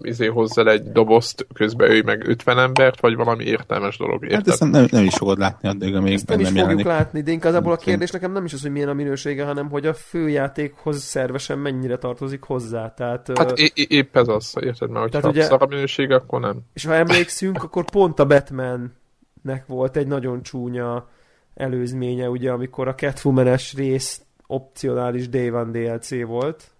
izé 0.02 0.26
hozzá 0.26 0.64
egy 0.64 0.92
dobozt, 0.92 1.48
közben 1.54 1.92
ő 1.92 2.02
meg 2.04 2.28
50 2.28 2.60
embert, 2.60 3.02
vagy 3.02 3.16
valami 3.16 3.44
értelmes 3.44 3.98
dolog. 3.98 4.24
Érted? 4.24 4.38
Hát 4.38 4.48
ezt 4.48 4.72
nem, 4.72 4.88
nem, 4.92 5.04
is 5.04 5.16
fogod 5.16 5.38
látni 5.38 5.70
addig, 5.70 5.96
amíg 5.96 6.14
ezt 6.14 6.28
nem, 6.28 6.38
nem 6.38 6.46
is 6.46 6.52
fogjuk 6.52 6.68
jelenik. 6.68 6.86
látni, 6.86 7.22
de 7.22 7.32
igazából 7.32 7.72
a 7.72 7.78
kérdés 7.78 8.12
nekem 8.12 8.32
nem 8.32 8.46
is 8.46 8.54
az, 8.54 8.62
hogy 8.62 8.72
milyen 8.72 8.90
a 8.90 8.94
minősége, 8.94 9.46
hanem 9.46 9.70
hogy 9.70 9.86
a 9.86 9.94
főjátékhoz 9.94 11.02
szervesen 11.02 11.58
mennyire 11.58 11.98
tartozik 11.98 12.44
hozzá. 12.44 12.94
Tehát, 12.94 13.38
hát 13.38 13.58
é- 13.58 13.78
épp 13.78 14.16
ez 14.16 14.28
az, 14.28 14.54
érted? 14.60 14.90
Mert 14.90 15.14
hogyha 15.14 15.30
ugye, 15.30 15.44
szar 15.44 15.62
a 15.62 15.66
minősége, 15.66 16.16
akkor 16.16 16.40
nem. 16.40 16.60
És 16.74 16.86
ha 16.86 16.94
emlékszünk, 16.94 17.64
akkor 17.64 17.86
pont 17.86 18.20
a 18.20 18.26
Batmannek 18.26 19.64
volt 19.68 19.98
egy 19.98 20.08
nagyon 20.08 20.44
csúnya 20.44 21.10
előzménye, 21.56 22.30
ugye, 22.30 22.52
amikor 22.52 22.88
a 22.88 22.96
Catwoman-es 22.96 23.74
részt 23.74 24.22
opcionális 24.52 25.30
Day 25.30 25.50
One 25.50 25.72
DLC 25.72 26.26
volt. 26.26 26.72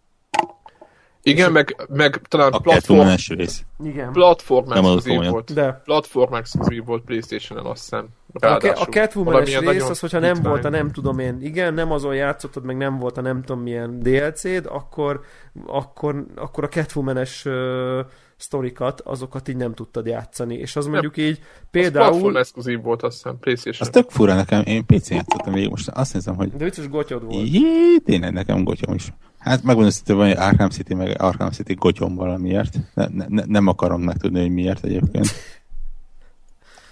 Igen, 1.24 1.52
meg, 1.52 1.76
meg 1.90 2.22
talán 2.28 2.52
a 2.52 2.60
platform, 2.60 3.10
rész. 3.28 3.64
Igen. 3.84 4.12
platform 4.12 4.72
exkluzív 4.72 5.30
volt. 5.30 5.54
De. 5.54 5.82
Platform 5.84 6.34
exkluzív 6.34 6.86
volt 6.86 7.04
Playstation-en, 7.04 7.66
azt 7.66 7.82
hiszem. 7.82 8.08
Ráadásul. 8.34 8.76
A, 8.76 8.82
a 8.82 8.86
catwoman 8.86 9.44
rész 9.44 9.90
az, 9.90 10.00
hogyha 10.00 10.20
nem 10.20 10.42
volt 10.42 10.66
a 10.66 10.70
nem 10.70 10.92
tudom 10.92 11.20
én, 11.20 11.42
igen, 11.42 11.74
nem 11.74 11.92
azon 11.92 12.16
játszottad, 12.16 12.64
meg 12.64 12.78
nem 12.78 13.00
volt 13.00 13.18
a 13.18 13.22
nem 13.22 13.44
tudom 13.44 13.62
milyen 13.62 14.00
DLC-d, 14.00 14.66
akkor, 14.66 15.22
akkor, 15.68 16.26
akkor 16.36 16.64
a 16.64 16.68
Catwoman-es 16.68 17.46
uh, 17.46 18.00
sztorikat, 18.42 19.02
azokat 19.02 19.48
így 19.48 19.56
nem 19.56 19.74
tudtad 19.74 20.06
játszani. 20.06 20.56
És 20.56 20.76
az 20.76 20.86
mondjuk 20.86 21.18
így 21.18 21.40
például... 21.72 22.06
Az 22.06 22.12
platform 22.12 22.36
exkluzív 22.36 22.82
volt, 22.82 23.04
azt 23.04 23.16
hiszem, 23.16 23.40
PlayStation. 23.40 23.88
Az 23.88 23.90
tök 23.90 24.10
fura 24.10 24.36
nekem, 24.36 24.64
én 24.66 24.86
PC-n 24.86 25.14
játszottam 25.14 25.54
végig, 25.54 25.70
most 25.70 25.88
azt 25.88 26.12
hiszem, 26.12 26.36
hogy... 26.36 26.52
De 26.52 26.64
vicces 26.64 26.90
gotyod 26.90 27.24
volt. 27.24 27.48
Jé, 27.48 27.98
tényleg 28.06 28.34
nekem 28.34 28.64
gotyom 28.64 28.96
is. 28.96 29.14
Hát 29.38 29.64
megmondom, 29.64 29.94
hogy 30.06 30.16
van 30.16 30.32
Arkham 30.32 30.70
City, 30.70 30.94
meg 30.94 31.22
Arkham 31.22 31.52
City 31.52 31.74
gotyom 31.74 32.16
valamiért. 32.16 32.76
Ne, 32.94 33.08
ne, 33.28 33.44
nem 33.46 33.68
akarom 33.68 34.02
megtudni, 34.02 34.40
hogy 34.40 34.52
miért 34.52 34.84
egyébként. 34.84 35.28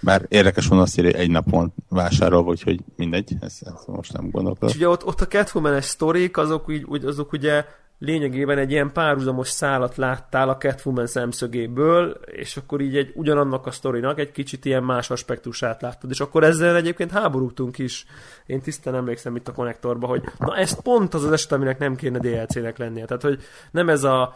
Bár 0.00 0.26
érdekes 0.28 0.66
volna 0.66 0.82
azt 0.84 0.98
írja, 0.98 1.10
hogy 1.10 1.20
egy 1.20 1.30
napon 1.30 1.72
vásárolva, 1.88 2.50
úgyhogy 2.50 2.80
mindegy, 2.96 3.36
ezt, 3.40 3.62
ezt 3.62 3.86
most 3.86 4.12
nem 4.12 4.30
gondolkodom. 4.30 4.68
És 4.68 4.74
ugye 4.74 4.88
ott, 4.88 5.04
ott 5.04 5.20
a 5.20 5.26
Catwoman-es 5.26 5.84
sztorik, 5.84 6.36
azok, 6.36 6.68
úgy, 6.68 7.04
azok 7.04 7.32
ugye 7.32 7.64
lényegében 8.00 8.58
egy 8.58 8.70
ilyen 8.70 8.92
párhuzamos 8.92 9.48
szálat 9.48 9.96
láttál 9.96 10.48
a 10.48 10.56
Catwoman 10.56 11.06
szemszögéből, 11.06 12.20
és 12.26 12.56
akkor 12.56 12.80
így 12.80 12.96
egy 12.96 13.12
ugyanannak 13.14 13.66
a 13.66 13.70
sztorinak 13.70 14.18
egy 14.18 14.32
kicsit 14.32 14.64
ilyen 14.64 14.82
más 14.82 15.10
aspektusát 15.10 15.82
láttad, 15.82 16.10
és 16.10 16.20
akkor 16.20 16.44
ezzel 16.44 16.76
egyébként 16.76 17.10
háborúgtunk 17.10 17.78
is. 17.78 18.06
Én 18.46 18.60
tisztán 18.60 18.94
emlékszem 18.94 19.36
itt 19.36 19.48
a 19.48 19.52
konnektorba, 19.52 20.06
hogy 20.06 20.22
na 20.38 20.56
ez 20.56 20.82
pont 20.82 21.14
az 21.14 21.24
az 21.24 21.32
eset, 21.32 21.52
aminek 21.52 21.78
nem 21.78 21.96
kéne 21.96 22.18
DLC-nek 22.18 22.78
lennie. 22.78 23.04
Tehát, 23.04 23.22
hogy 23.22 23.40
nem 23.70 23.88
ez 23.88 24.04
a 24.04 24.34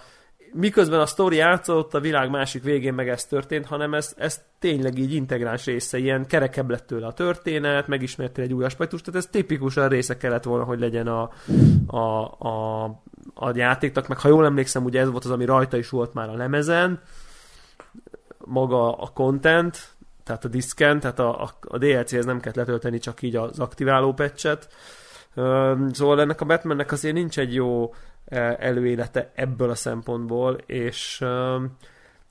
miközben 0.54 1.00
a 1.00 1.06
sztori 1.06 1.36
játszott, 1.36 1.94
a 1.94 2.00
világ 2.00 2.30
másik 2.30 2.62
végén 2.62 2.94
meg 2.94 3.08
ez 3.08 3.24
történt, 3.24 3.66
hanem 3.66 3.94
ez, 3.94 4.14
ez 4.16 4.40
tényleg 4.58 4.98
így 4.98 5.14
integráns 5.14 5.64
része, 5.64 5.98
ilyen 5.98 6.26
kerekebb 6.26 6.70
lett 6.70 6.86
tőle 6.86 7.06
a 7.06 7.12
történet, 7.12 7.86
megismertél 7.86 8.44
egy 8.44 8.52
új 8.52 8.64
aspektust, 8.64 9.04
tehát 9.04 9.20
ez 9.20 9.30
tipikusan 9.30 9.88
része 9.88 10.16
kellett 10.16 10.44
volna, 10.44 10.64
hogy 10.64 10.78
legyen 10.78 11.06
a, 11.06 11.30
a, 11.86 12.24
a, 12.48 12.84
a 13.34 13.56
játéknak, 13.56 14.08
meg 14.08 14.18
ha 14.18 14.28
jól 14.28 14.44
emlékszem, 14.44 14.84
ugye 14.84 15.00
ez 15.00 15.10
volt 15.10 15.24
az, 15.24 15.30
ami 15.30 15.44
rajta 15.44 15.76
is 15.76 15.88
volt 15.88 16.14
már 16.14 16.28
a 16.28 16.36
lemezen, 16.36 17.00
maga 18.38 18.96
a 18.96 19.10
content, 19.14 19.92
tehát 20.24 20.44
a 20.44 20.48
diszken, 20.48 21.00
tehát 21.00 21.18
a, 21.18 21.42
a, 21.42 21.50
a 21.60 21.78
DLC-hez 21.78 22.24
nem 22.24 22.40
kellett 22.40 22.58
letölteni 22.58 22.98
csak 22.98 23.22
így 23.22 23.36
az 23.36 23.58
aktiváló 23.58 24.12
patchet, 24.12 24.68
Szóval 25.92 26.20
ennek 26.20 26.40
a 26.40 26.44
Batmannek 26.44 26.92
azért 26.92 27.14
nincs 27.14 27.38
egy 27.38 27.54
jó 27.54 27.94
előélete 28.58 29.30
ebből 29.34 29.70
a 29.70 29.74
szempontból, 29.74 30.58
és, 30.66 31.24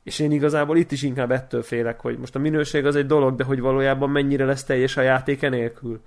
és 0.04 0.20
én 0.20 0.32
igazából 0.32 0.78
itt 0.78 0.92
is 0.92 1.02
inkább 1.02 1.32
ettől 1.32 1.62
félek, 1.62 2.00
hogy 2.00 2.18
most 2.18 2.36
a 2.36 2.40
minőség 2.40 2.86
az 2.86 2.96
egy 2.96 3.06
dolog, 3.06 3.36
de 3.36 3.44
hogy 3.44 3.60
valójában 3.60 4.10
mennyire 4.10 4.46
lesz 4.46 4.64
teljes 4.64 4.98
a 4.98 5.02
játék 5.02 5.50
nélkül. 5.50 6.02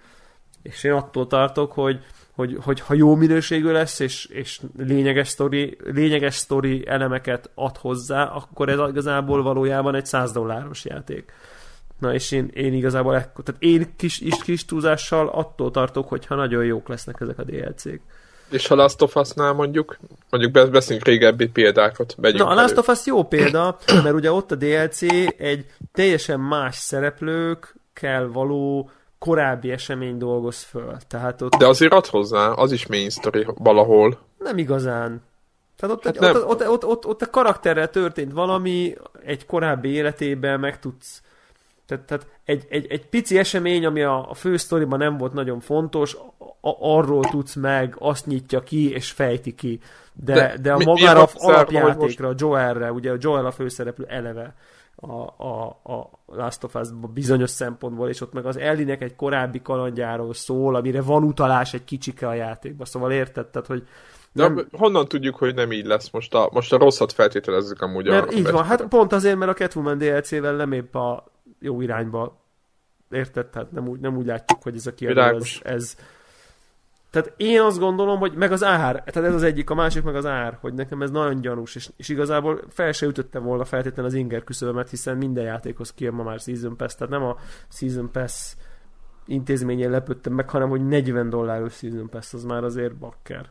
És 0.63 0.85
én 0.85 0.93
attól 0.93 1.27
tartok, 1.27 1.73
hogy, 1.73 2.05
hogy, 2.37 2.57
hogy 2.61 2.81
ha 2.81 2.95
jó 2.95 3.15
minőségű 3.15 3.71
lesz, 3.71 3.99
és, 3.99 4.27
és 4.27 4.61
lényeges, 4.79 5.29
sztori, 5.29 5.77
lényeges 5.85 6.35
sztori 6.35 6.87
elemeket 6.87 7.51
ad 7.55 7.77
hozzá, 7.77 8.25
akkor 8.25 8.69
ez 8.69 8.79
igazából 8.89 9.43
valójában 9.43 9.95
egy 9.95 10.07
100 10.07 10.33
dolláros 10.33 10.85
játék. 10.85 11.33
Na 11.99 12.15
és 12.15 12.31
én, 12.31 12.51
én 12.55 12.73
igazából 12.73 13.17
ekkor, 13.17 13.45
tehát 13.45 13.63
én 13.63 13.93
kis, 13.97 14.21
is 14.21 14.43
kis 14.43 14.65
túlzással 14.65 15.29
attól 15.29 15.71
tartok, 15.71 16.09
hogyha 16.09 16.35
nagyon 16.35 16.65
jók 16.65 16.89
lesznek 16.89 17.21
ezek 17.21 17.39
a 17.39 17.45
DLC-k. 17.45 18.01
És 18.51 18.67
ha 18.67 18.75
Last 18.75 19.03
of 19.03 19.17
Us-nál 19.17 19.53
mondjuk, 19.53 19.99
mondjuk 20.31 20.71
beszélünk 20.71 21.05
régebbi 21.05 21.49
példákat. 21.49 22.15
Na, 22.17 22.47
a 22.47 22.55
Last 22.55 22.77
of 22.77 22.89
Us 22.89 23.07
jó 23.07 23.25
példa, 23.25 23.79
mert 23.87 24.15
ugye 24.15 24.33
ott 24.33 24.51
a 24.51 24.55
DLC 24.55 25.03
egy 25.37 25.67
teljesen 25.93 26.41
más 26.41 26.77
szereplők 26.77 27.75
kell 27.93 28.27
való 28.27 28.91
korábbi 29.19 29.71
esemény 29.71 30.19
dolgoz 30.19 30.63
föl. 30.63 30.97
Tehát 31.09 31.43
ott... 31.43 31.55
De 31.55 31.67
azért 31.67 31.93
ad 31.93 32.07
hozzá, 32.07 32.49
az 32.49 32.73
is 32.73 32.87
main 32.87 33.11
story 33.11 33.47
valahol. 33.55 34.19
Nem 34.39 34.59
igazán. 34.59 35.23
Tehát 35.77 35.97
ott, 35.97 36.05
hát 36.05 36.17
egy, 36.17 36.37
ott, 36.37 36.47
ott, 36.47 36.69
ott, 36.69 36.85
ott, 36.85 37.07
ott 37.07 37.23
a 37.23 37.31
karakterrel 37.31 37.91
történt 37.91 38.33
valami, 38.33 38.95
egy 39.25 39.47
korábbi 39.47 39.89
életében 39.89 40.61
meg 40.61 40.79
tudsz 40.79 41.23
tehát, 41.87 42.05
tehát 42.05 42.27
egy, 42.45 42.67
egy, 42.69 42.87
egy 42.89 43.07
pici 43.07 43.39
esemény, 43.39 43.85
ami 43.87 44.03
a, 44.03 44.31
a 44.31 44.35
fő 44.35 44.57
sztoriban 44.57 44.99
nem 44.99 45.17
volt 45.17 45.33
nagyon 45.33 45.61
fontos, 45.61 46.15
a, 46.61 46.77
arról 46.81 47.25
tudsz 47.25 47.55
meg, 47.55 47.97
azt 47.99 48.27
nyitja 48.27 48.61
ki, 48.61 48.91
és 48.91 49.11
fejti 49.11 49.55
ki. 49.55 49.81
De, 50.13 50.35
de, 50.35 50.57
de 50.61 50.73
a 50.73 50.77
mi, 50.77 50.85
magára 50.85 51.29
mi 51.35 51.53
alapjátékra, 51.53 52.27
most... 52.29 52.41
Joelre, 52.41 52.93
ugye 52.93 53.11
a 53.11 53.17
Joel 53.19 53.47
a 53.47 53.51
főszereplő 53.51 54.05
eleve 54.09 54.55
a, 54.97 55.45
a, 55.45 55.67
a 55.85 56.11
Last 56.27 56.65
of 56.65 56.75
us 56.75 56.89
bizonyos 57.15 57.51
szempontból, 57.51 58.09
és 58.09 58.21
ott 58.21 58.33
meg 58.33 58.47
az 58.47 58.57
Ellinek 58.57 59.03
egy 59.03 59.17
korábbi 59.17 59.63
kalandjáról 59.63 60.35
szól, 60.35 60.75
amire 60.75 61.03
van 61.03 61.23
utalás 61.23 61.75
egy 61.75 61.85
kicsike 61.85 62.29
a 62.29 62.35
játékba. 62.35 62.85
Szóval 62.85 63.13
érted, 63.13 63.47
tehát, 63.47 63.69
hogy 63.69 63.87
nem... 64.33 64.55
De 64.55 64.63
honnan 64.73 65.09
tudjuk, 65.09 65.37
hogy 65.37 65.55
nem 65.55 65.73
így 65.73 65.87
lesz? 65.87 66.11
Most 66.11 66.35
a, 66.35 66.49
most 66.53 66.73
a 66.73 66.79
rosszat 66.79 67.13
feltételezzük 67.13 67.81
amúgy. 67.81 68.09
Mert 68.09 68.29
a 68.29 68.33
így 68.33 68.51
van, 68.51 68.65
hát 68.65 68.87
pont 68.87 69.13
azért, 69.13 69.37
mert 69.37 69.51
a 69.51 69.55
Catwoman 69.55 69.99
DLC-vel 69.99 70.55
nem 70.55 70.73
épp 70.73 70.95
a 70.95 71.25
jó 71.61 71.81
irányba 71.81 72.37
érted? 73.11 73.47
Tehát 73.47 73.73
nem 73.73 73.89
úgy, 73.89 74.01
nem 74.01 74.17
úgy 74.17 74.27
látjuk, 74.27 74.63
hogy 74.63 74.77
ez 74.77 74.87
a 74.87 74.95
kiadó, 74.95 75.21
ez, 75.21 75.49
ez, 75.63 75.97
tehát 77.17 77.35
én 77.37 77.61
azt 77.61 77.79
gondolom, 77.79 78.19
hogy 78.19 78.35
meg 78.35 78.53
az 78.53 78.65
ár, 78.65 79.03
tehát 79.05 79.29
ez 79.29 79.35
az 79.35 79.43
egyik, 79.43 79.71
a 79.71 79.75
másik 79.75 80.03
meg 80.03 80.17
az 80.17 80.27
ár, 80.27 80.59
hogy 80.61 80.75
nekem 80.75 81.03
ez 81.03 81.11
nagyon 81.11 81.41
gyanús, 81.41 81.75
és, 81.75 81.91
és 81.97 82.09
igazából 82.09 82.61
fel 82.69 82.93
se 82.93 83.07
ütöttem 83.07 83.43
volna 83.43 83.65
feltétlenül 83.65 84.11
az 84.11 84.17
inger 84.17 84.45
küszöbömet, 84.45 84.91
hiszen 84.91 85.17
minden 85.17 85.45
játékhoz 85.45 85.93
kijön 85.93 86.15
ma 86.15 86.23
már 86.23 86.41
Season 86.41 86.77
Pass, 86.77 86.95
tehát 86.95 87.13
nem 87.13 87.23
a 87.23 87.37
Season 87.69 88.11
Pass 88.11 88.55
intézményén 89.27 89.91
lepődtem 89.91 90.33
meg, 90.33 90.51
hanem 90.51 90.69
hogy 90.69 90.87
40 90.87 91.29
dolláros 91.29 91.75
Season 91.75 92.09
Pass, 92.09 92.33
az 92.33 92.45
már 92.45 92.65
azért 92.65 92.97
bakker. 92.97 93.51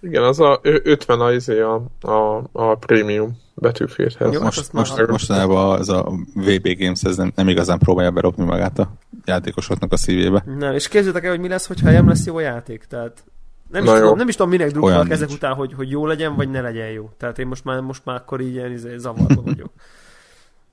Igen, 0.00 0.22
az 0.22 0.40
a 0.40 0.60
50 0.62 1.20
a, 1.20 1.32
izé 1.32 1.60
a, 1.60 1.82
a, 2.00 2.42
a 2.52 2.74
prémium 2.74 3.36
betűférhez. 3.54 4.32
Jó, 4.32 4.42
most, 4.42 4.72
most, 4.72 5.06
mostanában 5.06 5.78
ez 5.78 5.88
a 5.88 6.12
VB 6.34 6.78
Games 6.78 7.02
ez 7.02 7.16
nem, 7.16 7.32
nem 7.34 7.48
igazán 7.48 7.78
próbálja 7.78 8.10
beropni 8.10 8.44
magát 8.44 8.78
a 8.78 8.92
játékosoknak 9.24 9.92
a 9.92 9.96
szívébe. 9.96 10.44
Nem, 10.58 10.74
és 10.74 10.88
képzeljétek 10.88 11.24
el, 11.24 11.30
hogy 11.30 11.40
mi 11.40 11.48
lesz, 11.48 11.66
hogyha 11.66 11.90
nem 11.90 12.08
lesz 12.08 12.26
jó 12.26 12.36
a 12.36 12.40
játék. 12.40 12.84
Tehát 12.84 13.24
nem 13.70 13.84
is, 13.84 13.90
tudom, 13.90 14.16
nem 14.16 14.28
is 14.28 14.34
tudom, 14.34 14.50
minek 14.50 14.70
drukkolok 14.70 15.10
ezek 15.10 15.28
nincs. 15.28 15.38
után, 15.38 15.54
hogy, 15.54 15.72
hogy 15.72 15.90
jó 15.90 16.06
legyen, 16.06 16.36
vagy 16.36 16.50
ne 16.50 16.60
legyen 16.60 16.90
jó. 16.90 17.10
Tehát 17.18 17.38
én 17.38 17.46
most 17.46 17.64
már, 17.64 17.80
most 17.80 18.04
már 18.04 18.16
akkor 18.16 18.40
így 18.40 18.54
ilyen 18.54 18.72
izé, 18.72 18.96
zavarba 18.96 19.42
vagyok. 19.42 19.70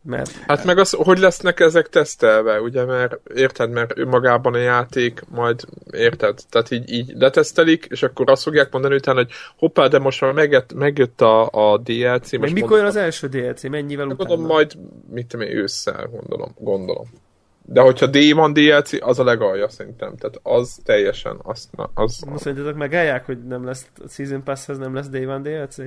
Mert 0.05 0.31
Hát 0.47 0.63
meg 0.63 0.77
az, 0.77 0.91
hogy 0.91 1.17
lesznek 1.17 1.59
ezek 1.59 1.89
tesztelve, 1.89 2.61
ugye, 2.61 2.85
mert 2.85 3.19
érted, 3.35 3.69
mert 3.69 3.97
ő 3.97 4.05
magában 4.05 4.53
a 4.53 4.57
játék, 4.57 5.21
majd 5.29 5.61
érted, 5.91 6.39
tehát 6.49 6.71
így, 6.71 6.91
így 6.91 7.13
letesztelik, 7.15 7.85
és 7.89 8.03
akkor 8.03 8.29
azt 8.29 8.43
fogják 8.43 8.71
mondani 8.71 8.95
utána, 8.95 9.17
hogy 9.17 9.31
hoppá, 9.57 9.87
de 9.87 9.99
most 9.99 10.21
már 10.21 10.31
megjött, 10.31 10.73
megjött 10.73 11.21
a, 11.21 11.49
a 11.51 11.77
DLC. 11.77 12.31
meg 12.31 12.41
most 12.41 12.53
mikor 12.53 12.77
jön 12.77 12.85
az 12.85 12.95
első 12.95 13.27
DLC? 13.27 13.63
Mennyivel 13.63 14.05
utána? 14.05 14.29
Gondolom 14.29 14.45
majd, 14.45 14.71
mit 15.11 15.27
tudom 15.27 15.47
én, 15.47 15.57
ősszel, 15.57 16.07
gondolom, 16.11 16.55
gondolom. 16.59 17.05
De 17.65 17.81
hogyha 17.81 18.07
D 18.07 18.33
van 18.33 18.53
DLC, 18.53 18.91
az 18.99 19.19
a 19.19 19.23
legalja 19.23 19.69
szerintem. 19.69 20.15
Tehát 20.15 20.39
az 20.43 20.79
teljesen, 20.83 21.39
az, 21.43 21.69
na, 21.71 21.89
az, 21.93 22.19
Most 22.27 22.43
szerintetek 22.43 22.75
megállják, 22.75 23.25
hogy 23.25 23.45
nem 23.47 23.65
lesz 23.65 23.85
a 24.03 24.07
Season 24.09 24.43
Pass-hez 24.43 24.77
nem 24.77 24.93
lesz 24.93 25.09
Day 25.09 25.25
One 25.25 25.41
DLC? 25.41 25.77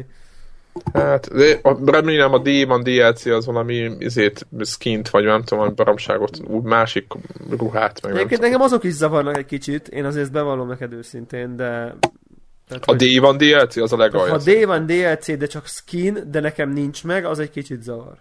Hát, 0.92 1.34
de 1.34 1.58
a- 1.62 1.90
remélem 1.90 2.32
a 2.32 2.42
D1 2.42 2.80
DLC 2.82 3.24
az 3.26 3.46
valami 3.46 3.90
izét, 3.98 4.46
skint, 4.64 5.08
vagy 5.08 5.24
nem 5.24 5.42
tudom, 5.42 5.74
baromságot, 5.74 6.40
úgy 6.46 6.62
másik 6.62 7.06
ruhát, 7.50 8.02
meg 8.02 8.14
Egyébként 8.14 8.42
engem 8.44 8.60
azok 8.60 8.84
is 8.84 8.92
zavarnak 8.92 9.36
egy 9.36 9.46
kicsit, 9.46 9.88
én 9.88 10.04
azért 10.04 10.32
bevallom 10.32 10.68
neked 10.68 10.92
őszintén, 10.92 11.56
de... 11.56 11.96
Tehát, 12.68 12.84
A 12.84 12.94
D1 12.96 13.34
DLC 13.36 13.76
az 13.76 13.92
a 13.92 13.96
ha 13.96 14.02
legalja. 14.02 14.36
Day 14.36 14.64
One 14.64 14.84
DLC, 14.84 15.38
de 15.38 15.46
csak 15.46 15.66
skin, 15.66 16.18
de 16.30 16.40
nekem 16.40 16.70
nincs 16.70 17.04
meg, 17.04 17.24
az 17.24 17.38
egy 17.38 17.50
kicsit 17.50 17.82
zavar. 17.82 18.16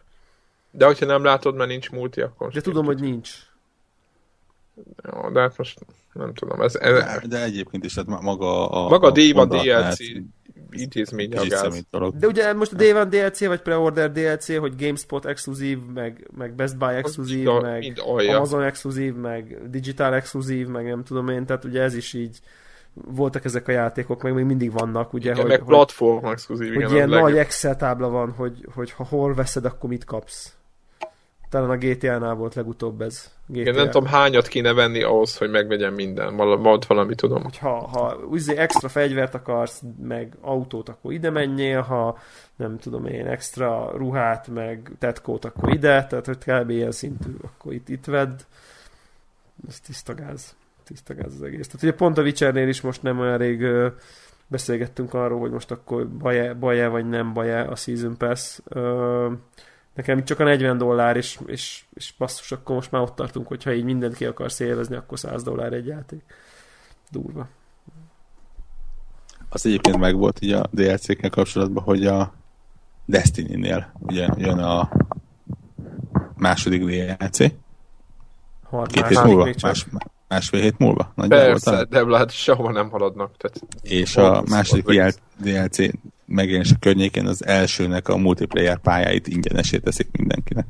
De 0.72 0.86
hogyha 0.86 1.06
nem 1.06 1.24
látod, 1.24 1.56
mert 1.56 1.70
nincs 1.70 1.92
multi, 1.92 2.22
akkor... 2.22 2.52
De 2.52 2.62
tudom, 2.62 2.86
hogy 2.86 3.00
nincs. 3.00 3.30
Ja, 5.04 5.30
de 5.34 5.40
hát 5.40 5.58
most 5.58 5.80
nem 6.16 6.34
tudom. 6.34 6.62
Ez, 6.62 6.76
ez, 6.76 6.94
De, 7.04 7.22
de 7.28 7.44
egyébként 7.44 7.86
is, 7.86 7.96
hát 7.96 8.06
ma- 8.06 8.22
maga 8.22 8.70
a... 8.70 8.90
maga 8.90 9.08
a 9.08 9.12
D1 9.12 9.32
gondolat 9.34 9.64
DLC 9.64 9.68
lehet 9.68 9.98
intézmény 10.72 11.34
a 11.36 11.46
gáz. 11.48 11.86
De 12.14 12.28
ugye 12.28 12.54
most 12.54 12.74
a 12.74 12.76
Day 12.76 12.92
One 12.94 13.06
DLC, 13.06 13.46
vagy 13.46 13.62
Pre-Order 13.62 14.12
DLC, 14.12 14.58
hogy 14.58 14.76
GameSpot 14.76 15.26
exkluzív, 15.26 15.80
meg, 15.94 16.28
meg 16.38 16.54
Best 16.54 16.78
Buy 16.78 16.94
exkluzív, 16.94 17.48
a- 17.48 17.62
meg 17.62 17.80
mind 17.80 18.02
alja. 18.06 18.36
Amazon 18.36 18.64
exkluzív, 18.64 19.14
meg 19.16 19.70
Digital 19.70 20.14
exkluzív, 20.14 20.68
meg 20.68 20.86
nem 20.86 21.04
tudom 21.04 21.30
én, 21.30 21.46
tehát 21.46 21.64
ugye 21.64 21.82
ez 21.82 21.96
is 21.96 22.14
így 22.14 22.40
voltak 22.94 23.46
ezek 23.46 23.68
a 23.68 23.72
játékok, 23.72 24.24
meg 24.24 24.34
még 24.34 24.46
mindig 24.46 24.72
vannak, 24.72 25.14
ugye, 25.14 25.30
Igen, 25.32 25.42
hogy, 25.42 25.50
meg 25.50 25.60
hogy, 25.60 25.68
platform 25.68 26.26
exkluzív, 26.26 26.68
hogy 26.68 26.78
igen, 26.78 26.94
ilyen 26.94 27.12
a 27.12 27.14
leg... 27.14 27.24
nagy 27.24 27.38
Excel 27.38 27.76
tábla 27.76 28.10
van, 28.10 28.32
hogy, 28.32 28.68
hogy 28.74 28.92
ha 28.92 29.04
hol 29.04 29.34
veszed, 29.34 29.66
akkor 29.66 29.90
mit 29.90 30.04
kapsz. 30.06 30.54
Talán 31.56 31.70
a 31.70 31.78
GTA-nál 31.78 32.34
volt 32.34 32.56
legutóbb 32.56 33.02
ez. 33.02 33.32
GTA. 33.48 33.60
Igen, 33.60 33.76
nem 33.76 33.90
tudom 33.90 34.08
hányat 34.08 34.48
kéne 34.48 34.74
venni 34.74 35.04
ahhoz, 35.04 35.38
hogy 35.38 35.50
megvegyen 35.50 35.94
minden. 35.94 36.36
Volt 36.36 36.86
valami, 36.86 37.16
tudom. 37.16 37.44
hogy 37.44 37.58
ha, 37.58 37.88
ha 37.88 38.16
uzé 38.16 38.56
extra 38.56 38.88
fegyvert 38.88 39.34
akarsz, 39.34 39.82
meg 40.02 40.34
autót, 40.42 40.90
akkor 40.90 41.14
ide 41.14 41.30
menjél, 41.30 41.82
ha 41.82 42.18
nem 42.56 42.78
tudom 42.78 43.06
én, 43.06 43.28
extra 43.28 43.92
ruhát, 43.98 44.48
meg 44.48 44.92
tetkót, 45.00 45.46
akkor 45.46 45.74
ide, 45.74 46.06
tehát 46.06 46.26
hogy 46.26 46.38
kb. 46.38 46.70
ilyen 46.70 46.92
szintű, 46.92 47.32
akkor 47.42 47.74
itt, 47.74 47.90
itt 47.90 48.06
vedd. 48.06 48.40
Ez 49.68 49.80
tiszta 49.80 50.16
gáz. 50.16 50.56
Tiszta 50.84 51.14
gáz 51.14 51.34
az 51.34 51.42
egész. 51.42 51.66
Tehát 51.66 51.84
ugye 51.84 51.94
pont 51.94 52.18
a 52.18 52.22
Witchernél 52.22 52.68
is 52.68 52.82
most 52.82 53.04
nem 53.04 53.20
olyan 53.20 53.38
rég 53.38 53.62
ö, 53.62 53.88
beszélgettünk 54.48 55.14
arról, 55.14 55.40
hogy 55.40 55.52
most 55.52 55.72
akkor 55.72 56.08
baj-e, 56.08 56.54
baj-e 56.54 56.88
vagy 56.88 57.10
nem 57.10 57.34
baj-e 57.34 57.70
a 57.70 57.76
Season 57.76 58.18
Pass. 58.18 58.60
Ö, 58.66 59.32
nekem 59.96 60.24
csak 60.24 60.40
a 60.40 60.44
40 60.44 60.78
dollár, 60.78 61.18
és, 61.18 61.40
és, 61.46 61.84
és 61.94 62.14
basszus, 62.18 62.52
akkor 62.52 62.76
most 62.76 62.92
már 62.92 63.02
ott 63.02 63.16
tartunk, 63.16 63.48
hogyha 63.48 63.74
így 63.74 63.84
mindent 63.84 64.16
ki 64.16 64.26
akarsz 64.26 64.60
élvezni, 64.60 64.96
akkor 64.96 65.20
100 65.20 65.44
dollár 65.44 65.74
egy 65.74 65.86
játék. 65.86 66.24
Durva. 67.12 67.48
Az 69.50 69.66
egyébként 69.66 69.98
meg 69.98 70.16
volt 70.16 70.42
így 70.42 70.52
a 70.52 70.68
DLC-kkel 70.72 71.30
kapcsolatban, 71.30 71.84
hogy 71.84 72.06
a 72.06 72.34
Destiny-nél 73.06 73.92
ugye 74.00 74.28
jön 74.38 74.58
a 74.60 74.90
második 76.38 76.84
DLC. 76.86 77.38
Har- 78.70 78.92
Két 78.92 79.08
hét 79.08 79.24
múlva? 79.24 79.50
Más, 79.62 79.88
másfél 80.28 80.62
hét 80.62 80.78
múlva? 80.78 81.12
Nagyjából 81.16 81.48
Persze, 81.48 81.84
de 81.84 82.18
hát 82.18 82.32
sehova 82.32 82.72
nem 82.72 82.90
haladnak. 82.90 83.38
Tehát 83.38 83.62
És 83.82 84.18
a 84.18 84.44
második. 84.50 85.16
DLC 85.38 85.78
megjelenés 86.26 86.72
a 86.72 86.80
környékén 86.80 87.28
az 87.28 87.46
elsőnek 87.46 88.08
a 88.08 88.18
multiplayer 88.18 88.78
pályáit 88.78 89.28
ingyenesé 89.28 89.78
teszik 89.78 90.08
mindenkinek. 90.12 90.66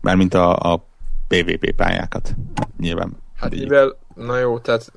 Mármint 0.00 0.34
a, 0.34 0.72
a 0.72 0.84
PvP 1.28 1.74
pályákat. 1.76 2.34
Nyilván. 2.78 3.16
Hát 3.34 3.50
mindegyik. 3.50 3.68
mivel, 3.68 3.96
na 4.14 4.38
jó, 4.38 4.58
tehát, 4.58 4.92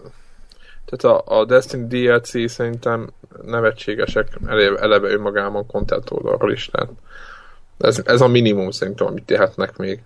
tehát 0.86 1.17
a, 1.19 1.39
a 1.39 1.45
Destiny 1.45 1.88
DLC 1.88 2.49
szerintem 2.49 3.09
nevetségesek 3.45 4.38
eleve, 4.45 4.80
eleve 4.80 5.07
önmagában 5.07 5.65
content 5.65 6.11
oldalról 6.11 6.51
is. 6.51 6.65
Tehát 6.65 6.89
ez, 7.78 8.01
ez 8.05 8.21
a 8.21 8.28
minimum 8.28 8.71
szerintem, 8.71 9.07
amit 9.07 9.25
tehetnek 9.25 9.78
még. 9.78 10.01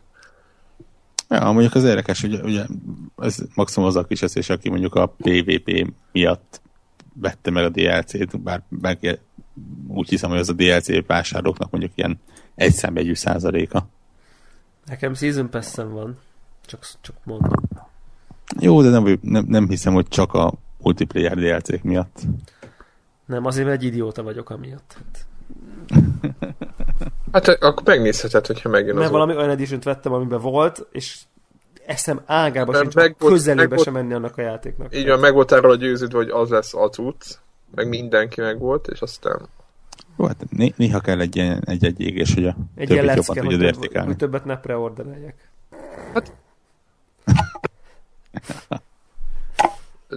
Ja, 1.29 1.51
mondjuk 1.51 1.75
az 1.75 1.83
érdekes, 1.83 2.21
hogy 2.21 2.39
ugye 2.43 2.63
ez 3.17 3.37
maximum 3.55 3.87
az 3.87 3.95
a 3.95 4.03
kisesszés, 4.03 4.49
aki 4.49 4.69
mondjuk 4.69 4.95
a 4.95 5.05
PvP 5.05 5.93
miatt 6.11 6.61
vette 7.13 7.51
meg 7.51 7.63
a 7.63 7.69
DLC-t, 7.69 8.39
bár 8.39 8.61
meg 8.69 9.19
úgy 9.87 10.09
hiszem, 10.09 10.29
hogy 10.29 10.39
az 10.39 10.49
a 10.49 10.53
DLC 10.53 11.05
vásárlóknak 11.05 11.71
mondjuk 11.71 11.91
ilyen 11.95 12.19
egy 12.55 12.73
számjegyű 12.73 13.13
százaléka. 13.13 13.87
Nekem 14.85 15.13
Season 15.13 15.49
pass 15.49 15.75
van. 15.75 16.17
Csak, 16.65 16.87
csak 17.01 17.15
mondom. 17.23 17.51
Jó, 18.59 18.81
de 18.81 18.89
nem, 18.89 19.19
nem, 19.21 19.45
nem 19.47 19.67
hiszem, 19.67 19.93
hogy 19.93 20.07
csak 20.07 20.33
a 20.33 20.53
multiplayer 20.77 21.35
DLC-k 21.37 21.83
miatt. 21.83 22.21
Nem, 23.25 23.45
azért 23.45 23.67
mert 23.67 23.81
egy 23.81 23.87
idióta 23.87 24.23
vagyok 24.23 24.49
amiatt. 24.49 24.97
Hát, 25.89 26.45
Hát 27.31 27.47
akkor 27.47 27.83
megnézheted, 27.85 28.45
hogyha 28.45 28.69
megjön 28.69 28.95
mert 28.95 29.05
az 29.05 29.11
valami 29.11 29.35
olyan 29.35 29.49
edition 29.49 29.79
vettem, 29.83 30.13
amiben 30.13 30.41
volt, 30.41 30.87
és 30.91 31.19
eszem 31.91 32.21
ágába 32.25 32.73
sincs, 32.75 32.93
meg 32.93 33.15
volt- 33.19 33.33
közelébe 33.33 33.61
meg 33.61 33.69
volt- 33.69 33.83
sem 33.83 33.93
menni 33.93 34.13
annak 34.13 34.37
a 34.37 34.41
játéknak. 34.41 34.95
Így 34.95 35.07
van, 35.07 35.19
meg 35.19 35.33
volt 35.33 35.51
erről 35.51 35.71
a 35.71 35.75
győződve, 35.75 36.17
hogy 36.17 36.29
az 36.29 36.49
lesz 36.49 36.73
a 36.73 36.89
cucc, 36.89 37.31
meg 37.75 37.87
mindenki 37.87 38.41
meg 38.41 38.59
volt, 38.59 38.87
és 38.87 38.99
aztán 39.01 39.41
Jó, 40.17 40.25
hát 40.25 40.43
né- 40.49 40.77
néha 40.77 40.99
kell 40.99 41.19
egy 41.19 41.35
ilyen 41.35 41.63
egy-egy 41.65 42.01
égés, 42.01 42.33
hogy 42.33 42.45
a 42.45 42.55
Egy 42.75 42.87
többit 42.87 43.15
jobban 43.15 43.23
hogy, 43.25 43.37
tudjad 43.37 43.59
több, 43.59 43.61
értékelni. 43.83 44.07
hogy 44.07 44.17
többet 44.17 44.45
ne 44.45 44.57
preordereljek. 44.57 45.49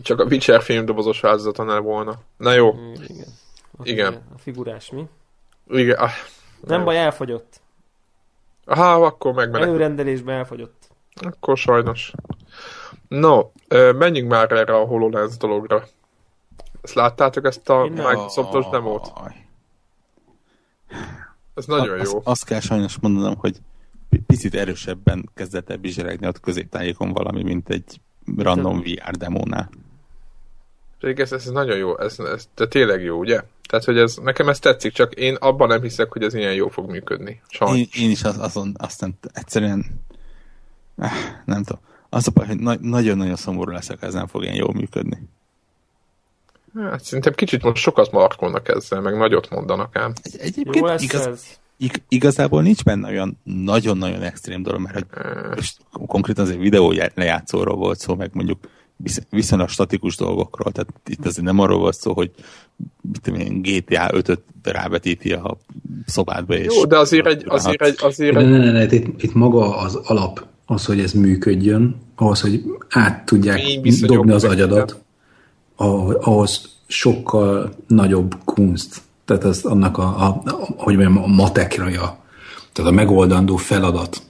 csak 0.02 0.20
a 0.20 0.24
Witcher 0.24 0.62
filmdobozos 0.62 1.20
változatonál 1.20 1.80
volna. 1.80 2.14
Na 2.36 2.52
jó, 2.52 2.72
Mm, 2.74 2.92
igen. 2.92 3.26
A, 3.78 3.82
Igen. 3.82 4.12
A 4.34 4.38
figurás 4.38 4.90
mi? 4.90 5.08
igen. 5.68 5.96
Ah, 5.98 6.10
Nem 6.60 6.84
baj, 6.84 6.98
elfogyott. 6.98 7.60
Aha, 8.64 8.92
akkor 9.04 9.32
megmenek. 9.32 9.66
Előrendelésben 9.68 10.36
elfogyott. 10.36 10.83
Akkor 11.14 11.56
sajnos. 11.56 12.12
No, 13.08 13.50
menjünk 13.98 14.30
már 14.30 14.52
erre 14.52 14.74
a 14.76 14.84
HoloLens 14.84 15.36
dologra. 15.36 15.84
Ezt 16.82 16.94
láttátok, 16.94 17.44
ezt 17.44 17.68
a 17.68 17.88
nem. 17.88 17.92
Microsoftos 17.92 18.68
demót? 18.68 19.12
Ez 21.54 21.64
nagyon 21.64 22.00
azt, 22.00 22.12
jó. 22.12 22.20
Azt 22.24 22.44
kell 22.44 22.60
sajnos 22.60 22.98
mondanom, 23.00 23.36
hogy 23.36 23.56
pi- 24.08 24.18
picit 24.26 24.54
erősebben 24.54 25.28
kezdett 25.34 25.70
el 25.70 25.76
bizseregni 25.76 26.26
ott 26.26 26.40
középtájékon 26.40 27.12
valami, 27.12 27.42
mint 27.42 27.68
egy 27.68 28.00
random 28.36 28.80
VR 28.80 29.10
demónál. 29.10 29.70
Pedig 31.00 31.20
ez, 31.20 31.32
ez 31.32 31.44
nagyon 31.44 31.76
jó, 31.76 31.98
ez, 31.98 32.18
ez 32.18 32.48
de 32.54 32.68
tényleg 32.68 33.02
jó, 33.02 33.18
ugye? 33.18 33.42
Tehát, 33.68 33.84
hogy 33.84 33.98
ez, 33.98 34.16
nekem 34.16 34.48
ez 34.48 34.58
tetszik, 34.58 34.92
csak 34.92 35.14
én 35.14 35.34
abban 35.34 35.68
nem 35.68 35.82
hiszek, 35.82 36.12
hogy 36.12 36.22
ez 36.22 36.34
ilyen 36.34 36.54
jó 36.54 36.68
fog 36.68 36.90
működni. 36.90 37.40
Sajnos. 37.48 37.78
Én, 37.78 37.88
én 37.92 38.10
is 38.10 38.24
az, 38.24 38.38
azon, 38.38 38.74
aztán 38.78 39.18
egyszerűen 39.32 40.04
nem 41.44 41.62
tudom. 41.62 41.80
Az 42.08 42.28
a 42.28 42.30
baj, 42.30 42.46
hogy 42.46 42.58
na- 42.58 42.78
nagyon-nagyon 42.80 43.36
szomorú 43.36 43.70
leszek, 43.72 44.02
ez 44.02 44.14
nem 44.14 44.26
fog 44.26 44.42
ilyen 44.42 44.54
jól 44.54 44.72
működni. 44.72 45.18
Hát 46.74 47.04
szerintem 47.04 47.32
kicsit 47.32 47.62
most 47.62 47.82
sokat 47.82 48.12
markolnak 48.12 48.68
ezzel, 48.68 49.00
meg 49.00 49.16
nagyot 49.16 49.50
mondanak 49.50 49.96
ám. 49.96 50.12
Egy, 50.22 50.34
Jó 50.34 50.40
egyébként 50.42 50.84
lesz 50.84 51.02
igaz, 51.02 51.26
ez. 51.26 51.44
ig, 51.76 52.02
igazából 52.08 52.62
nincs 52.62 52.84
benne 52.84 53.08
olyan 53.08 53.38
nagyon-nagyon 53.42 54.22
extrém 54.22 54.62
dolog, 54.62 54.80
mert 54.80 54.94
hogy 54.94 55.04
most 55.54 55.76
konkrétan 56.06 56.44
azért 56.44 56.60
videó 56.60 56.94
lejátszóról 57.14 57.76
volt 57.76 57.98
szó, 57.98 58.14
meg 58.14 58.30
mondjuk 58.32 58.58
visz- 58.96 59.26
viszonylag 59.30 59.68
statikus 59.68 60.16
dolgokról, 60.16 60.72
tehát 60.72 60.92
itt 61.06 61.26
azért 61.26 61.46
nem 61.46 61.58
arról 61.58 61.78
volt 61.78 61.96
szó, 61.96 62.12
hogy 62.12 62.30
mit 63.00 63.26
én, 63.26 63.62
GTA 63.62 64.10
5-öt 64.12 64.42
rávetíti 64.62 65.32
a 65.32 65.56
szobádba, 66.06 66.54
és 66.54 66.74
Jó, 66.74 66.84
de 66.84 66.98
azért 66.98 67.26
egy, 67.26 67.44
azért 67.46 67.82
egy, 67.82 67.96
azért 68.00 68.34
De 68.34 68.40
egy, 68.40 68.48
ne, 68.48 68.58
ne, 68.58 68.70
ne, 68.70 68.84
itt, 68.84 69.22
itt 69.22 69.34
maga 69.34 69.76
az 69.76 69.94
alap, 69.94 70.46
az, 70.66 70.84
hogy 70.84 71.00
ez 71.00 71.12
működjön, 71.12 71.96
ahhoz, 72.16 72.40
hogy 72.40 72.62
át 72.88 73.24
tudják 73.24 73.60
dobni 74.00 74.32
az 74.32 74.44
agyadat, 74.44 75.02
ahhoz, 75.76 76.72
sokkal 76.86 77.74
nagyobb 77.86 78.36
kunst. 78.44 79.02
Tehát 79.24 79.44
ez 79.44 79.64
annak 79.64 79.98
a, 79.98 80.02
a, 80.02 80.42
a 80.44 80.50
hogy 80.76 80.96
mondjam, 80.96 81.22
a 81.22 81.26
matekraja, 81.26 82.18
tehát 82.72 82.90
a 82.90 82.94
megoldandó 82.94 83.56
feladat. 83.56 84.22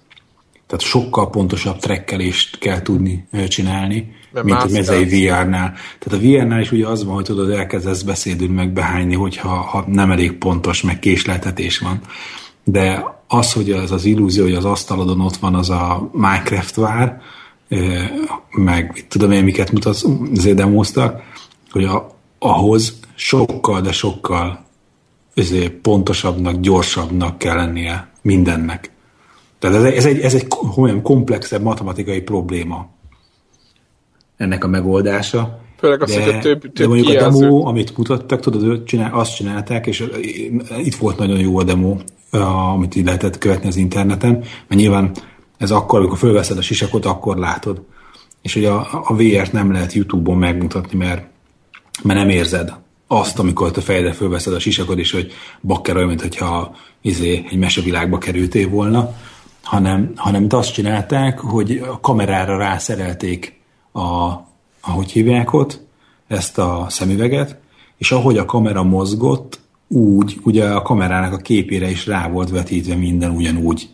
Tehát 0.66 0.85
sokkal 0.85 1.31
pontosabb 1.31 1.78
trekkelést 1.78 2.59
kell 2.59 2.82
tudni 2.82 3.27
csinálni, 3.48 4.15
Mert 4.32 4.47
mint 4.47 4.62
a 4.62 4.69
mezei 4.70 5.05
VR-nál. 5.05 5.74
Tehát 5.98 6.24
a 6.24 6.28
VR-nál 6.28 6.61
is 6.61 6.73
ugye 6.73 6.86
az 6.86 7.05
van, 7.05 7.15
hogy 7.15 7.24
tudod, 7.24 7.51
elkezdesz 7.51 8.02
beszédül 8.02 8.48
meg 8.48 8.73
behányni, 8.73 9.15
hogyha 9.15 9.48
ha 9.48 9.85
nem 9.86 10.11
elég 10.11 10.32
pontos, 10.32 10.82
meg 10.82 10.98
késleltetés 10.98 11.78
van. 11.78 12.01
De 12.65 13.05
az, 13.36 13.52
hogy 13.52 13.70
az 13.70 13.93
az 13.93 14.05
illúzió, 14.05 14.43
hogy 14.44 14.55
az 14.55 14.65
asztalodon 14.65 15.20
ott 15.20 15.36
van 15.36 15.55
az 15.55 15.70
a 15.70 16.09
Minecraft 16.12 16.74
vár, 16.74 17.20
meg 18.51 18.90
mit 18.94 19.06
tudom 19.09 19.31
én, 19.31 19.44
miket 19.44 19.73
mutatsz, 19.73 20.05
azért 20.36 20.56
demoztak, 20.56 21.23
hogy 21.70 21.85
a, 21.85 22.16
ahhoz 22.39 22.98
sokkal, 23.15 23.81
de 23.81 23.93
sokkal 23.93 24.65
ezért 25.35 25.73
pontosabbnak, 25.73 26.61
gyorsabbnak 26.61 27.39
kell 27.39 27.56
lennie 27.56 28.09
mindennek. 28.23 28.90
Tehát 29.59 29.77
ez 29.77 29.82
ez 29.82 30.05
egy, 30.06 30.20
ez 30.20 30.35
egy 30.35 30.47
olyan 30.77 31.02
komplexebb 31.02 31.62
matematikai 31.62 32.20
probléma 32.20 32.89
ennek 34.36 34.65
a 34.65 34.69
megoldása. 34.69 35.61
Főleg 35.85 36.02
azt, 36.02 36.15
de, 36.15 36.24
hogy 36.24 36.40
több, 36.40 36.61
több 36.61 36.73
de 36.73 36.86
mondjuk 36.86 37.09
kijelző. 37.09 37.39
a 37.39 37.40
demo, 37.40 37.66
amit 37.66 37.97
mutattak, 37.97 38.40
tudod, 38.40 38.85
csinál, 38.85 39.15
azt 39.15 39.35
csinálták, 39.35 39.86
és 39.86 40.05
itt 40.78 40.94
volt 40.94 41.19
nagyon 41.19 41.39
jó 41.39 41.59
a 41.59 41.62
demo, 41.62 41.97
amit 42.73 42.97
így 42.97 43.05
lehetett 43.05 43.39
követni 43.39 43.69
az 43.69 43.77
interneten, 43.77 44.32
mert 44.32 44.81
nyilván 44.81 45.11
ez 45.59 45.70
akkor, 45.70 45.98
amikor 45.98 46.19
fölveszed 46.19 46.59
a 46.59 46.62
sisakot, 46.62 47.05
akkor 47.05 47.36
látod. 47.36 47.82
És 48.43 48.55
hogy 48.55 48.65
a, 48.65 48.86
a 49.05 49.15
VR-t 49.15 49.52
nem 49.52 49.73
lehet 49.73 49.93
YouTube-on 49.93 50.39
megmutatni, 50.39 50.98
mert, 50.98 51.23
mert 52.02 52.19
nem 52.19 52.28
érzed 52.28 52.74
azt, 53.06 53.39
amikor 53.39 53.70
te 53.70 53.81
fejedre 53.81 54.12
fölveszed 54.12 54.52
a 54.52 54.59
sisakot, 54.59 54.98
és 54.98 55.12
hogy 55.12 55.32
bakker 55.61 55.97
olyan, 55.97 56.09
mintha 56.09 56.74
izé, 57.02 57.44
egy 57.51 57.59
mesevilágba 57.59 58.19
kerültél 58.19 58.69
volna, 58.69 59.15
hanem, 59.62 60.12
hanem 60.16 60.47
azt 60.51 60.73
csinálták, 60.73 61.39
hogy 61.39 61.82
a 61.90 62.01
kamerára 62.01 62.56
rászerelték 62.56 63.61
a, 63.93 64.32
ahogy 64.86 65.11
hívják 65.11 65.52
ott, 65.52 65.81
ezt 66.27 66.59
a 66.59 66.86
szemüveget, 66.89 67.56
és 67.97 68.12
ahogy 68.12 68.39
a 68.39 68.44
kamera 68.44 68.82
mozgott, 68.82 69.61
úgy, 69.89 70.40
ugye 70.43 70.65
a 70.69 70.82
kamerának 70.82 71.32
a 71.32 71.36
képére 71.36 71.90
is 71.90 72.06
rá 72.06 72.28
volt 72.28 72.51
vetítve 72.51 72.94
minden 72.94 73.31
ugyanúgy. 73.31 73.89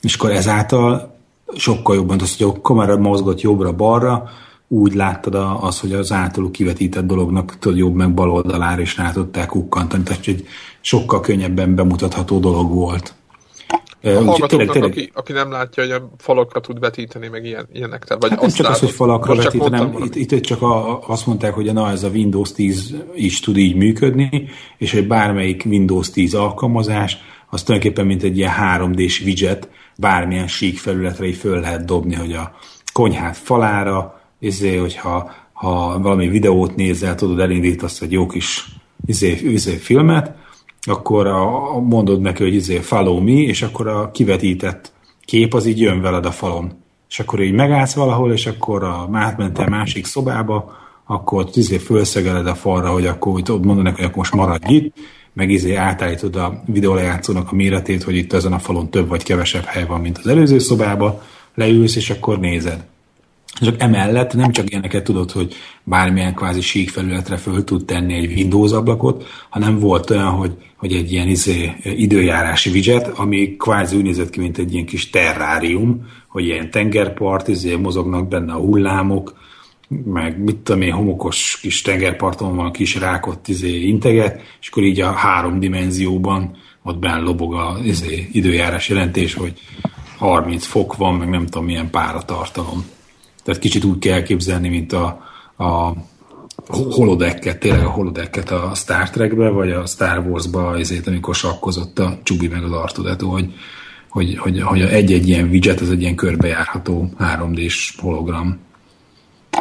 És 0.00 0.14
akkor 0.14 0.30
ezáltal 0.30 1.16
sokkal 1.56 1.94
jobban, 1.94 2.20
az, 2.20 2.36
hogy 2.36 2.46
a 2.46 2.60
kamera 2.60 2.96
mozgott 2.96 3.40
jobbra-balra, 3.40 4.28
úgy 4.68 4.94
láttad 4.94 5.34
az, 5.60 5.80
hogy 5.80 5.92
az 5.92 6.12
általuk 6.12 6.52
kivetített 6.52 7.06
dolognak 7.06 7.58
tudod 7.58 7.78
jobb 7.78 7.94
meg 7.94 8.14
bal 8.14 8.30
oldalára 8.30 8.80
is 8.80 8.96
rá 8.96 9.12
tudták 9.12 9.46
kukkantani, 9.46 10.02
tehát 10.02 10.26
egy 10.26 10.46
sokkal 10.80 11.20
könnyebben 11.20 11.74
bemutatható 11.74 12.38
dolog 12.38 12.72
volt. 12.72 13.14
A 14.04 14.24
hallgatóknak, 14.24 14.84
aki, 14.84 15.10
aki 15.14 15.32
nem 15.32 15.50
látja, 15.50 15.82
hogy 15.82 15.92
a 15.92 16.10
falakra 16.18 16.60
tud 16.60 16.80
vetíteni, 16.80 17.28
meg 17.28 17.44
ilyen, 17.44 17.68
ilyenek. 17.72 18.16
Vagy 18.18 18.30
hát 18.30 18.40
nem 18.40 18.50
csak 18.50 18.68
az, 18.68 18.78
hogy 18.78 18.90
falakra 18.90 19.34
Most 19.34 19.44
vetít, 19.44 19.60
hanem 19.60 19.94
itt, 20.04 20.32
itt, 20.32 20.40
csak 20.40 20.62
a, 20.62 21.00
azt 21.08 21.26
mondták, 21.26 21.54
hogy 21.54 21.72
na, 21.72 21.90
ez 21.90 22.02
a 22.02 22.08
Windows 22.08 22.52
10 22.52 22.94
is 23.14 23.40
tud 23.40 23.56
így 23.56 23.76
működni, 23.76 24.48
és 24.78 24.92
hogy 24.92 25.06
bármelyik 25.06 25.64
Windows 25.66 26.10
10 26.10 26.34
alkalmazás, 26.34 27.16
az 27.50 27.62
tulajdonképpen 27.62 28.06
mint 28.06 28.22
egy 28.22 28.36
ilyen 28.36 28.52
3D-s 28.60 29.20
widget, 29.20 29.68
bármilyen 29.96 30.48
sík 30.48 30.78
felületre 30.78 31.26
így 31.26 31.36
föl 31.36 31.60
lehet 31.60 31.84
dobni, 31.84 32.14
hogy 32.14 32.32
a 32.32 32.52
konyhát 32.92 33.36
falára, 33.36 34.20
izé, 34.38 34.76
hogyha 34.76 35.30
ha 35.52 35.98
valami 36.00 36.28
videót 36.28 36.76
nézel, 36.76 37.14
tudod, 37.14 37.40
elindítasz 37.40 38.00
egy 38.00 38.12
jó 38.12 38.26
kis 38.26 38.68
izé, 39.06 39.30
izé 39.30 39.76
filmet, 39.76 40.32
akkor 40.86 41.26
a, 41.26 41.80
mondod 41.80 42.20
neki, 42.20 42.42
hogy 42.42 42.54
izé 42.54 42.78
follow 42.78 43.20
me, 43.20 43.40
és 43.40 43.62
akkor 43.62 43.88
a 43.88 44.10
kivetített 44.10 44.92
kép 45.24 45.54
az 45.54 45.66
így 45.66 45.80
jön 45.80 46.00
veled 46.00 46.26
a 46.26 46.30
falon. 46.30 46.72
És 47.08 47.20
akkor 47.20 47.40
így 47.42 47.52
megállsz 47.52 47.94
valahol, 47.94 48.32
és 48.32 48.46
akkor 48.46 48.82
a, 48.82 49.08
átmentél 49.12 49.66
másik 49.68 50.06
szobába, 50.06 50.72
akkor 51.06 51.48
izé 51.54 51.76
fölszegeled 51.76 52.46
a 52.46 52.54
falra, 52.54 52.92
hogy 52.92 53.06
akkor 53.06 53.32
ott 53.32 53.64
mondod 53.64 53.84
neki, 53.84 53.96
hogy 53.96 54.04
akkor 54.04 54.16
most 54.16 54.34
maradj 54.34 54.74
itt, 54.74 54.94
meg 55.32 55.50
izé 55.50 55.74
átállítod 55.74 56.36
a 56.36 56.62
videólejátszónak 56.66 57.52
a 57.52 57.54
méretét, 57.54 58.02
hogy 58.02 58.16
itt 58.16 58.32
ezen 58.32 58.52
a 58.52 58.58
falon 58.58 58.90
több 58.90 59.08
vagy 59.08 59.22
kevesebb 59.22 59.64
hely 59.64 59.86
van, 59.86 60.00
mint 60.00 60.18
az 60.18 60.26
előző 60.26 60.58
szobába, 60.58 61.22
leülsz, 61.54 61.96
és 61.96 62.10
akkor 62.10 62.38
nézed. 62.38 62.84
Csak 63.60 63.80
emellett 63.80 64.34
nem 64.34 64.52
csak 64.52 64.70
ilyeneket 64.70 65.04
tudod, 65.04 65.30
hogy 65.30 65.54
bármilyen 65.84 66.34
kvázi 66.34 66.60
sík 66.60 66.90
felületre 66.90 67.36
föl 67.36 67.64
tud 67.64 67.84
tenni 67.84 68.14
egy 68.14 68.32
Windows 68.32 68.72
ablakot, 68.72 69.24
hanem 69.48 69.78
volt 69.78 70.10
olyan, 70.10 70.30
hogy, 70.30 70.52
hogy 70.76 70.92
egy 70.92 71.12
ilyen 71.12 71.28
izé, 71.28 71.72
időjárási 71.82 72.70
widget, 72.70 73.08
ami 73.08 73.56
kvázi 73.56 73.96
úgy 73.96 74.02
nézett 74.02 74.30
ki, 74.30 74.40
mint 74.40 74.58
egy 74.58 74.72
ilyen 74.72 74.86
kis 74.86 75.10
terrárium, 75.10 76.06
hogy 76.28 76.44
ilyen 76.44 76.70
tengerpart, 76.70 77.48
izé, 77.48 77.76
mozognak 77.76 78.28
benne 78.28 78.52
a 78.52 78.58
hullámok, 78.58 79.42
meg 80.04 80.38
mit 80.38 80.56
tudom 80.56 80.82
én, 80.82 80.92
homokos 80.92 81.58
kis 81.60 81.82
tengerparton 81.82 82.56
van 82.56 82.72
kis 82.72 82.94
rákot 82.94 83.48
izé, 83.48 83.80
integet, 83.80 84.40
és 84.60 84.68
akkor 84.68 84.82
így 84.82 85.00
a 85.00 85.10
három 85.10 85.60
dimenzióban 85.60 86.56
ott 86.82 86.98
benne 86.98 87.20
lobog 87.20 87.54
a 87.54 87.78
izé, 87.84 88.28
időjárás 88.32 88.88
jelentés, 88.88 89.34
hogy 89.34 89.52
30 90.18 90.66
fok 90.66 90.96
van, 90.96 91.14
meg 91.14 91.28
nem 91.28 91.46
tudom 91.46 91.64
milyen 91.64 91.90
páratartalom. 91.90 92.84
Tehát 93.44 93.60
kicsit 93.60 93.84
úgy 93.84 93.98
kell 93.98 94.12
elképzelni, 94.12 94.68
mint 94.68 94.92
a, 94.92 95.20
a 95.56 95.92
holodekket, 96.66 97.58
tényleg 97.58 97.84
a 97.84 97.90
holodekket 97.90 98.50
a 98.50 98.72
Star 98.74 99.10
Trekbe, 99.10 99.48
vagy 99.48 99.70
a 99.70 99.86
Star 99.86 100.18
Wars-ba, 100.18 100.68
azért, 100.68 101.06
amikor 101.06 101.34
sakkozott 101.34 101.98
a 101.98 102.18
Csubi 102.22 102.48
meg 102.48 102.64
az 102.64 102.72
Artudeto, 102.72 103.28
hogy, 103.28 103.52
hogy, 104.08 104.36
hogy, 104.38 104.62
hogy 104.62 104.80
egy-egy 104.80 105.28
ilyen 105.28 105.48
widget, 105.48 105.80
az 105.80 105.90
egy 105.90 106.00
ilyen 106.00 106.14
körbejárható 106.14 107.10
3D-s 107.18 107.94
hologram. 108.00 108.58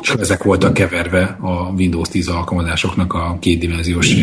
És 0.02 0.10
ezek 0.10 0.44
voltak 0.44 0.74
keverve 0.74 1.38
a 1.41 1.72
Windows 1.78 2.10
10 2.10 2.28
alkalmazásoknak 2.28 3.14
a 3.14 3.38
kétdimenziós 3.40 4.15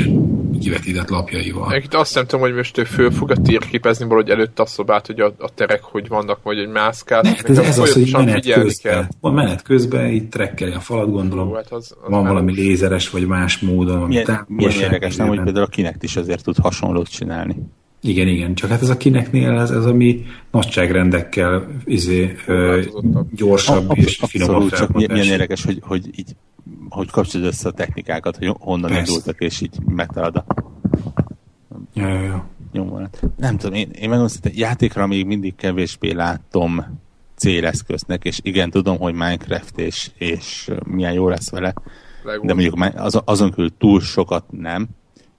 kivetített 0.60 1.08
lapjaival. 1.08 1.74
Itt 1.74 1.94
azt 1.94 2.14
nem 2.14 2.24
tudom, 2.26 2.40
hogy 2.40 2.54
most 2.54 2.78
ő 2.78 2.84
föl 2.84 3.10
fog 3.10 3.30
a 3.30 3.36
térképezni 3.36 4.04
valahogy 4.04 4.30
előtt 4.30 4.58
a 4.58 4.66
szobát, 4.66 5.06
hogy 5.06 5.20
a, 5.20 5.34
a 5.38 5.48
terek 5.54 5.82
hogy 5.82 6.08
vannak, 6.08 6.42
vagy 6.42 6.58
egy 6.58 6.68
mászkát. 6.68 7.22
Ne, 7.22 7.34
ez, 7.44 7.58
ez 7.58 7.78
az, 7.78 7.92
hogy 7.92 8.10
menet 8.12 8.52
közben, 8.52 8.92
kell. 8.92 9.04
van 9.20 9.34
menet 9.34 9.62
közben, 9.62 10.10
itt 10.10 10.30
trekkeli 10.30 10.72
a 10.72 10.80
falat, 10.80 11.10
gondolom. 11.10 11.48
Jó, 11.48 11.54
hát 11.54 11.72
az, 11.72 11.96
az 12.02 12.10
van 12.10 12.26
valami 12.26 12.52
lézeres, 12.52 13.10
vagy 13.10 13.26
más 13.26 13.58
módon. 13.58 14.08
Milyen, 14.08 14.44
milyen 14.46 14.72
érdekes, 14.72 15.16
nem, 15.16 15.28
hogy 15.28 15.42
például 15.42 15.64
a 15.64 15.68
Kinect 15.68 16.02
is 16.02 16.16
azért 16.16 16.44
tud 16.44 16.56
hasonlót 16.56 17.08
csinálni. 17.08 17.56
Igen, 18.02 18.28
igen, 18.28 18.54
csak 18.54 18.70
hát 18.70 18.82
ez 18.82 18.88
a 18.88 18.96
kineknél 18.96 19.58
ez, 19.58 19.70
ez 19.70 19.84
ami 19.84 20.24
nagyságrendekkel 20.50 21.68
izé, 21.84 22.36
ö, 22.46 22.82
gyorsabb 23.34 23.90
a, 23.90 23.92
és 23.92 24.20
finomabb 24.26 24.70
csak 24.70 24.92
milyen 24.92 25.26
érdekes, 25.26 25.64
hogy, 25.64 25.78
hogy 25.82 26.18
így 26.18 26.36
hogy 26.88 27.10
kapcsolod 27.10 27.46
össze 27.46 27.68
a 27.68 27.72
technikákat, 27.72 28.36
hogy 28.36 28.54
honnan 28.58 28.90
Persze. 28.90 29.12
indultak, 29.12 29.40
és 29.40 29.60
így 29.60 29.78
megtalad 29.86 30.36
a 30.36 30.44
ja, 31.94 32.08
ja, 32.08 32.20
ja. 32.22 32.48
Nem 33.36 33.56
tudom, 33.56 33.74
én, 33.74 33.90
én 33.90 34.08
megmondom, 34.08 34.36
hogy 34.42 34.58
játékra 34.58 35.06
még 35.06 35.26
mindig 35.26 35.54
kevésbé 35.54 36.12
látom 36.12 36.98
céleszköznek, 37.34 38.24
és 38.24 38.38
igen, 38.42 38.70
tudom, 38.70 38.98
hogy 38.98 39.12
Minecraft 39.12 39.78
és, 39.78 40.10
és 40.18 40.70
milyen 40.84 41.12
jó 41.12 41.28
lesz 41.28 41.50
vele, 41.50 41.74
Legó. 42.22 42.46
de 42.46 42.54
mondjuk 42.54 42.92
az, 42.94 43.20
azon 43.24 43.50
kívül 43.50 43.76
túl 43.78 44.00
sokat 44.00 44.44
nem, 44.50 44.88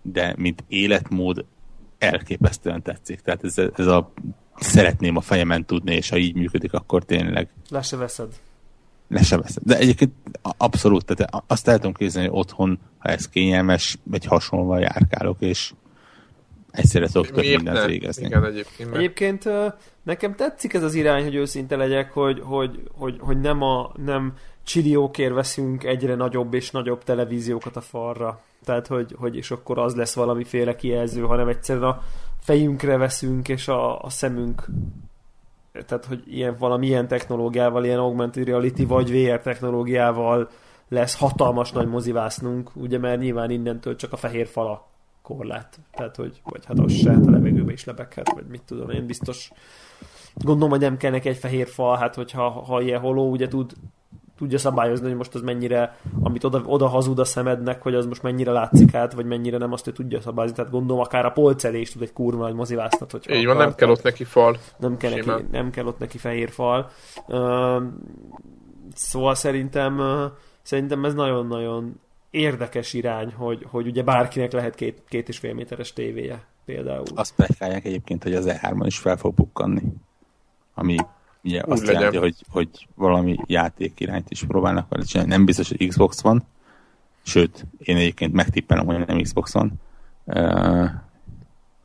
de 0.01 0.33
mint 0.37 0.63
életmód 0.67 1.45
elképesztően 2.01 2.81
tetszik. 2.81 3.19
Tehát 3.19 3.43
ez, 3.43 3.57
ez 3.75 3.87
a 3.87 4.11
szeretném 4.55 5.15
a 5.15 5.21
fejemen 5.21 5.65
tudni, 5.65 5.95
és 5.95 6.09
ha 6.09 6.17
így 6.17 6.35
működik, 6.35 6.73
akkor 6.73 7.03
tényleg... 7.03 7.49
Le 7.69 7.81
se 7.81 7.97
veszed. 7.97 8.33
Le 9.07 9.21
se 9.21 9.37
veszed. 9.37 9.63
De 9.63 9.77
egyébként 9.77 10.13
abszolút, 10.57 11.05
tehát 11.05 11.43
azt 11.47 11.67
el 11.67 11.75
tudom 11.75 11.93
képzelni, 11.93 12.27
hogy 12.27 12.37
otthon, 12.37 12.79
ha 12.97 13.09
ez 13.09 13.29
kényelmes, 13.29 13.97
egy 14.11 14.25
hasonlóan 14.25 14.79
járkálok, 14.79 15.37
és 15.39 15.73
egyszerre 16.71 17.07
tudok 17.07 17.31
több 17.31 17.45
mindent 17.45 17.77
ne? 17.77 17.85
végezni. 17.85 18.25
Igen, 18.25 18.45
egyébként, 18.45 18.95
egyébként 18.95 19.49
nekem 20.03 20.35
tetszik 20.35 20.73
ez 20.73 20.83
az 20.83 20.93
irány, 20.93 21.23
hogy 21.23 21.35
őszinte 21.35 21.75
legyek, 21.75 22.11
hogy, 22.11 22.39
hogy, 22.43 22.83
hogy, 22.91 23.15
hogy 23.19 23.39
nem, 23.39 23.61
a, 23.61 23.91
nem 24.05 24.33
csiliókért 24.63 25.33
veszünk 25.33 25.83
egyre 25.83 26.15
nagyobb 26.15 26.53
és 26.53 26.71
nagyobb 26.71 27.03
televíziókat 27.03 27.75
a 27.75 27.81
falra 27.81 28.41
tehát 28.63 28.87
hogy, 28.87 29.15
hogy 29.17 29.35
és 29.35 29.51
akkor 29.51 29.79
az 29.79 29.95
lesz 29.95 30.15
valamiféle 30.15 30.75
kijelző, 30.75 31.21
hanem 31.21 31.47
egyszerűen 31.47 31.85
a 31.85 32.01
fejünkre 32.39 32.97
veszünk, 32.97 33.49
és 33.49 33.67
a, 33.67 34.01
a 34.01 34.09
szemünk 34.09 34.65
tehát, 35.85 36.05
hogy 36.05 36.23
ilyen 36.25 36.55
valamilyen 36.59 37.07
technológiával, 37.07 37.85
ilyen 37.85 37.99
augmented 37.99 38.45
reality 38.45 38.85
vagy 38.87 39.11
VR 39.11 39.41
technológiával 39.41 40.49
lesz 40.87 41.17
hatalmas 41.17 41.71
nagy 41.71 41.87
mozivásznunk, 41.87 42.71
ugye, 42.75 42.97
mert 42.97 43.19
nyilván 43.19 43.49
innentől 43.49 43.95
csak 43.95 44.13
a 44.13 44.17
fehér 44.17 44.47
fala 44.47 44.87
korlát. 45.21 45.79
Tehát, 45.91 46.15
hogy 46.15 46.41
vagy 46.43 46.65
hát 46.65 46.79
az 46.79 46.93
se, 46.93 47.11
hát 47.11 47.25
a 47.25 47.29
levegőbe 47.29 47.71
is 47.71 47.85
lebeghet, 47.85 48.31
vagy 48.33 48.45
mit 48.45 48.61
tudom 48.65 48.89
én, 48.89 49.05
biztos 49.05 49.51
gondolom, 50.33 50.69
hogy 50.69 50.79
nem 50.79 50.97
kell 50.97 51.11
neki 51.11 51.29
egy 51.29 51.37
fehér 51.37 51.67
fal, 51.67 51.97
hát 51.97 52.15
hogyha 52.15 52.49
ha 52.49 52.81
ilyen 52.81 52.99
holó, 52.99 53.29
ugye 53.29 53.47
tud 53.47 53.73
tudja 54.41 54.57
szabályozni, 54.57 55.07
hogy 55.07 55.15
most 55.15 55.35
az 55.35 55.41
mennyire, 55.41 55.97
amit 56.23 56.43
oda, 56.43 56.61
oda 56.65 56.87
hazud 56.87 57.19
a 57.19 57.25
szemednek, 57.25 57.81
hogy 57.81 57.95
az 57.95 58.05
most 58.05 58.23
mennyire 58.23 58.51
látszik 58.51 58.93
át, 58.93 59.13
vagy 59.13 59.25
mennyire 59.25 59.57
nem, 59.57 59.71
azt 59.71 59.87
ő 59.87 59.91
tudja 59.91 60.21
szabályozni. 60.21 60.55
Tehát 60.55 60.71
gondolom, 60.71 61.01
akár 61.01 61.25
a 61.25 61.31
polcelés 61.31 61.91
tud 61.91 62.01
egy 62.01 62.13
kurva 62.13 62.43
nagy 62.43 62.53
mozivásznat. 62.53 63.11
Hogy 63.11 63.29
Így 63.29 63.45
van, 63.45 63.57
nem 63.57 63.75
kell 63.75 63.89
ott 63.89 64.03
neki 64.03 64.23
fal. 64.23 64.57
Nem 64.77 64.97
kell, 64.97 65.11
neki, 65.11 65.45
nem 65.51 65.69
kell 65.69 65.85
ott 65.85 65.99
neki 65.99 66.17
fehér 66.17 66.49
fal. 66.49 66.89
Uh, 67.27 67.83
szóval 68.93 69.35
szerintem, 69.35 69.99
uh, 69.99 70.31
szerintem 70.61 71.05
ez 71.05 71.13
nagyon-nagyon 71.13 71.99
érdekes 72.29 72.93
irány, 72.93 73.33
hogy, 73.33 73.65
hogy 73.69 73.87
ugye 73.87 74.03
bárkinek 74.03 74.51
lehet 74.51 74.75
két, 74.75 75.03
két 75.07 75.29
és 75.29 75.37
fél 75.37 75.53
méteres 75.53 75.93
tévéje 75.93 76.45
például. 76.65 77.05
Azt 77.15 77.35
plegykálják 77.35 77.85
egyébként, 77.85 78.23
hogy 78.23 78.33
az 78.33 78.45
E3-on 78.49 78.85
is 78.85 78.97
fel 78.97 79.17
fog 79.17 79.33
bukkanni. 79.33 79.81
Ami 80.73 80.97
ugye 81.43 81.61
Úgy 81.65 81.71
azt 81.71 81.81
legyen. 81.81 81.95
jelenti, 81.95 82.17
hogy, 82.17 82.35
hogy 82.49 82.87
valami 82.95 83.37
játék 83.45 83.99
irányt 83.99 84.29
is 84.29 84.43
próbálnak 84.43 84.89
vele 84.89 85.03
csinálni. 85.03 85.31
Nem 85.31 85.45
biztos, 85.45 85.67
hogy 85.67 85.87
Xbox 85.87 86.21
van, 86.21 86.43
sőt, 87.23 87.65
én 87.77 87.95
egyébként 87.95 88.33
megtippelem, 88.33 88.85
hogy 88.85 89.05
nem 89.07 89.21
Xbox 89.21 89.53
van, 89.53 89.73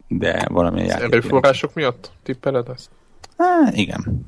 de 0.08 0.46
valamilyen 0.48 0.86
Az 0.86 0.92
játék 0.92 1.12
erőforrások 1.12 1.74
miatt 1.74 2.12
tippeled 2.22 2.68
ezt? 2.68 2.90
Há, 3.38 3.70
igen. 3.72 4.26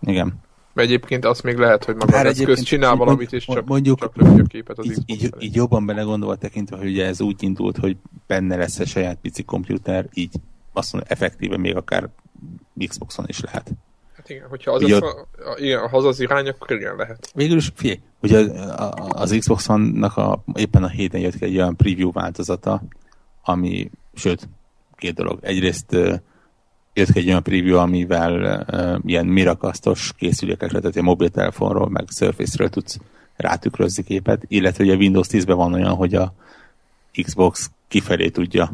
Igen. 0.00 0.34
Egyébként 0.74 1.24
azt 1.24 1.42
még 1.42 1.56
lehet, 1.56 1.84
hogy 1.84 1.94
maga 1.94 2.18
az 2.18 2.24
eszköz 2.24 2.62
csinál 2.62 2.92
így 2.92 2.98
valamit, 2.98 3.32
és 3.32 3.44
csak, 3.44 3.66
mondjuk- 3.66 3.98
csak 3.98 4.16
lövi 4.16 4.40
a 4.40 4.44
képet 4.44 4.78
az 4.78 4.84
így, 4.86 4.92
Xbox 4.92 5.22
így, 5.22 5.34
így 5.38 5.54
jobban 5.54 5.86
belegondolva 5.86 6.36
tekintve, 6.36 6.76
hogy 6.76 6.86
ugye 6.86 7.06
ez 7.06 7.20
úgy 7.20 7.42
indult, 7.42 7.76
hogy 7.76 7.96
benne 8.26 8.56
lesz 8.56 8.78
a 8.78 8.86
saját 8.86 9.18
pici 9.20 9.42
komputer, 9.44 10.08
így 10.14 10.34
azt 10.72 10.92
mondom, 10.92 11.10
effektíve 11.12 11.56
még 11.56 11.76
akár 11.76 12.08
Xboxon 12.86 13.24
is 13.28 13.40
lehet. 13.40 13.70
Hát 14.26 14.36
igen, 14.36 14.48
hogyha 14.48 14.72
az, 14.72 14.82
Ugye 14.82 14.96
az, 14.96 15.02
a, 15.02 15.26
a, 15.50 15.56
igen, 15.58 15.88
ha 15.88 15.96
az 15.96 16.04
az 16.04 16.20
irány, 16.20 16.48
akkor 16.48 16.70
igen 16.70 16.96
lehet. 16.96 17.30
Végül 17.34 17.56
is, 17.56 17.72
figyelj, 17.74 18.00
ugye 18.22 18.38
a- 18.38 18.92
a- 18.92 19.20
az 19.20 19.36
Xbox 19.38 19.68
One-nak 19.68 20.16
a, 20.16 20.42
éppen 20.54 20.82
a 20.82 20.88
héten 20.88 21.20
jött 21.20 21.36
ki 21.36 21.44
egy 21.44 21.56
olyan 21.56 21.76
preview 21.76 22.12
változata, 22.12 22.82
ami, 23.42 23.90
sőt, 24.14 24.48
két 24.96 25.14
dolog. 25.14 25.38
Egyrészt 25.42 25.92
jött 26.92 27.12
ki 27.12 27.18
egy 27.18 27.26
olyan 27.28 27.42
preview, 27.42 27.76
amivel 27.78 28.64
uh, 28.70 28.98
ilyen 29.04 29.26
mirakasztos 29.26 30.12
készülékekre, 30.16 30.78
tehát 30.80 30.96
egy 30.96 31.02
mobiltelefonról, 31.02 31.88
meg 31.88 32.04
Surface-ről 32.08 32.68
tudsz 32.68 32.98
rátükrözni 33.36 34.02
képet, 34.02 34.42
illetve 34.48 34.84
ugye 34.84 34.94
Windows 34.94 35.26
10-ben 35.30 35.56
van 35.56 35.72
olyan, 35.72 35.94
hogy 35.94 36.14
a 36.14 36.32
Xbox 37.22 37.70
kifelé 37.88 38.28
tudja 38.28 38.72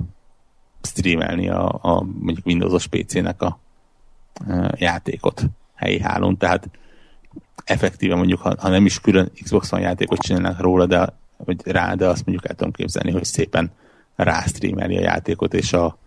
streamelni 0.83 1.49
a, 1.49 1.79
a 1.83 2.03
mondjuk 2.03 2.47
Windows-os 2.47 2.87
PC-nek 2.87 3.43
a 3.43 3.59
játékot 4.75 5.43
helyi 5.75 6.01
hálón, 6.01 6.37
tehát 6.37 6.69
effektíve 7.65 8.15
mondjuk, 8.15 8.41
ha, 8.41 8.55
ha 8.59 8.69
nem 8.69 8.85
is 8.85 9.01
külön 9.01 9.33
Xbox 9.43 9.73
One 9.73 9.83
játékot 9.83 10.19
csinálnak 10.19 10.61
róla, 10.61 10.87
de, 10.87 11.17
vagy 11.37 11.67
rá, 11.67 11.95
de 11.95 12.07
azt 12.07 12.27
mondjuk 12.27 12.49
el 12.49 12.55
tudom 12.55 12.73
képzelni, 12.73 13.11
hogy 13.11 13.25
szépen 13.25 13.71
rástreameli 14.15 14.97
a 14.97 15.01
játékot, 15.01 15.55
és 15.55 15.73
a 15.73 15.99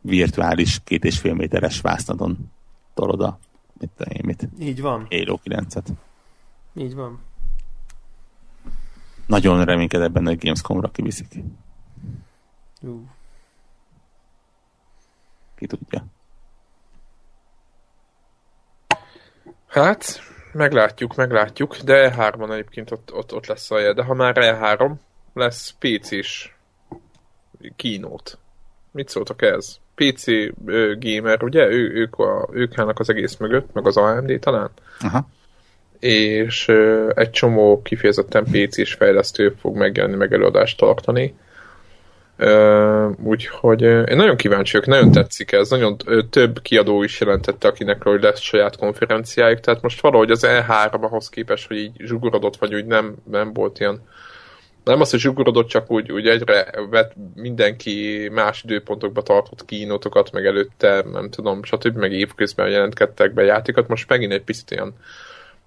virtuális 0.00 0.80
két 0.84 1.04
és 1.04 1.18
fél 1.18 1.34
méteres 1.34 1.80
vásznadon 1.80 2.50
tolod 2.94 3.20
a 3.20 3.38
mit, 3.82 3.90
én, 4.08 4.20
mit, 4.24 4.48
Így 4.58 4.80
van, 4.80 5.06
Halo 5.10 5.38
9-et. 5.44 5.86
így 6.74 6.94
van. 6.94 7.20
Nagyon 9.26 9.64
reménykedek 9.64 10.10
benne, 10.10 10.28
hogy 10.28 10.38
Gamescom-ra 10.38 10.90
kiviszik. 10.90 11.34
Ú. 12.80 13.06
Ki 15.54 15.66
tudja. 15.66 16.04
Hát, 19.72 20.22
meglátjuk, 20.52 21.14
meglátjuk, 21.14 21.76
de 21.76 22.14
E3-on 22.16 22.52
egyébként 22.52 22.90
ott, 22.90 23.12
ott, 23.12 23.34
ott 23.34 23.46
lesz 23.46 23.70
a 23.70 23.78
jel. 23.78 23.92
De 23.92 24.02
ha 24.02 24.14
már 24.14 24.34
E3, 24.38 24.92
lesz 25.34 25.74
PC-s 25.78 26.54
kínót. 27.76 28.38
Mit 28.90 29.08
szóltak 29.08 29.42
ez? 29.42 29.76
PC 29.94 30.26
ö, 30.66 30.94
gamer, 30.98 31.42
ugye? 31.42 31.66
Ő, 31.66 31.92
ők, 31.94 32.18
a, 32.18 32.48
ők 32.52 32.78
állnak 32.78 32.98
az 32.98 33.10
egész 33.10 33.36
mögött, 33.36 33.72
meg 33.72 33.86
az 33.86 33.96
AMD 33.96 34.38
talán. 34.40 34.70
Aha. 35.00 35.28
és 35.98 36.68
ö, 36.68 37.10
egy 37.14 37.30
csomó 37.30 37.82
kifejezetten 37.82 38.44
PC-s 38.44 38.94
fejlesztő 38.94 39.54
fog 39.60 39.76
megjelenni, 39.76 40.16
meg 40.16 40.32
előadást 40.32 40.78
tartani. 40.78 41.34
Úgyhogy 43.22 43.82
ö, 43.82 44.02
én 44.02 44.16
nagyon 44.16 44.36
kíváncsi 44.36 44.72
vagyok, 44.72 44.86
nagyon 44.86 45.12
tetszik 45.12 45.52
ez, 45.52 45.70
nagyon 45.70 45.96
több 46.30 46.62
kiadó 46.62 47.02
is 47.02 47.20
jelentette, 47.20 47.68
akinek 47.68 48.02
hogy 48.02 48.22
lesz 48.22 48.40
saját 48.40 48.76
konferenciájuk, 48.76 49.60
tehát 49.60 49.82
most 49.82 50.00
valahogy 50.00 50.30
az 50.30 50.46
E3 50.46 51.00
ahhoz 51.00 51.28
képest, 51.28 51.66
hogy 51.68 51.76
így 51.76 51.92
zsugorodott, 51.98 52.56
vagy 52.56 52.74
úgy 52.74 52.86
nem, 52.86 53.14
nem 53.30 53.52
volt 53.52 53.80
ilyen. 53.80 54.00
Nem 54.84 55.00
az, 55.00 55.10
hogy 55.10 55.20
zsugorodott, 55.20 55.68
csak 55.68 55.90
úgy, 55.90 56.12
úgy 56.12 56.28
egyre 56.28 56.70
vett 56.90 57.12
mindenki 57.34 58.28
más 58.32 58.62
időpontokba 58.62 59.22
tartott 59.22 59.64
kínótokat, 59.64 60.32
meg 60.32 60.46
előtte, 60.46 61.04
nem 61.12 61.30
tudom, 61.30 61.62
stb. 61.62 61.96
meg 61.96 62.12
évközben 62.12 62.68
jelentkedtek 62.68 63.34
be 63.34 63.42
játékot, 63.42 63.88
most 63.88 64.08
megint 64.08 64.32
egy 64.32 64.42
picit 64.42 64.70
olyan 64.70 64.94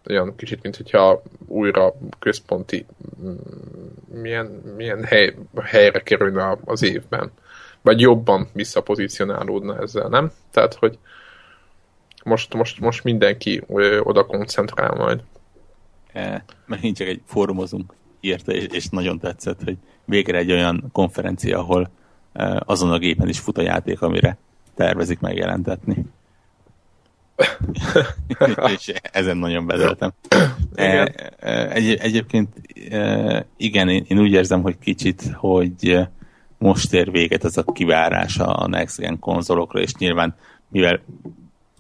olyan 0.10 0.36
kicsit, 0.36 0.62
mint 0.62 0.76
hogyha 0.76 1.22
újra 1.48 1.94
központi 2.20 2.86
mm, 3.24 3.34
milyen, 4.22 4.46
milyen 4.76 5.04
hely, 5.04 5.36
helyre 5.64 6.00
kerülne 6.00 6.58
az 6.66 6.84
évben. 6.84 7.32
Vagy 7.82 8.00
jobban 8.00 8.48
visszapozícionálódna 8.54 9.78
ezzel, 9.82 10.08
nem? 10.08 10.32
Tehát, 10.52 10.74
hogy 10.74 10.98
most, 12.24 12.54
most, 12.54 12.80
most 12.80 13.04
mindenki 13.04 13.62
oda 14.00 14.26
koncentrál 14.26 14.94
majd. 14.96 15.24
E, 16.14 16.44
megint 16.66 16.98
csak 16.98 17.08
egy 17.08 17.22
fórumozunk 17.26 17.94
írta, 18.20 18.52
és, 18.52 18.66
és 18.70 18.90
nagyon 18.90 19.20
tetszett, 19.20 19.64
hogy 19.64 19.78
végre 20.06 20.38
egy 20.38 20.52
olyan 20.52 20.90
konferencia, 20.92 21.60
ahol 21.60 21.90
e, 22.34 22.62
azon 22.66 22.92
a 22.92 22.98
gépen 22.98 23.28
is 23.28 23.40
fut 23.40 23.58
a 23.58 23.62
játék, 23.62 24.02
amire 24.02 24.38
tervezik 24.76 25.20
megjelentetni. 25.20 26.06
és 28.76 28.94
ezen 29.02 29.38
nagyon 29.38 29.66
bezeltem. 29.66 30.14
E, 30.76 31.14
e, 31.40 31.72
egy, 31.72 31.94
egyébként 31.94 32.50
e, 32.90 33.46
igen, 33.58 33.90
én, 33.90 34.06
én 34.08 34.20
úgy 34.20 34.32
érzem, 34.32 34.62
hogy 34.62 34.78
kicsit, 34.80 35.32
hogy 35.34 36.08
most 36.58 36.94
ér 36.94 37.12
véget 37.12 37.44
ez 37.44 37.58
a 37.58 37.72
kivárás 37.72 38.40
a 38.40 38.68
Next 38.68 38.98
Gen 38.98 39.20
konzolokra, 39.20 39.80
és 39.80 39.94
nyilván 39.94 40.36
mivel 40.68 41.00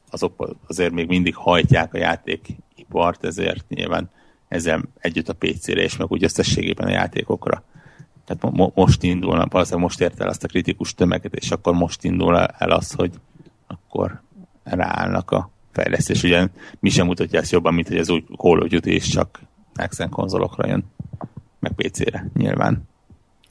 azok 0.10 0.56
azért 0.68 0.91
még 0.91 1.07
mindig 1.07 1.36
hajtják 1.36 1.94
a 1.94 1.98
játékipart, 1.98 3.26
ezért 3.26 3.65
nyilván 3.69 4.10
ezzel 4.48 4.84
együtt 4.99 5.30
a 5.30 5.34
PC-re, 5.34 5.82
és 5.82 5.98
meg 5.98 6.11
úgy 6.11 6.23
összességében 6.23 6.88
a 6.88 6.91
játékokra. 6.91 7.64
Tehát 8.26 8.44
mo- 8.44 8.56
mo- 8.56 8.76
most 8.76 9.03
indulnak, 9.03 9.52
valószínűleg 9.52 9.86
most 9.86 10.02
ért 10.02 10.19
el 10.19 10.27
azt 10.27 10.44
a 10.44 10.48
kritikus 10.48 10.94
tömeget, 10.94 11.34
és 11.34 11.52
akkor 11.52 11.73
most 11.73 12.03
indul 12.03 12.40
el 12.40 12.72
az, 12.72 12.91
hogy 12.91 13.11
akkor 13.68 14.22
ráállnak 14.65 15.31
a 15.31 15.49
fejlesztés. 15.71 16.23
Ugye 16.23 16.47
mi 16.79 16.89
sem 16.89 17.05
mutatja 17.05 17.39
ezt 17.39 17.51
jobban, 17.51 17.73
mint 17.73 17.87
hogy 17.87 17.97
az 17.97 18.09
új 18.09 18.23
Call 18.37 18.61
of 18.61 18.67
Duty 18.67 18.95
is 18.95 19.07
csak 19.07 19.39
Next 19.73 19.97
Gen 19.97 20.09
konzolokra 20.09 20.67
jön, 20.67 20.83
meg 21.59 21.71
PC-re 21.75 22.27
nyilván. 22.33 22.83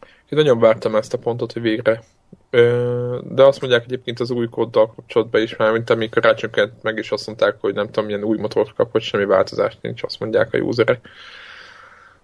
Én 0.00 0.38
nagyon 0.38 0.58
vártam 0.58 0.96
ezt 0.96 1.14
a 1.14 1.18
pontot, 1.18 1.52
hogy 1.52 1.62
végre. 1.62 2.02
De 3.22 3.42
azt 3.42 3.60
mondják 3.60 3.84
egyébként 3.84 4.20
az 4.20 4.30
új 4.30 4.48
kóddal 4.48 4.92
kapcsolatban 4.94 5.42
is 5.42 5.56
már, 5.56 5.72
mint 5.72 5.90
amikor 5.90 6.22
rácsökkent 6.22 6.82
meg 6.82 6.98
is 6.98 7.10
azt 7.10 7.26
mondták, 7.26 7.56
hogy 7.60 7.74
nem 7.74 7.86
tudom, 7.86 8.04
milyen 8.04 8.24
új 8.24 8.38
motort 8.38 8.74
kap, 8.74 8.90
hogy 8.90 9.02
semmi 9.02 9.24
változás 9.24 9.78
nincs, 9.80 10.02
azt 10.02 10.20
mondják 10.20 10.54
a 10.54 10.58
userek. 10.58 11.08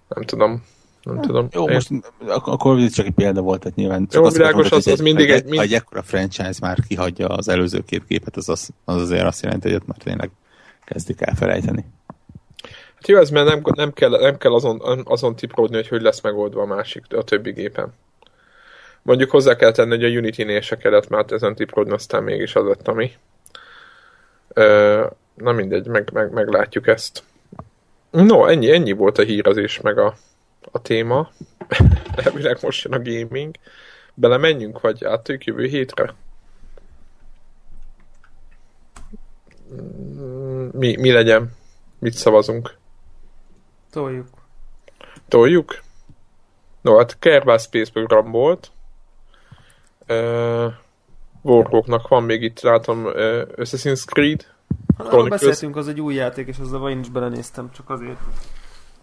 Nem 0.09 0.25
tudom. 0.25 0.65
Nem 1.03 1.21
tudom. 1.21 1.49
Jó, 1.53 1.67
Én- 1.69 1.73
most 1.75 1.91
a 2.29 2.57
Duty 2.75 2.89
csak 2.89 3.07
egy 3.07 3.13
példa 3.13 3.41
volt, 3.41 3.61
tehát 3.61 3.77
nyilván 3.77 4.07
csak 4.07 4.21
Jó, 4.21 4.25
azt 4.27 4.37
világos, 4.37 4.61
mondom, 4.61 4.79
az- 4.79 4.85
hogy 4.85 4.93
az 4.93 5.01
mindig 5.01 5.29
ha 5.29 5.35
egy- 5.35 5.45
mind- 5.45 5.57
Ha 5.57 5.63
egy 5.63 5.73
ekkora 5.73 6.03
franchise 6.03 6.59
már 6.61 6.79
kihagyja 6.89 7.27
az 7.27 7.49
előző 7.49 7.81
két 7.87 8.05
képet, 8.07 8.37
az, 8.37 8.49
az, 8.49 8.69
az 8.85 9.01
azért 9.03 9.25
azt 9.25 9.43
jelenti, 9.43 9.69
hogy 9.69 9.77
ott 9.81 9.87
már 9.87 9.97
tényleg 9.99 10.31
kezdik 10.85 11.21
elfelejteni. 11.21 11.85
Hát 12.95 13.09
jó, 13.09 13.19
ez 13.19 13.31
mert 13.31 13.49
nem, 13.49 13.61
nem 13.75 13.93
kell, 13.93 14.11
nem 14.11 14.39
kell 14.39 14.53
azon, 14.55 14.81
azon 15.05 15.37
tipródni, 15.37 15.77
hogy 15.77 15.89
hogy 15.89 16.03
lesz 16.03 16.21
megoldva 16.21 16.63
a 16.63 16.67
másik, 16.67 17.05
a 17.17 17.23
többi 17.23 17.53
gépen. 17.53 17.95
Mondjuk 19.03 19.31
hozzá 19.31 19.57
kell 19.57 19.73
tenni, 19.73 19.91
hogy 19.91 20.05
a 20.05 20.19
Unity-nél 20.19 20.61
se 20.61 20.77
kellett 20.77 21.09
már 21.09 21.25
ezen 21.29 21.55
tipródni, 21.55 21.93
aztán 21.93 22.23
mégis 22.23 22.55
az 22.55 22.65
lett, 22.67 22.89
ami. 22.89 23.11
Ö, 24.49 25.07
na 25.35 25.53
mindegy, 25.53 25.87
meg, 25.87 26.11
meg, 26.13 26.33
meglátjuk 26.33 26.87
ezt. 26.87 27.23
No, 28.11 28.47
ennyi, 28.47 28.71
ennyi 28.73 28.93
volt 28.93 29.19
a 29.19 29.23
hírezés, 29.23 29.81
meg 29.81 29.99
a, 29.99 30.15
a 30.73 30.83
téma. 30.83 31.31
Elvileg 32.25 32.59
most 32.63 32.85
jön 32.85 32.93
a 32.93 33.03
gaming. 33.03 33.55
Belemenjünk, 34.15 34.81
vagy 34.81 35.05
áttöjük 35.05 35.45
jövő 35.45 35.67
hétre? 35.67 36.15
Mi, 40.73 40.97
mi 40.97 41.13
legyen? 41.13 41.53
Mit 41.99 42.15
szavazunk? 42.15 42.77
Toljuk. 43.91 44.29
Toljuk? 45.29 45.83
No, 46.81 46.97
hát 46.97 47.19
Kerbal 47.19 47.59
Space 47.59 47.93
program 47.93 48.31
volt. 48.31 48.71
Uh, 50.09 50.73
Warhawknak 51.43 52.09
van 52.09 52.23
még 52.23 52.43
itt, 52.43 52.61
látom, 52.61 53.05
uh, 53.05 53.13
Assassin's 53.57 54.05
Creed. 54.05 54.47
Chronicles. 54.99 55.41
beszéltünk, 55.41 55.77
az 55.77 55.89
egy 55.89 56.01
új 56.01 56.15
játék, 56.15 56.49
és 56.49 56.59
azzal 56.59 56.91
én 56.91 57.01
is 57.01 57.09
belenéztem, 57.09 57.71
csak 57.71 57.91
azért. 57.91 58.19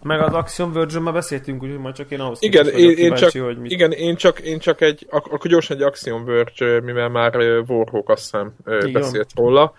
Meg 0.08 0.20
az 0.20 0.32
Action 0.32 0.72
version 0.72 1.02
már 1.02 1.12
beszéltünk, 1.12 1.62
úgyhogy 1.62 1.78
majd 1.78 1.94
csak 1.94 2.10
én 2.10 2.20
ahhoz 2.20 2.42
Igen, 2.42 2.66
én, 2.68 2.90
én, 2.90 3.14
csak, 3.14 3.30
kíváncsi, 3.30 3.38
hogy 3.38 3.58
mit. 3.58 3.70
igen 3.70 3.92
én, 3.92 4.16
csak, 4.16 4.40
én 4.40 4.58
csak 4.58 4.80
egy, 4.80 5.06
ak- 5.10 5.32
akkor 5.32 5.50
gyorsan 5.50 5.76
egy 5.76 5.82
Action 5.82 6.24
Verge, 6.24 6.80
mivel 6.80 7.08
már 7.08 7.36
uh, 7.36 7.68
Warhawk 7.68 8.08
azt 8.08 8.22
hiszem 8.22 8.54
uh, 8.64 8.92
beszélt 8.92 9.30
róla. 9.34 9.74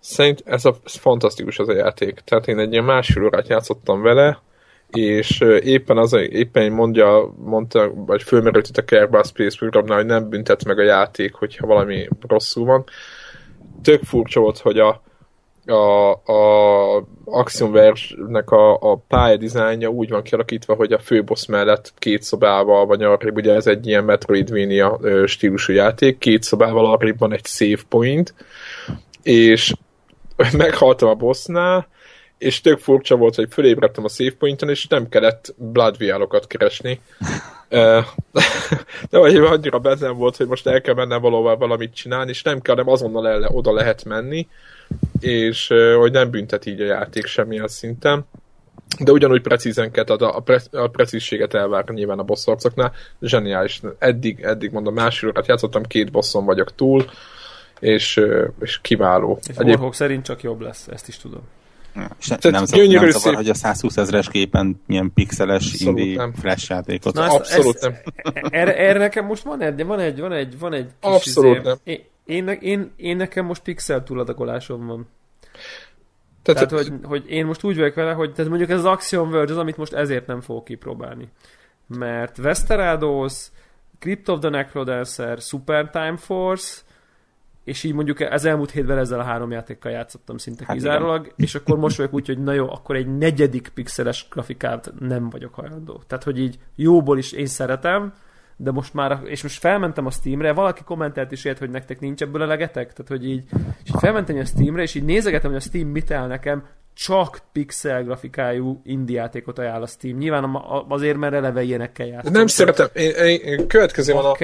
Szerint 0.00 0.42
ez, 0.44 0.64
a, 0.64 0.76
ez 0.84 0.94
fantasztikus 0.94 1.58
az 1.58 1.68
a 1.68 1.74
játék. 1.74 2.20
Tehát 2.24 2.48
én 2.48 2.58
egy 2.58 2.72
ilyen 2.72 2.84
másfél 2.84 3.24
órát 3.24 3.48
játszottam 3.48 4.02
vele, 4.02 4.40
és 4.90 5.40
éppen 5.62 5.96
az, 5.96 6.12
éppen 6.12 6.72
mondja, 6.72 7.34
mondta, 7.36 7.92
vagy 7.94 8.22
fölmerült 8.22 8.68
itt 8.68 8.76
a 8.76 8.84
Kerbal 8.84 9.22
Space 9.22 9.56
programnál, 9.58 9.96
hogy 9.96 10.06
nem 10.06 10.28
büntet 10.28 10.64
meg 10.64 10.78
a 10.78 10.82
játék, 10.82 11.34
hogyha 11.34 11.66
valami 11.66 12.08
rosszul 12.28 12.64
van. 12.64 12.84
Tök 13.82 14.02
furcsa 14.02 14.40
volt, 14.40 14.58
hogy 14.58 14.78
a, 14.78 15.02
a, 15.70 16.10
a 16.10 17.06
Axiom 17.24 17.72
Verge-nek 17.72 18.50
a, 18.50 18.74
a 18.74 18.96
pályadizájnja 19.08 19.88
úgy 19.88 20.08
van 20.08 20.22
kialakítva, 20.22 20.74
hogy 20.74 20.92
a 20.92 20.98
főbossz 20.98 21.46
mellett 21.46 21.92
két 21.98 22.22
szobával 22.22 22.86
vagy 22.86 23.02
arrébb, 23.02 23.36
ugye 23.36 23.54
ez 23.54 23.66
egy 23.66 23.86
ilyen 23.86 24.04
Metroidvania 24.04 25.00
stílusú 25.26 25.72
játék, 25.72 26.18
két 26.18 26.42
szobával 26.42 26.92
arrébb 26.92 27.18
van 27.18 27.32
egy 27.32 27.46
save 27.46 27.82
point, 27.88 28.34
és 29.22 29.74
meghaltam 30.56 31.08
a 31.08 31.14
bossnál, 31.14 31.88
és 32.38 32.60
tök 32.60 32.78
furcsa 32.78 33.16
volt, 33.16 33.34
hogy 33.34 33.48
fölébredtem 33.50 34.04
a 34.04 34.08
save 34.08 34.34
pointon, 34.38 34.68
és 34.68 34.86
nem 34.86 35.08
kellett 35.08 35.54
blood 35.56 35.96
keresni. 36.46 37.00
De 39.10 39.18
vagy 39.18 39.36
annyira 39.36 39.78
bennem 39.78 40.16
volt, 40.16 40.36
hogy 40.36 40.46
most 40.46 40.66
el 40.66 40.80
kell 40.80 40.94
mennem 40.94 41.20
valóban 41.20 41.58
valamit 41.58 41.94
csinálni, 41.94 42.30
és 42.30 42.42
nem 42.42 42.60
kell, 42.60 42.74
nem 42.74 42.88
azonnal 42.88 43.28
el, 43.28 43.48
oda 43.52 43.72
lehet 43.72 44.04
menni, 44.04 44.48
és 45.20 45.72
hogy 45.98 46.12
nem 46.12 46.30
büntet 46.30 46.66
így 46.66 46.80
a 46.80 46.84
játék 46.84 47.26
semmilyen 47.26 47.68
szinten. 47.68 48.24
De 48.98 49.12
ugyanúgy 49.12 49.42
precízen 49.42 49.90
kell, 49.90 50.04
a, 50.04 50.36
a, 50.36 50.40
pre, 50.40 50.60
a 50.72 50.86
precízséget 50.86 51.54
elvár 51.54 51.84
nyilván 51.88 52.18
a 52.18 52.22
bosszarcoknál. 52.22 52.92
Zseniális. 53.20 53.80
Eddig, 53.98 54.40
eddig 54.40 54.70
mondom, 54.70 54.94
másfél 54.94 55.28
órát 55.28 55.46
játszottam, 55.46 55.82
két 55.82 56.10
bosszon 56.10 56.44
vagyok 56.44 56.74
túl, 56.74 57.04
és, 57.80 58.20
és 58.60 58.80
kiváló. 58.80 59.38
És 59.48 59.56
Egyéb... 59.56 59.92
szerint 59.92 60.24
csak 60.24 60.42
jobb 60.42 60.60
lesz, 60.60 60.88
ezt 60.88 61.08
is 61.08 61.16
tudom. 61.16 61.42
És 62.18 62.28
ne, 62.28 62.50
nem, 62.50 62.64
zavar, 62.64 62.86
nem 62.86 63.10
zavar, 63.10 63.34
hogy 63.34 63.48
a 63.48 63.54
120 63.54 63.96
ezeres 63.96 64.28
képen 64.28 64.82
ilyen 64.86 65.12
pixeles 65.14 65.66
Abszolút 65.72 65.98
indie 65.98 66.16
nem. 66.16 66.32
flash 66.32 66.70
játékot. 66.70 67.14
Na, 67.14 67.24
ezt, 67.24 67.34
Abszolút 67.34 67.74
ezt, 67.74 68.02
nem. 68.24 68.42
Erre, 68.50 68.76
erre, 68.76 68.98
nekem 68.98 69.24
most 69.24 69.42
van 69.42 69.62
egy, 69.62 69.84
van 69.84 69.98
egy, 69.98 70.20
van 70.20 70.32
egy, 70.32 70.58
van 70.58 70.72
egy 70.72 70.86
kis 71.00 71.10
Abszolút 71.10 71.56
izé, 71.56 71.62
nem. 71.64 71.76
Én, 71.84 72.04
én, 72.24 72.48
én, 72.48 72.90
én, 72.96 73.16
nekem 73.16 73.44
most 73.44 73.62
pixel 73.62 74.02
túladagolásom 74.02 74.86
van. 74.86 75.08
Tehát, 76.42 76.68
tehát 76.68 76.84
hogy, 76.84 76.98
hogy, 77.02 77.30
én 77.30 77.46
most 77.46 77.64
úgy 77.64 77.76
vagyok 77.76 77.94
vele, 77.94 78.12
hogy 78.12 78.32
tehát 78.32 78.50
mondjuk 78.50 78.70
ez 78.70 78.78
az 78.78 78.84
Axiom 78.84 79.30
Verge 79.30 79.52
az, 79.52 79.58
amit 79.58 79.76
most 79.76 79.92
ezért 79.92 80.26
nem 80.26 80.40
fogok 80.40 80.64
kipróbálni. 80.64 81.28
Mert 81.86 82.38
Westerados, 82.38 83.46
Crypt 83.98 84.28
of 84.28 84.40
the 84.40 84.48
Necrodancer, 84.48 85.38
Super 85.38 85.90
Time 85.90 86.16
Force, 86.16 86.80
és 87.70 87.84
így 87.84 87.94
mondjuk 87.94 88.20
az 88.20 88.44
elmúlt 88.44 88.70
hétben 88.70 88.98
ezzel 88.98 89.20
a 89.20 89.22
három 89.22 89.50
játékkal 89.50 89.92
játszottam 89.92 90.36
szinte 90.36 90.64
hát 90.66 90.76
kizárólag, 90.76 91.24
igen. 91.24 91.34
és 91.36 91.54
akkor 91.54 91.78
most 91.78 91.96
vagyok 91.96 92.14
úgy, 92.14 92.26
hogy 92.26 92.38
na 92.38 92.52
jó, 92.52 92.70
akkor 92.70 92.96
egy 92.96 93.16
negyedik 93.16 93.70
pixeles 93.74 94.26
grafikát 94.30 94.92
nem 94.98 95.30
vagyok 95.30 95.54
hajlandó. 95.54 96.02
Tehát, 96.06 96.24
hogy 96.24 96.38
így 96.38 96.58
jóból 96.76 97.18
is 97.18 97.32
én 97.32 97.46
szeretem, 97.46 98.12
de 98.62 98.70
most 98.70 98.94
már, 98.94 99.20
és 99.24 99.42
most 99.42 99.58
felmentem 99.58 100.06
a 100.06 100.10
Steamre, 100.10 100.52
valaki 100.52 100.82
kommentelt 100.84 101.32
is 101.32 101.44
ért, 101.44 101.58
hogy 101.58 101.70
nektek 101.70 102.00
nincs 102.00 102.22
ebből 102.22 102.42
elegetek, 102.42 102.92
tehát 102.92 103.10
hogy 103.10 103.28
így, 103.28 103.44
és 103.84 103.90
így 103.90 104.00
felmentem 104.00 104.36
a 104.36 104.44
Steamre, 104.44 104.82
és 104.82 104.94
így 104.94 105.04
nézegetem, 105.04 105.50
hogy 105.50 105.60
a 105.60 105.62
Steam 105.62 105.88
mit 105.88 106.10
el 106.10 106.26
nekem, 106.26 106.64
csak 106.94 107.38
pixel 107.52 108.04
grafikájú 108.04 108.80
indie 108.84 109.20
játékot 109.20 109.58
ajánl 109.58 109.82
a 109.82 109.86
Steam. 109.86 110.16
Nyilván 110.16 110.64
azért, 110.88 111.16
mert 111.16 111.34
eleve 111.34 111.62
ilyenekkel 111.62 112.06
játszom. 112.06 112.32
Nem 112.32 112.46
szeretem. 112.46 112.88
Én, 112.92 113.10
én, 113.10 113.40
én 113.40 113.66
következő 113.66 114.12
van 114.12 114.24
a... 114.24 114.36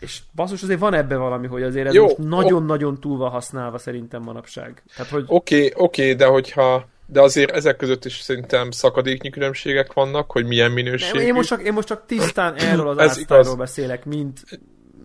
És 0.00 0.20
basszus, 0.34 0.62
azért 0.62 0.80
van 0.80 0.94
ebben 0.94 1.18
valami, 1.18 1.46
hogy 1.46 1.62
azért 1.62 1.86
ez 1.86 1.94
Jó, 1.94 2.02
most 2.02 2.18
nagyon-nagyon 2.18 3.00
túl 3.00 3.18
van 3.18 3.30
használva 3.30 3.78
szerintem 3.78 4.22
manapság. 4.22 4.82
Oké, 4.98 5.10
hogy... 5.10 5.24
oké, 5.26 5.56
okay, 5.56 5.72
okay, 5.76 6.14
de 6.14 6.26
hogyha 6.26 6.88
de 7.12 7.20
azért 7.20 7.50
ezek 7.50 7.76
között 7.76 8.04
is 8.04 8.20
szerintem 8.20 8.70
szakadéknyi 8.70 9.30
különbségek 9.30 9.92
vannak, 9.92 10.30
hogy 10.30 10.46
milyen 10.46 10.70
minőség. 10.70 11.20
Én 11.20 11.34
most 11.34 11.48
csak, 11.48 11.62
én 11.62 11.72
most 11.72 11.86
csak 11.86 12.06
tisztán 12.06 12.54
erről 12.70 12.88
az 12.88 12.98
ársztáról 12.98 13.56
beszélek, 13.56 14.04
mint 14.04 14.40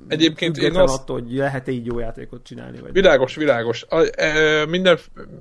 Egyébként 0.07 0.57
én 0.57 0.75
azt... 0.75 0.93
attól, 0.93 1.19
hogy 1.21 1.34
lehet-e 1.34 1.71
így 1.71 1.85
jó 1.85 1.99
játékot 1.99 2.43
csinálni. 2.43 2.79
Vagy 2.79 2.91
világos, 2.91 3.35
nem. 3.35 3.45
világos. 3.45 3.85
A, 3.89 4.03
e, 4.11 4.65
minden, 4.65 4.97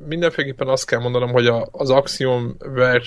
mindenféleképpen 0.08 0.68
azt 0.68 0.86
kell 0.86 1.00
mondanom, 1.00 1.30
hogy 1.30 1.46
a, 1.46 1.68
az 1.72 1.90
Axiom 1.90 2.56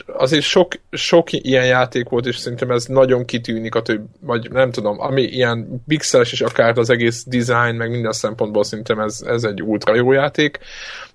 azért 0.05 0.43
sok, 0.43 0.73
sok 0.91 1.31
ilyen 1.31 1.65
játék 1.65 2.09
volt, 2.09 2.25
és 2.25 2.37
szerintem 2.37 2.71
ez 2.71 2.85
nagyon 2.85 3.25
kitűnik 3.25 3.75
a 3.75 3.81
több, 3.81 4.05
vagy 4.19 4.51
nem 4.51 4.71
tudom, 4.71 4.99
ami 4.99 5.21
ilyen 5.21 5.83
pixeles 5.87 6.31
és 6.31 6.41
akár 6.41 6.77
az 6.77 6.89
egész 6.89 7.23
design, 7.27 7.75
meg 7.75 7.89
minden 7.89 8.11
szempontból 8.11 8.63
szerintem 8.63 8.99
ez, 8.99 9.21
ez 9.25 9.43
egy 9.43 9.61
ultra 9.61 9.95
jó 9.95 10.11
játék. 10.11 10.59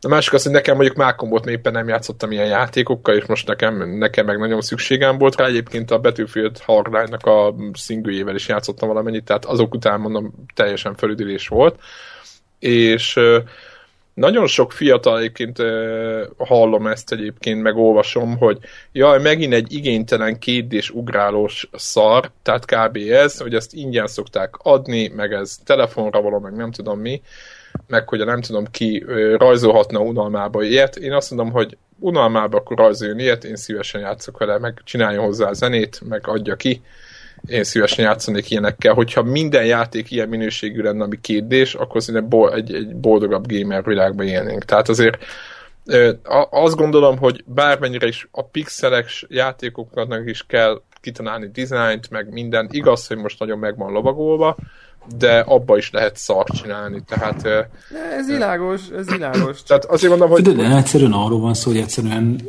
A 0.05 0.09
másik 0.09 0.33
az, 0.33 0.43
hogy 0.43 0.53
nekem 0.53 0.75
mondjuk 0.75 0.97
Mákombot 0.97 1.47
éppen 1.47 1.73
nem 1.73 1.89
játszottam 1.89 2.31
ilyen 2.31 2.47
játékokkal, 2.47 3.15
és 3.15 3.25
most 3.25 3.47
nekem, 3.47 3.97
nekem 3.99 4.27
meg 4.27 4.39
nagyon 4.39 4.61
szükségem 4.61 5.19
volt 5.19 5.37
rá. 5.37 5.47
Egyébként 5.47 5.91
a 5.91 5.99
Battlefield 5.99 6.59
Hardline-nak 6.59 7.27
a 7.27 7.55
szingőjével 7.73 8.35
is 8.35 8.49
játszottam 8.49 8.89
valamennyit, 8.89 9.25
tehát 9.25 9.45
azok 9.45 9.75
után 9.75 10.01
mondom 10.01 10.35
teljesen 10.55 10.95
felüdülés 10.95 11.49
volt. 11.49 11.81
És 12.59 13.21
nagyon 14.15 14.47
sok 14.47 14.73
fiatal 14.73 15.19
egyébként 15.19 15.63
hallom 16.37 16.87
ezt 16.87 17.13
egyébként, 17.13 17.63
meg 17.63 17.77
olvasom, 17.77 18.37
hogy 18.37 18.59
jaj, 18.93 19.21
megint 19.21 19.53
egy 19.53 19.73
igénytelen 19.73 20.39
kétdés 20.39 20.91
ugrálós 20.91 21.69
szar, 21.73 22.31
tehát 22.43 22.65
kb. 22.65 22.97
ez, 23.11 23.39
hogy 23.39 23.55
ezt 23.55 23.75
ingyen 23.75 24.07
szokták 24.07 24.55
adni, 24.59 25.09
meg 25.09 25.33
ez 25.33 25.59
telefonra 25.65 26.21
való, 26.21 26.39
meg 26.39 26.57
nem 26.57 26.71
tudom 26.71 27.01
mi, 27.01 27.23
meg 27.87 28.09
hogy 28.09 28.25
nem 28.25 28.41
tudom 28.41 28.65
ki 28.71 29.05
rajzolhatna 29.37 30.01
unalmába 30.01 30.63
ilyet. 30.63 30.97
Én 30.97 31.13
azt 31.13 31.31
mondom, 31.31 31.53
hogy 31.53 31.77
unalmába 31.99 32.57
akkor 32.57 32.77
rajzoljon 32.77 33.19
ilyet, 33.19 33.45
én 33.45 33.57
szívesen 33.57 34.01
játszok 34.01 34.39
vele, 34.39 34.59
meg 34.59 34.81
csináljon 34.85 35.25
hozzá 35.25 35.49
a 35.49 35.53
zenét, 35.53 36.01
meg 36.09 36.29
adja 36.29 36.57
ki. 36.57 36.83
Én 37.47 37.65
szívesen 37.65 38.05
játszanék 38.05 38.51
ilyenekkel. 38.51 38.95
Hogyha 38.95 39.23
minden 39.23 39.65
játék 39.65 40.11
ilyen 40.11 40.29
minőségű 40.29 40.83
lenne, 40.83 41.05
ami 41.05 41.21
kétdés, 41.21 41.75
akkor 41.75 42.03
szerintem 42.03 42.41
egy, 42.53 42.75
egy 42.75 42.97
boldogabb 42.97 43.53
gamer 43.53 43.85
világban 43.85 44.27
élnénk. 44.27 44.65
Tehát 44.65 44.89
azért 44.89 45.19
azt 46.51 46.77
gondolom, 46.77 47.19
hogy 47.19 47.45
bármennyire 47.47 48.07
is 48.07 48.29
a 48.31 48.45
pixeles 48.45 49.27
játékoknak 49.29 50.29
is 50.29 50.47
kell 50.47 50.83
kitalálni 51.01 51.51
dizájnt, 51.53 52.11
meg 52.11 52.33
minden. 52.33 52.69
Igaz, 52.71 53.07
hogy 53.07 53.17
most 53.17 53.39
nagyon 53.39 53.59
meg 53.59 53.77
van 53.77 53.93
lovagolva, 53.93 54.57
de 55.19 55.39
abba 55.39 55.77
is 55.77 55.91
lehet 55.91 56.17
szart 56.17 56.57
csinálni, 56.57 57.03
tehát... 57.09 57.43
De 57.43 57.69
ez 58.19 58.27
világos, 58.27 58.81
ez 58.97 59.11
világos. 59.11 59.63
Tehát 59.67 59.85
azért 59.85 60.11
mondom, 60.11 60.31
hogy... 60.31 60.43
De, 60.43 60.53
de 60.53 60.77
egyszerűen 60.77 61.13
arról 61.13 61.41
van 61.41 61.55
szó, 61.55 61.71
hogy 61.71 61.81
egyszerűen 61.81 62.41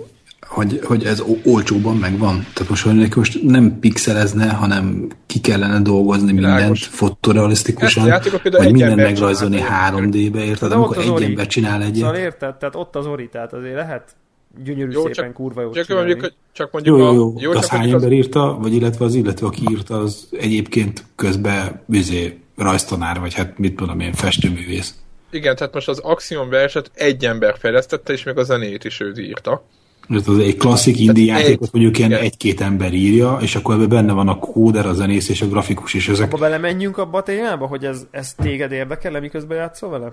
hogy, 0.48 0.80
hogy 0.84 1.04
ez 1.04 1.24
olcsóban 1.44 1.96
megvan. 1.96 2.46
Tehát 2.54 2.70
most, 2.70 2.84
hogy 2.84 3.16
most 3.16 3.44
nem 3.44 3.80
pixelezne, 3.80 4.50
hanem 4.50 5.08
ki 5.26 5.40
kellene 5.40 5.80
dolgozni 5.80 6.34
Világos. 6.34 6.60
mindent 6.60 6.78
fotorealisztikusan, 6.80 8.22
vagy 8.52 8.72
minden 8.72 8.96
megrajzolni 8.96 9.64
3D-be, 9.88 10.44
érted? 10.44 10.70
De 10.70 10.76
amikor 10.76 10.98
egy 10.98 11.10
ori, 11.10 11.26
ember 11.26 11.48
csinál 11.48 11.82
egyet. 11.82 11.96
Szóval 11.96 12.16
érted? 12.16 12.56
Tehát 12.56 12.76
ott 12.76 12.96
az 12.96 13.06
ori, 13.06 13.30
tehát 13.30 13.54
azért 13.54 13.76
lehet 13.76 14.16
gyönyörű 14.64 14.92
jó, 14.92 15.02
szépen 15.02 15.14
csak, 15.14 15.34
kurva 15.34 15.62
jó 15.62 15.72
csak 15.72 15.88
mondjuk, 15.88 16.34
csak 16.52 16.72
mondjuk 16.72 16.98
jó, 16.98 17.06
jó, 17.06 17.14
jó. 17.14 17.30
A, 17.30 17.40
jó 17.40 17.52
az 17.52 17.68
hány 17.68 17.90
ember 17.90 18.08
az... 18.08 18.16
írta, 18.16 18.58
vagy 18.62 18.74
illetve 18.74 19.06
az 19.06 19.16
illetve, 19.16 19.48
aki 19.48 19.64
írta, 19.70 20.00
az 20.00 20.28
egyébként 20.32 21.04
közben 21.16 21.82
vizé 21.86 22.40
rajztanár, 22.56 23.20
vagy 23.20 23.34
hát 23.34 23.58
mit 23.58 23.76
tudom 23.76 24.00
én, 24.00 24.14
festőművész. 24.14 24.96
Igen, 25.30 25.56
tehát 25.56 25.74
most 25.74 25.88
az 25.88 26.00
Axiom 26.00 26.50
verset 26.50 26.92
egy 26.94 27.26
ember 27.26 27.56
fejlesztette, 27.60 28.14
és 28.14 28.24
még 28.24 28.38
a 28.38 28.44
zenét 28.44 28.84
is 28.84 29.00
ő 29.00 29.14
írta. 29.18 29.64
Ez 30.10 30.28
az 30.28 30.38
egy 30.38 30.58
klasszik 30.58 31.00
indie 31.00 31.38
játékot 31.38 31.72
mondjuk 31.72 31.98
ilyen 31.98 32.12
egy-két 32.12 32.62
ember 32.62 32.94
írja, 32.94 33.38
és 33.42 33.56
akkor 33.56 33.76
ebben 33.76 33.90
benne 33.90 34.14
van 34.14 34.28
a 34.28 34.40
kóder, 34.40 34.86
a 34.86 34.94
zenész 34.94 35.30
és 35.30 35.42
a 35.42 35.48
grafikus, 35.48 35.94
és 35.94 36.08
ezek... 36.08 36.26
Abba 36.26 36.38
belemenjünk 36.38 36.98
abba 36.98 37.18
a 37.18 37.24
témába, 37.24 37.68
hogy 37.68 37.86
ez, 37.86 38.08
ez 38.12 38.34
téged 38.34 38.72
érdekel, 38.72 39.20
miközben 39.20 39.58
játszol 39.58 39.90
vele? 39.90 40.12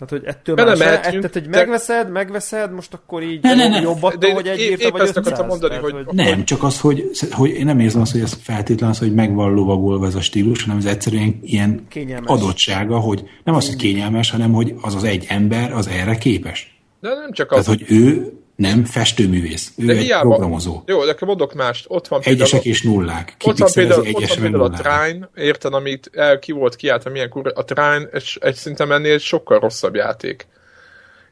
Tehát, 0.00 0.24
hogy 0.24 0.34
ettől 0.34 0.54
már 0.54 0.76
se, 0.76 1.00
tehát, 1.00 1.32
hogy 1.32 1.48
megveszed, 1.48 2.10
megveszed, 2.10 2.72
most 2.72 2.94
akkor 2.94 3.22
így 3.22 3.42
ne, 3.42 3.54
ne, 3.54 3.68
ne. 3.68 3.80
jobb 3.80 4.02
attól, 4.02 4.18
de 4.18 4.32
hogy 4.32 4.46
egy 4.46 4.60
írta 4.60 4.90
vagy 4.90 5.00
500. 5.00 5.38
Mondani, 5.38 5.58
tehát, 5.60 5.80
hogy, 5.80 5.92
hogy... 5.92 6.14
Nem, 6.14 6.44
csak 6.44 6.62
az, 6.62 6.80
hogy, 6.80 7.10
hogy 7.30 7.50
én 7.50 7.64
nem 7.64 7.80
érzem 7.80 8.00
azt, 8.00 8.12
hogy 8.12 8.20
ez 8.20 8.32
feltétlenül 8.42 8.94
az, 8.94 8.98
hogy 9.00 9.14
meg 9.14 9.34
van 9.34 9.54
lovagolva 9.54 10.06
ez 10.06 10.14
a 10.14 10.20
stílus, 10.20 10.62
hanem 10.62 10.78
ez 10.78 10.84
egyszerűen 10.84 11.38
ilyen 11.42 11.86
kényelmes. 11.88 12.30
adottsága, 12.30 12.98
hogy 12.98 13.22
nem 13.44 13.54
az, 13.54 13.66
hogy 13.66 13.76
kényelmes, 13.76 14.30
hanem 14.30 14.52
hogy 14.52 14.74
az 14.80 14.94
az 14.94 15.04
egy 15.04 15.26
ember 15.28 15.72
az 15.72 15.88
erre 15.88 16.16
képes. 16.16 16.80
De 17.00 17.08
nem 17.08 17.32
csak 17.32 17.52
az. 17.52 17.64
Tehát, 17.64 17.80
hogy 17.80 17.96
ő 17.96 18.32
nem 18.60 18.84
festőművész, 18.84 19.72
ő 19.76 19.86
de 19.86 19.92
egy 19.92 19.98
hiába, 19.98 20.28
programozó. 20.28 20.82
Jó, 20.86 21.04
de 21.04 21.10
akkor 21.10 21.28
mondok 21.28 21.54
mást. 21.54 21.84
Ott 21.88 22.08
van 22.08 22.20
például, 22.20 22.44
Egyesek 22.44 22.64
és 22.64 22.82
nullák. 22.82 23.34
Ki 23.38 23.48
ott 23.48 23.58
van 23.58 23.70
például, 23.74 24.00
ott 24.00 24.26
van 24.28 24.40
például 24.40 24.62
a 24.62 24.70
Trine, 24.70 25.30
érted, 25.34 25.74
amit 25.74 26.10
el, 26.14 26.38
ki 26.38 26.52
volt 26.52 26.76
kiáltva, 26.76 27.10
milyen 27.10 27.28
kurva. 27.28 27.50
A 27.54 27.64
Trine 27.64 28.08
egy, 28.12 28.38
egy 28.40 28.54
szinten 28.54 28.92
ennél 28.92 29.12
egy 29.12 29.20
sokkal 29.20 29.58
rosszabb 29.58 29.94
játék. 29.94 30.46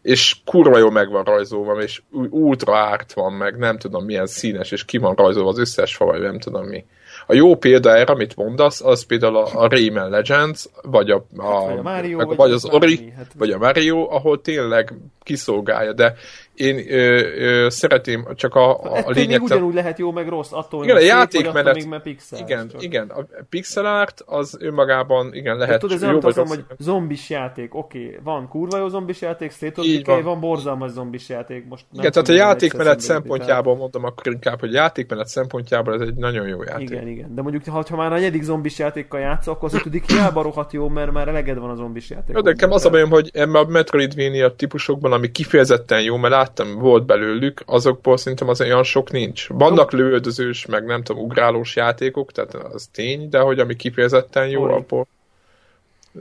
És 0.03 0.37
kurva 0.45 0.79
jó 0.79 0.91
meg 0.91 1.11
van 1.11 1.25
rajzolva, 1.25 1.83
és 1.83 2.03
ultra 2.31 2.77
árt 2.77 3.13
van, 3.13 3.33
meg 3.33 3.59
nem 3.59 3.79
tudom 3.79 4.05
milyen 4.05 4.27
színes, 4.27 4.71
és 4.71 4.85
ki 4.85 4.99
van 4.99 5.15
rajzolva 5.15 5.49
az 5.49 5.59
összes 5.59 5.97
fa, 5.97 6.05
vagy 6.05 6.21
nem 6.21 6.39
tudom 6.39 6.67
mi. 6.67 6.85
A 7.27 7.35
jó 7.35 7.57
példa 7.57 7.97
erre, 7.97 8.13
amit 8.13 8.37
mondasz, 8.37 8.81
az 8.85 9.07
például 9.07 9.37
a, 9.37 9.49
a 9.53 9.69
Rayman 9.69 10.11
Legends, 10.11 10.69
vagy 10.83 11.11
a, 11.11 11.25
a, 11.37 11.55
hát, 11.55 11.67
vagy, 11.67 11.79
a 11.79 11.83
Mario, 11.83 12.17
meg, 12.17 12.27
vagy, 12.27 12.37
vagy 12.37 12.51
az 12.51 12.65
Ori, 12.65 13.13
hát... 13.17 13.27
vagy 13.39 13.51
a 13.51 13.59
Mario, 13.59 14.09
ahol 14.11 14.41
tényleg 14.41 14.95
kiszolgálja, 15.23 15.93
de 15.93 16.15
én 16.61 16.85
ö, 16.89 17.21
ö, 17.37 17.69
szeretném 17.69 18.27
csak 18.35 18.55
a, 18.55 18.83
a, 18.83 18.97
a 19.07 19.11
lényeg... 19.11 19.29
még 19.29 19.43
ugyanúgy 19.43 19.75
lehet 19.75 19.99
jó, 19.99 20.13
meg 20.13 20.29
rossz, 20.29 20.53
attól, 20.53 20.85
Igen, 20.85 20.97
a 20.97 21.01
játékmenet- 21.01 21.87
még 21.87 22.01
pixel. 22.01 22.39
Igen, 22.39 22.69
csak. 22.69 22.83
igen, 22.83 23.09
a 23.09 23.27
pixel 23.49 23.87
art 23.87 24.23
az 24.27 24.57
önmagában 24.61 25.35
igen 25.35 25.59
Hát 25.59 25.61
lehet 25.67 25.81
tudod, 25.81 25.97
ez 25.97 26.03
jó 26.03 26.09
olyan, 26.09 26.21
rossz. 26.21 26.37
hogy 26.49 26.65
zombis 26.79 27.31
játék, 27.31 27.75
oké, 27.75 28.05
okay, 28.05 28.19
van 28.23 28.49
kurva 28.49 28.79
jó 28.79 28.89
zombis 28.89 29.21
játék, 29.21 29.53
State 29.53 29.81
of 29.81 29.87
Decay, 29.87 30.23
van. 30.23 30.41
borzalmas 30.41 30.91
zombis 30.91 31.29
játék. 31.29 31.65
Most 31.69 31.85
nem 31.91 32.01
Igen, 32.01 32.13
tehát 32.13 32.29
a 32.29 32.33
tudom, 32.33 32.49
játékmenet 32.49 33.01
szempontjából 33.01 33.77
mondom 33.77 34.05
akkor 34.05 34.33
inkább, 34.33 34.61
hogy 34.61 34.73
játékmenet 34.73 35.27
szempontjából 35.27 35.95
ez 35.95 36.01
egy 36.01 36.15
nagyon 36.15 36.49
jó 36.49 36.63
játék. 36.63 36.91
Igen, 36.91 37.09
igen. 37.09 37.35
De 37.35 37.43
mondjuk, 37.43 37.65
ha, 37.65 37.85
ha 37.89 37.97
már 37.97 38.13
a 38.13 38.15
negyedik 38.15 38.43
zombis 38.43 38.79
játékkal 38.79 39.21
játszol, 39.21 39.55
akkor 39.55 39.69
az 39.69 39.75
ötödik 39.75 40.11
hiába 40.11 40.43
rohadt 40.43 40.73
jó, 40.73 40.89
mert 40.89 41.13
már 41.13 41.29
eleged 41.29 41.59
van 41.59 41.71
a 41.71 41.75
zombis 41.75 42.11
játék. 42.11 42.35
Jó, 42.35 42.41
de 42.41 42.51
nekem 42.51 42.71
az 42.73 42.85
a 42.85 42.91
bajom, 42.91 43.11
hogy 43.11 43.31
ebben 43.33 43.63
a 43.63 43.69
Metroidvania 43.69 44.55
típusokban, 44.55 45.13
ami 45.13 45.31
kifejezetten 45.31 46.03
jó, 46.03 46.17
mert 46.17 46.35
láttam, 46.49 46.79
volt 46.79 47.07
belőlük, 47.07 47.63
azokból 47.67 48.17
szerintem 48.17 48.49
az 48.49 48.61
olyan 48.61 48.83
sok 48.83 49.11
nincs. 49.11 49.49
Vannak 49.49 49.93
lövöldözős, 49.93 50.67
meg 50.67 50.85
nem 50.85 51.03
tudom, 51.03 51.23
ugrálós 51.23 51.77
játékok, 51.77 52.33
tehát 52.33 52.55
az 52.55 52.89
tény, 52.93 53.29
de 53.29 53.39
hogy 53.39 53.59
ami 53.59 53.77
kifejezetten 53.77 54.49
jó, 54.49 54.63
Ori. 54.63 54.73
abból... 54.73 55.07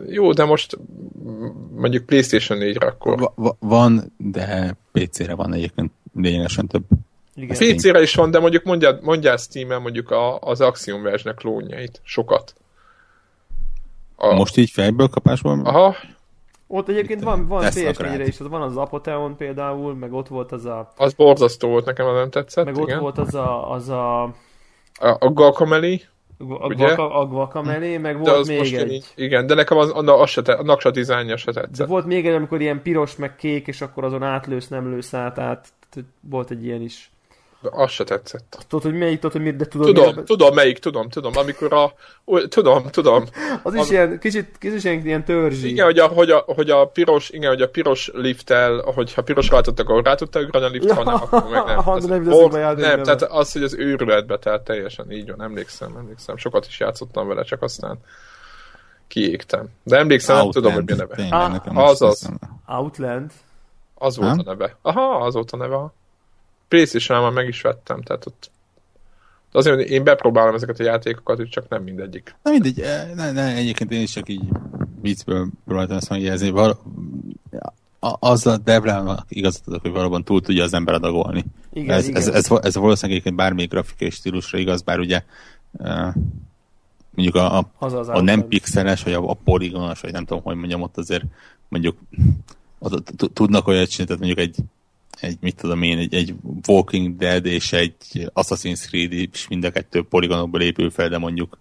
Jó, 0.07 0.31
de 0.31 0.45
most 0.45 0.77
mondjuk 1.75 2.05
PlayStation 2.05 2.59
4-re 2.61 2.87
akkor. 2.87 3.19
Va- 3.19 3.33
va- 3.35 3.55
van, 3.59 4.13
de 4.17 4.75
PC-re 4.91 5.35
van 5.35 5.53
egyébként 5.53 5.91
lényegesen 6.15 6.67
több. 6.67 6.83
Igen. 7.35 7.75
PC-re 7.75 8.01
is 8.01 8.15
van, 8.15 8.31
de 8.31 8.39
mondjuk 8.39 8.63
mondjál, 8.63 8.99
mondjál 9.01 9.37
Steam-en 9.37 9.81
mondjuk 9.81 10.11
a, 10.11 10.39
az 10.39 10.61
Axiom 10.61 11.01
Verge-nek 11.01 11.35
klónjait. 11.35 12.01
Sokat. 12.03 12.55
A, 14.15 14.33
Most 14.33 14.57
így 14.57 14.69
fejből 14.69 15.07
kapásból? 15.07 15.61
Aha, 15.63 15.95
Ott 16.67 16.89
egyébként 16.89 17.23
van, 17.23 17.47
van 17.47 17.61
Tesznek 17.61 17.95
PS4-re 17.95 18.17
rád. 18.17 18.27
is, 18.27 18.39
az 18.39 18.47
van 18.47 18.61
az 18.61 18.77
Apotheon 18.77 19.35
például, 19.35 19.95
meg 19.95 20.13
ott 20.13 20.27
volt 20.27 20.51
az 20.51 20.65
a, 20.65 20.91
az 20.95 21.13
borzasztó 21.13 21.69
volt, 21.69 21.85
nekem 21.85 22.05
az 22.05 22.15
nem 22.15 22.29
tetszett. 22.29 22.65
meg 22.65 22.75
ott 22.77 22.87
igen. 22.87 22.99
volt 22.99 23.17
az 23.17 23.35
a, 23.35 23.71
az 23.71 23.89
a, 23.89 24.23
A, 24.23 25.17
a 25.19 25.29
Guacamele, 25.29 25.97
a, 26.37 26.65
Ugye? 26.65 26.85
Guaca, 26.85 27.19
a 27.19 27.25
Guacamele, 27.25 27.97
meg 27.97 28.13
de 28.13 28.19
volt 28.29 28.37
az 28.39 28.47
még 28.47 28.57
most 28.57 28.75
egy. 28.75 28.91
így, 28.91 29.05
igen, 29.15 29.47
de 29.47 29.53
nekem 29.53 29.77
az, 29.77 29.91
az, 29.95 30.07
az 30.07 30.29
se 30.29 30.41
te, 30.41 30.53
annak 30.53 30.81
se 30.81 30.89
a 30.89 30.91
dizájnja 30.91 31.37
se 31.37 31.51
De 31.51 31.61
tetszett. 31.61 31.87
volt 31.87 32.05
még 32.05 32.27
egy, 32.27 32.33
amikor 32.33 32.61
ilyen 32.61 32.81
piros, 32.81 33.15
meg 33.15 33.35
kék, 33.35 33.67
és 33.67 33.81
akkor 33.81 34.03
azon 34.03 34.23
átlősz, 34.23 34.67
nem 34.67 34.89
lősz 34.89 35.13
át, 35.13 35.39
át. 35.39 35.67
Volt 36.29 36.51
egy 36.51 36.65
ilyen 36.65 36.81
is. 36.81 37.11
Az 37.71 37.91
se 37.91 38.03
tetszett. 38.03 38.65
Tudod, 38.67 38.85
hogy 38.85 38.97
melyik, 38.99 39.15
tudod, 39.19 39.31
hogy 39.31 39.41
miért, 39.41 39.55
de 39.57 39.65
tudod, 39.65 39.87
Tudom, 39.87 40.03
miért- 40.13 40.25
tudom 40.27 40.53
melyik, 40.53 40.79
tudom, 40.79 41.09
tudom, 41.09 41.31
amikor 41.35 41.73
a... 41.73 41.93
Tudom, 42.47 42.83
tudom. 42.89 43.23
Az 43.63 43.73
is 43.73 43.79
az- 43.79 43.91
ilyen, 43.91 44.19
kicsit, 44.19 44.57
kicsit 44.59 44.83
ilyen, 44.83 45.05
ilyen 45.05 45.23
törzsi. 45.25 45.69
Igen, 45.69 45.85
hogy 45.85 45.99
a, 45.99 46.07
hogy 46.07 46.29
a, 46.31 46.43
hogy 46.47 46.69
a 46.69 46.85
piros, 46.87 47.29
igen, 47.29 47.49
hogy 47.49 47.61
a 47.61 47.69
piros 47.69 48.11
lifttel, 48.13 48.81
hogyha 48.81 49.21
piros 49.23 49.49
váltott, 49.49 49.79
akkor 49.79 50.03
rá 50.03 50.15
tudta 50.15 50.39
ugrani 50.39 50.65
a 50.65 50.69
lift, 50.69 50.85
Ja, 50.85 50.93
ha 50.93 51.03
nem, 51.03 51.13
akkor 51.13 51.43
meg 51.49 51.65
nem. 51.65 51.77
ha 51.83 51.99
nem 51.99 52.23
játék 52.25 52.85
nem, 52.85 52.89
neve. 52.99 53.01
tehát 53.01 53.21
az, 53.21 53.51
hogy 53.51 53.63
az 53.63 53.73
őrületbe, 53.73 54.37
tehát 54.37 54.61
teljesen 54.61 55.11
így 55.11 55.29
van, 55.29 55.41
emlékszem, 55.41 55.95
emlékszem. 55.97 56.37
Sokat 56.37 56.65
is 56.65 56.79
játszottam 56.79 57.27
vele, 57.27 57.43
csak 57.43 57.61
aztán 57.61 57.97
kiégtem. 59.07 59.67
De 59.83 59.97
emlékszem, 59.97 60.35
nem 60.37 60.51
tudom, 60.51 60.73
hogy 60.73 60.83
mi 60.85 60.91
a 60.91 60.95
neve. 60.95 61.15
Tényleg, 61.15 61.61
Ah, 61.65 61.77
azaz. 61.89 62.13
eszembe. 62.13 62.49
Outland. 62.67 63.31
Az 63.99 64.17
volt 64.17 64.29
Nem? 64.35 64.39
a 64.39 64.49
neve. 64.49 64.77
Aha, 64.81 65.15
az 65.25 65.33
volt 65.33 65.51
a 65.51 65.57
neve. 65.57 65.91
Playstation 66.67 67.21
már 67.21 67.31
meg 67.31 67.47
is 67.47 67.61
vettem, 67.61 68.01
tehát 68.01 68.25
ott 68.25 68.51
de 69.51 69.57
azért, 69.57 69.75
hogy 69.75 69.89
én 69.89 70.03
bepróbálom 70.03 70.55
ezeket 70.55 70.79
a 70.79 70.83
játékokat, 70.83 71.37
hogy 71.37 71.49
csak 71.49 71.69
nem 71.69 71.83
mindegyik. 71.83 72.35
Na 72.43 72.51
mindegy, 72.51 72.79
eh, 72.79 73.09
ne, 73.15 73.31
ne, 73.31 73.55
egyébként 73.55 73.91
én 73.91 74.01
is 74.01 74.11
csak 74.11 74.29
így 74.29 74.43
viccből 75.01 75.47
próbáltam 75.65 75.97
ezt 75.97 76.09
megjegyezni. 76.09 76.49
Val- 76.49 76.79
a- 77.99 78.17
azzal 78.19 78.57
Debrának 78.63 79.25
igazat 79.29 79.67
adok, 79.67 79.81
hogy 79.81 79.91
valóban 79.91 80.23
túl 80.23 80.41
tudja 80.41 80.63
az 80.63 80.73
ember 80.73 80.93
adagolni. 80.93 81.45
Igen, 81.73 81.95
ez, 81.95 82.07
igen. 82.07 82.21
Ez, 82.21 82.27
ez, 82.27 82.51
ez, 82.61 82.75
valószínűleg 82.75 83.11
egyébként 83.11 83.35
bármelyik 83.35 83.69
grafikai 83.69 84.09
stílusra 84.09 84.57
igaz, 84.57 84.81
bár 84.81 84.99
ugye 84.99 85.23
eh, 85.79 86.13
mondjuk 87.09 87.35
a, 87.35 87.57
a, 87.57 87.71
Az 87.77 87.93
az 87.93 88.09
a 88.09 88.21
nem 88.21 88.47
pixeles, 88.47 89.03
vagy 89.03 89.13
a, 89.13 89.29
a 89.29 89.33
poligonos, 89.43 89.99
vagy 89.99 90.11
nem 90.11 90.25
tudom, 90.25 90.43
hogy 90.43 90.55
mondjam, 90.55 90.81
ott 90.81 90.97
azért 90.97 91.23
mondjuk 91.67 91.97
tudnak 93.33 93.67
olyat 93.67 93.89
csinálni, 93.89 94.13
tehát 94.13 94.19
mondjuk 94.19 94.39
egy, 94.39 94.55
egy 95.19 95.37
mit 95.41 95.55
tudom 95.55 95.81
én, 95.81 95.97
egy, 95.97 96.13
egy 96.13 96.35
Walking 96.67 97.15
Dead 97.15 97.45
és 97.45 97.73
egy 97.73 97.95
Assassin's 98.33 98.87
Creed 98.87 99.13
is 99.13 99.47
mind 99.47 99.63
a 99.63 99.71
kettő 99.71 100.03
poligonokból 100.03 100.61
épül 100.61 100.89
fel, 100.89 101.09
de 101.09 101.17
mondjuk 101.17 101.57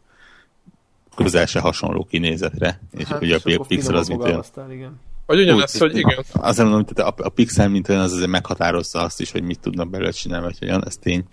közel 1.15 1.47
se 1.47 1.61
hasonló 1.61 2.05
kinézetre, 2.05 2.81
és 2.99 3.05
Hát, 3.05 3.23
ugye 3.23 3.35
a 3.35 3.41
és 3.45 3.55
akkor 3.55 3.67
pixel 3.67 3.95
az, 3.95 4.09
mint 4.09 4.23
olyan 4.23 4.45
igen. 4.71 5.01
Vagy 5.27 5.41
ugyanez, 5.41 5.75
Úgy, 5.75 5.81
hogy 5.81 5.97
igen, 5.97 6.25
Azért 6.33 6.69
mondom, 6.69 6.85
hogy 6.95 7.05
a, 7.05 7.15
a 7.17 7.29
pixel 7.29 7.69
mint 7.69 7.89
olyan 7.89 8.03
az 8.03 8.13
azért 8.13 8.31
meghatározza 8.31 9.01
azt 9.01 9.21
is, 9.21 9.31
hogy 9.31 9.43
mit 9.43 9.61
tudnak 9.61 9.91
belőle 9.91 10.11
csinálni, 10.11 10.45
vagy 10.45 10.69
olyan, 10.69 10.87
ez 10.87 10.97
tény. 10.97 11.25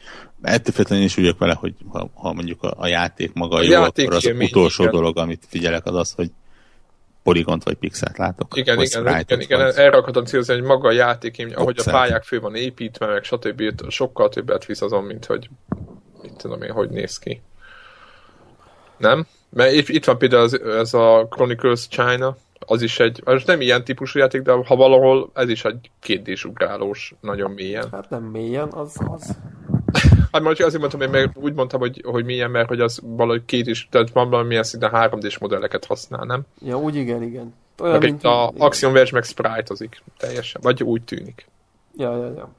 Ettől 0.42 0.74
függetlenül 0.74 1.06
is 1.06 1.18
úgy 1.18 1.24
vagyok 1.24 1.40
vele, 1.40 1.54
hogy 1.54 1.76
ha, 1.88 2.10
ha 2.14 2.34
mondjuk 2.34 2.64
a, 2.64 2.74
a 2.78 2.88
játék 2.88 3.34
maga 3.34 3.56
A 3.56 3.62
jó, 3.62 3.70
játék 3.70 4.06
akkor 4.06 4.18
az 4.18 4.32
utolsó 4.40 4.84
igen. 4.84 4.96
dolog, 4.96 5.18
amit 5.18 5.46
figyelek, 5.48 5.86
az 5.86 5.96
az, 5.96 6.12
hogy 6.12 6.32
poligont 7.24 7.64
vagy 7.64 7.76
pixelt 7.76 8.18
látok. 8.18 8.58
igen, 8.58 8.82
igen, 8.82 9.20
igen, 9.20 9.40
igen, 9.40 9.60
vagy- 9.62 9.76
erre 9.76 9.98
akartam 9.98 10.26
célozni, 10.26 10.54
hogy 10.54 10.64
maga 10.64 10.88
a 10.88 10.92
játék, 10.92 11.38
ahogy 11.40 11.56
a 11.56 11.62
Obszert. 11.80 11.96
pályák 11.98 12.24
fő 12.24 12.40
van 12.40 12.56
építve, 12.56 13.06
meg 13.06 13.24
stb. 13.24 13.90
sokkal 13.90 14.30
többet 14.30 14.66
visz 14.66 14.82
azon, 14.82 15.04
mint 15.04 15.26
hogy 15.26 15.50
mit 16.22 16.34
tudom 16.38 16.62
én, 16.62 16.72
hogy 16.72 16.90
néz 16.90 17.18
ki. 17.20 17.42
Nem? 18.98 19.26
Mert 19.50 19.72
itt, 19.90 20.06
van 20.06 20.18
például 20.18 20.44
az, 20.44 20.62
ez 20.62 20.94
a 20.94 21.28
Chronicles 21.30 21.88
China, 21.88 22.38
az 22.60 22.82
is 22.82 23.00
egy, 23.00 23.22
az 23.24 23.44
nem 23.46 23.62
ilyen 23.62 23.84
típusú 23.84 24.20
játék, 24.20 24.42
de 24.42 24.52
ha 24.52 24.76
valahol 24.76 25.30
ez 25.34 25.50
is 25.50 25.66
egy 25.66 25.92
kétdés 26.00 26.46
ugrálós, 26.46 27.14
nagyon 27.22 27.52
mélyen. 27.52 27.88
Hát 27.92 28.10
nem 28.10 28.24
mélyen, 28.24 28.68
az, 28.72 28.96
az. 29.12 29.38
Hát 30.32 30.42
most 30.42 30.62
azért 30.62 30.80
mondtam, 30.80 31.02
én 31.02 31.10
meg 31.10 31.32
úgy 31.34 31.54
mondtam, 31.54 31.80
hogy, 31.80 32.02
hogy 32.06 32.26
milyen, 32.26 32.52
mert 32.52 32.68
hogy 32.68 32.80
az 32.80 33.00
valahogy 33.04 33.46
két 33.46 33.68
is, 33.68 33.88
tehát 33.92 34.12
van 34.12 34.30
valamilyen 34.30 34.64
szinten 34.64 34.92
3D-s 34.94 35.38
modelleket 35.38 35.86
használ, 35.86 36.26
nem? 36.26 36.42
Ja, 36.62 36.78
úgy 36.80 36.96
igen, 36.96 37.24
igen. 37.24 37.54
Olyan, 37.80 38.00
Mert 38.00 38.14
itt 38.14 38.24
a 38.24 38.50
igen. 38.54 38.66
Axiom 38.66 38.94
Verge 38.94 39.10
meg 39.14 39.24
sprite-ozik 39.24 40.04
teljesen, 40.18 40.62
vagy 40.64 40.84
úgy 40.84 41.02
tűnik. 41.02 41.48
Ja, 41.98 42.18
ja, 42.18 42.34
ja. 42.36 42.50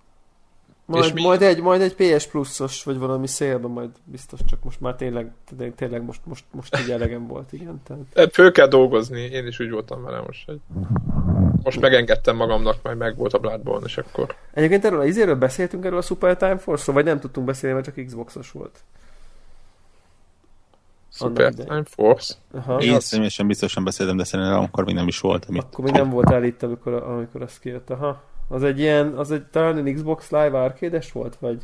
Majd, 0.87 1.05
És 1.05 1.13
mi- 1.13 1.23
majd, 1.23 1.43
egy, 1.43 1.61
majd 1.63 1.81
egy 1.81 1.95
PS 1.95 2.27
pluszos, 2.27 2.85
vagy 2.85 2.99
valami 2.99 3.27
szélben 3.27 3.71
majd 3.71 3.91
biztos, 4.05 4.41
csak 4.47 4.65
most 4.65 4.81
már 4.81 4.95
tényleg, 4.95 5.31
tényleg, 5.77 6.03
most, 6.03 6.21
most, 6.25 6.45
most 6.51 6.79
így 6.83 6.91
elegem 6.91 7.27
volt, 7.27 7.53
igen. 7.53 7.83
Tehát, 7.85 8.33
Föl 8.33 8.53
kell 8.53 8.69
dolgozni, 8.69 9.21
én 9.21 9.47
is 9.47 9.61
úgy 9.61 9.71
voltam 9.71 10.03
vele 10.03 10.21
most. 10.21 10.47
Hogy 10.47 10.61
most 11.65 11.81
megengedtem 11.81 12.37
magamnak, 12.37 12.77
majd 12.83 12.97
meg 12.97 13.17
volt 13.17 13.33
a 13.33 13.39
Bloodborne, 13.39 13.87
és 13.87 13.99
akkor... 13.99 14.35
Egyébként 14.53 14.85
erről 14.85 15.01
az 15.01 15.07
izéről 15.07 15.35
beszéltünk 15.35 15.85
erről 15.85 15.99
a 15.99 16.03
Super 16.03 16.37
Time 16.37 16.59
Force-ról, 16.59 16.95
vagy 16.95 17.05
nem 17.05 17.21
tudtunk 17.21 17.47
beszélni, 17.47 17.75
mert 17.75 17.95
csak 17.95 18.05
Xboxos 18.07 18.51
volt. 18.51 18.79
Super. 21.13 21.55
Time 21.55 21.83
Force. 21.85 22.35
Aha. 22.53 22.79
Én 22.79 22.93
az- 22.93 23.05
személyesen 23.05 23.47
biztosan 23.47 23.85
beszéltem, 23.85 24.17
de 24.17 24.25
szerintem 24.25 24.59
akkor 24.59 24.85
még 24.85 24.95
nem 24.95 25.07
is 25.09 25.21
volt. 25.21 25.45
Amit 25.49 25.63
Akkor 25.63 25.85
még 25.85 25.93
nem 25.95 26.11
voltál 26.11 26.45
itt, 26.45 26.63
amikor, 26.63 26.93
amikor 26.93 27.43
az 27.43 27.59
kijött. 27.59 27.91
Aha. 27.91 28.23
Az 28.49 28.63
egy 28.63 28.79
ilyen, 28.79 29.13
az 29.13 29.31
egy 29.31 29.45
talán 29.45 29.87
egy 29.87 29.95
Xbox 29.95 30.31
Live 30.31 30.63
arcade 30.63 31.03
volt, 31.13 31.37
vagy 31.41 31.63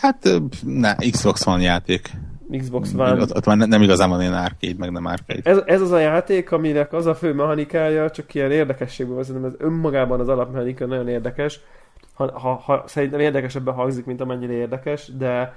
Hát, 0.00 0.40
ne, 0.64 0.94
Xbox 0.94 1.44
van 1.44 1.60
játék. 1.60 2.10
Xbox 2.58 2.92
One? 2.94 3.20
Ott, 3.20 3.36
ott 3.36 3.46
már 3.46 3.56
ne- 3.56 3.66
nem 3.66 3.82
igazán 3.82 4.10
van 4.10 4.20
ilyen 4.20 4.34
arcade, 4.34 4.74
meg 4.78 4.90
nem 4.90 5.04
arcade. 5.04 5.50
Ez, 5.50 5.62
ez 5.66 5.80
az 5.80 5.90
a 5.90 5.98
játék, 5.98 6.52
aminek 6.52 6.92
az 6.92 7.06
a 7.06 7.14
fő 7.14 7.32
mechanikája, 7.32 8.10
csak 8.10 8.34
ilyen 8.34 8.50
érdekességből 8.50 9.14
van, 9.14 9.24
szerintem 9.24 9.50
ez 9.50 9.56
önmagában 9.58 10.20
az 10.20 10.28
alapmechanika 10.28 10.86
nagyon 10.86 11.08
érdekes. 11.08 11.60
Ha, 12.14 12.38
ha, 12.38 12.54
ha, 12.54 12.84
szerintem 12.86 13.20
érdekesebben 13.20 13.74
hangzik, 13.74 14.04
mint 14.04 14.20
amennyire 14.20 14.52
érdekes, 14.52 15.12
de 15.16 15.54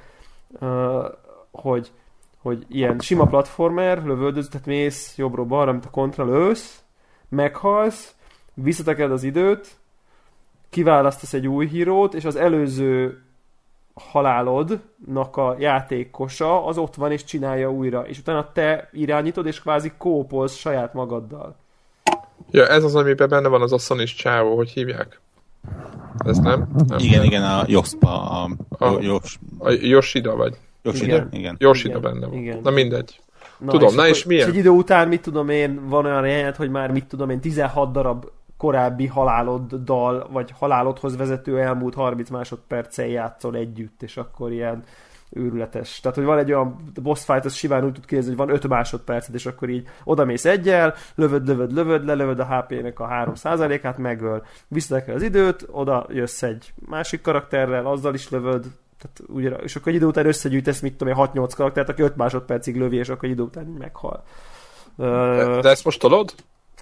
uh, 0.59 1.05
hogy, 1.51 1.91
hogy 2.37 2.65
ilyen 2.67 2.99
sima 2.99 3.25
platformer, 3.25 4.03
lövöldöz, 4.03 4.47
tehát 4.47 4.67
mész 4.67 5.17
jobbról 5.17 5.45
balra, 5.45 5.71
mint 5.71 5.85
a 5.85 5.89
kontra 5.89 6.25
lősz, 6.25 6.83
meghalsz, 7.29 8.15
visszatekered 8.53 9.11
az 9.11 9.23
időt, 9.23 9.67
kiválasztasz 10.69 11.33
egy 11.33 11.47
új 11.47 11.67
hírót, 11.67 12.13
és 12.13 12.25
az 12.25 12.35
előző 12.35 13.23
halálodnak 13.93 15.37
a 15.37 15.55
játékosa 15.59 16.65
az 16.65 16.77
ott 16.77 16.95
van 16.95 17.11
és 17.11 17.23
csinálja 17.23 17.71
újra, 17.71 18.07
és 18.07 18.19
utána 18.19 18.51
te 18.53 18.89
irányítod, 18.91 19.45
és 19.45 19.61
kvázi 19.61 19.91
kópolsz 19.97 20.55
saját 20.55 20.93
magaddal. 20.93 21.55
Ja, 22.51 22.67
ez 22.67 22.83
az, 22.83 22.95
amiben 22.95 23.29
benne 23.29 23.47
van 23.47 23.61
az 23.61 23.71
a 23.73 23.77
Sony 23.77 24.05
csávó, 24.05 24.55
hogy 24.55 24.69
hívják? 24.69 25.19
Ez 26.25 26.37
nem? 26.37 26.67
nem 26.87 26.97
Igen, 26.99 27.15
nem. 27.17 27.23
igen, 27.25 27.43
a 27.43 27.63
Jospa, 27.67 28.29
a, 28.29 28.49
A- 28.77 28.85
a 28.85 29.01
Jos, 29.01 29.39
A 29.59 29.69
Yoshida 29.71 30.35
vagy? 30.35 30.57
Yoshida, 30.81 31.05
Igen. 31.15 31.27
igen. 31.31 31.55
Yoshida 31.59 31.97
Igen, 31.97 32.01
benne 32.11 32.25
van. 32.27 32.37
igen. 32.37 32.59
Na 32.63 32.69
mindegy. 32.69 33.19
Na, 33.57 33.71
Tudom, 33.71 33.95
na 33.95 34.01
akkor- 34.01 34.13
és 34.15 34.23
milyen? 34.25 34.47
És 34.47 34.53
egy 34.53 34.59
idő 34.59 34.69
után, 34.69 35.07
mit 35.07 35.21
tudom 35.21 35.49
én, 35.49 35.87
van 35.87 36.05
olyan 36.05 36.27
jelent, 36.27 36.55
hogy 36.55 36.69
már 36.69 36.91
mit 36.91 37.05
tudom 37.05 37.29
én, 37.29 37.39
16 37.39 37.91
darab 37.91 38.25
korábbi 38.63 39.07
haláloddal, 39.07 40.27
vagy 40.31 40.51
halálodhoz 40.59 41.17
vezető 41.17 41.59
elmúlt 41.59 41.93
30 41.93 42.29
másodperccel 42.29 43.07
játszol 43.07 43.55
együtt, 43.55 44.03
és 44.03 44.17
akkor 44.17 44.51
ilyen 44.51 44.83
őrületes. 45.29 45.99
Tehát, 45.99 46.17
hogy 46.17 46.25
van 46.25 46.37
egy 46.37 46.51
olyan 46.51 46.91
boss 47.01 47.23
fight, 47.23 47.45
az 47.45 47.53
simán 47.53 47.85
úgy 47.85 47.93
tud 47.93 48.05
kérdezni, 48.05 48.35
hogy 48.35 48.45
van 48.45 48.55
5 48.55 48.67
másodpercet, 48.67 49.35
és 49.35 49.45
akkor 49.45 49.69
így 49.69 49.87
odamész 50.03 50.45
egyel, 50.45 50.93
lövöd, 51.15 51.47
lövöd, 51.47 51.71
lövöd, 51.71 52.05
lelövöd 52.05 52.39
a 52.39 52.45
HP-nek 52.45 52.99
a 52.99 53.07
3%-át, 53.07 53.97
megöl. 53.97 54.43
Visszatek 54.67 55.15
az 55.15 55.21
időt, 55.21 55.67
oda 55.71 56.05
jössz 56.09 56.43
egy 56.43 56.73
másik 56.89 57.21
karakterrel, 57.21 57.85
azzal 57.85 58.13
is 58.13 58.29
lövöd, 58.29 58.65
tehát 58.97 59.21
úgy, 59.27 59.63
és 59.63 59.75
akkor 59.75 59.87
egy 59.87 59.97
idő 59.97 60.05
után 60.05 60.25
összegyűjtesz, 60.25 60.79
mit 60.79 60.97
tudom 60.97 61.13
én, 61.13 61.29
6-8 61.33 61.51
karaktert, 61.55 61.89
aki 61.89 62.01
5 62.01 62.15
másodpercig 62.15 62.77
lövi, 62.77 62.97
és 62.97 63.09
akkor 63.09 63.25
egy 63.25 63.31
idő 63.31 63.43
után 63.43 63.65
meghal. 63.65 64.23
De, 64.95 65.61
de 65.61 65.69
ezt 65.69 65.85
most 65.85 65.99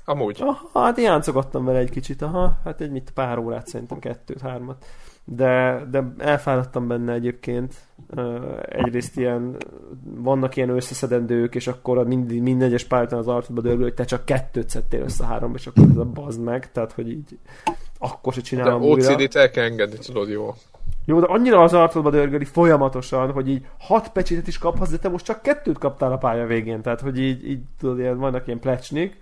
tolod? 0.05 0.19
Amúgy? 0.19 0.37
Aha, 0.41 0.79
hát 0.79 0.97
játszogottam 0.97 1.65
vele 1.65 1.79
egy 1.79 1.89
kicsit, 1.89 2.21
aha, 2.21 2.59
hát 2.63 2.81
egy 2.81 2.91
mit, 2.91 3.11
pár 3.13 3.37
órát 3.37 3.67
szerintem, 3.67 3.99
kettőt, 3.99 4.41
hármat. 4.41 4.85
De, 5.23 5.83
de 5.91 6.13
elfáradtam 6.17 6.87
benne 6.87 7.13
egyébként. 7.13 7.73
Egyrészt 8.65 9.17
ilyen, 9.17 9.57
vannak 10.03 10.55
ilyen 10.55 10.69
összeszedendők, 10.69 11.55
és 11.55 11.67
akkor 11.67 12.07
mind, 12.07 12.31
minden 12.41 12.67
egyes 12.67 12.83
pályán 12.83 13.13
az 13.13 13.27
arcodba 13.27 13.61
dörgül, 13.61 13.83
hogy 13.83 13.93
te 13.93 14.03
csak 14.03 14.25
kettőt 14.25 14.69
szedtél 14.69 15.01
össze 15.01 15.25
három, 15.25 15.55
és 15.55 15.67
akkor 15.67 15.83
ez 15.89 15.97
a 15.97 16.05
bazd 16.05 16.41
meg, 16.41 16.71
tehát 16.71 16.91
hogy 16.91 17.09
így 17.09 17.37
akkor 17.97 18.33
se 18.33 18.41
csinálom 18.41 18.81
de 18.81 18.87
újra. 18.87 19.13
OCD-t 19.13 19.35
el 19.35 19.49
kell 19.49 19.63
engedni, 19.63 19.97
tudod, 19.97 20.29
jó. 20.29 20.53
Jó, 21.05 21.19
de 21.19 21.25
annyira 21.25 21.63
az 21.63 21.73
arcodba 21.73 22.09
dörgöli 22.09 22.45
folyamatosan, 22.45 23.31
hogy 23.31 23.49
így 23.49 23.65
hat 23.79 24.11
pecsétet 24.11 24.47
is 24.47 24.57
kaphatsz, 24.57 24.91
de 24.91 24.97
te 24.97 25.09
most 25.09 25.25
csak 25.25 25.41
kettőt 25.41 25.77
kaptál 25.77 26.11
a 26.11 26.17
pálya 26.17 26.45
végén, 26.45 26.81
tehát 26.81 27.01
hogy 27.01 27.19
így, 27.19 27.49
így 27.49 27.61
tudod, 27.79 27.99
ilyen, 27.99 28.17
vannak 28.17 28.47
ilyen 28.47 28.59
plecsnik, 28.59 29.19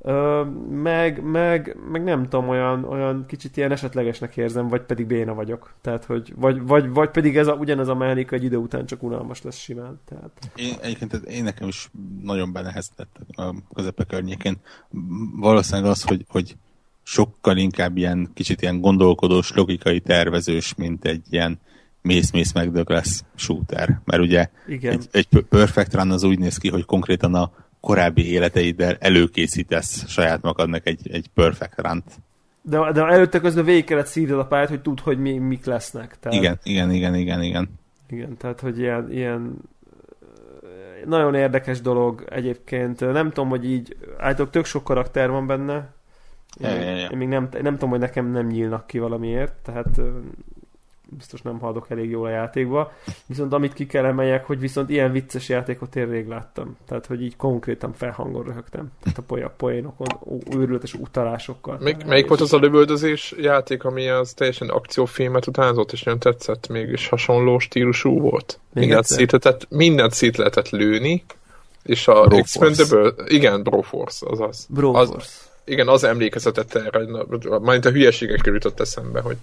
Ö, 0.00 0.44
meg, 0.70 1.22
meg, 1.22 1.76
meg 1.90 2.04
nem 2.04 2.22
tudom, 2.22 2.48
olyan, 2.48 2.84
olyan 2.84 3.24
kicsit 3.26 3.56
ilyen 3.56 3.72
esetlegesnek 3.72 4.36
érzem, 4.36 4.68
vagy 4.68 4.80
pedig 4.80 5.06
béna 5.06 5.34
vagyok. 5.34 5.74
Tehát, 5.80 6.04
hogy, 6.04 6.32
vagy, 6.36 6.66
vagy, 6.66 6.90
vagy 6.90 7.10
pedig 7.10 7.36
ez 7.36 7.46
a, 7.46 7.54
ugyanez 7.54 7.88
a 7.88 7.94
mechanika 7.94 8.34
egy 8.36 8.44
idő 8.44 8.56
után 8.56 8.86
csak 8.86 9.02
unalmas 9.02 9.42
lesz 9.42 9.56
simán. 9.56 10.00
Tehát. 10.08 10.50
Én, 10.56 10.74
egyébként 10.80 11.14
én 11.14 11.44
nekem 11.44 11.68
is 11.68 11.90
nagyon 12.22 12.52
beneheztett 12.52 13.16
a 13.26 13.54
közepe 13.74 14.04
környékén. 14.04 14.56
Valószínűleg 15.36 15.90
az, 15.90 16.02
hogy, 16.02 16.24
hogy 16.28 16.56
sokkal 17.02 17.56
inkább 17.56 17.96
ilyen 17.96 18.30
kicsit 18.34 18.62
ilyen 18.62 18.80
gondolkodós, 18.80 19.52
logikai 19.54 20.00
tervezős, 20.00 20.74
mint 20.74 21.04
egy 21.04 21.22
ilyen 21.30 21.58
mész-mész 22.02 22.52
megdög 22.52 22.90
lesz 22.90 23.24
shooter. 23.34 24.00
Mert 24.04 24.22
ugye 24.22 24.48
Igen. 24.66 24.92
egy, 24.92 25.08
egy 25.10 25.26
Perfect 25.48 25.94
Run 25.94 26.10
az 26.10 26.22
úgy 26.22 26.38
néz 26.38 26.56
ki, 26.56 26.68
hogy 26.68 26.84
konkrétan 26.84 27.34
a 27.34 27.50
korábbi 27.80 28.30
életeiddel 28.30 28.96
előkészítesz 29.00 30.08
saját 30.08 30.42
magadnak 30.42 30.86
egy, 30.86 31.10
egy 31.10 31.28
perfect 31.34 31.80
run 31.80 32.02
De, 32.62 32.92
de 32.92 33.02
előtte 33.04 33.40
közben 33.40 33.64
végig 33.64 33.84
kellett 33.84 34.06
szívnod 34.06 34.38
a 34.38 34.46
pályát, 34.46 34.68
hogy 34.68 34.82
tud, 34.82 35.00
hogy 35.00 35.18
mi, 35.18 35.38
mik 35.38 35.64
lesznek. 35.64 36.16
Tehát... 36.20 36.38
Igen, 36.38 36.58
igen, 36.62 36.90
igen, 36.90 37.14
igen, 37.14 37.42
igen. 37.42 37.68
Igen, 38.08 38.36
tehát, 38.36 38.60
hogy 38.60 38.78
ilyen, 38.78 39.12
ilyen 39.12 39.56
nagyon 41.04 41.34
érdekes 41.34 41.80
dolog 41.80 42.24
egyébként. 42.30 43.00
Nem 43.00 43.28
tudom, 43.28 43.48
hogy 43.48 43.70
így 43.70 43.96
állítólag 44.18 44.50
tök 44.50 44.64
sok 44.64 44.84
karakter 44.84 45.30
van 45.30 45.46
benne. 45.46 45.92
Én, 46.60 46.70
ja, 46.70 46.80
ja, 46.80 46.96
ja. 46.96 47.08
én 47.08 47.18
még 47.18 47.28
nem, 47.28 47.48
nem 47.62 47.72
tudom, 47.72 47.90
hogy 47.90 47.98
nekem 47.98 48.30
nem 48.30 48.46
nyílnak 48.46 48.86
ki 48.86 48.98
valamiért, 48.98 49.52
tehát 49.52 50.00
biztos 51.16 51.42
nem 51.42 51.58
haladok 51.58 51.90
elég 51.90 52.10
jól 52.10 52.26
a 52.26 52.30
játékba. 52.30 52.92
Viszont 53.26 53.52
amit 53.52 53.72
ki 53.72 53.86
kell 53.86 54.04
emeljek, 54.04 54.46
hogy 54.46 54.60
viszont 54.60 54.90
ilyen 54.90 55.12
vicces 55.12 55.48
játékot 55.48 55.96
én 55.96 56.10
rég 56.10 56.26
láttam. 56.26 56.76
Tehát, 56.86 57.06
hogy 57.06 57.22
így 57.22 57.36
konkrétan 57.36 57.92
felhangon 57.92 58.44
röhögtem. 58.44 58.90
Tehát 59.02 59.18
a 59.18 59.22
poén, 59.22 59.50
poénokon, 59.56 60.06
őrületes 60.56 60.94
utalásokkal. 60.94 61.78
Még, 61.80 61.96
melyik 62.06 62.28
volt 62.28 62.40
az 62.40 62.52
a 62.52 62.58
lövöldözés 62.58 63.34
játék, 63.38 63.84
ami 63.84 64.08
az 64.08 64.32
teljesen 64.32 64.68
akciófilmet 64.68 65.46
utánzott, 65.46 65.92
és 65.92 66.02
nem 66.02 66.18
tetszett, 66.18 66.68
mégis 66.68 67.08
hasonló 67.08 67.58
stílusú 67.58 68.20
volt? 68.20 68.60
mindent 68.72 69.04
szét, 69.04 69.32
lehetett, 69.32 69.66
mindent 69.70 70.12
szét 70.12 70.36
lehetett 70.36 70.70
lőni, 70.70 71.24
és 71.82 72.08
a 72.08 72.26
Expendable, 72.30 73.12
igen, 73.26 73.62
Broforce, 73.62 74.26
azaz. 74.30 74.66
Broforce. 74.70 75.14
Az, 75.16 75.48
igen, 75.64 75.88
az 75.88 76.04
emlékezetett 76.04 76.74
erre, 76.74 77.06
majd 77.60 77.86
a 77.86 77.90
hülyeségekről 77.90 78.54
jutott 78.54 78.80
eszembe, 78.80 79.20
hogy 79.20 79.36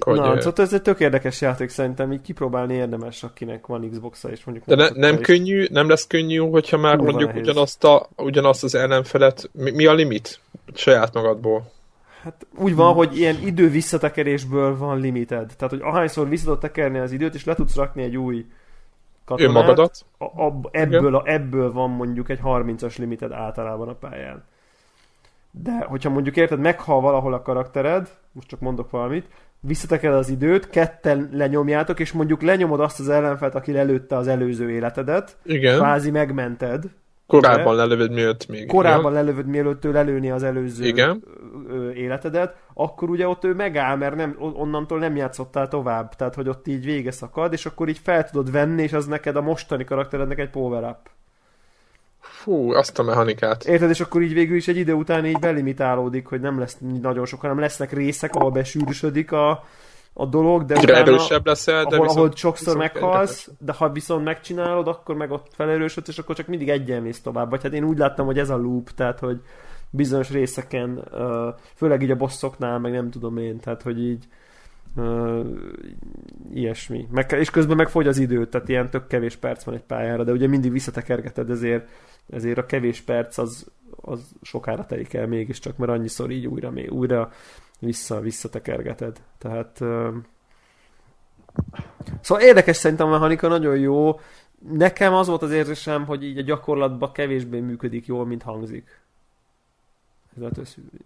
hogy... 0.00 0.16
Na, 0.16 0.40
szóval 0.40 0.64
ez 0.64 0.72
egy 0.72 0.82
tök 0.82 1.00
érdekes 1.00 1.40
játék 1.40 1.68
szerintem, 1.68 2.12
így 2.12 2.20
kipróbálni 2.20 2.74
érdemes, 2.74 3.22
akinek 3.22 3.66
van 3.66 3.90
Xbox-a, 3.90 4.28
és 4.28 4.44
mondjuk... 4.44 4.66
De 4.66 4.74
ne, 4.74 4.88
nem 5.08 5.14
is. 5.14 5.26
könnyű, 5.26 5.66
nem 5.70 5.88
lesz 5.88 6.06
könnyű, 6.06 6.36
hogyha 6.36 6.76
már 6.76 6.96
Hú, 6.96 7.04
mondjuk 7.04 7.34
ugyanazt, 7.34 7.84
a, 7.84 8.08
ugyanazt 8.16 8.64
az 8.64 8.74
ellenfelet, 8.74 9.50
mi, 9.52 9.70
mi 9.70 9.86
a 9.86 9.94
limit 9.94 10.40
saját 10.74 11.14
magadból? 11.14 11.70
Hát 12.22 12.46
úgy 12.56 12.74
van, 12.74 12.88
hmm. 12.88 12.96
hogy 12.96 13.18
ilyen 13.18 13.36
idő 13.44 13.70
visszatekerésből 13.70 14.76
van 14.76 15.00
limited. 15.00 15.52
Tehát, 15.56 15.74
hogy 15.74 15.82
ahányszor 15.82 16.28
vissza 16.28 16.44
tudod 16.44 16.58
tekerni 16.58 16.98
az 16.98 17.12
időt, 17.12 17.34
és 17.34 17.44
le 17.44 17.54
tudsz 17.54 17.74
rakni 17.74 18.02
egy 18.02 18.16
új 18.16 18.46
katonát, 19.24 19.50
Önmagadat. 19.50 20.04
A, 20.18 20.24
a, 20.24 20.60
ebből, 20.70 21.16
a, 21.16 21.22
ebből 21.24 21.72
van 21.72 21.90
mondjuk 21.90 22.28
egy 22.28 22.40
30-as 22.44 22.98
limited 22.98 23.32
általában 23.32 23.88
a 23.88 23.94
pályán. 23.94 24.44
De 25.50 25.84
hogyha 25.84 26.10
mondjuk 26.10 26.36
érted, 26.36 26.58
meghal 26.58 27.00
valahol 27.00 27.34
a 27.34 27.42
karaktered, 27.42 28.08
most 28.32 28.48
csak 28.48 28.60
mondok 28.60 28.90
valamit, 28.90 29.26
visszateked 29.60 30.12
az 30.12 30.28
időt, 30.28 30.70
ketten 30.70 31.28
lenyomjátok, 31.32 32.00
és 32.00 32.12
mondjuk 32.12 32.42
lenyomod 32.42 32.80
azt 32.80 33.00
az 33.00 33.08
ellenfelt, 33.08 33.54
aki 33.54 33.72
lelőtte 33.72 34.16
az 34.16 34.28
előző 34.28 34.70
életedet. 34.70 35.36
Igen. 35.44 35.76
Kvázi 35.76 36.10
megmented. 36.10 36.84
Korábban 37.26 37.74
ugye? 37.74 37.82
lelövöd 37.82 38.12
mielőtt 38.12 38.48
még. 38.48 38.66
Korábban 38.66 39.12
igen. 39.12 39.24
lelövöd 39.24 39.46
mielőtt 39.46 39.84
ő 39.84 39.92
lelőni 39.92 40.30
az 40.30 40.42
előző 40.42 40.86
igen. 40.86 41.24
életedet, 41.94 42.56
akkor 42.74 43.10
ugye 43.10 43.28
ott 43.28 43.44
ő 43.44 43.54
megáll, 43.54 43.96
mert 43.96 44.16
nem, 44.16 44.36
onnantól 44.38 44.98
nem 44.98 45.16
játszottál 45.16 45.68
tovább. 45.68 46.14
Tehát, 46.14 46.34
hogy 46.34 46.48
ott 46.48 46.66
így 46.66 46.84
vége 46.84 47.10
szakad, 47.10 47.52
és 47.52 47.66
akkor 47.66 47.88
így 47.88 47.98
fel 47.98 48.30
tudod 48.30 48.52
venni, 48.52 48.82
és 48.82 48.92
az 48.92 49.06
neked 49.06 49.36
a 49.36 49.42
mostani 49.42 49.84
karakterednek 49.84 50.38
egy 50.38 50.50
power 50.50 50.82
up. 50.82 51.10
Fú, 52.38 52.72
azt 52.72 52.98
a 52.98 53.02
mechanikát. 53.02 53.64
Érted, 53.64 53.90
és 53.90 54.00
akkor 54.00 54.22
így 54.22 54.32
végül 54.32 54.56
is 54.56 54.68
egy 54.68 54.76
idő 54.76 54.92
után 54.92 55.26
így 55.26 55.38
belimitálódik, 55.38 56.26
hogy 56.26 56.40
nem 56.40 56.58
lesz 56.58 56.76
nagyon 57.00 57.26
sok, 57.26 57.40
hanem 57.40 57.58
lesznek 57.58 57.92
részek, 57.92 58.34
ahol 58.34 58.50
besűrűsödik 58.50 59.32
a, 59.32 59.64
a 60.12 60.26
dolog, 60.26 60.64
de 60.64 60.78
utána, 60.78 60.98
erősebb 60.98 61.46
leszel, 61.46 61.84
de 61.84 61.94
ahol, 61.94 62.06
viszont, 62.06 62.18
ahol 62.18 62.36
sokszor 62.36 62.76
meghalsz, 62.76 63.40
érdekes. 63.40 63.66
de 63.66 63.72
ha 63.72 63.92
viszont 63.92 64.24
megcsinálod, 64.24 64.88
akkor 64.88 65.14
meg 65.14 65.30
ott 65.30 65.46
felerősödsz, 65.54 66.08
és 66.08 66.18
akkor 66.18 66.36
csak 66.36 66.46
mindig 66.46 66.68
egyen 66.68 67.02
mész 67.02 67.20
tovább. 67.20 67.50
Vagy 67.50 67.62
hát 67.62 67.72
én 67.72 67.84
úgy 67.84 67.98
láttam, 67.98 68.26
hogy 68.26 68.38
ez 68.38 68.50
a 68.50 68.56
loop, 68.56 68.90
tehát 68.90 69.18
hogy 69.18 69.40
bizonyos 69.90 70.30
részeken, 70.30 71.04
főleg 71.74 72.02
így 72.02 72.10
a 72.10 72.16
bosszoknál, 72.16 72.78
meg 72.78 72.92
nem 72.92 73.10
tudom 73.10 73.38
én, 73.38 73.60
tehát 73.60 73.82
hogy 73.82 74.02
így 74.02 74.24
Uh, 74.96 75.46
ilyesmi. 76.54 77.08
Meg, 77.10 77.34
és 77.38 77.50
közben 77.50 77.76
megfogy 77.76 78.06
az 78.06 78.18
idő, 78.18 78.46
tehát 78.46 78.68
ilyen 78.68 78.90
tök 78.90 79.06
kevés 79.06 79.36
perc 79.36 79.64
van 79.64 79.74
egy 79.74 79.82
pályára, 79.82 80.24
de 80.24 80.32
ugye 80.32 80.46
mindig 80.46 80.72
visszatekergeted, 80.72 81.50
ezért 81.50 81.88
ezért 82.30 82.58
a 82.58 82.66
kevés 82.66 83.00
perc 83.00 83.38
az, 83.38 83.66
az 84.00 84.20
sokára 84.42 84.86
telik 84.86 85.14
el 85.14 85.26
mégiscsak, 85.26 85.76
mert 85.76 85.92
annyiszor 85.92 86.30
így 86.30 86.46
újra, 86.46 86.72
újra 86.88 87.32
vissza, 87.78 88.20
visszatekergeted. 88.20 89.20
Tehát 89.38 89.80
szóval 92.20 92.44
érdekes 92.44 92.76
szerintem 92.76 93.06
a 93.06 93.10
mechanika, 93.10 93.48
nagyon 93.48 93.78
jó. 93.78 94.20
Nekem 94.72 95.14
az 95.14 95.26
volt 95.26 95.42
az 95.42 95.50
érzésem, 95.50 96.06
hogy 96.06 96.24
így 96.24 96.38
a 96.38 96.42
gyakorlatban 96.42 97.12
kevésbé 97.12 97.60
működik 97.60 98.06
jól, 98.06 98.26
mint 98.26 98.42
hangzik. 98.42 99.00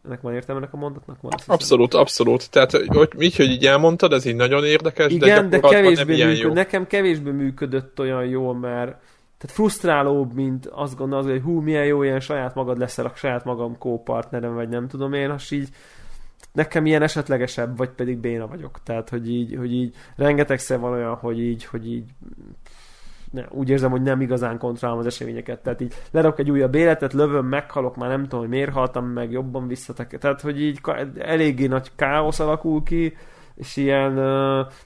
Ennek 0.04 0.20
van 0.20 0.34
értelme 0.34 0.60
ennek 0.60 0.74
a 0.74 0.76
mondatnak? 0.76 1.20
Van, 1.20 1.32
abszolút, 1.46 1.94
abszolút. 1.94 2.50
Tehát 2.50 2.70
hogy, 2.70 3.08
így, 3.18 3.36
hogy 3.36 3.50
így 3.50 3.66
elmondtad, 3.66 4.12
ez 4.12 4.24
így 4.24 4.36
nagyon 4.36 4.64
érdekes, 4.64 5.12
Igen, 5.12 5.50
de, 5.50 5.58
de 5.58 5.68
kevésbé 5.68 6.24
működ, 6.24 6.52
nekem 6.52 6.86
kevésbé 6.86 7.30
működött 7.30 8.00
olyan 8.00 8.24
jól, 8.24 8.54
mert 8.54 9.02
tehát 9.42 9.56
frusztrálóbb, 9.56 10.34
mint 10.34 10.66
azt 10.66 10.96
gondolod, 10.96 11.30
hogy 11.30 11.42
hú, 11.42 11.60
milyen 11.60 11.84
jó, 11.84 12.02
ilyen 12.02 12.20
saját 12.20 12.54
magad 12.54 12.78
leszel 12.78 13.04
a 13.04 13.12
saját 13.14 13.44
magam 13.44 13.78
kópartnerem, 13.78 14.54
vagy 14.54 14.68
nem 14.68 14.88
tudom 14.88 15.12
én, 15.12 15.30
az 15.30 15.52
így 15.52 15.68
nekem 16.52 16.86
ilyen 16.86 17.02
esetlegesebb, 17.02 17.76
vagy 17.76 17.90
pedig 17.90 18.18
béna 18.18 18.46
vagyok. 18.46 18.82
Tehát, 18.82 19.08
hogy 19.08 19.30
így, 19.30 19.56
hogy 19.56 19.72
így 19.72 19.94
rengetegszer 20.16 20.78
van 20.78 20.92
olyan, 20.92 21.14
hogy 21.14 21.40
így, 21.40 21.64
hogy 21.64 21.92
így 21.92 22.04
ne, 23.30 23.44
úgy 23.50 23.68
érzem, 23.68 23.90
hogy 23.90 24.02
nem 24.02 24.20
igazán 24.20 24.58
kontrollálom 24.58 25.00
az 25.00 25.06
eseményeket. 25.06 25.62
Tehát 25.62 25.80
így 25.80 25.94
lerok 26.10 26.38
egy 26.38 26.50
újabb 26.50 26.74
életet, 26.74 27.12
lövöm, 27.12 27.46
meghalok, 27.46 27.96
már 27.96 28.08
nem 28.08 28.22
tudom, 28.22 28.40
hogy 28.40 28.48
miért 28.48 28.72
haltam 28.72 29.06
meg, 29.06 29.30
jobban 29.30 29.66
visszatek. 29.66 30.18
Tehát, 30.18 30.40
hogy 30.40 30.62
így 30.62 30.80
eléggé 31.18 31.66
nagy 31.66 31.90
káosz 31.96 32.40
alakul 32.40 32.82
ki, 32.82 33.16
és 33.54 33.76
ilyen, 33.76 34.12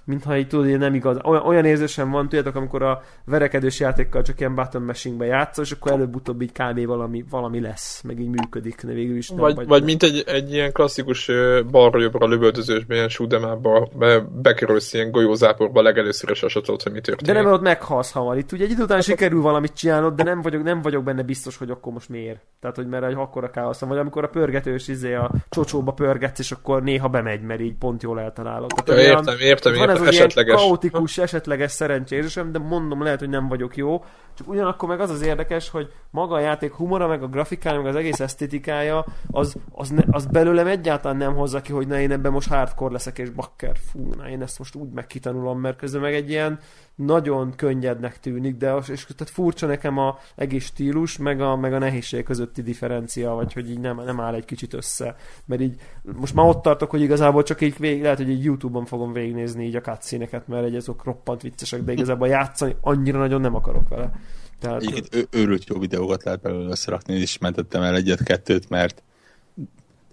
mintha 0.04 0.36
így 0.36 0.48
tudod, 0.48 0.78
nem 0.78 0.94
igaz. 0.94 1.16
Olyan, 1.22 1.42
olyan 1.42 1.64
érzésem 1.64 2.10
van, 2.10 2.28
tudjátok, 2.28 2.54
amikor 2.54 2.82
a 2.82 3.02
verekedős 3.24 3.80
játékkal 3.80 4.22
csak 4.22 4.40
ilyen 4.40 4.54
button 4.54 4.82
mashing 4.82 5.24
játszol, 5.24 5.64
és 5.64 5.70
akkor 5.70 5.92
előbb-utóbb 5.92 6.42
így 6.42 6.52
kb. 6.52 6.86
valami, 6.86 7.24
valami 7.30 7.60
lesz, 7.60 8.02
meg 8.02 8.20
így 8.20 8.28
működik, 8.28 8.82
de 8.84 8.92
végül 8.92 9.16
is 9.16 9.28
nem 9.28 9.38
vagy, 9.38 9.54
vagy, 9.54 9.66
vagy 9.66 9.84
mint 9.84 10.02
egy, 10.02 10.24
egy 10.26 10.52
ilyen 10.52 10.72
klasszikus 10.72 11.30
balra-jobbra 11.70 12.26
lövöldözősben, 12.26 12.96
ilyen 12.96 13.08
súdemába 13.08 13.88
be, 13.98 14.20
bekerülsz 14.20 14.92
ilyen 14.92 15.10
golyózáporba 15.10 15.82
legelőször, 15.82 16.30
azt 16.30 16.52
tudod, 16.52 16.82
hogy 16.82 16.92
mi 16.92 17.00
történik. 17.00 17.34
De 17.34 17.42
nem 17.42 17.52
ott 17.52 17.60
meghalsz 17.60 18.12
hamar. 18.12 18.38
Itt 18.38 18.52
ugye 18.52 18.64
egy 18.64 18.70
idő 18.70 18.82
után 18.82 19.00
sikerül 19.00 19.40
valamit 19.40 19.72
csinálnod, 19.72 20.14
de 20.14 20.22
nem 20.22 20.42
vagyok, 20.42 20.62
nem 20.62 20.82
vagyok 20.82 21.04
benne 21.04 21.22
biztos, 21.22 21.56
hogy 21.56 21.70
akkor 21.70 21.92
most 21.92 22.08
miért. 22.08 22.40
Tehát, 22.60 22.76
hogy 22.76 22.86
mert 22.86 23.04
egy 23.04 23.14
akkora 23.14 23.50
káosz 23.50 23.80
vagy 23.80 23.98
amikor 23.98 24.24
a 24.24 24.28
pörgetős 24.28 24.88
izé 24.88 25.14
a 25.14 25.30
csocsóba 25.48 25.92
pörgetsz, 25.92 26.38
és 26.38 26.52
akkor 26.52 26.82
néha 26.82 27.08
bemegy, 27.08 27.42
mert 27.42 27.60
így 27.60 27.74
pont 27.74 28.02
jól 28.02 28.20
eltalálod 28.20 28.65
dolog. 28.68 28.84
Tehát 28.84 29.02
Ja, 29.02 29.06
olyan- 29.08 29.18
értem, 29.18 29.38
értem, 29.48 29.72
van 29.72 29.82
ez 29.82 29.88
értem, 29.88 30.12
ilyen 30.12 30.24
esetleges. 30.24 30.54
kaotikus, 30.60 31.18
esetleges 31.18 31.72
szerencsézésem, 31.72 32.52
de 32.52 32.58
mondom, 32.58 33.02
lehet, 33.02 33.18
hogy 33.18 33.28
nem 33.28 33.48
vagyok 33.48 33.76
jó. 33.76 34.04
Csak 34.36 34.48
ugyanakkor 34.48 34.88
meg 34.88 35.00
az 35.00 35.10
az 35.10 35.22
érdekes, 35.22 35.70
hogy 35.70 35.92
maga 36.10 36.34
a 36.34 36.40
játék 36.40 36.72
humora, 36.72 37.06
meg 37.06 37.22
a 37.22 37.28
grafikája, 37.28 37.80
meg 37.80 37.86
az 37.86 37.96
egész 37.96 38.20
esztétikája, 38.20 39.04
az, 39.30 39.56
az, 39.72 39.90
ne, 39.90 40.02
az 40.10 40.26
belőlem 40.26 40.66
egyáltalán 40.66 41.16
nem 41.16 41.34
hozza 41.34 41.60
ki, 41.60 41.72
hogy 41.72 41.86
na 41.86 42.00
én 42.00 42.10
ebben 42.10 42.32
most 42.32 42.48
hardcore 42.48 42.92
leszek, 42.92 43.18
és 43.18 43.30
bakker, 43.30 43.76
fú, 43.90 44.10
na 44.16 44.28
én 44.28 44.42
ezt 44.42 44.58
most 44.58 44.74
úgy 44.74 44.90
megkitanulom, 44.90 45.60
mert 45.60 45.76
közben 45.76 46.00
meg 46.00 46.14
egy 46.14 46.30
ilyen 46.30 46.58
nagyon 46.96 47.52
könnyednek 47.56 48.20
tűnik, 48.20 48.56
de 48.56 48.70
az, 48.72 48.90
és 48.90 49.04
tehát 49.04 49.32
furcsa 49.32 49.66
nekem 49.66 49.98
a 49.98 50.18
egész 50.34 50.64
stílus, 50.64 51.16
meg 51.16 51.40
a, 51.40 51.56
meg 51.56 51.72
a 51.72 51.78
nehézség 51.78 52.24
közötti 52.24 52.62
differencia, 52.62 53.30
vagy 53.34 53.52
hogy 53.52 53.70
így 53.70 53.80
nem, 53.80 54.02
nem 54.04 54.20
áll 54.20 54.34
egy 54.34 54.44
kicsit 54.44 54.74
össze. 54.74 55.16
Mert 55.44 55.60
így 55.60 55.80
most 56.02 56.34
már 56.34 56.46
ott 56.46 56.62
tartok, 56.62 56.90
hogy 56.90 57.00
igazából 57.00 57.42
csak 57.42 57.60
így 57.60 57.78
vég, 57.78 58.02
lehet, 58.02 58.16
hogy 58.16 58.30
egy 58.30 58.44
YouTube-on 58.44 58.84
fogom 58.84 59.12
végignézni 59.12 59.64
így 59.64 59.76
a 59.76 59.80
cutscene-eket, 59.80 60.48
mert 60.48 60.64
egy 60.64 60.74
azok 60.74 61.04
roppant 61.04 61.42
viccesek, 61.42 61.82
de 61.82 61.92
igazából 61.92 62.28
játszani 62.28 62.76
annyira 62.80 63.18
nagyon 63.18 63.40
nem 63.40 63.54
akarok 63.54 63.88
vele. 63.88 64.12
Tehát, 64.60 64.82
Egyébként 64.82 65.14
ő- 65.14 65.28
őrült 65.30 65.68
jó 65.68 65.78
videókat 65.78 66.24
lehet 66.24 66.40
belőle 66.40 66.70
összerakni, 66.70 67.14
én 67.14 67.22
is 67.22 67.38
mentettem 67.38 67.82
el 67.82 67.94
egyet-kettőt, 67.94 68.68
mert 68.68 69.02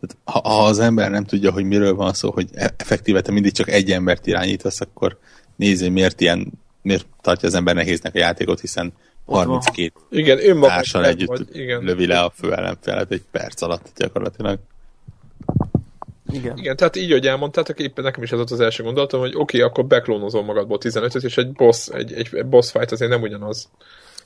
tehát, 0.07 0.43
ha, 0.43 0.49
ha 0.49 0.65
az 0.65 0.79
ember 0.79 1.11
nem 1.11 1.23
tudja, 1.23 1.51
hogy 1.51 1.63
miről 1.63 1.95
van 1.95 2.13
szó, 2.13 2.31
hogy 2.31 2.49
e- 2.53 2.73
effektíve 2.77 3.21
te 3.21 3.31
mindig 3.31 3.51
csak 3.51 3.69
egy 3.69 3.91
embert 3.91 4.27
irányítasz, 4.27 4.81
akkor 4.81 5.17
nézd, 5.55 5.81
hogy 5.81 5.91
miért 5.91 6.21
ilyen, 6.21 6.51
miért 6.81 7.05
tartja 7.21 7.47
az 7.47 7.53
ember 7.53 7.75
nehéznek 7.75 8.15
a 8.15 8.19
játékot, 8.19 8.59
hiszen 8.59 8.93
Ott 9.25 9.35
van. 9.35 9.47
32 9.47 9.93
Igen, 10.09 10.61
társal 10.61 11.05
együtt 11.05 11.27
vagy, 11.27 11.47
igen. 11.51 11.83
lövi 11.83 12.07
le 12.07 12.19
a 12.19 12.29
fő 12.35 12.53
ellenfelet 12.53 13.11
egy 13.11 13.23
perc 13.31 13.61
alatt 13.61 13.91
gyakorlatilag. 13.95 14.59
igen. 16.31 16.57
Igen, 16.57 16.75
tehát 16.75 16.95
így, 16.95 17.11
hogy 17.11 17.27
elmondtátok, 17.27 17.79
éppen 17.79 18.03
nekem 18.03 18.23
is 18.23 18.31
ez 18.31 18.37
volt 18.37 18.51
az 18.51 18.59
első 18.59 18.83
gondolatom, 18.83 19.19
hogy 19.19 19.35
oké, 19.35 19.41
okay, 19.41 19.61
akkor 19.61 19.85
beklónozol 19.85 20.43
magadból 20.43 20.77
15-öt, 20.81 21.23
és 21.23 21.37
egy 21.37 21.51
boss, 21.51 21.87
egy, 21.87 22.13
egy 22.13 22.45
boss 22.45 22.71
fight 22.71 22.91
azért 22.91 23.11
nem 23.11 23.21
ugyanaz. 23.21 23.69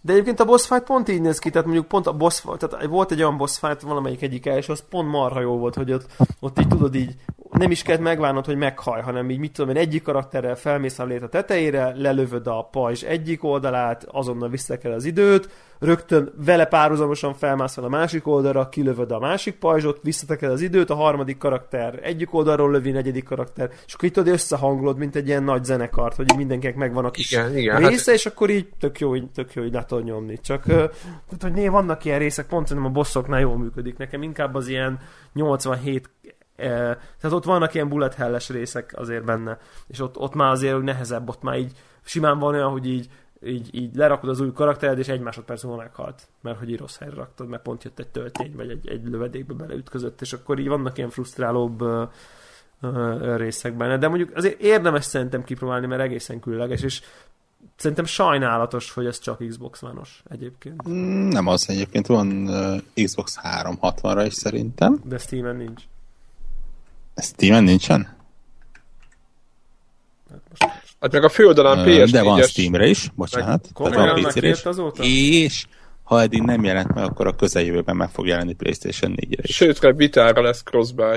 De 0.07 0.13
egyébként 0.13 0.39
a 0.39 0.45
boss 0.45 0.67
fight 0.67 0.83
pont 0.83 1.09
így 1.09 1.21
néz 1.21 1.39
ki, 1.39 1.49
tehát 1.49 1.65
mondjuk 1.65 1.87
pont 1.87 2.07
a 2.07 2.13
boss 2.13 2.43
tehát 2.57 2.85
volt 2.85 3.11
egy 3.11 3.19
olyan 3.19 3.37
boss 3.37 3.57
fight, 3.57 3.81
valamelyik 3.81 4.21
egyik 4.21 4.45
első, 4.45 4.71
az 4.71 4.83
pont 4.89 5.09
marha 5.09 5.39
jó 5.39 5.57
volt, 5.57 5.75
hogy 5.75 5.91
ott, 5.91 6.05
ott 6.39 6.59
így 6.59 6.67
tudod 6.67 6.95
így, 6.95 7.15
nem 7.51 7.71
is 7.71 7.81
kellett 7.81 8.01
megvárnod, 8.01 8.45
hogy 8.45 8.57
meghaj, 8.57 9.01
hanem 9.01 9.29
így 9.29 9.39
mit 9.39 9.51
tudom 9.51 9.75
én, 9.75 9.81
egyik 9.81 10.03
karakterrel 10.03 10.55
felmész 10.55 10.99
a 10.99 11.05
lét 11.05 11.23
a 11.23 11.29
tetejére, 11.29 11.93
lelövöd 11.95 12.47
a 12.47 12.67
pajzs 12.71 13.03
egyik 13.03 13.43
oldalát, 13.43 14.05
azonnal 14.11 14.49
visszakel 14.49 14.91
az 14.91 15.05
időt, 15.05 15.49
rögtön 15.79 16.33
vele 16.45 16.65
párhuzamosan 16.65 17.33
felmászol 17.33 17.83
a 17.83 17.89
másik 17.89 18.27
oldalra, 18.27 18.69
kilövöd 18.69 19.11
a 19.11 19.19
másik 19.19 19.55
pajzsot, 19.55 19.99
visszatekel 20.03 20.51
az 20.51 20.61
időt, 20.61 20.89
a 20.89 20.95
harmadik 20.95 21.37
karakter 21.37 21.99
egyik 22.01 22.33
oldalról 22.33 22.71
lövi, 22.71 22.91
negyedik 22.91 23.23
karakter, 23.23 23.69
és 23.85 23.93
akkor 23.93 24.09
tudod 24.09 24.33
összehangolod, 24.33 24.97
mint 24.97 25.15
egy 25.15 25.27
ilyen 25.27 25.43
nagy 25.43 25.63
zenekart, 25.63 26.15
hogy 26.15 26.33
mindenkinek 26.37 26.75
megvan 26.75 27.05
a 27.05 27.11
kis 27.11 27.31
Igen, 27.31 27.57
igen, 27.57 27.81
hát- 27.81 27.89
része, 27.89 28.13
és 28.13 28.25
akkor 28.25 28.49
így 28.49 28.67
tök 28.79 28.99
jó, 28.99 29.15
így, 29.15 29.29
tök 29.31 29.53
jó, 29.53 29.63
így 29.63 29.73
le 29.73 29.85
tudod 29.85 30.03
nyomni. 30.03 30.39
Csak, 30.39 30.63
tehát, 30.63 31.41
hogy 31.41 31.53
né, 31.53 31.67
vannak 31.67 32.05
ilyen 32.05 32.19
részek, 32.19 32.47
pont 32.47 32.67
szerintem 32.67 32.91
a 32.91 32.93
bosszoknál 32.93 33.39
jól 33.39 33.57
működik. 33.57 33.97
Nekem 33.97 34.21
inkább 34.21 34.55
az 34.55 34.67
ilyen 34.67 34.99
87 35.33 36.09
eh, 36.23 36.31
tehát 36.57 37.31
ott 37.31 37.43
vannak 37.43 37.73
ilyen 37.73 37.89
bullet 37.89 38.13
helles 38.13 38.49
részek 38.49 38.93
azért 38.95 39.25
benne, 39.25 39.59
és 39.87 39.99
ott, 39.99 40.17
ott 40.17 40.33
már 40.33 40.51
azért 40.51 40.73
hogy 40.73 40.83
nehezebb, 40.83 41.29
ott 41.29 41.41
már 41.41 41.57
így 41.57 41.71
simán 42.03 42.39
van 42.39 42.53
olyan, 42.53 42.71
hogy 42.71 42.87
így 42.87 43.09
így, 43.45 43.75
így 43.75 43.95
lerakod 43.95 44.29
az 44.29 44.39
új 44.39 44.51
karaktered, 44.53 44.99
és 44.99 45.07
egy 45.07 45.19
másodperc 45.19 45.63
múlva 45.63 45.81
meghalt, 45.81 46.21
mert 46.41 46.57
hogy 46.57 46.69
így 46.69 46.77
rossz 46.77 46.97
helyre 46.97 47.15
raktad, 47.15 47.47
mert 47.47 47.61
pont 47.61 47.83
jött 47.83 47.99
egy 47.99 48.07
töltény, 48.07 48.53
vagy 48.55 48.69
egy, 48.69 48.87
egy 48.87 49.07
lövedékbe 49.07 49.53
beleütközött, 49.53 50.21
és 50.21 50.33
akkor 50.33 50.59
így 50.59 50.67
vannak 50.67 50.97
ilyen 50.97 51.09
frusztrálóbb 51.09 51.81
ö, 51.81 52.03
ö, 52.81 53.35
részek 53.35 53.73
benne. 53.73 53.97
De 53.97 54.07
mondjuk 54.07 54.35
azért 54.35 54.61
érdemes 54.61 55.05
szerintem 55.05 55.43
kipróbálni, 55.43 55.87
mert 55.87 56.01
egészen 56.01 56.39
különleges, 56.39 56.81
és 56.81 57.01
szerintem 57.75 58.05
sajnálatos, 58.05 58.91
hogy 58.91 59.05
ez 59.05 59.19
csak 59.19 59.47
Xbox 59.47 59.81
One-os 59.81 60.23
egyébként, 60.29 60.83
Nem 61.31 61.47
az 61.47 61.69
egyébként, 61.69 62.07
van 62.07 62.49
Xbox 63.03 63.39
360-ra 63.43 64.23
is 64.25 64.33
szerintem. 64.33 64.99
de 65.03 65.17
Steam-en 65.17 65.55
nincs. 65.55 65.83
Steam-en 67.17 67.63
nincsen? 67.63 68.15
Hát 70.29 70.99
most 70.99 71.11
meg 71.11 71.23
a 71.23 71.29
főoldalán 71.29 71.85
PS4-es... 71.87 72.09
De 72.11 72.23
van 72.23 72.41
Steamre 72.41 72.85
is, 72.87 73.11
bocsánat. 73.15 73.45
Tehát 73.61 73.69
komolyan 73.73 74.21
van 74.21 74.29
PC-re 74.31 74.47
is. 74.47 74.63
azóta? 74.63 75.03
És 75.03 75.65
ha 76.03 76.21
eddig 76.21 76.41
nem 76.41 76.63
jelent 76.63 76.93
meg, 76.93 77.03
akkor 77.03 77.27
a 77.27 77.35
közeljövőben 77.35 77.95
meg 77.95 78.09
fog 78.09 78.27
jelenni 78.27 78.53
PlayStation 78.53 79.13
4-re 79.15 79.41
is. 79.43 79.55
Sőt, 79.55 79.79
rá 79.79 79.91
vitára 79.91 80.41
lesz 80.41 80.63
crossbuy. 80.63 81.15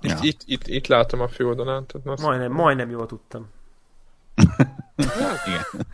Itt, 0.00 0.10
Ja. 0.10 0.16
itt, 0.20 0.40
itt, 0.44 0.66
itt 0.66 0.86
látom 0.86 1.20
a 1.20 1.28
főoldalán. 1.28 1.86
Tehát 1.86 2.06
azt... 2.06 2.22
Majdnem, 2.22 2.52
majdnem 2.52 2.90
jól 2.90 3.06
tudtam. 3.06 3.46
Igen. 5.46 5.86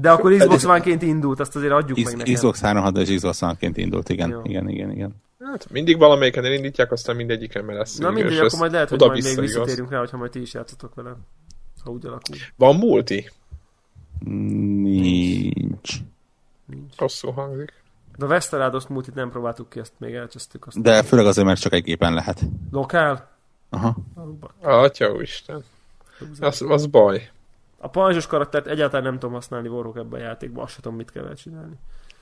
De 0.00 0.10
akkor 0.10 0.32
Xbox 0.36 0.64
One-ként 0.64 1.02
indult, 1.02 1.40
azt 1.40 1.56
azért 1.56 1.72
adjuk 1.72 1.96
meg 1.96 2.06
X- 2.06 2.16
nekem. 2.16 2.34
Xbox 2.34 2.60
360 2.60 3.02
és 3.04 3.14
Xbox 3.16 3.42
One-ként 3.42 3.76
indult, 3.76 4.08
igen. 4.08 4.30
Jó. 4.30 4.40
Igen, 4.44 4.68
igen, 4.68 4.90
igen. 4.90 5.14
Hát 5.44 5.70
mindig 5.70 5.98
valamelyiken 5.98 6.44
elindítják, 6.44 6.92
aztán 6.92 7.16
mindegyiken 7.16 7.64
mert 7.64 7.78
lesz. 7.78 7.96
Na 7.96 8.10
mindegy, 8.10 8.38
akkor 8.38 8.58
majd 8.58 8.72
lehet, 8.72 8.88
hogy 8.88 9.00
majd 9.00 9.22
még 9.22 9.38
visszatérünk 9.38 9.90
rá, 9.90 9.98
hogyha 9.98 10.16
majd 10.16 10.30
ti 10.30 10.40
is 10.40 10.54
játszotok 10.54 10.94
vele. 10.94 11.16
Ha 11.84 11.90
úgy 11.90 12.06
alakul. 12.06 12.36
Van 12.56 12.76
multi? 12.76 13.30
Nincs. 14.18 16.00
Nincs. 16.66 16.96
Rosszul 16.96 17.32
hangzik. 17.32 17.82
De 18.16 18.24
a 18.24 18.28
Westerádos 18.28 18.86
multit 18.86 19.14
nem 19.14 19.30
próbáltuk 19.30 19.68
ki, 19.68 19.78
ezt 19.78 19.92
még 19.98 20.14
elcsesztük. 20.14 20.66
Azt 20.66 20.80
De 20.80 21.02
főleg 21.02 21.26
azért, 21.26 21.46
mert 21.46 21.60
csak 21.60 21.72
egy 21.72 21.82
gépen 21.82 22.14
lehet. 22.14 22.40
Lokál? 22.70 23.28
Aha. 23.70 23.96
Atya 24.60 25.12
úristen. 25.12 25.64
Az, 26.40 26.62
az 26.62 26.86
baj. 26.86 27.30
A 27.78 27.88
pajzsos 27.88 28.26
karaktert 28.26 28.66
egyáltalán 28.66 29.04
nem 29.04 29.18
tudom 29.18 29.34
használni 29.34 29.68
Warhawk 29.68 29.96
ebben 29.96 30.20
a 30.20 30.22
játékban, 30.22 30.64
azt 30.64 30.72
sem 30.72 30.82
tudom, 30.82 30.96
mit 30.96 31.10
kell 31.10 31.34
csinálni. 31.34 31.74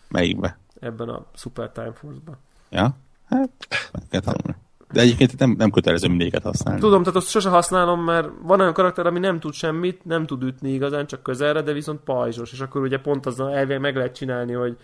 Melyikbe? 0.08 0.58
Ebben 0.80 1.08
a 1.08 1.26
Super 1.34 1.70
Time 1.70 1.92
Force-ban. 1.92 2.36
Ja? 2.70 2.96
Hát, 3.32 3.50
meg 3.92 4.02
kell 4.10 4.20
tanulni. 4.20 4.56
De 4.92 5.00
egyébként 5.00 5.38
nem, 5.38 5.54
nem 5.58 5.70
kötelező 5.70 6.08
mindegyiket 6.08 6.42
használni. 6.42 6.80
Tudom, 6.80 7.02
tehát 7.02 7.16
azt 7.16 7.28
sose 7.28 7.48
használom, 7.48 8.04
mert 8.04 8.28
van 8.42 8.60
olyan 8.60 8.72
karakter, 8.72 9.06
ami 9.06 9.18
nem 9.18 9.40
tud 9.40 9.52
semmit, 9.52 10.04
nem 10.04 10.26
tud 10.26 10.42
ütni 10.42 10.72
igazán, 10.72 11.06
csak 11.06 11.22
közelre, 11.22 11.62
de 11.62 11.72
viszont 11.72 12.00
pajzsos, 12.00 12.52
és 12.52 12.60
akkor 12.60 12.82
ugye 12.82 12.98
pont 12.98 13.26
azzal 13.26 13.54
elvileg 13.54 13.80
meg 13.80 13.96
lehet 13.96 14.14
csinálni, 14.14 14.52
hogy 14.52 14.76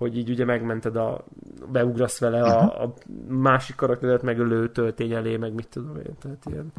hogy 0.00 0.16
így 0.16 0.30
ugye 0.30 0.44
megmented 0.44 0.96
a, 0.96 1.24
beugrasz 1.72 2.18
vele 2.18 2.42
a, 2.42 2.82
a 2.82 2.94
másik 3.28 3.76
karakteret 3.76 4.22
megölő 4.22 4.70
töltény 4.72 5.12
elé, 5.12 5.36
meg 5.36 5.52
mit 5.52 5.68
tudom 5.68 5.96
én, 5.96 6.16
tehát 6.20 6.44
ilyen, 6.46 6.72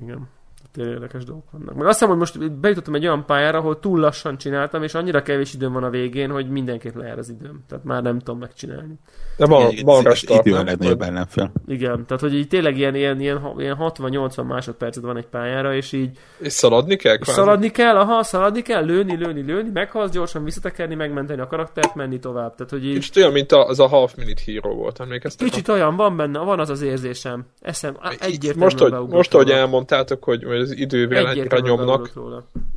igen. 0.00 0.28
Tényleg 0.76 0.94
érdekes 0.94 1.24
dolgok 1.24 1.50
vannak. 1.50 1.74
Meg 1.74 1.86
azt 1.86 1.92
hiszem, 1.92 2.08
hogy 2.08 2.18
most 2.18 2.52
bejutottam 2.60 2.94
egy 2.94 3.06
olyan 3.06 3.24
pályára, 3.26 3.58
ahol 3.58 3.78
túl 3.80 4.00
lassan 4.00 4.38
csináltam, 4.38 4.82
és 4.82 4.94
annyira 4.94 5.22
kevés 5.22 5.54
időm 5.54 5.72
van 5.72 5.84
a 5.84 5.90
végén, 5.90 6.30
hogy 6.30 6.48
mindenképp 6.50 6.94
lejár 6.94 7.18
az 7.18 7.28
időm. 7.28 7.64
Tehát 7.68 7.84
már 7.84 8.02
nem 8.02 8.18
tudom 8.18 8.38
megcsinálni. 8.38 8.94
De 9.36 9.46
van, 9.46 9.70
Igen, 9.70 9.84
van 9.84 10.02
restart, 10.02 10.46
idő 10.46 10.54
a 10.54 10.58
nem? 10.58 10.66
legnagyobb 10.66 11.02
ellenfél. 11.02 11.52
Igen, 11.66 12.06
tehát 12.06 12.22
hogy 12.22 12.34
így 12.34 12.48
tényleg 12.48 12.76
ilyen, 12.76 12.94
ilyen, 12.94 13.20
ilyen, 13.20 13.52
ilyen 13.58 13.76
60-80 13.80 14.46
másodpercet 14.46 15.02
van 15.02 15.16
egy 15.16 15.26
pályára, 15.26 15.74
és 15.74 15.92
így 15.92 16.18
És 16.38 16.52
szaladni 16.52 16.96
kell? 16.96 17.16
és 17.20 17.26
szaladni 17.26 17.70
kell, 17.70 17.96
aha, 17.96 18.22
szaladni 18.22 18.62
kell, 18.62 18.84
lőni, 18.84 19.16
lőni, 19.16 19.42
lőni, 19.42 19.70
meghalsz 19.72 20.10
gyorsan, 20.10 20.44
visszatekerni, 20.44 20.94
megmenteni 20.94 21.40
a 21.40 21.46
karaktert, 21.46 21.94
menni 21.94 22.18
tovább. 22.18 22.54
Tehát, 22.54 22.70
hogy 22.72 22.86
így 22.86 22.94
Kicsit 22.94 23.16
olyan, 23.16 23.32
mint 23.32 23.52
a, 23.52 23.66
az 23.66 23.80
a 23.80 23.86
Half 23.86 24.14
Minute 24.16 24.42
Hero 24.46 24.74
volt, 24.74 25.00
emlékeztek? 25.00 25.48
kicsit 25.48 25.68
olyan 25.68 25.96
van 25.96 26.16
benne, 26.16 26.38
van 26.38 26.60
az 26.60 26.70
az 26.70 26.82
érzésem. 26.82 27.44
Eszem, 27.60 27.96
egyértelműen 28.20 28.58
most, 28.58 28.78
hogy, 28.78 29.08
most, 29.08 29.34
ahogy 29.34 29.46
róla. 29.48 29.58
elmondtátok, 29.58 30.24
hogy 30.24 30.44
hogy 30.44 30.65
az 30.66 30.76
idővel 30.76 31.34
nyomnak, 31.60 32.10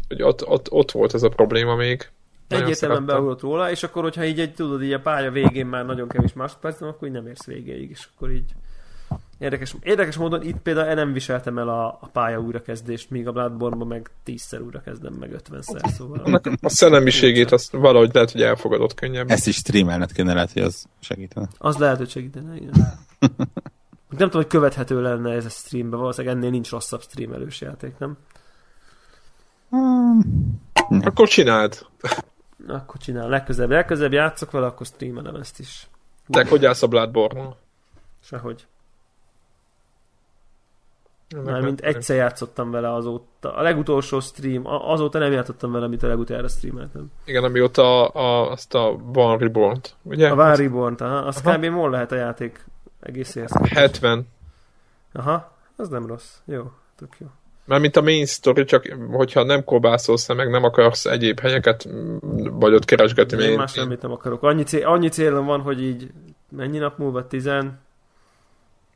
hogy 0.07 0.21
ott, 0.21 0.47
ott, 0.47 0.71
ott 0.71 0.91
volt 0.91 1.13
ez 1.13 1.23
a 1.23 1.29
probléma 1.29 1.75
még. 1.75 2.09
Egyértelműen 2.47 3.05
beugrott 3.05 3.41
róla, 3.41 3.71
és 3.71 3.83
akkor, 3.83 4.03
hogyha 4.03 4.25
így 4.25 4.39
egy, 4.39 4.53
tudod, 4.53 4.83
így 4.83 4.93
a 4.93 4.99
pálya 4.99 5.31
végén 5.31 5.65
már 5.65 5.85
nagyon 5.85 6.07
kevés 6.07 6.33
másodperc 6.33 6.79
van, 6.79 6.89
akkor 6.89 7.07
így 7.07 7.13
nem 7.13 7.27
érsz 7.27 7.45
végéig, 7.45 7.89
és 7.89 8.07
akkor 8.15 8.31
így 8.31 8.53
Érdekes, 9.39 9.75
érdekes 9.81 10.17
módon 10.17 10.43
itt 10.43 10.57
például 10.57 10.93
nem 10.93 11.13
viseltem 11.13 11.57
el 11.57 11.69
a, 11.69 11.85
a 12.01 12.09
pálya 12.11 12.39
újrakezdést, 12.39 13.09
míg 13.09 13.27
a 13.27 13.31
Bloodborne-ban 13.31 13.87
meg 13.87 14.09
tízszer 14.23 14.61
újra 14.61 14.81
kezdem, 14.81 15.13
meg 15.13 15.33
ötvenszer, 15.33 15.81
szóval... 15.97 16.41
A 16.61 16.69
szellemiségét 16.69 17.51
azt 17.51 17.71
valahogy 17.71 18.09
lehet, 18.13 18.31
hogy 18.31 18.41
elfogadott 18.41 18.93
könnyebben. 18.93 19.35
Ezt 19.35 19.47
is 19.47 19.55
streamelned 19.55 20.11
kéne, 20.11 20.33
lehet, 20.33 20.51
hogy 20.51 20.61
az 20.61 20.85
segítene. 20.99 21.47
Az 21.57 21.77
lehet, 21.77 21.97
hogy 21.97 22.09
segítene, 22.09 22.55
igen. 22.55 22.73
Nem 24.09 24.29
tudom, 24.29 24.41
hogy 24.41 24.51
követhető 24.51 25.01
lenne 25.01 25.31
ez 25.31 25.45
a 25.45 25.49
streambe, 25.49 25.97
valószínűleg 25.97 26.35
ennél 26.35 26.49
nincs 26.49 26.69
rosszabb 26.69 27.01
streamelős 27.01 27.61
játék, 27.61 27.97
nem? 27.97 28.17
Akkor 31.03 31.27
csináld. 31.27 31.85
Akkor 32.67 33.01
csinál, 33.01 33.29
legközelebb, 33.29 33.71
legközelebb 33.71 34.11
játszok 34.11 34.51
vele, 34.51 34.65
akkor 34.65 34.85
streamelem 34.85 35.35
ezt 35.35 35.59
is. 35.59 35.87
De 36.27 36.45
hogy 36.49 36.65
állsz 36.65 36.83
a 36.83 36.87
bloodborne 36.87 37.55
Sehogy. 38.23 38.67
Mármint 41.43 41.81
egyszer 41.81 42.15
játszottam 42.15 42.71
vele 42.71 42.93
azóta. 42.93 43.55
A 43.55 43.61
legutolsó 43.61 44.19
stream, 44.19 44.65
azóta 44.65 45.19
nem 45.19 45.31
játszottam 45.31 45.71
vele, 45.71 45.85
amit 45.85 46.03
a 46.03 46.07
legutoljára 46.07 46.47
streameltem. 46.47 47.11
Igen, 47.25 47.43
amióta 47.43 48.09
a, 48.09 48.21
a, 48.21 48.51
azt 48.51 48.73
a 48.73 48.95
Van 49.03 49.37
Reborn-t, 49.37 49.95
ugye? 50.03 50.29
A 50.29 50.35
Van 50.35 50.55
Reborn, 50.55 50.95
aha. 50.99 51.15
Az 51.15 51.41
kb. 51.41 51.65
mol 51.65 51.89
lehet 51.89 52.11
a 52.11 52.15
játék 52.15 52.65
egész 52.99 53.35
érsz. 53.35 53.53
70. 53.73 54.27
Aha. 55.13 55.57
az 55.75 55.89
nem 55.89 56.05
rossz. 56.05 56.37
Jó, 56.45 56.71
tök 56.95 57.15
jó. 57.17 57.27
Mert 57.65 57.81
mint 57.81 57.95
a 57.95 58.01
main 58.01 58.25
story, 58.25 58.63
csak 58.63 58.95
hogyha 59.11 59.43
nem 59.43 59.63
kobászolsz, 59.63 60.27
meg 60.27 60.49
nem 60.49 60.63
akarsz 60.63 61.05
egyéb 61.05 61.39
helyeket, 61.39 61.87
vagy 62.51 62.73
ott 62.73 62.85
keresgetni. 62.85 63.43
Én 63.43 63.57
más 63.57 63.71
semmit 63.71 64.01
nem 64.01 64.11
akarok. 64.11 64.43
Annyi, 64.43 64.63
cél, 64.63 64.87
annyi 64.87 65.09
célom 65.09 65.45
van, 65.45 65.61
hogy 65.61 65.83
így 65.83 66.11
mennyi 66.49 66.77
nap 66.77 66.97
múlva? 66.97 67.27
10 67.27 67.49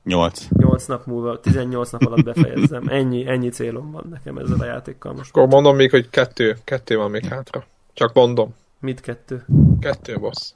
8. 0.03 0.47
8 0.49 0.85
nap 0.85 1.05
múlva, 1.05 1.39
18 1.39 1.89
nap 1.91 2.01
alatt 2.01 2.23
befejezzem. 2.23 2.87
Ennyi, 2.87 3.27
ennyi 3.27 3.49
célom 3.49 3.91
van 3.91 4.07
nekem 4.09 4.37
ezzel 4.37 4.59
a 4.59 4.65
játékkal 4.65 5.13
most. 5.13 5.29
Akkor 5.29 5.47
mondom 5.47 5.75
még, 5.75 5.89
hogy 5.89 6.09
kettő, 6.09 6.57
kettő 6.63 6.97
van 6.97 7.11
még 7.11 7.25
hátra. 7.25 7.65
Csak 7.93 8.13
mondom. 8.13 8.55
Mit 8.79 9.01
kettő? 9.01 9.45
Kettő 9.79 10.19
boss. 10.19 10.53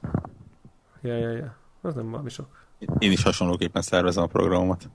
Ja, 1.01 1.17
ja, 1.17 1.31
ja. 1.31 1.55
Az 1.81 1.93
nem 1.93 2.09
valami 2.09 2.29
sok. 2.29 2.66
Én 2.99 3.11
is 3.11 3.23
hasonlóképpen 3.23 3.81
szervezem 3.81 4.23
a 4.23 4.27
programomat. 4.27 4.81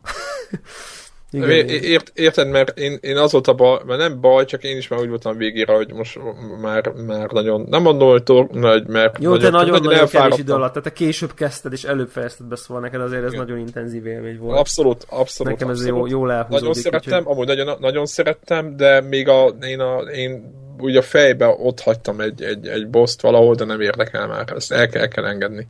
Igen, 1.34 1.68
Ért, 1.68 2.12
érted, 2.14 2.48
mert 2.48 2.78
én, 2.78 2.98
én 3.00 3.16
az 3.16 3.32
volt 3.32 3.46
a 3.46 3.54
baj, 3.54 3.80
mert 3.86 4.00
nem 4.00 4.20
baj, 4.20 4.44
csak 4.44 4.64
én 4.64 4.76
is 4.76 4.88
már 4.88 5.00
úgy 5.00 5.08
voltam 5.08 5.36
végére, 5.36 5.74
hogy 5.74 5.92
most 5.92 6.18
már, 6.60 6.88
már 6.88 7.30
nagyon, 7.30 7.66
nem 7.68 7.82
mondom, 7.82 8.08
hogy 8.10 8.22
tor, 8.22 8.48
nagy, 8.50 8.86
mert 8.86 9.18
Jó, 9.18 9.30
nagyon, 9.30 9.50
de 9.50 9.56
nagyon, 9.56 9.70
nagyon, 9.70 9.92
nagyon 9.92 10.08
kevés 10.08 10.38
idő 10.38 10.52
alatt, 10.52 10.72
tehát 10.72 10.82
te 10.82 10.92
később 10.92 11.34
kezdted, 11.34 11.72
és 11.72 11.84
előbb 11.84 12.08
fejezted 12.08 12.46
be, 12.46 12.56
szóval 12.56 12.82
neked 12.82 13.00
azért 13.00 13.24
ez 13.24 13.32
Igen. 13.32 13.44
nagyon 13.44 13.58
intenzív 13.58 14.06
élmény 14.06 14.38
volt. 14.38 14.58
Abszolút, 14.58 15.06
abszolút. 15.08 15.52
Nekem 15.52 15.68
abszolút. 15.68 15.92
ez 15.92 15.98
jó, 15.98 16.06
jól 16.06 16.32
elhúzódik. 16.32 16.60
Nagyon 16.60 16.74
szerettem, 16.74 17.18
úgyhogy... 17.18 17.32
amúgy 17.32 17.46
nagyon, 17.46 17.76
nagyon 17.80 18.06
szerettem, 18.06 18.76
de 18.76 19.00
még 19.00 19.28
a, 19.28 19.56
én, 19.60 19.80
a, 19.80 19.98
én 19.98 20.54
úgy 20.78 20.96
a 20.96 21.02
fejbe 21.02 21.46
ott 21.58 21.80
hagytam 21.80 22.20
egy, 22.20 22.42
egy, 22.42 22.66
egy 22.66 22.88
boszt 22.88 23.20
valahol, 23.20 23.54
de 23.54 23.64
nem 23.64 23.80
érdekel 23.80 24.26
már, 24.26 24.52
ezt 24.56 24.72
el 24.72 24.88
kell, 24.88 25.02
el 25.02 25.08
kell 25.08 25.24
engedni. 25.24 25.68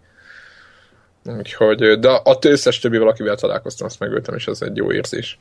Úgyhogy, 1.25 1.99
de 1.99 2.11
a 2.11 2.39
összes 2.43 2.79
többi 2.79 2.99
valakivel 2.99 3.37
találkoztam, 3.37 3.87
azt 3.87 3.99
megöltem, 3.99 4.35
és 4.35 4.47
ez 4.47 4.63
egy 4.63 4.77
jó 4.77 4.93
érzés. 4.93 5.39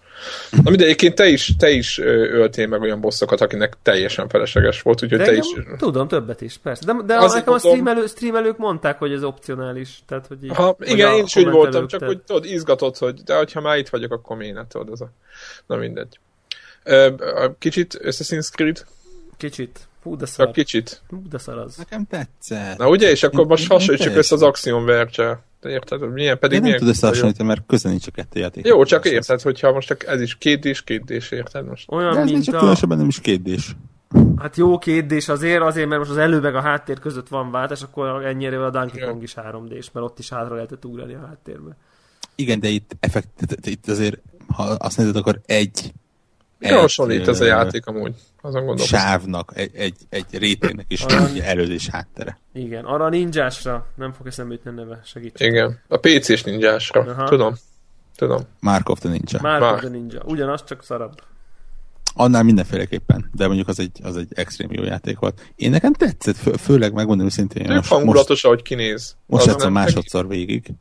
Na 0.51 0.69
mindegy, 0.69 0.85
egyébként 0.85 1.15
te 1.15 1.27
is, 1.27 1.55
te 1.57 1.69
is 1.69 1.99
öltél 1.99 2.67
meg 2.67 2.81
olyan 2.81 3.01
bosszokat, 3.01 3.41
akinek 3.41 3.77
teljesen 3.81 4.29
felesleges 4.29 4.81
volt, 4.81 5.03
úgyhogy 5.03 5.19
te 5.19 5.33
is... 5.33 5.45
Tudom, 5.77 6.07
többet 6.07 6.41
is, 6.41 6.57
persze. 6.57 6.85
De, 6.85 6.93
de 7.05 7.15
Azért 7.15 7.33
nekem 7.33 7.53
a 7.53 7.59
streamelő, 7.59 8.05
streamelők 8.05 8.57
mondták, 8.57 8.99
hogy 8.99 9.11
ez 9.11 9.23
opcionális. 9.23 9.99
Tehát, 10.07 10.27
hogy 10.27 10.43
így, 10.43 10.55
ha, 10.55 10.75
igen, 10.79 11.13
én 11.13 11.23
is 11.23 11.35
úgy 11.35 11.49
voltam, 11.49 11.87
csak 11.87 12.03
hogy 12.03 12.21
tudod, 12.21 12.45
izgatott, 12.45 12.97
hogy 12.97 13.13
de 13.13 13.37
hogyha 13.37 13.61
már 13.61 13.77
itt 13.77 13.89
vagyok, 13.89 14.11
akkor 14.11 14.37
miért 14.37 14.67
tudod, 14.67 14.89
ez 14.91 15.01
a... 15.01 15.11
Na 15.67 15.75
mindegy. 15.75 16.19
Kicsit 17.59 17.99
Assassin's 18.03 18.51
Creed? 18.51 18.85
Kicsit. 19.37 19.79
Hú, 20.03 20.15
de 20.15 20.25
szar. 20.25 20.45
Csak 20.45 20.55
kicsit. 20.55 21.01
Hú, 21.09 21.21
de 21.29 21.37
szar 21.37 21.57
az. 21.57 21.75
Nekem 21.77 22.05
tetszett. 22.05 22.77
Na 22.77 22.89
ugye, 22.89 23.09
és 23.09 23.23
akkor 23.23 23.45
most 23.45 23.67
hasonlítsuk 23.67 24.15
össze 24.15 24.35
az 24.35 24.41
Axiom 24.41 24.85
verge 24.85 25.43
te 25.59 25.69
érted? 25.69 26.11
Milyen 26.11 26.39
pedig 26.39 26.57
Én 26.57 26.63
nem 26.63 26.77
tudod 26.77 26.93
összehasonlítani, 26.93 27.47
mert 27.47 27.63
közel 27.67 27.91
nincs 27.91 28.07
a 28.07 28.11
kettő 28.11 28.39
játék. 28.39 28.65
Jó, 28.65 28.83
csak 28.83 29.05
érted, 29.05 29.41
hogyha 29.41 29.71
most 29.71 29.87
csak 29.87 30.05
ez 30.05 30.21
is 30.21 30.37
két 30.37 30.65
és 30.65 30.83
két 30.83 31.09
és 31.09 31.31
érted 31.31 31.65
most. 31.65 31.91
Olyan, 31.91 32.13
De 32.13 32.19
ez 32.19 32.29
mint 32.29 32.43
csak 32.43 32.55
a... 32.55 32.57
különösebben 32.57 32.97
nem 32.97 33.07
is 33.07 33.19
kérdés. 33.19 33.75
Hát 34.37 34.57
jó 34.57 34.77
kérdés 34.77 35.29
azért, 35.29 35.61
azért, 35.61 35.87
mert 35.87 35.99
most 35.99 36.11
az 36.11 36.17
elő 36.17 36.39
meg 36.39 36.55
a 36.55 36.61
háttér 36.61 36.99
között 36.99 37.27
van 37.27 37.51
váltás, 37.51 37.81
akkor 37.81 38.25
ennyire 38.25 38.65
a 38.65 38.69
Donkey 38.69 39.01
Kong 39.01 39.23
is 39.23 39.33
3D-s, 39.35 39.91
mert 39.91 40.05
ott 40.05 40.19
is 40.19 40.29
hátra 40.29 40.55
lehetett 40.55 40.85
ugrani 40.85 41.13
a 41.13 41.25
háttérbe. 41.27 41.77
Igen, 42.35 42.59
de 42.59 42.67
itt, 42.67 42.95
effekt, 42.99 43.27
itt 43.63 43.87
azért, 43.87 44.17
ha 44.47 44.63
azt 44.63 44.97
nézed, 44.97 45.15
akkor 45.15 45.41
egy 45.45 45.91
egy, 46.61 46.71
hasonlít 46.71 47.27
ez 47.27 47.41
a 47.41 47.45
játék 47.45 47.85
amúgy. 47.85 48.13
Azon. 48.41 48.77
Sávnak, 48.77 49.51
egy, 49.55 49.75
egy, 49.75 49.95
egy 50.09 50.25
rétegnek 50.31 50.85
is 50.87 51.01
arra... 51.01 51.43
előzés 51.43 51.87
háttere. 51.87 52.39
Igen, 52.53 52.85
arra 52.85 53.05
a 53.05 53.09
ninjásra 53.09 53.87
nem 53.95 54.13
fog 54.13 54.27
eszembe 54.27 54.53
jutni 54.53 54.69
a 54.69 54.73
neve, 54.73 55.01
segítség. 55.03 55.47
Igen, 55.47 55.79
a 55.87 55.97
PC-s 55.97 56.43
ninjásra, 56.43 57.01
Aha. 57.01 57.23
tudom. 57.23 57.55
Tudom. 58.15 58.41
Mark 58.59 58.89
of 58.89 58.99
the 58.99 59.09
Ninja. 59.09 59.39
Mark 59.41 59.59
Mark. 59.59 59.73
of 59.73 59.79
the 59.79 59.89
Ninja. 59.89 60.21
Ugyanaz, 60.25 60.63
csak 60.63 60.83
szarabb. 60.83 61.21
Annál 62.13 62.43
mindenféleképpen, 62.43 63.29
de 63.33 63.47
mondjuk 63.47 63.67
az 63.67 63.79
egy, 63.79 63.99
az 64.03 64.17
egy 64.17 64.27
extrém 64.35 64.71
jó 64.71 64.83
játék 64.83 65.19
volt. 65.19 65.51
Én 65.55 65.69
nekem 65.69 65.93
tetszett, 65.93 66.35
fő, 66.35 66.51
főleg 66.51 66.93
megmondom 66.93 67.25
őszintén. 67.25 67.65
Tök 67.65 67.85
hangulatos, 67.85 68.43
ahogy 68.43 68.61
kinéz. 68.61 69.15
Most 69.25 69.45
játszom 69.45 69.73
másodszor 69.73 70.27
végig 70.27 70.73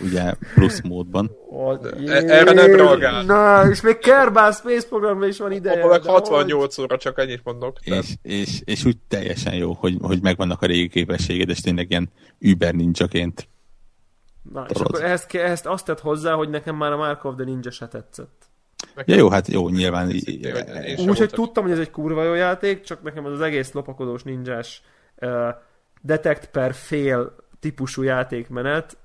ugye 0.00 0.34
plusz 0.54 0.80
módban. 0.80 1.30
E- 2.06 2.12
erre 2.12 2.52
nem 2.52 2.74
reagál. 2.74 3.24
Na, 3.24 3.70
és 3.70 3.80
még 3.80 3.98
Kerbal 3.98 4.52
Space 4.52 4.86
programban 4.88 5.28
is 5.28 5.38
van 5.38 5.52
ideje. 5.52 5.82
Abban 5.82 5.90
meg 5.90 6.02
68 6.02 6.78
óra, 6.78 6.96
csak 6.96 7.18
ennyit 7.18 7.40
mondok. 7.44 7.78
És, 7.80 8.14
és, 8.22 8.60
és 8.64 8.84
úgy 8.84 8.96
teljesen 9.08 9.54
jó, 9.54 9.72
hogy, 9.72 9.96
hogy 10.00 10.22
megvannak 10.22 10.62
a 10.62 10.66
régi 10.66 10.88
képességed, 10.88 11.48
és 11.48 11.60
tényleg 11.60 11.90
ilyen 11.90 12.10
über 12.38 12.74
ninjaként. 12.74 13.48
Na, 14.52 14.66
és 14.68 14.80
akkor 14.80 15.04
ezt, 15.04 15.34
ezt 15.34 15.66
azt 15.66 15.84
tett 15.84 16.00
hozzá, 16.00 16.32
hogy 16.32 16.48
nekem 16.48 16.76
már 16.76 16.92
a 16.92 16.96
Mark 16.96 17.24
of 17.24 17.34
the 17.34 17.44
Ninja 17.44 17.70
se 17.70 17.88
tetszett. 17.88 18.46
Nekem 18.94 19.14
ja, 19.14 19.20
jó, 19.20 19.28
hát 19.30 19.48
jó, 19.48 19.68
nyilván. 19.68 20.12
Úgy, 20.96 21.18
hogy 21.18 21.30
tudtam, 21.30 21.62
hogy 21.62 21.72
ez 21.72 21.78
egy 21.78 21.90
kurva 21.90 22.24
jó 22.24 22.34
játék, 22.34 22.80
csak 22.80 23.02
nekem 23.02 23.24
az, 23.24 23.32
az 23.32 23.40
egész 23.40 23.72
lopakodós 23.72 24.22
ninjás 24.22 24.82
uh, 25.16 25.48
detect 26.00 26.46
per 26.50 26.74
fél 26.74 27.36
típusú 27.60 28.02
játékmenet 28.02 28.96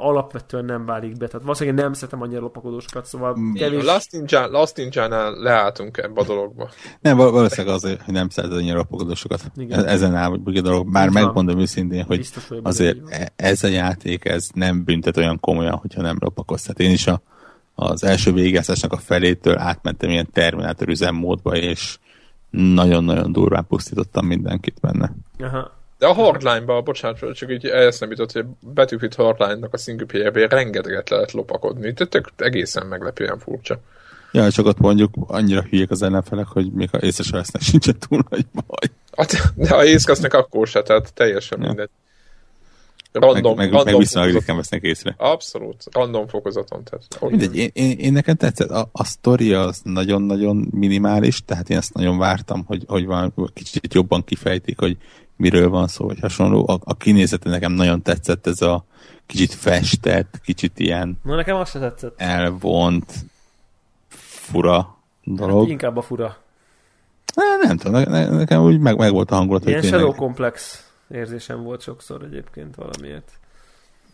alapvetően 0.00 0.64
nem 0.64 0.84
válik 0.84 1.16
be. 1.16 1.26
Tehát 1.26 1.42
valószínűleg 1.42 1.82
nem 1.82 1.92
szeretem 1.92 2.22
annyira 2.22 2.40
lopakodósokat, 2.40 3.06
szóval 3.06 3.36
kevés... 3.54 3.84
Last, 3.84 4.12
Ninja, 4.12 4.46
Last 4.46 4.76
Ninja-nál 4.76 5.32
leálltunk 5.32 5.96
ebbe 5.96 6.20
a 6.20 6.24
dologba. 6.24 6.68
Nem, 7.00 7.16
valószínűleg 7.16 7.74
azért, 7.74 8.02
hogy 8.02 8.14
nem 8.14 8.28
szereted 8.28 8.56
annyira 8.56 8.76
lopakodósokat. 8.76 9.40
Igen. 9.56 9.84
E- 9.84 9.90
ezen 9.90 10.14
áll, 10.14 10.32
a 10.44 10.60
dolog. 10.60 10.90
Bár 10.90 11.08
megmondom 11.08 11.58
őszintén, 11.58 12.04
hogy 12.04 12.16
Biztos, 12.16 12.48
hogy 12.48 12.60
azért 12.62 12.96
e- 13.08 13.32
ez 13.36 13.64
a 13.64 13.68
játék, 13.68 14.24
ez 14.24 14.48
nem 14.54 14.84
büntet 14.84 15.16
olyan 15.16 15.40
komolyan, 15.40 15.74
hogyha 15.74 16.02
nem 16.02 16.16
lopakodsz. 16.20 16.62
Tehát 16.62 16.80
én 16.80 16.90
is 16.90 17.06
a, 17.06 17.20
az 17.74 18.04
első 18.04 18.32
végezésnek 18.32 18.92
a 18.92 18.96
felétől 18.96 19.58
átmentem 19.58 20.10
ilyen 20.10 20.28
Terminátor 20.32 20.88
üzemmódba, 20.88 21.56
és 21.56 21.98
nagyon-nagyon 22.50 23.32
durván 23.32 23.66
pusztítottam 23.66 24.26
mindenkit 24.26 24.78
benne. 24.80 25.12
Aha. 25.38 25.70
De 25.98 26.06
a 26.06 26.12
Hardline-ba, 26.12 26.82
bocsánat, 26.82 27.34
csak 27.34 27.50
így 27.50 27.70
nem 27.98 28.10
jutott, 28.10 28.32
hogy 28.32 28.44
Battlefield 28.74 29.14
Hardline-nak 29.14 29.74
a 29.74 29.76
single 29.76 30.06
player 30.06 30.50
rengeteget 30.50 31.08
lehet 31.08 31.32
lopakodni. 31.32 31.92
Tehát 31.92 32.12
tök 32.12 32.28
egészen 32.36 32.86
meglepően 32.86 33.38
furcsa. 33.38 33.80
Ja, 34.32 34.50
csak 34.50 34.66
ott 34.66 34.78
mondjuk 34.78 35.14
annyira 35.26 35.62
hülyék 35.62 35.90
az 35.90 36.02
ellenfelek, 36.02 36.46
hogy 36.46 36.72
még 36.72 36.90
ha 36.90 36.98
észre 37.00 37.24
se 37.24 37.36
lesznek, 37.36 37.62
sincsen 37.70 37.96
túl 38.08 38.24
nagy 38.28 38.46
baj. 38.52 38.90
Hát, 39.16 39.52
de 39.54 39.68
ha 39.68 39.84
észkasznak, 39.84 40.34
akkor 40.34 40.66
se, 40.66 40.82
tehát 40.82 41.14
teljesen 41.14 41.60
ja. 41.60 41.66
mindegy. 41.66 41.90
Random, 43.20 43.56
meg, 43.56 43.64
meg, 43.64 43.72
random 43.72 43.92
meg 43.92 43.96
viszonylag 43.96 44.32
ritkán 44.32 44.56
vesznek 44.56 44.82
észre. 44.82 45.14
Abszolút, 45.18 45.84
random 45.90 46.28
fokozaton. 46.28 46.82
Tehát, 46.84 47.30
Mindegy, 47.30 47.56
én, 47.56 47.70
én, 47.72 47.98
én 47.98 48.12
nekem 48.12 48.34
tetszett, 48.34 48.70
a, 48.70 48.88
a 48.92 49.04
sztori 49.04 49.52
az 49.52 49.80
nagyon-nagyon 49.84 50.68
minimális, 50.70 51.44
tehát 51.44 51.70
én 51.70 51.76
ezt 51.76 51.94
nagyon 51.94 52.18
vártam, 52.18 52.64
hogy, 52.66 52.84
hogy 52.86 53.06
van, 53.06 53.34
kicsit 53.54 53.94
jobban 53.94 54.24
kifejtik, 54.24 54.78
hogy 54.78 54.96
miről 55.36 55.68
van 55.68 55.86
szó, 55.86 56.06
vagy 56.06 56.20
hasonló. 56.20 56.68
A, 56.68 56.78
a 56.84 56.96
kinézete 56.96 57.48
nekem 57.50 57.72
nagyon 57.72 58.02
tetszett, 58.02 58.46
ez 58.46 58.62
a 58.62 58.84
kicsit 59.26 59.54
festett, 59.54 60.40
kicsit 60.44 60.78
ilyen 60.78 61.18
Na 61.22 61.34
nekem 61.34 61.56
azt 61.56 61.72
tetszett. 61.72 62.14
elvont, 62.20 63.12
fura 64.08 64.96
dolog. 65.24 65.60
Hát 65.60 65.70
inkább 65.70 65.96
a 65.96 66.02
fura. 66.02 66.36
Ne, 67.34 67.66
nem 67.66 67.76
tudom, 67.76 68.02
ne, 68.02 68.28
nekem 68.28 68.62
úgy 68.62 68.78
meg, 68.78 68.96
meg 68.96 69.12
volt 69.12 69.30
a 69.30 69.34
hangulat. 69.34 69.66
Ilyen 69.66 69.80
tényleg... 69.80 70.00
shadow 70.00 70.14
komplex 70.14 70.85
érzésem 71.10 71.62
volt 71.62 71.80
sokszor 71.80 72.22
egyébként 72.22 72.74
valamiért. 72.74 73.30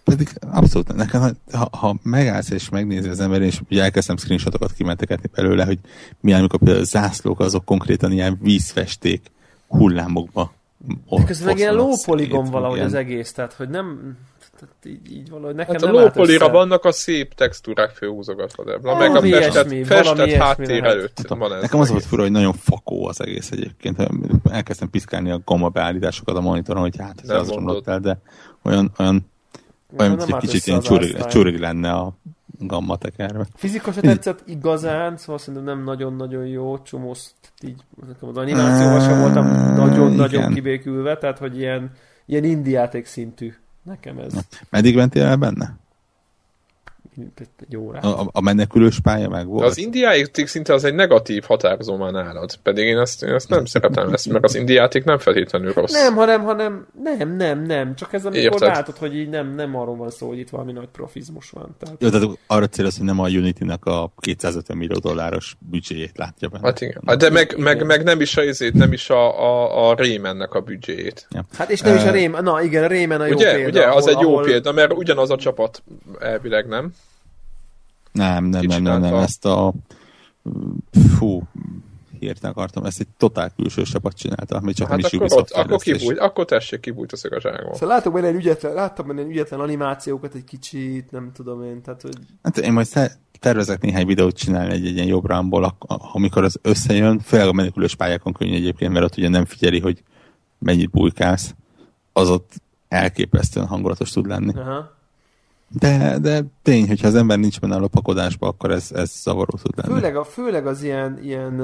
Pedig 0.05 0.29
abszolút, 0.41 0.95
nekem, 0.95 1.37
ha, 1.53 1.69
ha 1.77 1.97
megállsz 2.03 2.51
és 2.51 2.69
megnézi 2.69 3.09
az 3.09 3.21
ember, 3.21 3.43
és 3.43 3.61
ugye 3.71 3.83
elkezdtem 3.83 4.17
screenshotokat 4.17 4.73
kimentegetni 4.73 5.31
belőle, 5.35 5.65
hogy 5.65 5.79
milyen, 6.21 6.39
amikor 6.39 6.59
például 6.59 6.85
zászlók, 6.85 7.41
azok 7.41 7.65
konkrétan 7.65 8.13
ilyen 8.13 8.39
vízfesték 8.41 9.31
hullámokba 9.69 10.53
de 11.09 11.25
közben 11.25 11.47
meg 11.47 11.59
ilyen 11.59 11.75
lópoligon 11.75 12.45
valahogy 12.45 12.77
ilyen. 12.77 12.89
az 12.89 12.95
egész, 12.95 13.33
tehát 13.33 13.53
hogy 13.53 13.69
nem 13.69 14.17
tehát 14.63 14.87
így, 14.87 15.13
így 15.13 15.31
valahogy 15.31 15.55
nekem 15.55 15.75
hát 15.75 15.83
a 15.83 15.91
lópolira 15.91 16.49
vannak 16.49 16.85
a 16.85 16.93
szép 16.93 17.35
textúrák 17.35 17.91
főhúzogatva, 17.91 18.65
de 18.65 18.79
oh, 18.83 18.99
meg 18.99 19.17
a 19.17 19.21
festett, 19.21 19.87
festett 19.87 20.31
háttér 20.31 20.85
előtt 20.85 21.19
hát, 21.29 21.39
van 21.39 21.55
ez. 21.55 21.61
Nekem 21.61 21.81
az 21.81 21.91
volt 21.91 22.05
fura, 22.05 22.23
hogy 22.23 22.31
nagyon 22.31 22.53
fakó 22.53 23.07
az 23.07 23.21
egész 23.21 23.51
egyébként. 23.51 23.97
Elkezdtem 24.51 24.91
piszkálni 24.91 25.31
a 25.31 25.41
gamma 25.45 25.69
beállításokat 25.69 26.37
a 26.37 26.41
monitoron, 26.41 26.83
hogy 26.83 26.97
hát 26.99 27.21
ez 27.23 27.29
az 27.29 27.49
romlott 27.49 27.89
el, 27.89 28.01
de 28.01 28.19
olyan, 28.63 28.93
olyan, 28.99 29.27
olyan, 29.99 30.21
olyan 30.21 30.39
kicsit 30.39 30.67
ilyen 30.67 30.81
csurig 31.29 31.59
lenne 31.59 31.93
a 31.93 32.13
gamma 32.59 32.97
tekerve. 32.97 33.47
Fizika 33.55 33.93
se 33.93 34.01
tetszett 34.01 34.43
igazán, 34.47 35.17
szóval 35.17 35.39
szerintem 35.39 35.65
nem 35.65 35.85
nagyon-nagyon 35.85 36.47
jó, 36.47 36.79
csomózt 36.83 37.35
így, 37.63 37.81
nekem 38.07 38.29
az 38.29 38.37
animációval 38.37 39.01
sem 39.01 39.21
voltam 39.21 39.47
nagyon-nagyon 39.75 40.53
kibékülve, 40.55 41.17
tehát 41.19 41.39
hogy 41.39 41.59
ilyen, 41.59 41.91
ilyen 42.27 42.45
indiáték 42.45 43.07
szintű 43.07 43.55
nekem 43.83 44.19
ez. 44.19 44.33
Meddig 44.71 44.95
mentél 44.95 45.25
el 45.25 45.37
benne? 45.37 45.82
Egy 47.69 47.77
órát. 47.77 48.05
A, 48.05 48.29
a 48.33 48.41
menekülős 48.41 49.01
pálya 49.01 49.29
meg 49.29 49.41
De 49.45 49.49
volt. 49.51 49.65
az 49.67 49.79
indiáték 49.79 50.47
szinte 50.47 50.73
az 50.75 50.85
egy 50.85 50.95
negatív 50.95 51.45
határozó 51.47 51.97
már 51.97 52.13
nálad. 52.13 52.55
Pedig 52.63 52.87
én 52.87 52.99
ezt, 52.99 53.23
én 53.23 53.33
ezt 53.35 53.49
nem 53.49 53.65
szeretem 53.65 54.13
ezt, 54.13 54.29
mert 54.29 54.45
az 54.45 54.55
indiáték 54.55 55.05
nem 55.05 55.19
feltétlenül 55.19 55.73
rossz. 55.73 55.93
Nem, 55.93 56.15
hanem, 56.15 56.43
hanem 56.43 56.87
nem, 57.03 57.37
nem, 57.37 57.63
nem. 57.63 57.95
Csak 57.95 58.13
ez 58.13 58.25
amikor 58.25 58.43
Érted. 58.43 58.69
látod, 58.69 58.97
hogy 58.97 59.17
így 59.17 59.29
nem, 59.29 59.55
nem 59.55 59.77
arról 59.77 59.97
van 59.97 60.11
szó, 60.11 60.29
hogy 60.29 60.39
itt 60.39 60.51
valami 60.51 60.73
nagy 60.73 60.89
profizmus 60.93 61.51
van. 61.51 61.77
Tehát, 61.79 61.97
Jó, 62.03 62.09
tehát 62.11 62.29
arra 62.47 62.67
céloz, 62.67 62.97
hogy 62.97 63.07
nem 63.07 63.21
a 63.21 63.29
Unity-nak 63.29 63.85
a 63.85 64.13
250 64.21 64.77
millió 64.77 64.99
dolláros 64.99 65.57
büdzséjét 65.71 66.17
látja 66.19 66.49
benne. 66.49 66.67
Hát 66.67 66.81
igen. 66.81 67.03
Hát 67.07 67.17
De 67.19 67.31
meg, 67.31 67.55
meg, 67.59 67.87
meg 67.87 68.03
nem 68.03 68.21
is 68.21 68.37
a, 68.37 68.43
izét, 68.45 68.75
nem 68.75 68.93
is 68.93 69.11
a, 69.11 69.41
a, 69.43 69.89
a 69.91 69.95
Raymannek 69.97 70.55
a 70.55 70.61
büdzséjét. 70.61 71.29
hát 71.59 71.71
és 71.71 71.81
nem 71.81 71.95
is 71.97 72.03
a 72.05 72.11
Rayman, 72.11 72.43
na 72.43 72.63
igen, 72.63 72.85
a 72.85 72.89
Rayman 72.89 73.21
a 73.21 73.27
jó 73.27 73.35
Ugye, 73.35 73.55
példa. 73.55 73.69
ugye, 73.69 73.87
az 73.87 74.07
ahol- 74.07 74.09
egy 74.09 74.21
jó 74.21 74.33
ahol- 74.33 74.45
példa, 74.45 74.73
mert 74.73 74.93
ugyanaz 74.93 75.31
a 75.31 75.37
csapat 75.37 75.83
elvileg, 76.21 76.67
nem? 76.69 76.93
Nem, 78.13 78.45
nem, 78.45 78.65
nem, 78.67 78.83
nem, 78.83 79.01
nem, 79.01 79.15
ezt 79.15 79.45
a 79.45 79.73
fú, 81.17 81.43
hirtelen 82.19 82.55
akartam, 82.57 82.85
ezt 82.85 83.01
egy 83.01 83.09
totál 83.17 83.51
külső 83.57 83.83
csapat 83.83 84.17
csinálta, 84.17 84.57
ami 84.57 84.73
csak 84.73 84.89
Hát 84.89 84.97
nem 84.97 85.07
is 85.13 85.19
akkor, 85.19 85.39
ott, 85.39 85.51
akkor, 85.51 85.79
kibújt, 85.79 86.19
akkor 86.19 86.45
tessék, 86.45 86.81
kibújt 86.81 87.13
a 87.13 87.17
szögazságból. 87.17 87.75
Szóval 87.75 87.89
látok 87.89 88.13
benne 88.13 88.31
ügyetlen, 88.31 88.75
láttam 88.75 89.07
benne 89.07 89.23
ügyetlen 89.23 89.61
animációkat 89.61 90.35
egy 90.35 90.45
kicsit, 90.45 91.11
nem 91.11 91.31
tudom 91.35 91.63
én, 91.63 91.83
tehát 91.83 92.03
hogy 92.03 92.17
Hát 92.43 92.59
én 92.59 92.73
majd 92.73 92.89
te- 92.89 93.19
tervezek 93.41 93.83
néhány 93.83 94.07
videót 94.07 94.37
csinálni 94.37 94.73
egy, 94.73 94.87
egy 94.87 94.95
ilyen 94.95 95.07
jobb 95.07 95.27
rámból, 95.27 95.77
amikor 96.13 96.45
az 96.45 96.59
összejön, 96.63 97.19
főleg 97.19 97.49
a 97.49 97.53
menekülős 97.53 97.95
pályákon 97.95 98.33
könnyű 98.33 98.55
egyébként, 98.55 98.93
mert 98.93 99.05
ott 99.05 99.17
ugye 99.17 99.29
nem 99.29 99.45
figyeli, 99.45 99.81
hogy 99.81 100.03
mennyit 100.59 100.91
bujkálsz, 100.91 101.55
az 102.13 102.31
ott 102.31 102.53
elképesztően 102.89 103.67
hangulatos 103.67 104.11
tud 104.11 104.27
lenni. 104.27 104.53
aha. 104.59 105.01
De, 105.73 106.19
de 106.19 106.43
tény, 106.63 106.87
hogyha 106.87 107.07
az 107.07 107.15
ember 107.15 107.39
nincs 107.39 107.61
benne 107.61 107.75
a 107.75 107.79
lopakodásba, 107.79 108.47
akkor 108.47 108.71
ez, 108.71 108.93
ez 108.95 109.11
zavaró 109.23 109.59
tud 109.63 109.73
lenni. 109.77 109.95
Főleg, 109.95 110.17
a, 110.17 110.25
főleg 110.25 110.67
az 110.67 110.83
ilyen, 110.83 111.19
ilyen 111.23 111.61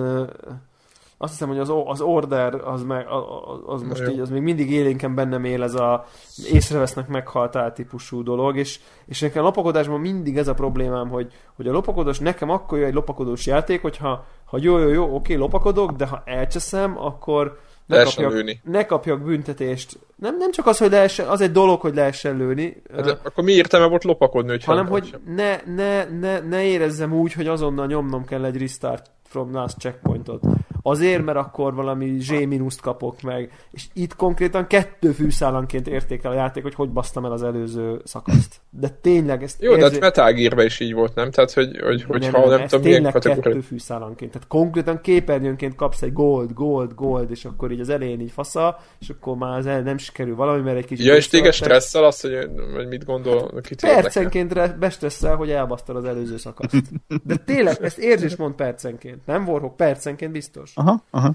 azt 1.21 1.33
hiszem, 1.33 1.49
hogy 1.49 1.59
az, 1.59 1.73
az 1.85 2.01
order 2.01 2.55
az, 2.55 2.83
meg, 2.83 3.07
az 3.67 3.83
most 3.83 4.03
jó. 4.03 4.11
így, 4.11 4.21
az 4.21 4.31
még 4.31 4.43
mindig 4.43 4.71
élénken 4.71 5.15
bennem 5.15 5.45
él 5.45 5.63
ez 5.63 5.75
a 5.75 6.07
észrevesznek 6.53 7.09
meghaltál 7.09 7.73
típusú 7.73 8.23
dolog, 8.23 8.57
és, 8.57 8.81
és 9.07 9.21
nekem 9.21 9.43
a 9.43 9.45
lopakodásban 9.45 10.01
mindig 10.01 10.39
ez 10.39 10.49
a 10.49 10.55
problémám, 10.55 11.09
hogy, 11.09 11.33
hogy 11.57 11.69
a 11.69 11.73
lopakodós 11.73 12.19
nekem 12.19 12.51
akkor 12.51 12.79
jó 12.79 12.85
egy 12.85 12.95
lopakodós 12.95 13.47
játék, 13.47 13.83
hogyha 13.83 14.27
ha 14.45 14.59
jó, 14.61 14.79
jó, 14.79 14.89
jó, 14.89 15.15
oké, 15.15 15.35
lopakodok, 15.35 15.93
de 15.93 16.07
ha 16.07 16.23
elcseszem, 16.25 16.99
akkor 16.99 17.59
ne 17.87 18.03
kapjak, 18.03 18.61
ne 18.63 18.87
kapjak 18.87 19.23
büntetést. 19.23 19.99
Nem, 20.19 20.37
nem 20.37 20.51
csak 20.51 20.67
az, 20.67 20.79
hogy 20.79 20.91
lehessen, 20.91 21.29
az 21.29 21.41
egy 21.41 21.53
dolog, 21.53 21.81
hogy 21.81 21.95
lehessen 21.95 22.37
lőni, 22.37 22.83
Hát, 22.95 23.21
akkor 23.25 23.45
mi 23.45 23.53
értelme 23.53 23.87
volt 23.87 24.05
lopakodni, 24.05 24.51
hogyha 24.51 24.71
hanem 24.71 24.85
nem 24.85 24.93
hogy 24.93 25.07
sem? 25.07 25.21
ne, 25.35 25.57
ne, 25.75 26.05
ne, 26.05 26.41
ne 26.41 26.63
érezzem 26.63 27.13
úgy, 27.13 27.33
hogy 27.33 27.47
azonnal 27.47 27.87
nyomnom 27.87 28.25
kell 28.25 28.45
egy 28.45 28.59
restart 28.59 29.11
from 29.25 29.53
last 29.53 29.79
checkpointot. 29.79 30.43
Azért, 30.91 31.25
mert 31.25 31.39
akkor 31.39 31.75
valami 31.75 32.21
Z 32.21 32.31
minuszt 32.31 32.81
kapok 32.81 33.23
meg. 33.23 33.53
És 33.71 33.85
itt 33.93 34.17
konkrétan 34.17 34.67
kettő 34.67 35.11
fűszálanként 35.11 35.89
értékel 35.89 36.31
a 36.31 36.35
játék, 36.35 36.63
hogy 36.63 36.75
hogy 36.75 36.91
basztam 36.91 37.25
el 37.25 37.33
az 37.33 37.43
előző 37.43 38.01
szakaszt. 38.05 38.57
De 38.71 38.89
tényleg 38.89 39.43
ezt 39.43 39.63
Jó, 39.63 39.77
de 39.77 39.83
hát 39.83 40.01
Metal 40.01 40.33
Gear-ben 40.33 40.67
is 40.67 40.81
így 40.81 40.95
volt, 40.95 41.15
nem? 41.15 41.31
Tehát, 41.31 41.53
hogy, 41.53 41.79
hogy, 41.83 42.03
hogyha 42.03 42.39
nem, 42.39 42.49
nem 42.49 42.61
ez 42.61 42.71
tudom, 42.71 42.85
milyen 42.85 43.13
tényleg 43.13 43.41
kettő 43.41 43.61
fűszálanként. 43.61 44.33
Tehát 44.33 44.49
konkrétan 44.49 45.01
képernyőnként 45.01 45.75
kapsz 45.75 46.03
egy 46.03 46.13
gold, 46.13 46.53
gold, 46.53 46.95
gold, 46.95 47.31
és 47.31 47.45
akkor 47.45 47.71
így 47.71 47.81
az 47.81 47.89
elején 47.89 48.21
így 48.21 48.31
fasza, 48.31 48.79
és 49.01 49.09
akkor 49.09 49.37
már 49.37 49.59
az 49.59 49.67
el 49.67 49.81
nem 49.81 49.99
sikerül 49.99 50.35
valami, 50.35 50.63
mert 50.63 50.77
egy 50.77 50.87
kicsit... 50.87 51.07
Ja, 51.07 51.15
és 51.15 51.29
téged 51.29 51.53
stresszel 51.53 52.05
azt, 52.05 52.23
hogy, 52.23 52.51
hogy 52.75 52.89
mit 52.89 53.05
gondol, 53.05 53.61
kit 53.61 53.83
érdekel? 53.83 54.03
Percenként 54.03 54.53
re- 54.53 54.77
bestresszel, 54.79 55.37
hogy 55.37 55.51
elbasztad 55.51 55.97
az 55.97 56.05
előző 56.05 56.37
szakaszt. 56.37 56.83
De 57.25 57.37
tényleg, 57.37 57.77
ezt 57.83 57.99
érzés 57.99 58.37
mond 58.37 58.55
percenként. 58.55 59.27
Nem 59.27 59.49
Warhawk, 59.49 59.77
percenként 59.77 60.33
biztos. 60.33 60.73
Aha, 60.79 61.03
aha. 61.11 61.33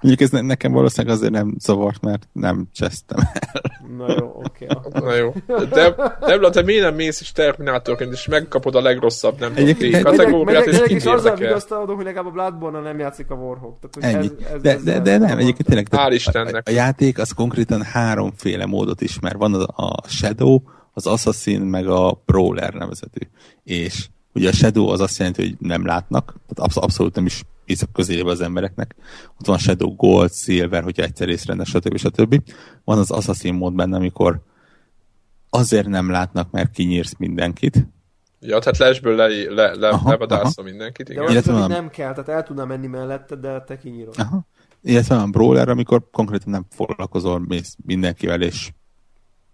Mondjuk 0.00 0.20
ez 0.20 0.30
ne, 0.30 0.40
nekem 0.40 0.72
valószínűleg 0.72 1.16
azért 1.16 1.32
nem 1.32 1.54
zavart, 1.58 2.00
mert 2.00 2.28
nem 2.32 2.68
csesztem 2.72 3.18
el. 3.32 3.62
Na 3.96 4.12
jó, 4.18 4.40
oké. 4.44 4.66
akkor. 4.66 5.02
Na 5.02 5.14
jó. 5.14 5.34
De, 5.46 5.94
Debla, 6.26 6.50
te 6.50 6.62
miért 6.62 6.82
nem 6.82 6.94
mész 6.94 7.20
is 7.20 7.32
Terminátorként, 7.32 8.12
és 8.12 8.26
megkapod 8.26 8.74
a 8.74 8.80
legrosszabb, 8.80 9.38
nem 9.38 9.54
tudom, 9.54 10.02
kategóriát, 10.02 10.66
és 10.66 10.82
kit 10.82 10.90
és 10.90 11.04
azzal 11.04 11.16
érdekel? 11.16 11.36
vigasztalodom, 11.36 11.96
hogy 11.96 12.04
legalább 12.04 12.26
a 12.26 12.30
bloodborne 12.30 12.80
nem 12.80 12.98
játszik 12.98 13.30
a 13.30 13.34
Warhawk. 13.34 13.78
Tehát, 13.80 14.14
Ennyi. 14.14 14.30
Ez, 14.44 14.52
ez, 14.54 14.60
De, 14.62 14.72
ez, 14.74 14.82
de, 14.82 15.00
de 15.00 15.18
nem, 15.18 15.38
egyébként 15.38 15.68
tényleg. 15.68 15.86
Hál' 15.90 16.12
Istennek. 16.12 16.68
A, 16.68 16.70
a 16.70 16.74
játék 16.74 17.18
az 17.18 17.30
konkrétan 17.32 17.82
háromféle 17.82 18.66
módot 18.66 19.00
ismer. 19.00 19.36
Van 19.36 19.54
az 19.54 19.66
a 19.76 20.02
Shadow, 20.08 20.60
az 20.92 21.06
Assassin, 21.06 21.60
meg 21.60 21.88
a 21.88 22.22
Brawler 22.26 22.72
nevezetű. 22.74 23.20
És 23.64 24.08
ugye 24.34 24.48
a 24.48 24.52
Shadow 24.52 24.88
az 24.88 25.00
azt 25.00 25.18
jelenti, 25.18 25.42
hogy 25.42 25.56
nem 25.58 25.86
látnak, 25.86 26.24
tehát 26.24 26.70
absz- 26.70 26.84
abszolút 26.84 27.14
nem 27.14 27.26
is 27.26 27.42
viszek 27.72 27.92
közelébe 27.92 28.30
az 28.30 28.40
embereknek. 28.40 28.94
Ott 29.40 29.46
van 29.46 29.58
Shadow 29.58 29.94
Gold, 29.94 30.32
Silver, 30.32 30.82
hogyha 30.82 31.02
egyszer 31.02 31.28
észrevesznek, 31.28 31.82
stb. 31.82 31.96
stb. 31.96 32.42
Van 32.84 32.98
az 32.98 33.10
Assassin 33.10 33.54
mód 33.54 33.74
benne, 33.74 33.96
amikor 33.96 34.42
azért 35.50 35.86
nem 35.88 36.10
látnak, 36.10 36.50
mert 36.50 36.70
kinyírsz 36.70 37.14
mindenkit. 37.18 37.86
Ja, 38.40 38.58
tehát 38.58 38.78
lesből 38.78 39.16
le, 39.16 39.26
le, 39.54 39.74
le, 39.74 39.88
Aha, 39.88 40.10
levadászol 40.10 40.64
mindenkit, 40.64 41.06
De 41.06 41.12
igen. 41.12 41.24
azt 41.24 41.32
Illetve 41.32 41.52
van- 41.52 41.68
nem 41.68 41.90
kell, 41.90 42.10
tehát 42.12 42.28
el 42.28 42.42
tudnám 42.42 42.68
menni 42.68 42.86
mellette, 42.86 43.36
de 43.36 43.60
te 43.60 43.78
kinyírod. 43.78 44.14
Aha. 44.18 44.46
Illetve 44.82 45.14
van 45.16 45.30
Brawler, 45.30 45.68
amikor 45.68 46.10
konkrétan 46.10 46.50
nem 46.50 46.66
foglalkozol 46.70 47.38
mész 47.48 47.76
mindenkivel, 47.84 48.42
és 48.42 48.70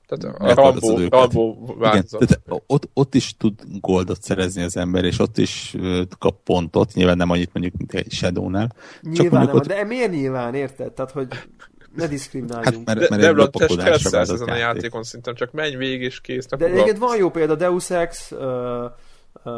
Tehát 0.09 0.39
a. 0.41 0.55
Rambo 0.55 1.57
Igen, 1.65 1.79
változat. 1.79 2.19
tehát 2.29 2.63
ott, 2.67 2.89
ott 2.95 3.15
is 3.15 3.37
tud 3.37 3.61
goldot 3.81 4.23
szerezni 4.23 4.63
az 4.63 4.77
ember, 4.77 5.05
és 5.05 5.19
ott 5.19 5.39
is 5.39 5.77
kap 6.19 6.43
pontot, 6.45 6.95
nyilván 6.95 7.17
nem 7.17 7.31
annyit 7.31 7.51
mondjuk, 7.53 7.75
mint 7.77 7.93
egy 7.95 8.13
Shadow-nál. 8.13 8.73
Nyilván 9.03 9.47
nem, 9.47 9.55
ott- 9.55 9.67
de 9.67 9.85
miért 9.85 10.11
nyilván, 10.11 10.55
érted? 10.55 10.93
Tehát, 10.93 11.11
hogy 11.11 11.27
ne 11.95 12.03
Hát 12.03 12.11
diszkrimináljunk. 12.11 12.87
mert, 12.87 12.99
De, 12.99 13.07
mert 13.11 13.23
de, 13.23 13.33
de 13.33 13.49
te 13.49 13.69
stresszelsz 13.69 14.29
ezen 14.31 14.49
a 14.49 14.55
játék. 14.57 14.75
játékon 14.83 15.03
szinten, 15.03 15.35
csak 15.35 15.53
menj 15.53 15.77
végig 15.77 16.01
és 16.03 16.21
kész. 16.21 16.47
De 16.47 16.67
egyébként 16.67 16.99
van 16.99 17.17
jó 17.17 17.31
példa, 17.31 17.55
Deus 17.55 17.91
Ex, 17.91 18.31
uh, 18.33 18.39
uh, 19.45 19.53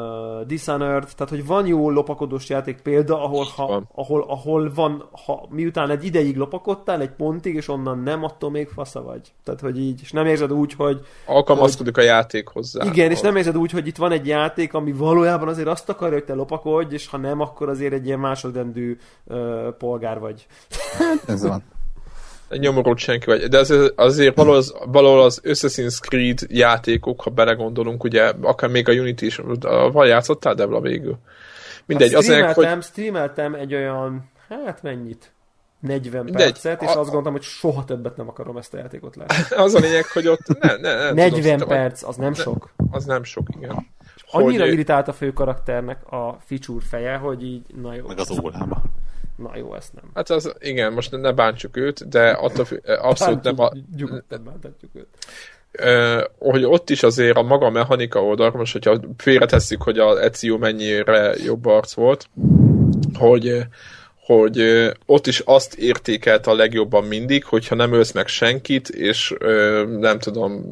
Dishonored, 0.47 1.09
tehát 1.17 1.29
hogy 1.29 1.47
van 1.47 1.67
jó 1.67 1.91
lopakodós 1.91 2.49
játék 2.49 2.81
példa, 2.81 3.25
ahol, 3.25 3.47
ha, 3.57 3.67
Van. 3.67 3.89
ahol, 3.95 4.25
ahol 4.29 4.73
van, 4.75 5.09
ha, 5.27 5.47
miután 5.49 5.91
egy 5.91 6.05
ideig 6.05 6.37
lopakodtál, 6.37 7.01
egy 7.01 7.11
pontig, 7.11 7.55
és 7.55 7.69
onnan 7.69 7.99
nem, 7.99 8.25
attól 8.25 8.51
még 8.51 8.69
fasza 8.69 9.03
vagy. 9.03 9.33
Tehát, 9.45 9.61
hogy 9.61 9.79
így, 9.79 10.01
és 10.03 10.13
nem 10.13 10.27
érzed 10.27 10.53
úgy, 10.53 10.73
hogy 10.73 11.01
Alkalmazkodik 11.27 11.97
a 11.97 12.03
játék 12.03 12.49
hozzá. 12.49 12.85
igen, 12.85 13.11
és 13.11 13.21
nem 13.21 13.37
érzed 13.37 13.57
úgy, 13.57 13.71
hogy 13.71 13.87
itt 13.87 13.97
van 13.97 14.13
egy 14.13 14.27
játék, 14.27 14.75
ami 14.75 14.93
valójában 14.93 15.49
azért 15.49 15.69
azt 15.69 15.89
akarja, 15.89 16.15
hogy 16.15 16.25
te 16.25 16.35
lopakodj, 16.35 16.95
és 16.95 17.09
ha 17.09 17.17
nem, 17.17 17.41
akkor 17.41 17.69
azért 17.69 17.93
egy 17.93 18.07
ilyen 18.07 18.19
másodrendű 18.19 18.99
uh, 19.25 19.69
polgár 19.79 20.19
vagy. 20.19 20.47
Ez 21.27 21.47
van. 21.47 21.63
Egy 22.51 22.61
nyomorult 22.61 22.99
senki 22.99 23.27
vagy. 23.27 23.43
De 23.49 23.59
azért, 23.59 23.93
azért 24.01 24.37
valahol, 24.37 24.59
az, 24.59 24.75
valahol 24.87 25.23
az 25.23 25.41
Assassin's 25.45 26.01
Creed 26.01 26.39
játékok, 26.49 27.21
ha 27.21 27.31
belegondolunk, 27.31 28.05
ugye, 28.05 28.33
akár 28.41 28.71
még 28.71 28.89
a 28.89 28.93
Unity 28.93 29.23
is, 29.23 29.41
val 29.93 30.07
játszottál 30.07 30.55
Debla 30.55 30.81
végül? 30.81 31.19
Mindegy, 31.87 32.11
hát 32.13 32.19
az 32.19 32.29
ennek, 32.29 32.55
hogy 32.55 32.83
streameltem, 32.83 33.55
egy 33.55 33.75
olyan, 33.75 34.31
hát 34.49 34.83
mennyit? 34.83 35.33
40 35.81 36.25
Mindegy. 36.25 36.43
percet, 36.53 36.83
és 36.83 36.89
A- 36.89 36.91
azt 36.91 37.03
gondoltam, 37.05 37.33
hogy 37.33 37.43
soha 37.43 37.85
többet 37.85 38.17
nem 38.17 38.29
akarom 38.29 38.57
ezt 38.57 38.75
a 38.75 38.79
játékot 38.79 39.17
látni. 39.17 39.57
az 39.65 39.75
a 39.75 39.79
lényeg, 39.79 40.05
hogy 40.07 40.29
ott 40.29 40.59
ne, 40.61 40.77
ne, 40.77 40.95
nem 40.95 41.15
40 41.15 41.53
tudom, 41.59 41.69
perc, 41.69 42.03
az 42.03 42.17
nem 42.17 42.35
sok. 42.35 42.73
Az 42.91 43.05
nem 43.05 43.23
sok, 43.23 43.47
igen. 43.57 43.87
Annyira 44.31 44.63
Hogy- 44.63 44.73
irritált 44.73 45.09
a 45.09 45.13
főkarakternek 45.13 46.13
a 46.13 46.39
feature 46.45 46.85
feje, 46.89 47.17
hogy 47.17 47.45
így, 47.45 47.63
na 47.83 47.95
jó, 47.95 48.07
Meg 48.07 48.19
az 48.19 48.39
ólába. 48.43 48.83
Na 49.41 49.57
jó, 49.57 49.75
ezt 49.75 49.93
nem. 49.93 50.11
Hát 50.15 50.31
az, 50.31 50.53
igen, 50.59 50.93
most 50.93 51.11
ne 51.11 51.33
bántsuk 51.33 51.77
őt, 51.77 52.09
de 52.09 52.31
attól 52.31 52.65
fü- 52.65 52.89
abszolút 52.89 53.43
nem 53.43 53.61
a, 53.61 53.71
Nyugodtan 53.97 54.45
bántatjuk 54.45 54.91
őt. 54.95 55.09
ö, 55.73 56.25
hogy 56.39 56.65
ott 56.65 56.91
is 56.91 57.03
azért 57.03 57.37
a 57.37 57.43
maga 57.43 57.71
mechanika 57.71 58.25
oldal, 58.25 58.51
most 58.51 58.73
hogyha 58.73 59.01
félretesszük, 59.17 59.83
hogy 59.83 59.99
a 59.99 60.23
Ezio 60.23 60.59
mennyire 60.59 61.35
jobb 61.45 61.67
arc 61.67 61.93
volt, 61.93 62.29
hogy 63.19 63.63
hogy 64.21 64.59
ö, 64.59 64.91
ott 65.07 65.27
is 65.27 65.41
azt 65.41 65.75
értékelt 65.75 66.47
a 66.47 66.55
legjobban 66.55 67.05
mindig, 67.05 67.45
hogyha 67.45 67.75
nem 67.75 67.93
ölsz 67.93 68.13
meg 68.13 68.27
senkit, 68.27 68.89
és 68.89 69.35
nem 69.99 70.19
tudom, 70.19 70.65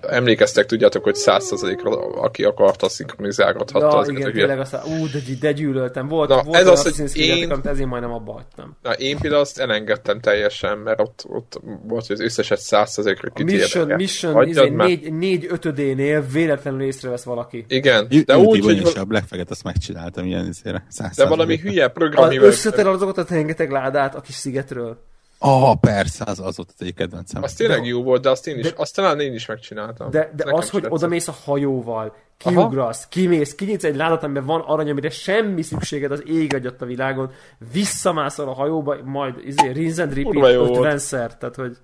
emlékeztek, 0.00 0.66
tudjátok, 0.66 1.04
hogy 1.04 1.16
100%-ra 1.18 1.90
aki 2.22 2.44
akarta, 2.44 2.88
szinkronizálgathatta 2.88 3.84
Ja, 3.86 3.96
azokat 3.96 4.16
a 4.16 4.28
igen, 4.28 4.32
tényleg 4.32 4.58
aztán, 4.58 4.82
ú, 4.84 5.06
de, 5.10 5.18
de 5.40 5.52
gyűlöltem. 5.52 6.08
Volt, 6.08 6.28
Na, 6.28 6.42
volt 6.42 6.56
ez 6.56 6.62
olyan 6.66 6.76
az, 6.76 6.96
hogy 6.96 7.16
én- 7.16 7.50
amit 7.50 7.66
ezért 7.66 7.88
majdnem 7.88 8.12
abba 8.12 8.32
hagytam. 8.32 8.76
Na, 8.82 8.92
én 8.92 9.18
például 9.18 9.40
azt 9.42 9.58
elengedtem 9.58 10.20
teljesen, 10.20 10.78
mert 10.78 11.00
ott, 11.00 11.24
ott 11.28 11.60
volt, 11.86 12.06
hogy 12.06 12.16
az 12.16 12.22
összeset 12.22 12.58
100%-ra 12.62 13.30
A 13.34 13.42
Mission, 13.42 13.86
Mission 13.94 14.48
izé, 14.48 14.68
négy, 14.68 15.12
négy 15.12 15.46
ötödénél 15.50 16.24
véletlenül 16.32 16.82
észrevesz 16.82 17.24
valaki. 17.24 17.64
Igen, 17.68 18.08
De 18.26 18.38
úgy, 18.38 18.58
is 18.58 18.64
hogy 18.82 18.92
a 18.98 19.04
Black 19.04 19.26
Flag-et 19.26 19.50
azt 19.50 19.64
megcsináltam 19.64 20.26
ilyen 20.26 20.46
izére. 20.46 20.86
de 21.16 21.26
valami 21.26 21.56
hülye 21.56 21.84
Az 21.84 21.90
programivel. 21.94 22.46
összetel 22.46 22.86
azokat 22.88 23.18
a 23.18 23.24
rengeteg 23.28 23.70
ládát 23.70 24.14
a 24.14 24.20
kis 24.20 24.34
szigetről. 24.34 24.98
Ah, 25.44 25.74
persze, 25.80 26.24
az, 26.26 26.40
az 26.40 26.56
volt 26.56 26.68
az 26.68 26.74
egyik 26.78 26.94
kedvencem. 26.94 27.42
Az 27.42 27.52
tényleg 27.54 27.80
De- 27.80 27.86
jó 27.86 28.02
volt, 28.02 28.22
de 28.22 28.30
azt 28.30 28.46
én 28.46 28.58
is, 28.58 28.64
de- 28.64 28.72
azt 28.76 28.94
talán 28.94 29.20
én 29.20 29.34
is 29.34 29.46
megcsináltam. 29.46 30.10
De, 30.10 30.18
de 30.18 30.44
Nekem 30.44 30.54
az, 30.54 30.70
hogy 30.70 30.86
oda 30.88 31.08
mész 31.08 31.28
a 31.28 31.34
hajóval, 31.44 32.16
kiugrasz, 32.36 33.08
kimész, 33.08 33.54
kinyitsz 33.54 33.84
egy 33.84 33.96
ládat, 33.96 34.22
amiben 34.22 34.44
van 34.44 34.60
arany, 34.60 34.90
amire 34.90 35.10
semmi 35.10 35.62
szükséged 35.62 36.10
az 36.12 36.22
ég 36.26 36.54
adjat 36.54 36.82
a 36.82 36.86
világon, 36.86 37.32
visszamászol 37.72 38.48
a 38.48 38.52
hajóba, 38.52 38.96
majd 39.04 39.34
izé, 39.44 39.70
rinse 39.70 40.02
and 40.02 40.14
repeat 40.14 40.56
volt. 40.56 40.78
50-szer, 40.78 41.36
tehát 41.38 41.54
hogy 41.54 41.76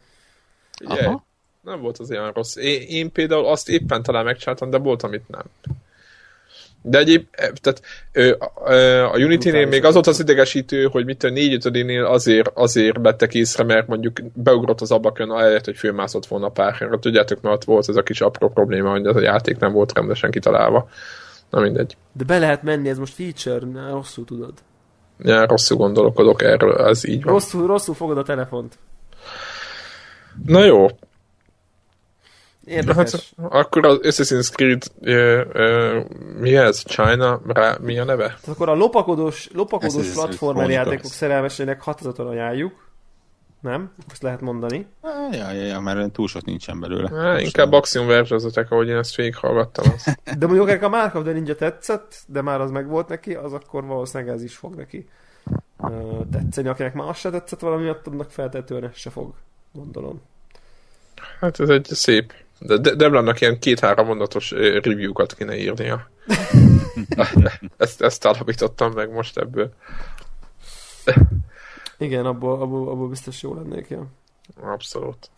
Aha. 0.85 1.27
nem 1.61 1.81
volt 1.81 1.99
az 1.99 2.11
olyan 2.11 2.33
rossz. 2.33 2.57
Én, 2.57 2.83
én 2.83 3.13
például 3.13 3.47
azt 3.47 3.69
éppen 3.69 4.03
talán 4.03 4.25
megcsináltam, 4.25 4.71
de 4.71 4.79
volt, 4.79 5.03
amit 5.03 5.29
nem. 5.29 5.43
De 6.83 6.99
egyéb, 6.99 7.27
eh, 7.31 7.49
tehát 7.61 7.83
ö, 8.13 8.35
ö, 8.65 9.03
a 9.03 9.17
Unity-nél 9.17 9.67
még 9.67 9.85
az 9.85 9.93
volt 9.95 10.07
az 10.07 10.21
idegesítő, 10.21 10.85
hogy 10.85 11.05
mit 11.05 11.23
a 11.23 11.31
4 11.31 11.67
5 11.67 12.07
azért, 12.07 12.51
azért 12.55 12.99
vettek 13.01 13.35
észre, 13.35 13.65
mert 13.65 13.87
mondjuk 13.87 14.21
beugrott 14.35 14.81
az 14.81 14.91
ablakon, 14.91 15.31
ahelyett, 15.31 15.65
hogy 15.65 15.77
fölmászott 15.77 16.27
volna 16.27 16.49
pár 16.49 16.75
helyre. 16.75 16.99
Tudjátok, 16.99 17.41
mert 17.41 17.55
ott 17.55 17.65
volt 17.65 17.89
ez 17.89 17.97
a 17.97 18.03
kis 18.03 18.21
apró 18.21 18.49
probléma, 18.49 18.91
hogy 18.91 19.07
ez 19.07 19.17
a 19.17 19.21
játék 19.21 19.59
nem 19.59 19.73
volt 19.73 19.93
rendesen 19.93 20.31
kitalálva. 20.31 20.89
Na 21.51 21.61
mindegy. 21.61 21.97
de 22.13 22.25
be 22.25 22.39
lehet 22.39 22.63
menni, 22.63 22.89
ez 22.89 22.99
most 22.99 23.15
feature, 23.15 23.67
ne, 23.67 23.91
rosszul 23.91 24.25
tudod. 24.25 24.53
Ja, 25.23 25.47
rosszul 25.47 25.77
gondolkodok 25.77 26.43
erről, 26.43 26.77
ez 26.77 27.07
így 27.07 27.23
van. 27.23 27.33
Rosszul, 27.33 27.67
rosszul 27.67 27.95
fogod 27.95 28.19
a 28.19 28.23
telefont. 28.23 28.79
Na 30.47 30.65
jó, 30.65 30.87
Érdekes. 32.69 33.35
hát 33.43 33.53
akkor 33.53 33.87
az 33.87 33.99
Assassin's 34.03 34.51
Creed 34.53 34.83
ö, 35.01 35.43
ö, 35.53 36.01
mi 36.39 36.57
ez? 36.57 36.83
China? 36.83 37.41
Rá, 37.47 37.77
mi 37.81 37.99
a 37.99 38.05
neve? 38.05 38.27
Tehát 38.27 38.49
akkor 38.49 38.69
a 38.69 38.75
lopakodós, 38.75 39.49
lopakodós 39.53 40.07
ez 40.07 40.13
platformer 40.13 40.71
játékok 40.71 41.11
szerelmesének 41.11 41.81
határozottan 41.83 42.27
ajánljuk. 42.27 42.87
Nem? 43.61 43.93
Azt 44.11 44.23
lehet 44.23 44.41
mondani. 44.41 44.87
Ah, 45.01 45.37
Ja, 45.37 45.53
ja, 45.53 45.65
ja, 45.65 45.81
mert 45.81 46.11
túl 46.13 46.29
sok 46.29 46.45
nincsen 46.45 46.81
belőle. 46.81 47.33
Most 47.33 47.45
inkább. 47.45 47.73
Axiom 47.73 48.07
Verge-özetek, 48.07 48.71
ahogy 48.71 48.89
én 48.89 48.97
ezt 48.97 49.15
végighallgattam. 49.15 49.93
Az. 49.95 50.17
De 50.39 50.47
mondjuk 50.47 50.69
akár 50.69 50.85
a 50.85 50.89
Mark 50.89 51.15
of 51.15 51.23
the 51.23 51.33
Ninja 51.33 51.55
tetszett, 51.55 52.23
de 52.27 52.43
már 52.43 52.61
az 52.61 52.71
meg 52.71 52.89
volt 52.89 53.09
neki, 53.09 53.35
az 53.35 53.53
akkor 53.53 53.85
valószínűleg 53.85 54.35
ez 54.35 54.43
is 54.43 54.57
fog 54.57 54.75
neki 54.75 55.09
tetszeni. 56.31 56.69
Akinek 56.69 56.95
már 56.95 57.09
az 57.09 57.17
se 57.17 57.31
tetszett 57.31 57.61
valami 57.61 57.83
miatt, 57.83 58.07
annak 58.07 58.31
feltetően 58.31 58.91
se 58.95 59.11
fog, 59.11 59.35
gondolom. 59.73 60.21
Hát 61.41 61.61
ez 61.61 61.69
egy 61.69 61.85
szép. 61.85 62.33
De 62.59 62.77
De- 62.77 62.95
Deblannak 62.95 63.41
ilyen 63.41 63.59
két-három 63.59 64.07
mondatos 64.07 64.51
review-kat 64.51 65.35
kéne 65.35 65.57
írnia. 65.57 66.09
ezt, 67.77 68.03
ezt 68.03 68.25
alapítottam 68.25 68.93
meg 68.93 69.13
most 69.13 69.39
ebből. 69.39 69.73
Igen, 71.99 72.27
abból, 72.27 72.61
abból, 72.61 72.89
abból 72.89 73.09
biztos 73.09 73.43
jó 73.43 73.55
lennék, 73.55 73.89
ja. 73.89 74.07
Abszolút. 74.61 75.31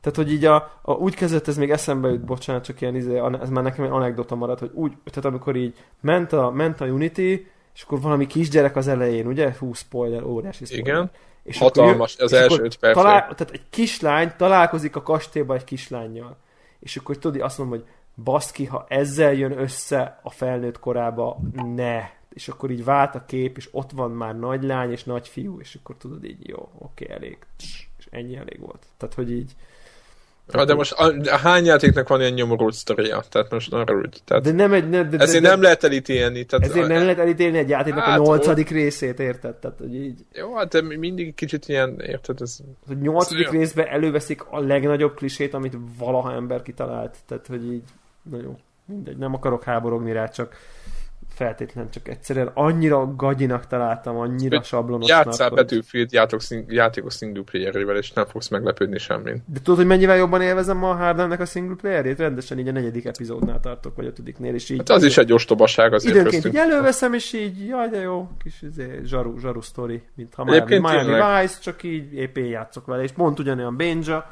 Tehát, 0.00 0.16
hogy 0.16 0.32
így 0.32 0.44
a, 0.44 0.78
a, 0.82 0.92
úgy 0.92 1.14
kezdett, 1.14 1.48
ez 1.48 1.56
még 1.56 1.70
eszembe 1.70 2.08
jut, 2.08 2.24
bocsánat, 2.24 2.64
csak 2.64 2.80
ilyen 2.80 2.96
izé, 2.96 3.20
ez 3.40 3.48
már 3.48 3.62
nekem 3.62 3.84
egy 3.84 3.90
anekdota 3.90 4.34
maradt, 4.34 4.60
hogy 4.60 4.70
úgy, 4.74 4.92
tehát 5.04 5.24
amikor 5.24 5.56
így 5.56 5.74
ment 6.00 6.32
a, 6.32 6.50
ment 6.50 6.80
a 6.80 6.84
Unity, 6.84 7.46
és 7.74 7.82
akkor 7.82 8.00
valami 8.00 8.26
kisgyerek 8.26 8.76
az 8.76 8.88
elején, 8.88 9.26
ugye? 9.26 9.54
Hú, 9.58 9.72
spoiler, 9.72 10.22
óriási 10.22 10.64
spoiler. 10.64 10.86
Igen. 10.86 11.10
És 11.42 11.58
Hatalmas, 11.58 12.14
akkor, 12.14 12.24
az 12.24 12.32
és 12.32 12.38
első 12.38 12.62
öt 12.62 12.76
perc. 12.76 12.94
Talál, 12.94 13.20
tehát 13.20 13.50
egy 13.50 13.62
kislány 13.70 14.32
találkozik 14.36 14.96
a 14.96 15.02
kastélyban 15.02 15.56
egy 15.56 15.64
kislányjal. 15.64 16.36
És 16.82 16.96
akkor 16.96 17.18
tudod, 17.18 17.40
azt 17.40 17.58
mondom, 17.58 17.78
hogy 17.78 17.88
baszki, 18.24 18.64
ha 18.64 18.86
ezzel 18.88 19.32
jön 19.32 19.58
össze 19.58 20.20
a 20.22 20.30
felnőtt 20.30 20.78
korába, 20.78 21.40
ne. 21.74 22.10
És 22.28 22.48
akkor 22.48 22.70
így 22.70 22.84
vált 22.84 23.14
a 23.14 23.24
kép, 23.24 23.56
és 23.56 23.68
ott 23.72 23.90
van 23.90 24.10
már 24.10 24.38
nagy 24.38 24.62
lány 24.62 24.90
és 24.90 25.04
nagy 25.04 25.28
fiú, 25.28 25.60
és 25.60 25.74
akkor 25.74 25.96
tudod 25.96 26.24
így, 26.24 26.48
jó, 26.48 26.68
oké, 26.78 27.10
elég. 27.10 27.38
És 27.98 28.06
ennyi 28.10 28.36
elég 28.36 28.60
volt. 28.60 28.86
Tehát, 28.96 29.14
hogy 29.14 29.32
így... 29.32 29.56
Ja, 30.52 30.64
de 30.64 30.74
most 30.74 30.92
a, 30.92 31.14
a 31.24 31.36
hány 31.36 31.64
játéknak 31.64 32.08
van 32.08 32.20
ilyen 32.20 32.32
nyomorult 32.32 32.74
sztoria? 32.74 33.24
Tehát 33.28 33.50
most 33.50 33.72
arra 33.72 33.96
úgy. 33.96 34.20
Tehát 34.24 34.42
De 34.42 34.52
nem 34.52 34.72
egy... 34.72 34.88
Ne, 34.88 35.04
de, 35.04 35.18
ezért 35.18 35.42
de, 35.42 35.48
nem 35.48 35.62
lehet 35.62 35.84
elítélni. 35.84 36.44
Tehát 36.44 36.66
ezért 36.66 36.86
nem 36.88 37.02
lehet 37.02 37.18
elítélni 37.18 37.58
egy 37.58 37.68
játéknak 37.68 38.04
Hát, 38.04 38.18
a 38.18 38.22
nyolcadik 38.22 38.70
részét, 38.70 39.20
érted? 39.20 39.54
Tehát, 39.54 39.78
hogy 39.78 39.94
így... 39.94 40.24
Jó, 40.32 40.54
hát 40.54 40.68
de 40.68 40.82
mindig 40.96 41.34
kicsit 41.34 41.68
ilyen, 41.68 42.00
érted, 42.00 42.40
ez... 42.40 42.58
hogy 42.86 42.98
nyolcadik 42.98 43.48
olyan. 43.48 43.58
részben 43.58 43.86
előveszik 43.86 44.42
a 44.50 44.60
legnagyobb 44.60 45.14
klisét, 45.14 45.54
amit 45.54 45.76
valaha 45.98 46.32
ember 46.32 46.62
kitalált. 46.62 47.16
Tehát, 47.26 47.46
hogy 47.46 47.72
így, 47.72 47.82
na 48.30 48.38
jó, 48.42 48.56
mindegy, 48.84 49.16
nem 49.16 49.34
akarok 49.34 49.62
háborogni 49.62 50.12
rá, 50.12 50.26
csak 50.26 50.56
feltétlen, 51.34 51.90
csak 51.90 52.08
egyszerűen 52.08 52.50
annyira 52.54 53.14
gagyinak 53.16 53.66
találtam, 53.66 54.16
annyira 54.16 54.56
Hogy 54.56 54.64
sablonosnak. 54.66 55.24
Játszál 55.24 55.48
hogy- 55.48 55.58
Battlefield 55.58 56.40
szing- 56.40 56.72
játékos 56.72 57.14
single 57.14 57.42
playerével, 57.42 57.96
és 57.96 58.12
nem 58.12 58.26
fogsz 58.26 58.48
meglepődni 58.48 58.98
semmin. 58.98 59.42
De 59.52 59.58
tudod, 59.62 59.76
hogy 59.76 59.86
mennyivel 59.86 60.16
jobban 60.16 60.40
élvezem 60.42 60.84
a 60.84 60.94
Hardennek 60.94 61.40
a 61.40 61.44
single 61.44 61.76
playerét? 61.76 62.18
Rendesen 62.18 62.58
így 62.58 62.68
a 62.68 62.72
negyedik 62.72 63.04
epizódnál 63.04 63.60
tartok, 63.60 63.96
vagy 63.96 64.06
ötödiknél, 64.06 64.54
és 64.54 64.70
így... 64.70 64.78
Hát 64.78 64.90
az 64.90 65.04
is 65.04 65.18
egy 65.18 65.32
ostobaság 65.32 65.92
azért 65.92 66.14
Időnként 66.14 66.42
köztünk. 66.42 66.64
így 66.64 66.70
előveszem, 66.72 67.12
és 67.12 67.32
így, 67.32 67.66
jaj, 67.66 67.88
de 67.88 68.00
jó, 68.00 68.28
kis 68.42 68.62
izé, 68.62 69.00
zsaru, 69.04 69.38
zsaru 69.38 69.60
sztori, 69.60 70.02
mint 70.14 70.34
ha 70.34 70.44
Miami, 70.44 70.78
Miami. 70.78 71.40
Vice, 71.42 71.58
csak 71.60 71.82
így 71.82 72.14
épp 72.14 72.36
én 72.36 72.46
játszok 72.46 72.86
vele, 72.86 73.02
és 73.02 73.10
pont 73.12 73.38
ugyanolyan 73.38 73.76
Benja, 73.76 74.26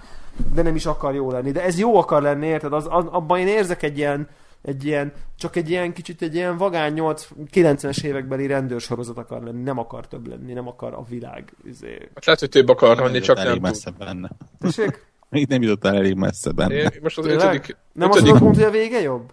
de 0.55 0.63
nem 0.63 0.75
is 0.75 0.87
akar 0.87 1.15
jó 1.15 1.31
lenni. 1.31 1.53
De 1.53 1.65
ez 1.65 1.79
jó 1.79 1.97
akar 1.97 2.23
lenni, 2.23 2.47
érted? 2.47 2.73
Az, 2.73 2.87
az, 2.91 3.05
abban 3.11 3.39
én 3.39 3.47
érzek 3.47 3.83
egy 3.83 3.99
ilyen, 3.99 4.29
egy 4.63 4.85
ilyen, 4.85 5.13
csak 5.39 5.57
egy 5.57 5.71
ilyen 5.71 5.93
kicsit 5.93 6.23
egy 6.23 6.35
ilyen 6.35 6.57
vagány 6.57 6.93
8, 6.93 7.29
90-es 7.53 8.03
évekbeli 8.05 8.47
rendőrsorozat 8.47 9.17
akar 9.19 9.43
lenni, 9.43 9.63
nem 9.63 9.79
akar 9.79 10.09
több 10.09 10.27
lenni, 10.29 10.53
nem 10.53 10.69
akar 10.69 10.95
a 10.95 11.05
világ. 11.09 11.53
Izé. 11.65 12.09
Hát 12.15 12.25
lehet, 12.25 12.41
hogy 12.41 12.49
több 12.49 12.69
akar 12.69 12.97
Nem 12.97 13.05
lenni, 13.05 13.21
csak 13.21 13.37
elég 13.39 13.47
nem 13.49 13.55
tud. 13.61 13.63
messze 13.71 13.91
benne. 13.99 14.31
Tessék? 14.59 15.09
Még 15.31 15.47
nem 15.49 15.63
jutottál 15.63 15.95
elég 15.95 16.15
messze 16.15 16.51
benne. 16.51 16.75
Én 16.75 16.91
most 17.03 17.19
az 17.19 17.25
Tényleg? 17.25 17.47
ötödik... 17.55 17.77
Nem 17.93 18.09
azt 18.11 18.19
ötödik 18.19 18.41
mondod, 18.41 18.55
hogy 18.63 18.65
a 18.65 18.71
vége 18.71 19.01
jobb? 19.01 19.33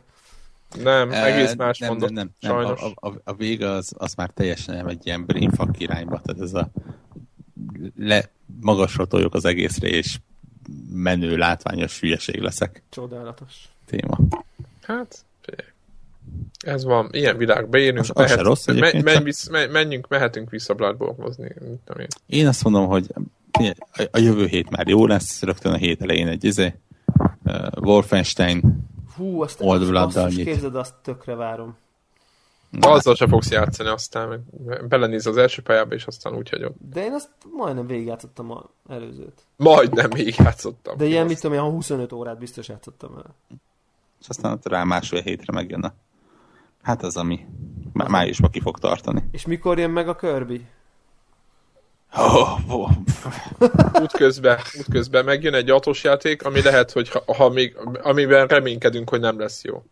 nem, 0.84 1.12
Eh, 1.12 1.24
egész 1.36 1.56
más 1.56 1.80
nem, 1.80 1.90
mondott. 1.90 2.10
nem, 2.12 2.32
nem, 2.40 2.52
nem. 2.56 2.64
Sajnos. 2.64 2.82
A, 2.82 3.08
a, 3.08 3.14
a, 3.24 3.34
vége 3.34 3.70
az, 3.70 3.94
az 3.98 4.14
már 4.14 4.30
teljesen 4.30 4.76
nem 4.76 4.88
egy 4.88 5.06
ilyen 5.06 5.26
brainfuck 5.26 5.80
irányba, 5.80 6.22
tehát 6.22 6.41
ez 6.41 6.54
a 6.54 6.70
le, 7.98 8.30
magasra 8.62 9.06
toljuk 9.06 9.34
az 9.34 9.45
egészre, 9.45 9.88
és 9.88 10.18
menő, 10.91 11.36
látványos 11.38 11.99
hülyeség 11.99 12.40
leszek 12.41 12.84
Csodálatos. 12.90 13.54
téma. 13.86 14.18
Hát, 14.88 15.26
figyelj. 15.41 15.69
ez 16.65 16.84
van, 16.84 17.09
ilyen 17.11 17.38
világba 17.38 17.77
élünk. 17.77 17.99
Az- 17.99 18.11
az 18.14 18.30
se 18.30 18.41
rossz 18.41 18.65
menj, 18.65 19.01
menj, 19.01 19.23
vissz, 19.23 19.47
menj, 19.49 19.72
menjünk, 19.72 20.07
mehetünk 20.07 20.49
vissza 20.49 20.73
tudom 21.85 22.01
én. 22.01 22.07
Én 22.26 22.47
azt 22.47 22.64
mondom, 22.64 22.88
hogy 22.88 23.07
figyelj, 23.51 23.73
a, 24.11 24.18
jövő 24.19 24.45
hét 24.45 24.69
már 24.69 24.88
jó 24.88 25.05
lesz, 25.05 25.41
rögtön 25.43 25.72
a 25.73 25.77
hét 25.77 26.01
elején 26.01 26.27
egy 26.27 26.43
izé, 26.43 26.73
uh, 27.43 27.68
Wolfenstein, 27.76 28.85
Hú, 29.15 29.41
azt, 29.41 29.61
Old 29.61 29.95
azt, 29.95 30.18
azt 30.18 30.35
képzeld, 30.35 30.76
azt 30.76 30.93
tökre 31.01 31.35
várom. 31.35 31.77
Azzal 32.80 33.15
se 33.15 33.27
fogsz 33.27 33.51
játszani, 33.51 33.89
aztán 33.89 34.45
belenéz 34.89 35.26
az 35.26 35.38
első 35.38 35.61
pályába, 35.61 35.93
és 35.95 36.05
aztán 36.05 36.35
úgy 36.35 36.49
hagyod. 36.49 36.73
De 36.91 37.03
én 37.03 37.14
azt 37.14 37.30
majdnem 37.53 37.88
végigjátszottam 37.88 38.51
az 38.51 38.64
előzőt. 38.89 39.41
Majdnem 39.55 40.09
még 40.14 40.35
játszottam. 40.38 40.97
De 40.97 41.05
ilyen, 41.05 41.19
Azt- 41.19 41.30
mit 41.30 41.41
tudom, 41.41 41.57
ilyen 41.57 41.72
25 41.72 42.11
órát 42.11 42.38
biztos 42.38 42.68
játszottam 42.68 43.15
el. 43.18 43.35
És 44.22 44.30
aztán 44.30 44.52
ott 44.52 44.68
rá 44.68 44.84
másfél 44.84 45.22
hétre 45.22 45.53
megjön 45.53 45.84
a 45.84 45.94
Hát 46.88 47.03
az, 47.03 47.18
ami 47.18 47.45
má- 47.94 48.07
májusban 48.07 48.52
ki 48.52 48.60
fog 48.60 48.80
tartani. 48.80 49.23
És 49.31 49.45
mikor 49.45 49.80
jön 49.80 49.89
meg 49.89 50.07
a 50.07 50.15
Kirby? 50.15 50.65
Oh, 52.18 52.72
oh, 52.72 52.91
útközben, 54.03 54.57
útközben 54.80 55.26
megjön 55.26 55.53
egy 55.53 55.69
autós 55.69 56.03
játék, 56.03 56.45
ami 56.45 56.61
lehet, 56.61 56.91
hogy 56.91 57.10
ha, 57.10 57.34
ha 57.34 57.49
még, 57.49 57.77
amiben 58.02 58.48
reménykedünk, 58.48 59.10
hogy 59.10 59.19
nem 59.19 59.39
lesz 59.39 59.64
jó. 59.64 59.84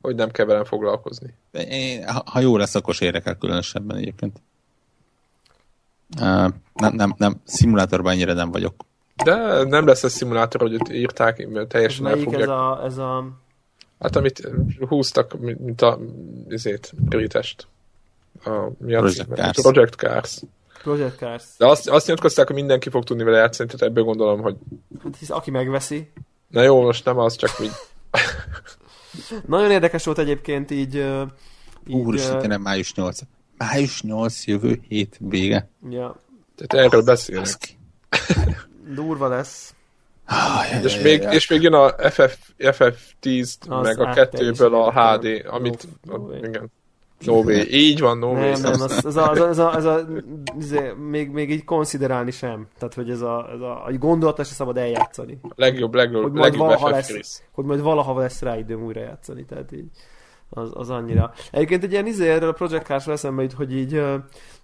Hogy 0.00 0.14
nem 0.14 0.30
kell 0.30 0.46
velem 0.46 0.64
foglalkozni. 0.64 1.34
Én, 1.52 2.08
ha, 2.08 2.22
ha 2.26 2.40
jó 2.40 2.56
lesz, 2.56 2.74
akkor 2.74 2.94
se 2.94 3.04
érek 3.04 3.26
el 3.26 3.36
különösebben 3.36 3.96
egyébként. 3.96 4.40
Uh, 6.20 6.52
nem, 6.72 6.94
nem, 6.94 7.14
nem, 7.16 7.40
szimulátorban 7.44 8.12
ennyire 8.12 8.32
nem 8.32 8.50
vagyok. 8.50 8.74
De 9.24 9.62
nem 9.64 9.86
lesz 9.86 10.02
ez 10.02 10.12
szimulátor, 10.12 10.60
hogy 10.60 10.94
írták, 10.94 11.48
mert 11.48 11.56
Ez 11.56 11.66
teljesen 11.68 12.06
el 12.06 12.12
melyik 12.12 12.26
ez 12.26 12.32
fogják. 12.32 12.48
a, 12.48 12.84
ez 12.84 12.98
a... 12.98 13.24
Hát 14.00 14.16
amit 14.16 14.50
húztak, 14.88 15.38
mint 15.38 15.82
a 15.82 15.98
izét, 16.48 16.92
Britest. 16.96 17.66
A, 18.44 18.50
mi 18.78 18.94
a 18.94 18.98
Project? 18.98 19.28
Cars. 19.34 19.60
Project 19.60 19.94
Cars. 19.94 20.40
Project 20.82 21.16
Cars? 21.16 21.44
De 21.58 21.66
azt, 21.66 21.88
azt 21.88 22.06
nyilatkozták, 22.06 22.46
hogy 22.46 22.56
mindenki 22.56 22.90
fog 22.90 23.04
tudni 23.04 23.22
vele 23.24 23.36
játszani, 23.38 23.68
tehát 23.68 23.86
ebből 23.86 24.04
gondolom, 24.04 24.40
hogy 24.40 24.56
Hát 25.02 25.16
hisz 25.16 25.30
aki 25.30 25.50
megveszi. 25.50 26.10
na 26.48 26.62
jó, 26.62 26.82
most 26.82 27.04
nem 27.04 27.18
az, 27.18 27.36
csak 27.36 27.50
így. 27.62 27.70
Nagyon 29.46 29.70
érdekes 29.70 30.04
volt 30.04 30.18
egyébként 30.18 30.70
így... 30.70 30.94
így 31.86 31.94
Úristen, 31.94 32.36
ö, 32.36 32.40
tényleg 32.40 32.60
május 32.60 32.94
8. 32.94 33.18
Május 33.56 34.02
8 34.02 34.46
jövő 34.46 34.80
hét 34.88 35.16
vége. 35.20 35.68
ja, 35.90 36.16
Tehát 36.56 36.86
erről. 36.86 37.02
Baszki. 37.04 37.78
durva 38.94 39.28
lesz. 39.28 39.74
Ah, 40.26 40.70
jaj, 40.72 40.82
És 40.82 40.94
jaj, 40.94 41.02
még, 41.02 41.22
jaj. 41.22 41.34
és 41.34 41.48
még 41.48 41.62
jön 41.62 41.72
a 41.72 41.88
FF, 41.88 42.38
FF10, 42.58 43.54
Az 43.68 43.86
meg 43.86 44.00
a 44.00 44.10
kettőből 44.10 44.74
a 44.74 44.92
HD, 44.92 45.44
amit, 45.46 45.88
No- 46.02 46.34
igen. 46.36 46.70
No 47.18 47.32
way. 47.32 47.62
Így 47.68 48.00
van, 48.00 48.18
no 48.18 48.26
way. 48.26 48.50
Nem, 48.50 48.60
nem, 48.60 48.80
az, 48.80 49.04
az, 49.04 49.16
a, 49.16 49.30
az, 49.30 49.40
a, 49.40 49.48
az, 49.48 49.58
a, 49.58 49.72
az 49.74 49.84
a, 49.84 50.06
izé, 50.58 50.92
még, 51.10 51.30
még 51.30 51.50
így 51.50 51.64
konsiderálni 51.64 52.30
sem. 52.30 52.66
Tehát, 52.78 52.94
hogy 52.94 53.10
ez 53.10 53.20
a, 53.20 53.48
ez 53.54 53.60
a, 53.60 53.84
a 53.84 53.92
gondolata 53.92 54.44
se 54.44 54.54
szabad 54.54 54.76
eljátszani. 54.76 55.38
Legjobb, 55.54 55.94
legjobb, 55.94 56.22
Hogy 56.22 56.32
majd 56.32 56.44
legjobb 56.44 56.66
valaha 56.66 56.90
lesz, 56.90 57.42
hogy 57.52 57.64
majd 57.64 57.80
valaha 57.80 58.18
lesz 58.20 58.42
rá 58.42 58.58
időm 58.58 58.84
újra 58.84 59.00
játszani, 59.00 59.44
tehát 59.44 59.72
így 59.72 59.86
az, 60.50 60.70
az 60.74 60.90
annyira. 60.90 61.32
Egyébként 61.50 61.84
egy 61.84 61.92
ilyen 61.92 62.06
izé 62.06 62.28
erről 62.28 62.48
a 62.48 62.52
Project 62.52 62.84
Cars 62.84 63.06
eszembe 63.06 63.42
jut, 63.42 63.52
hogy 63.52 63.76
így 63.76 64.02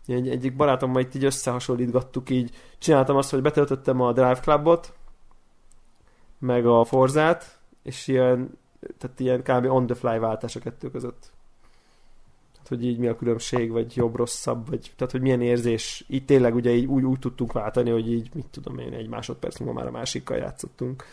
egy, 0.06 0.28
egyik 0.28 0.56
barátommal 0.56 1.01
itt 1.02 1.14
így 1.14 1.24
összehasonlítgattuk, 1.24 2.30
így 2.30 2.51
csináltam 2.78 3.16
azt, 3.16 3.30
hogy 3.30 3.43
betöltöttem 3.43 4.01
a 4.01 4.12
Drive 4.12 4.40
Clubot, 4.43 4.93
meg 6.43 6.66
a 6.66 6.85
Forzát, 6.85 7.59
és 7.82 8.09
ilyen, 8.09 8.59
tehát 8.98 9.20
ilyen 9.20 9.43
kb. 9.43 9.70
on 9.70 9.86
the 9.86 9.94
fly 9.94 10.19
váltás 10.19 10.56
a 10.56 10.60
kettő 10.60 10.90
között. 10.90 11.31
Tehát, 12.52 12.69
hogy 12.69 12.85
így 12.85 12.98
mi 12.98 13.06
a 13.06 13.16
különbség, 13.16 13.70
vagy 13.70 13.97
jobb-rosszabb, 13.97 14.69
vagy 14.69 14.93
tehát, 14.97 15.12
hogy 15.12 15.20
milyen 15.20 15.40
érzés. 15.40 16.05
Így 16.09 16.24
tényleg 16.24 16.55
ugye 16.55 16.70
így 16.70 16.86
úgy, 16.86 17.05
úgy 17.05 17.19
tudtunk 17.19 17.52
váltani, 17.52 17.90
hogy 17.90 18.12
így, 18.12 18.31
mit 18.35 18.47
tudom 18.51 18.78
én, 18.78 18.93
egy 18.93 19.09
másodperc 19.09 19.59
múlva 19.59 19.74
már 19.74 19.86
a 19.86 19.90
másikkal 19.90 20.36
játszottunk. 20.36 21.05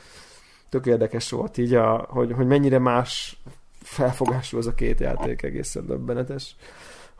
Tök 0.70 0.86
érdekes 0.86 1.30
volt 1.30 1.58
így, 1.58 1.74
a, 1.74 2.08
hogy, 2.10 2.32
hogy 2.32 2.48
mennyire 2.48 2.80
más 2.80 3.42
felfogású 3.82 4.58
az 4.58 4.68
a 4.68 4.74
két 4.74 5.00
játék, 5.00 5.42
egészen 5.42 5.86
döbbenetes 5.86 6.56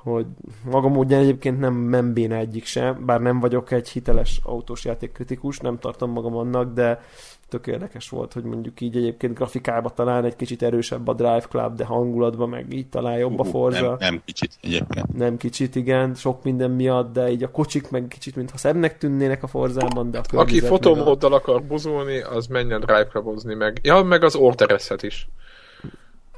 hogy 0.04 0.26
maga 0.64 0.88
módján 0.88 1.22
egyébként 1.22 1.60
nem, 1.60 1.74
nem 1.76 2.14
béna 2.14 2.36
egyik 2.36 2.66
sem, 2.66 3.06
bár 3.06 3.22
nem 3.22 3.40
vagyok 3.40 3.72
egy 3.72 3.90
hiteles 3.90 4.40
autós 4.44 4.86
játékkritikus, 4.86 5.60
nem 5.60 5.80
tartom 5.80 6.12
magam 6.12 6.36
annak, 6.36 6.74
de 6.74 7.02
tök 7.50 7.68
érdekes 7.68 8.10
volt, 8.10 8.34
hogy 8.34 8.44
mondjuk 8.44 8.82
így 8.82 8.98
egyébként 8.98 9.34
grafikában 9.34 9.92
talán 9.96 10.26
egy 10.26 10.36
kicsit 10.36 10.64
erősebb 10.64 11.08
a 11.08 11.14
Drive 11.14 11.46
Club, 11.50 11.76
de 11.76 11.86
hangulatban 11.86 12.50
meg 12.50 12.74
így 12.74 12.88
talán 12.90 13.18
jobb 13.18 13.40
a 13.40 13.44
Forza. 13.44 13.86
Nem, 13.86 13.96
nem 14.00 14.22
kicsit 14.26 14.52
egyébként. 14.62 15.18
Nem 15.18 15.38
kicsit, 15.38 15.76
igen, 15.76 16.16
sok 16.16 16.44
minden 16.44 16.72
miatt, 16.72 17.14
de 17.14 17.32
így 17.32 17.44
a 17.44 17.52
kocsik 17.52 17.90
meg 17.90 18.06
kicsit, 18.08 18.36
mintha 18.36 18.58
szebbnek 18.58 18.98
tűnnének 18.98 19.44
a 19.44 19.48
Forzában, 19.48 20.12
de 20.12 20.18
a 20.18 20.22
Aki 20.38 20.56
meg 20.56 20.64
a- 20.64 20.68
fotomóddal 20.68 21.34
akar 21.34 21.64
buzulni, 21.64 22.20
az 22.22 22.48
menjen 22.48 22.80
drive 22.80 23.08
clubozni 23.08 23.54
meg. 23.54 23.80
Ja, 23.84 24.04
meg 24.04 24.24
az 24.24 24.36
ortereszet 24.36 25.04
is. 25.04 25.28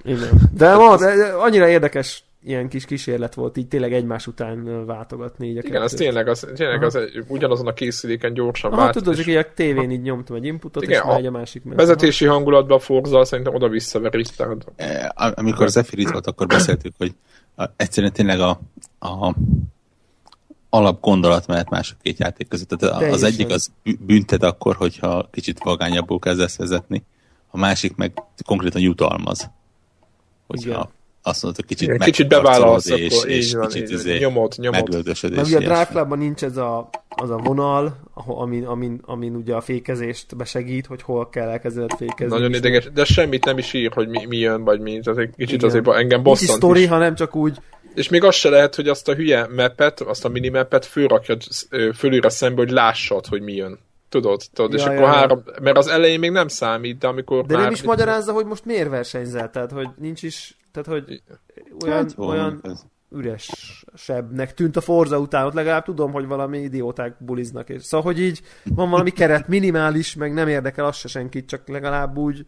Igen. 0.04 0.30
De 0.54 0.76
ma 0.76 0.98
de 0.98 1.34
annyira 1.40 1.68
érdekes 1.68 2.24
ilyen 2.44 2.70
kis 2.70 2.86
kísérlet 2.86 3.34
volt 3.34 3.58
így 3.58 3.68
tényleg 3.68 3.94
egymás 3.94 4.28
után 4.28 4.86
váltogatni 4.86 5.48
így 5.48 5.58
a 5.58 5.62
Igen, 5.64 5.82
az 5.82 5.92
tényleg, 5.92 6.28
az, 6.28 6.48
tényleg 6.56 6.84
az 6.84 6.96
egy, 6.96 7.24
ugyanazon 7.28 7.68
a 7.68 7.74
készüléken 7.74 8.34
gyorsan 8.34 8.72
Aha, 8.72 8.82
vált. 8.82 8.94
tudod, 8.94 9.16
csak 9.16 9.28
így 9.28 9.36
a 9.36 9.54
tévén 9.54 9.92
így 9.92 10.02
nyomtam 10.02 10.36
egy 10.36 10.46
inputot, 10.46 10.84
Igen, 10.84 10.96
és 10.96 11.10
a 11.10 11.14
megy 11.14 11.26
a 11.26 11.32
másik 11.32 11.64
ment. 11.64 11.80
Vezetési 11.80 12.26
hangulatban 12.26 12.78
a 12.78 12.80
Forza 12.80 13.26
szerintem 13.26 13.54
oda-vissza 13.56 14.00
verizted. 14.00 14.64
Eh, 14.76 15.08
Amikor 15.16 15.70
Zephyr 15.70 16.12
volt, 16.12 16.28
akkor 16.28 16.48
beszéltük, 16.48 16.94
hogy 16.98 17.16
a- 17.56 17.70
egyszerűen 17.76 18.14
tényleg 18.14 18.40
a, 18.40 18.60
a 19.00 19.36
alap 20.70 21.02
gondolat 21.02 21.48
mehet 21.48 21.70
más 21.70 21.92
a 21.92 21.96
két 22.02 22.20
játék 22.20 22.48
között. 22.48 22.70
Tehát 22.70 23.12
az 23.14 23.24
egyik 23.24 23.50
az 23.50 23.72
bü- 23.84 24.00
büntet 24.06 24.44
akkor, 24.44 24.76
hogyha 24.76 25.28
kicsit 25.32 25.60
vagányabbul 25.64 26.20
kezdesz 26.20 26.58
vezetni, 26.58 27.04
a 27.48 27.58
másik 27.58 27.96
meg 27.96 28.24
konkrétan 28.46 28.82
jutalmaz. 28.82 29.50
Hogyha 30.48 30.70
Igen. 30.70 30.88
Azt 31.24 31.44
mondod, 31.44 31.60
hogy 31.60 31.70
kicsit, 31.70 31.88
Igen, 31.88 32.00
kicsit 32.00 32.28
bevállalsz, 32.28 32.90
és, 32.90 33.18
akkor 33.18 33.30
és 33.30 33.54
van, 33.54 33.68
kicsit 33.68 33.82
így 33.82 33.92
izé 33.92 34.18
nyomod. 34.18 34.56
megöldösöd. 34.58 35.36
Mert 35.36 35.48
és 35.48 35.54
ugye 35.54 35.74
a. 35.74 35.86
Clubban 35.86 36.18
nincs 36.18 36.44
ez 36.44 36.58
a, 36.58 36.90
az 37.10 37.30
a 37.30 37.38
vonal, 37.38 37.98
amin, 38.14 38.66
amin, 38.66 39.02
amin 39.06 39.36
ugye 39.36 39.56
a 39.56 39.62
fékezést 39.62 40.36
besegít, 40.36 40.86
hogy 40.86 41.02
hol 41.02 41.30
kell 41.30 41.48
elkezdened 41.50 41.92
fékezni. 41.98 42.34
Nagyon 42.36 42.52
És 42.52 42.58
ideges, 42.58 42.92
de 42.94 43.04
semmit 43.04 43.46
nem 43.46 43.58
is 43.58 43.74
ír, 43.74 43.92
hogy 43.94 44.08
mi, 44.08 44.26
mi 44.26 44.38
jön, 44.38 44.64
vagy 44.64 44.80
mi. 44.80 45.00
Tehát 45.00 45.20
egy 45.20 45.34
kicsit 45.38 45.56
Igen. 45.56 45.70
azért 45.70 45.88
engem 45.88 46.22
Nincs 46.22 46.24
bosszant 46.24 46.58
sztori, 46.58 46.82
is. 46.82 46.88
hanem 46.88 47.16
csak 47.16 47.36
úgy 47.36 47.58
És 47.96 48.10
még 48.10 48.24
az 48.24 48.36
se 48.36 48.50
lehet, 48.50 48.76
hogy 48.76 48.88
azt 48.88 49.08
a 49.08 49.14
hülye 49.14 49.48
mapet, 49.56 50.02
azt 50.02 50.26
a 50.26 50.30
minimapet 50.30 50.86
fölrakjad 50.86 51.42
fölülre 51.96 52.30
szembe, 52.30 52.62
hogy 52.62 52.72
lássad, 52.72 53.26
hogy 53.26 53.42
mi 53.42 53.54
jön. 53.54 53.80
Tudod, 54.10 54.42
tudod, 54.54 54.74
és 54.74 54.80
Ja, 54.80 54.86
akkor 54.86 55.02
ja, 55.02 55.08
ja. 55.08 55.14
három, 55.14 55.44
mert 55.62 55.78
az 55.78 55.88
elején 55.88 56.20
még 56.20 56.32
nem 56.32 56.48
számít, 56.48 56.98
de 56.98 57.08
amikor 57.08 57.46
De 57.46 57.54
már... 57.54 57.64
nem 57.64 57.74
is 57.74 57.84
magyarázza, 57.84 58.34
hogy 58.34 58.46
most 58.46 58.66
miért 58.66 58.90
versenyzel, 58.90 59.50
tehát 59.50 59.72
hogy 59.72 59.88
nincs 59.98 60.24
is, 60.24 60.58
tehát 60.72 60.90
hogy 60.90 61.24
olyan, 61.84 61.98
Hát, 61.98 62.18
olyan 62.18 62.62
üresebbnek 63.12 64.54
tűnt 64.54 64.76
a 64.76 64.82
Forza 64.82 65.20
után, 65.20 65.46
ott 65.46 65.54
legalább 65.54 65.84
tudom, 65.84 66.12
hogy 66.12 66.26
valami 66.26 66.60
idióták 66.60 67.16
buliznak, 67.20 67.70
és 67.70 67.84
szóval, 67.84 68.06
hogy 68.06 68.22
így 68.22 68.42
van 68.64 68.90
valami 68.90 69.10
keret, 69.10 69.48
minimális, 69.48 70.16
meg 70.16 70.34
nem 70.34 70.48
érdekel 70.48 70.86
az 70.86 70.96
se 70.96 71.08
senkit, 71.08 71.48
csak 71.48 71.68
legalább 71.68 72.18
úgy 72.18 72.46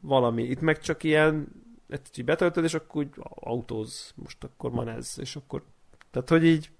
valami. 0.00 0.42
Itt 0.42 0.60
meg 0.60 0.80
csak 0.80 1.02
ilyen, 1.02 1.48
ezt 1.88 2.18
így 2.18 2.24
betöltöd, 2.24 2.64
és 2.64 2.74
akkor 2.74 3.02
úgy 3.02 3.08
autóz, 3.24 4.12
most 4.14 4.44
akkor 4.44 4.70
van 4.70 4.88
ez, 4.88 5.14
és 5.16 5.36
akkor, 5.36 5.62
tehát 6.10 6.28
hogy 6.28 6.44
így 6.44 6.70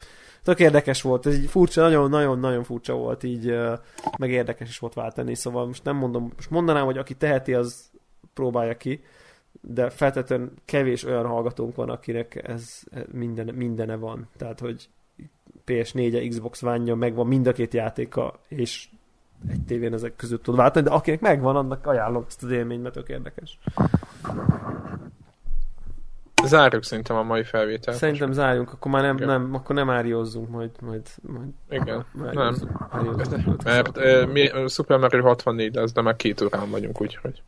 tök 0.42 0.60
érdekes 0.60 1.02
volt, 1.02 1.26
ez 1.26 1.38
így 1.38 1.50
furcsa, 1.50 1.80
nagyon-nagyon-nagyon 1.80 2.64
furcsa 2.64 2.94
volt 2.94 3.22
így, 3.22 3.54
meg 4.18 4.30
érdekes 4.30 4.68
is 4.68 4.78
volt 4.78 4.94
váltani, 4.94 5.34
szóval 5.34 5.66
most 5.66 5.84
nem 5.84 5.96
mondom, 5.96 6.32
most 6.36 6.50
mondanám, 6.50 6.84
hogy 6.84 6.98
aki 6.98 7.14
teheti, 7.14 7.54
az 7.54 7.90
próbálja 8.34 8.76
ki, 8.76 9.04
de 9.64 9.90
feltétlenül 9.90 10.52
kevés 10.64 11.04
olyan 11.04 11.26
hallgatónk 11.26 11.74
van, 11.74 11.90
akinek 11.90 12.48
ez 12.48 12.82
minden, 13.12 13.54
mindene 13.54 13.96
van. 13.96 14.28
Tehát, 14.36 14.60
hogy 14.60 14.88
PS4-e, 15.66 16.28
Xbox 16.28 16.62
One-ja, 16.62 16.94
megvan 16.94 17.26
mind 17.26 17.46
a 17.46 17.52
két 17.52 17.74
játéka, 17.74 18.38
és 18.48 18.88
egy 19.48 19.64
tévén 19.66 19.92
ezek 19.92 20.16
között 20.16 20.42
tud 20.42 20.56
váltani, 20.56 20.84
de 20.84 20.92
akinek 20.92 21.20
megvan, 21.20 21.56
annak 21.56 21.86
ajánlom 21.86 22.24
ezt 22.26 22.42
az 22.42 22.50
élményt, 22.50 22.82
mert 22.82 22.94
tök 22.94 23.08
érdekes. 23.08 23.58
Zárjuk 26.44 26.84
szerintem 26.84 27.16
a 27.16 27.22
mai 27.22 27.44
felvételt. 27.44 27.96
Szerintem 27.96 28.32
zárjunk, 28.32 28.72
akkor 28.72 28.90
már 28.90 29.02
nem, 29.02 29.16
Igen. 29.16 29.28
nem, 29.28 29.54
akkor 29.54 29.74
nem 29.74 29.90
áriózzunk, 29.90 30.48
majd, 30.48 30.70
majd, 30.80 31.02
majd 31.22 31.48
Igen, 31.68 32.04
nem. 32.12 32.26
áriózzunk, 32.38 32.86
áriózzunk. 32.90 33.62
Mert 33.62 33.96
mi 34.32 34.50
ö, 34.50 34.66
Super 34.68 34.98
Mario 34.98 35.22
64 35.22 35.74
lesz, 35.74 35.92
de 35.92 36.02
már 36.02 36.16
két 36.16 36.40
órán 36.40 36.70
vagyunk, 36.70 37.00
úgyhogy 37.00 37.42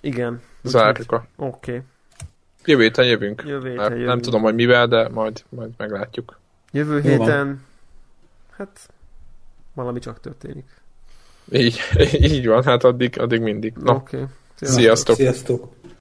Igen. 0.00 0.40
zárjuk 0.62 1.12
a... 1.12 1.26
Oké. 1.36 1.70
Okay. 1.70 1.82
Jövő 2.64 2.82
héten 2.82 3.06
jövünk. 3.06 3.42
Jövő 3.46 3.68
héten 3.68 3.76
Mert 3.76 3.90
nem 3.90 4.00
jövünk. 4.00 4.20
tudom, 4.20 4.42
hogy 4.42 4.54
mivel, 4.54 4.86
de 4.86 5.08
majd, 5.08 5.44
majd 5.48 5.70
meglátjuk. 5.76 6.38
Jövő 6.72 7.00
Jó 7.04 7.16
van. 7.16 7.26
héten, 7.26 7.64
hát 8.50 8.90
valami 9.74 9.98
csak 9.98 10.20
történik. 10.20 10.66
Így, 11.52 11.80
így 12.32 12.46
van, 12.46 12.64
hát 12.64 12.84
addig, 12.84 13.20
addig 13.20 13.40
mindig. 13.40 13.74
Na, 13.76 13.94
Oké. 13.94 14.16
Okay. 14.16 14.28
Sziasztok. 14.60 15.16
Sziasztok! 15.16 15.72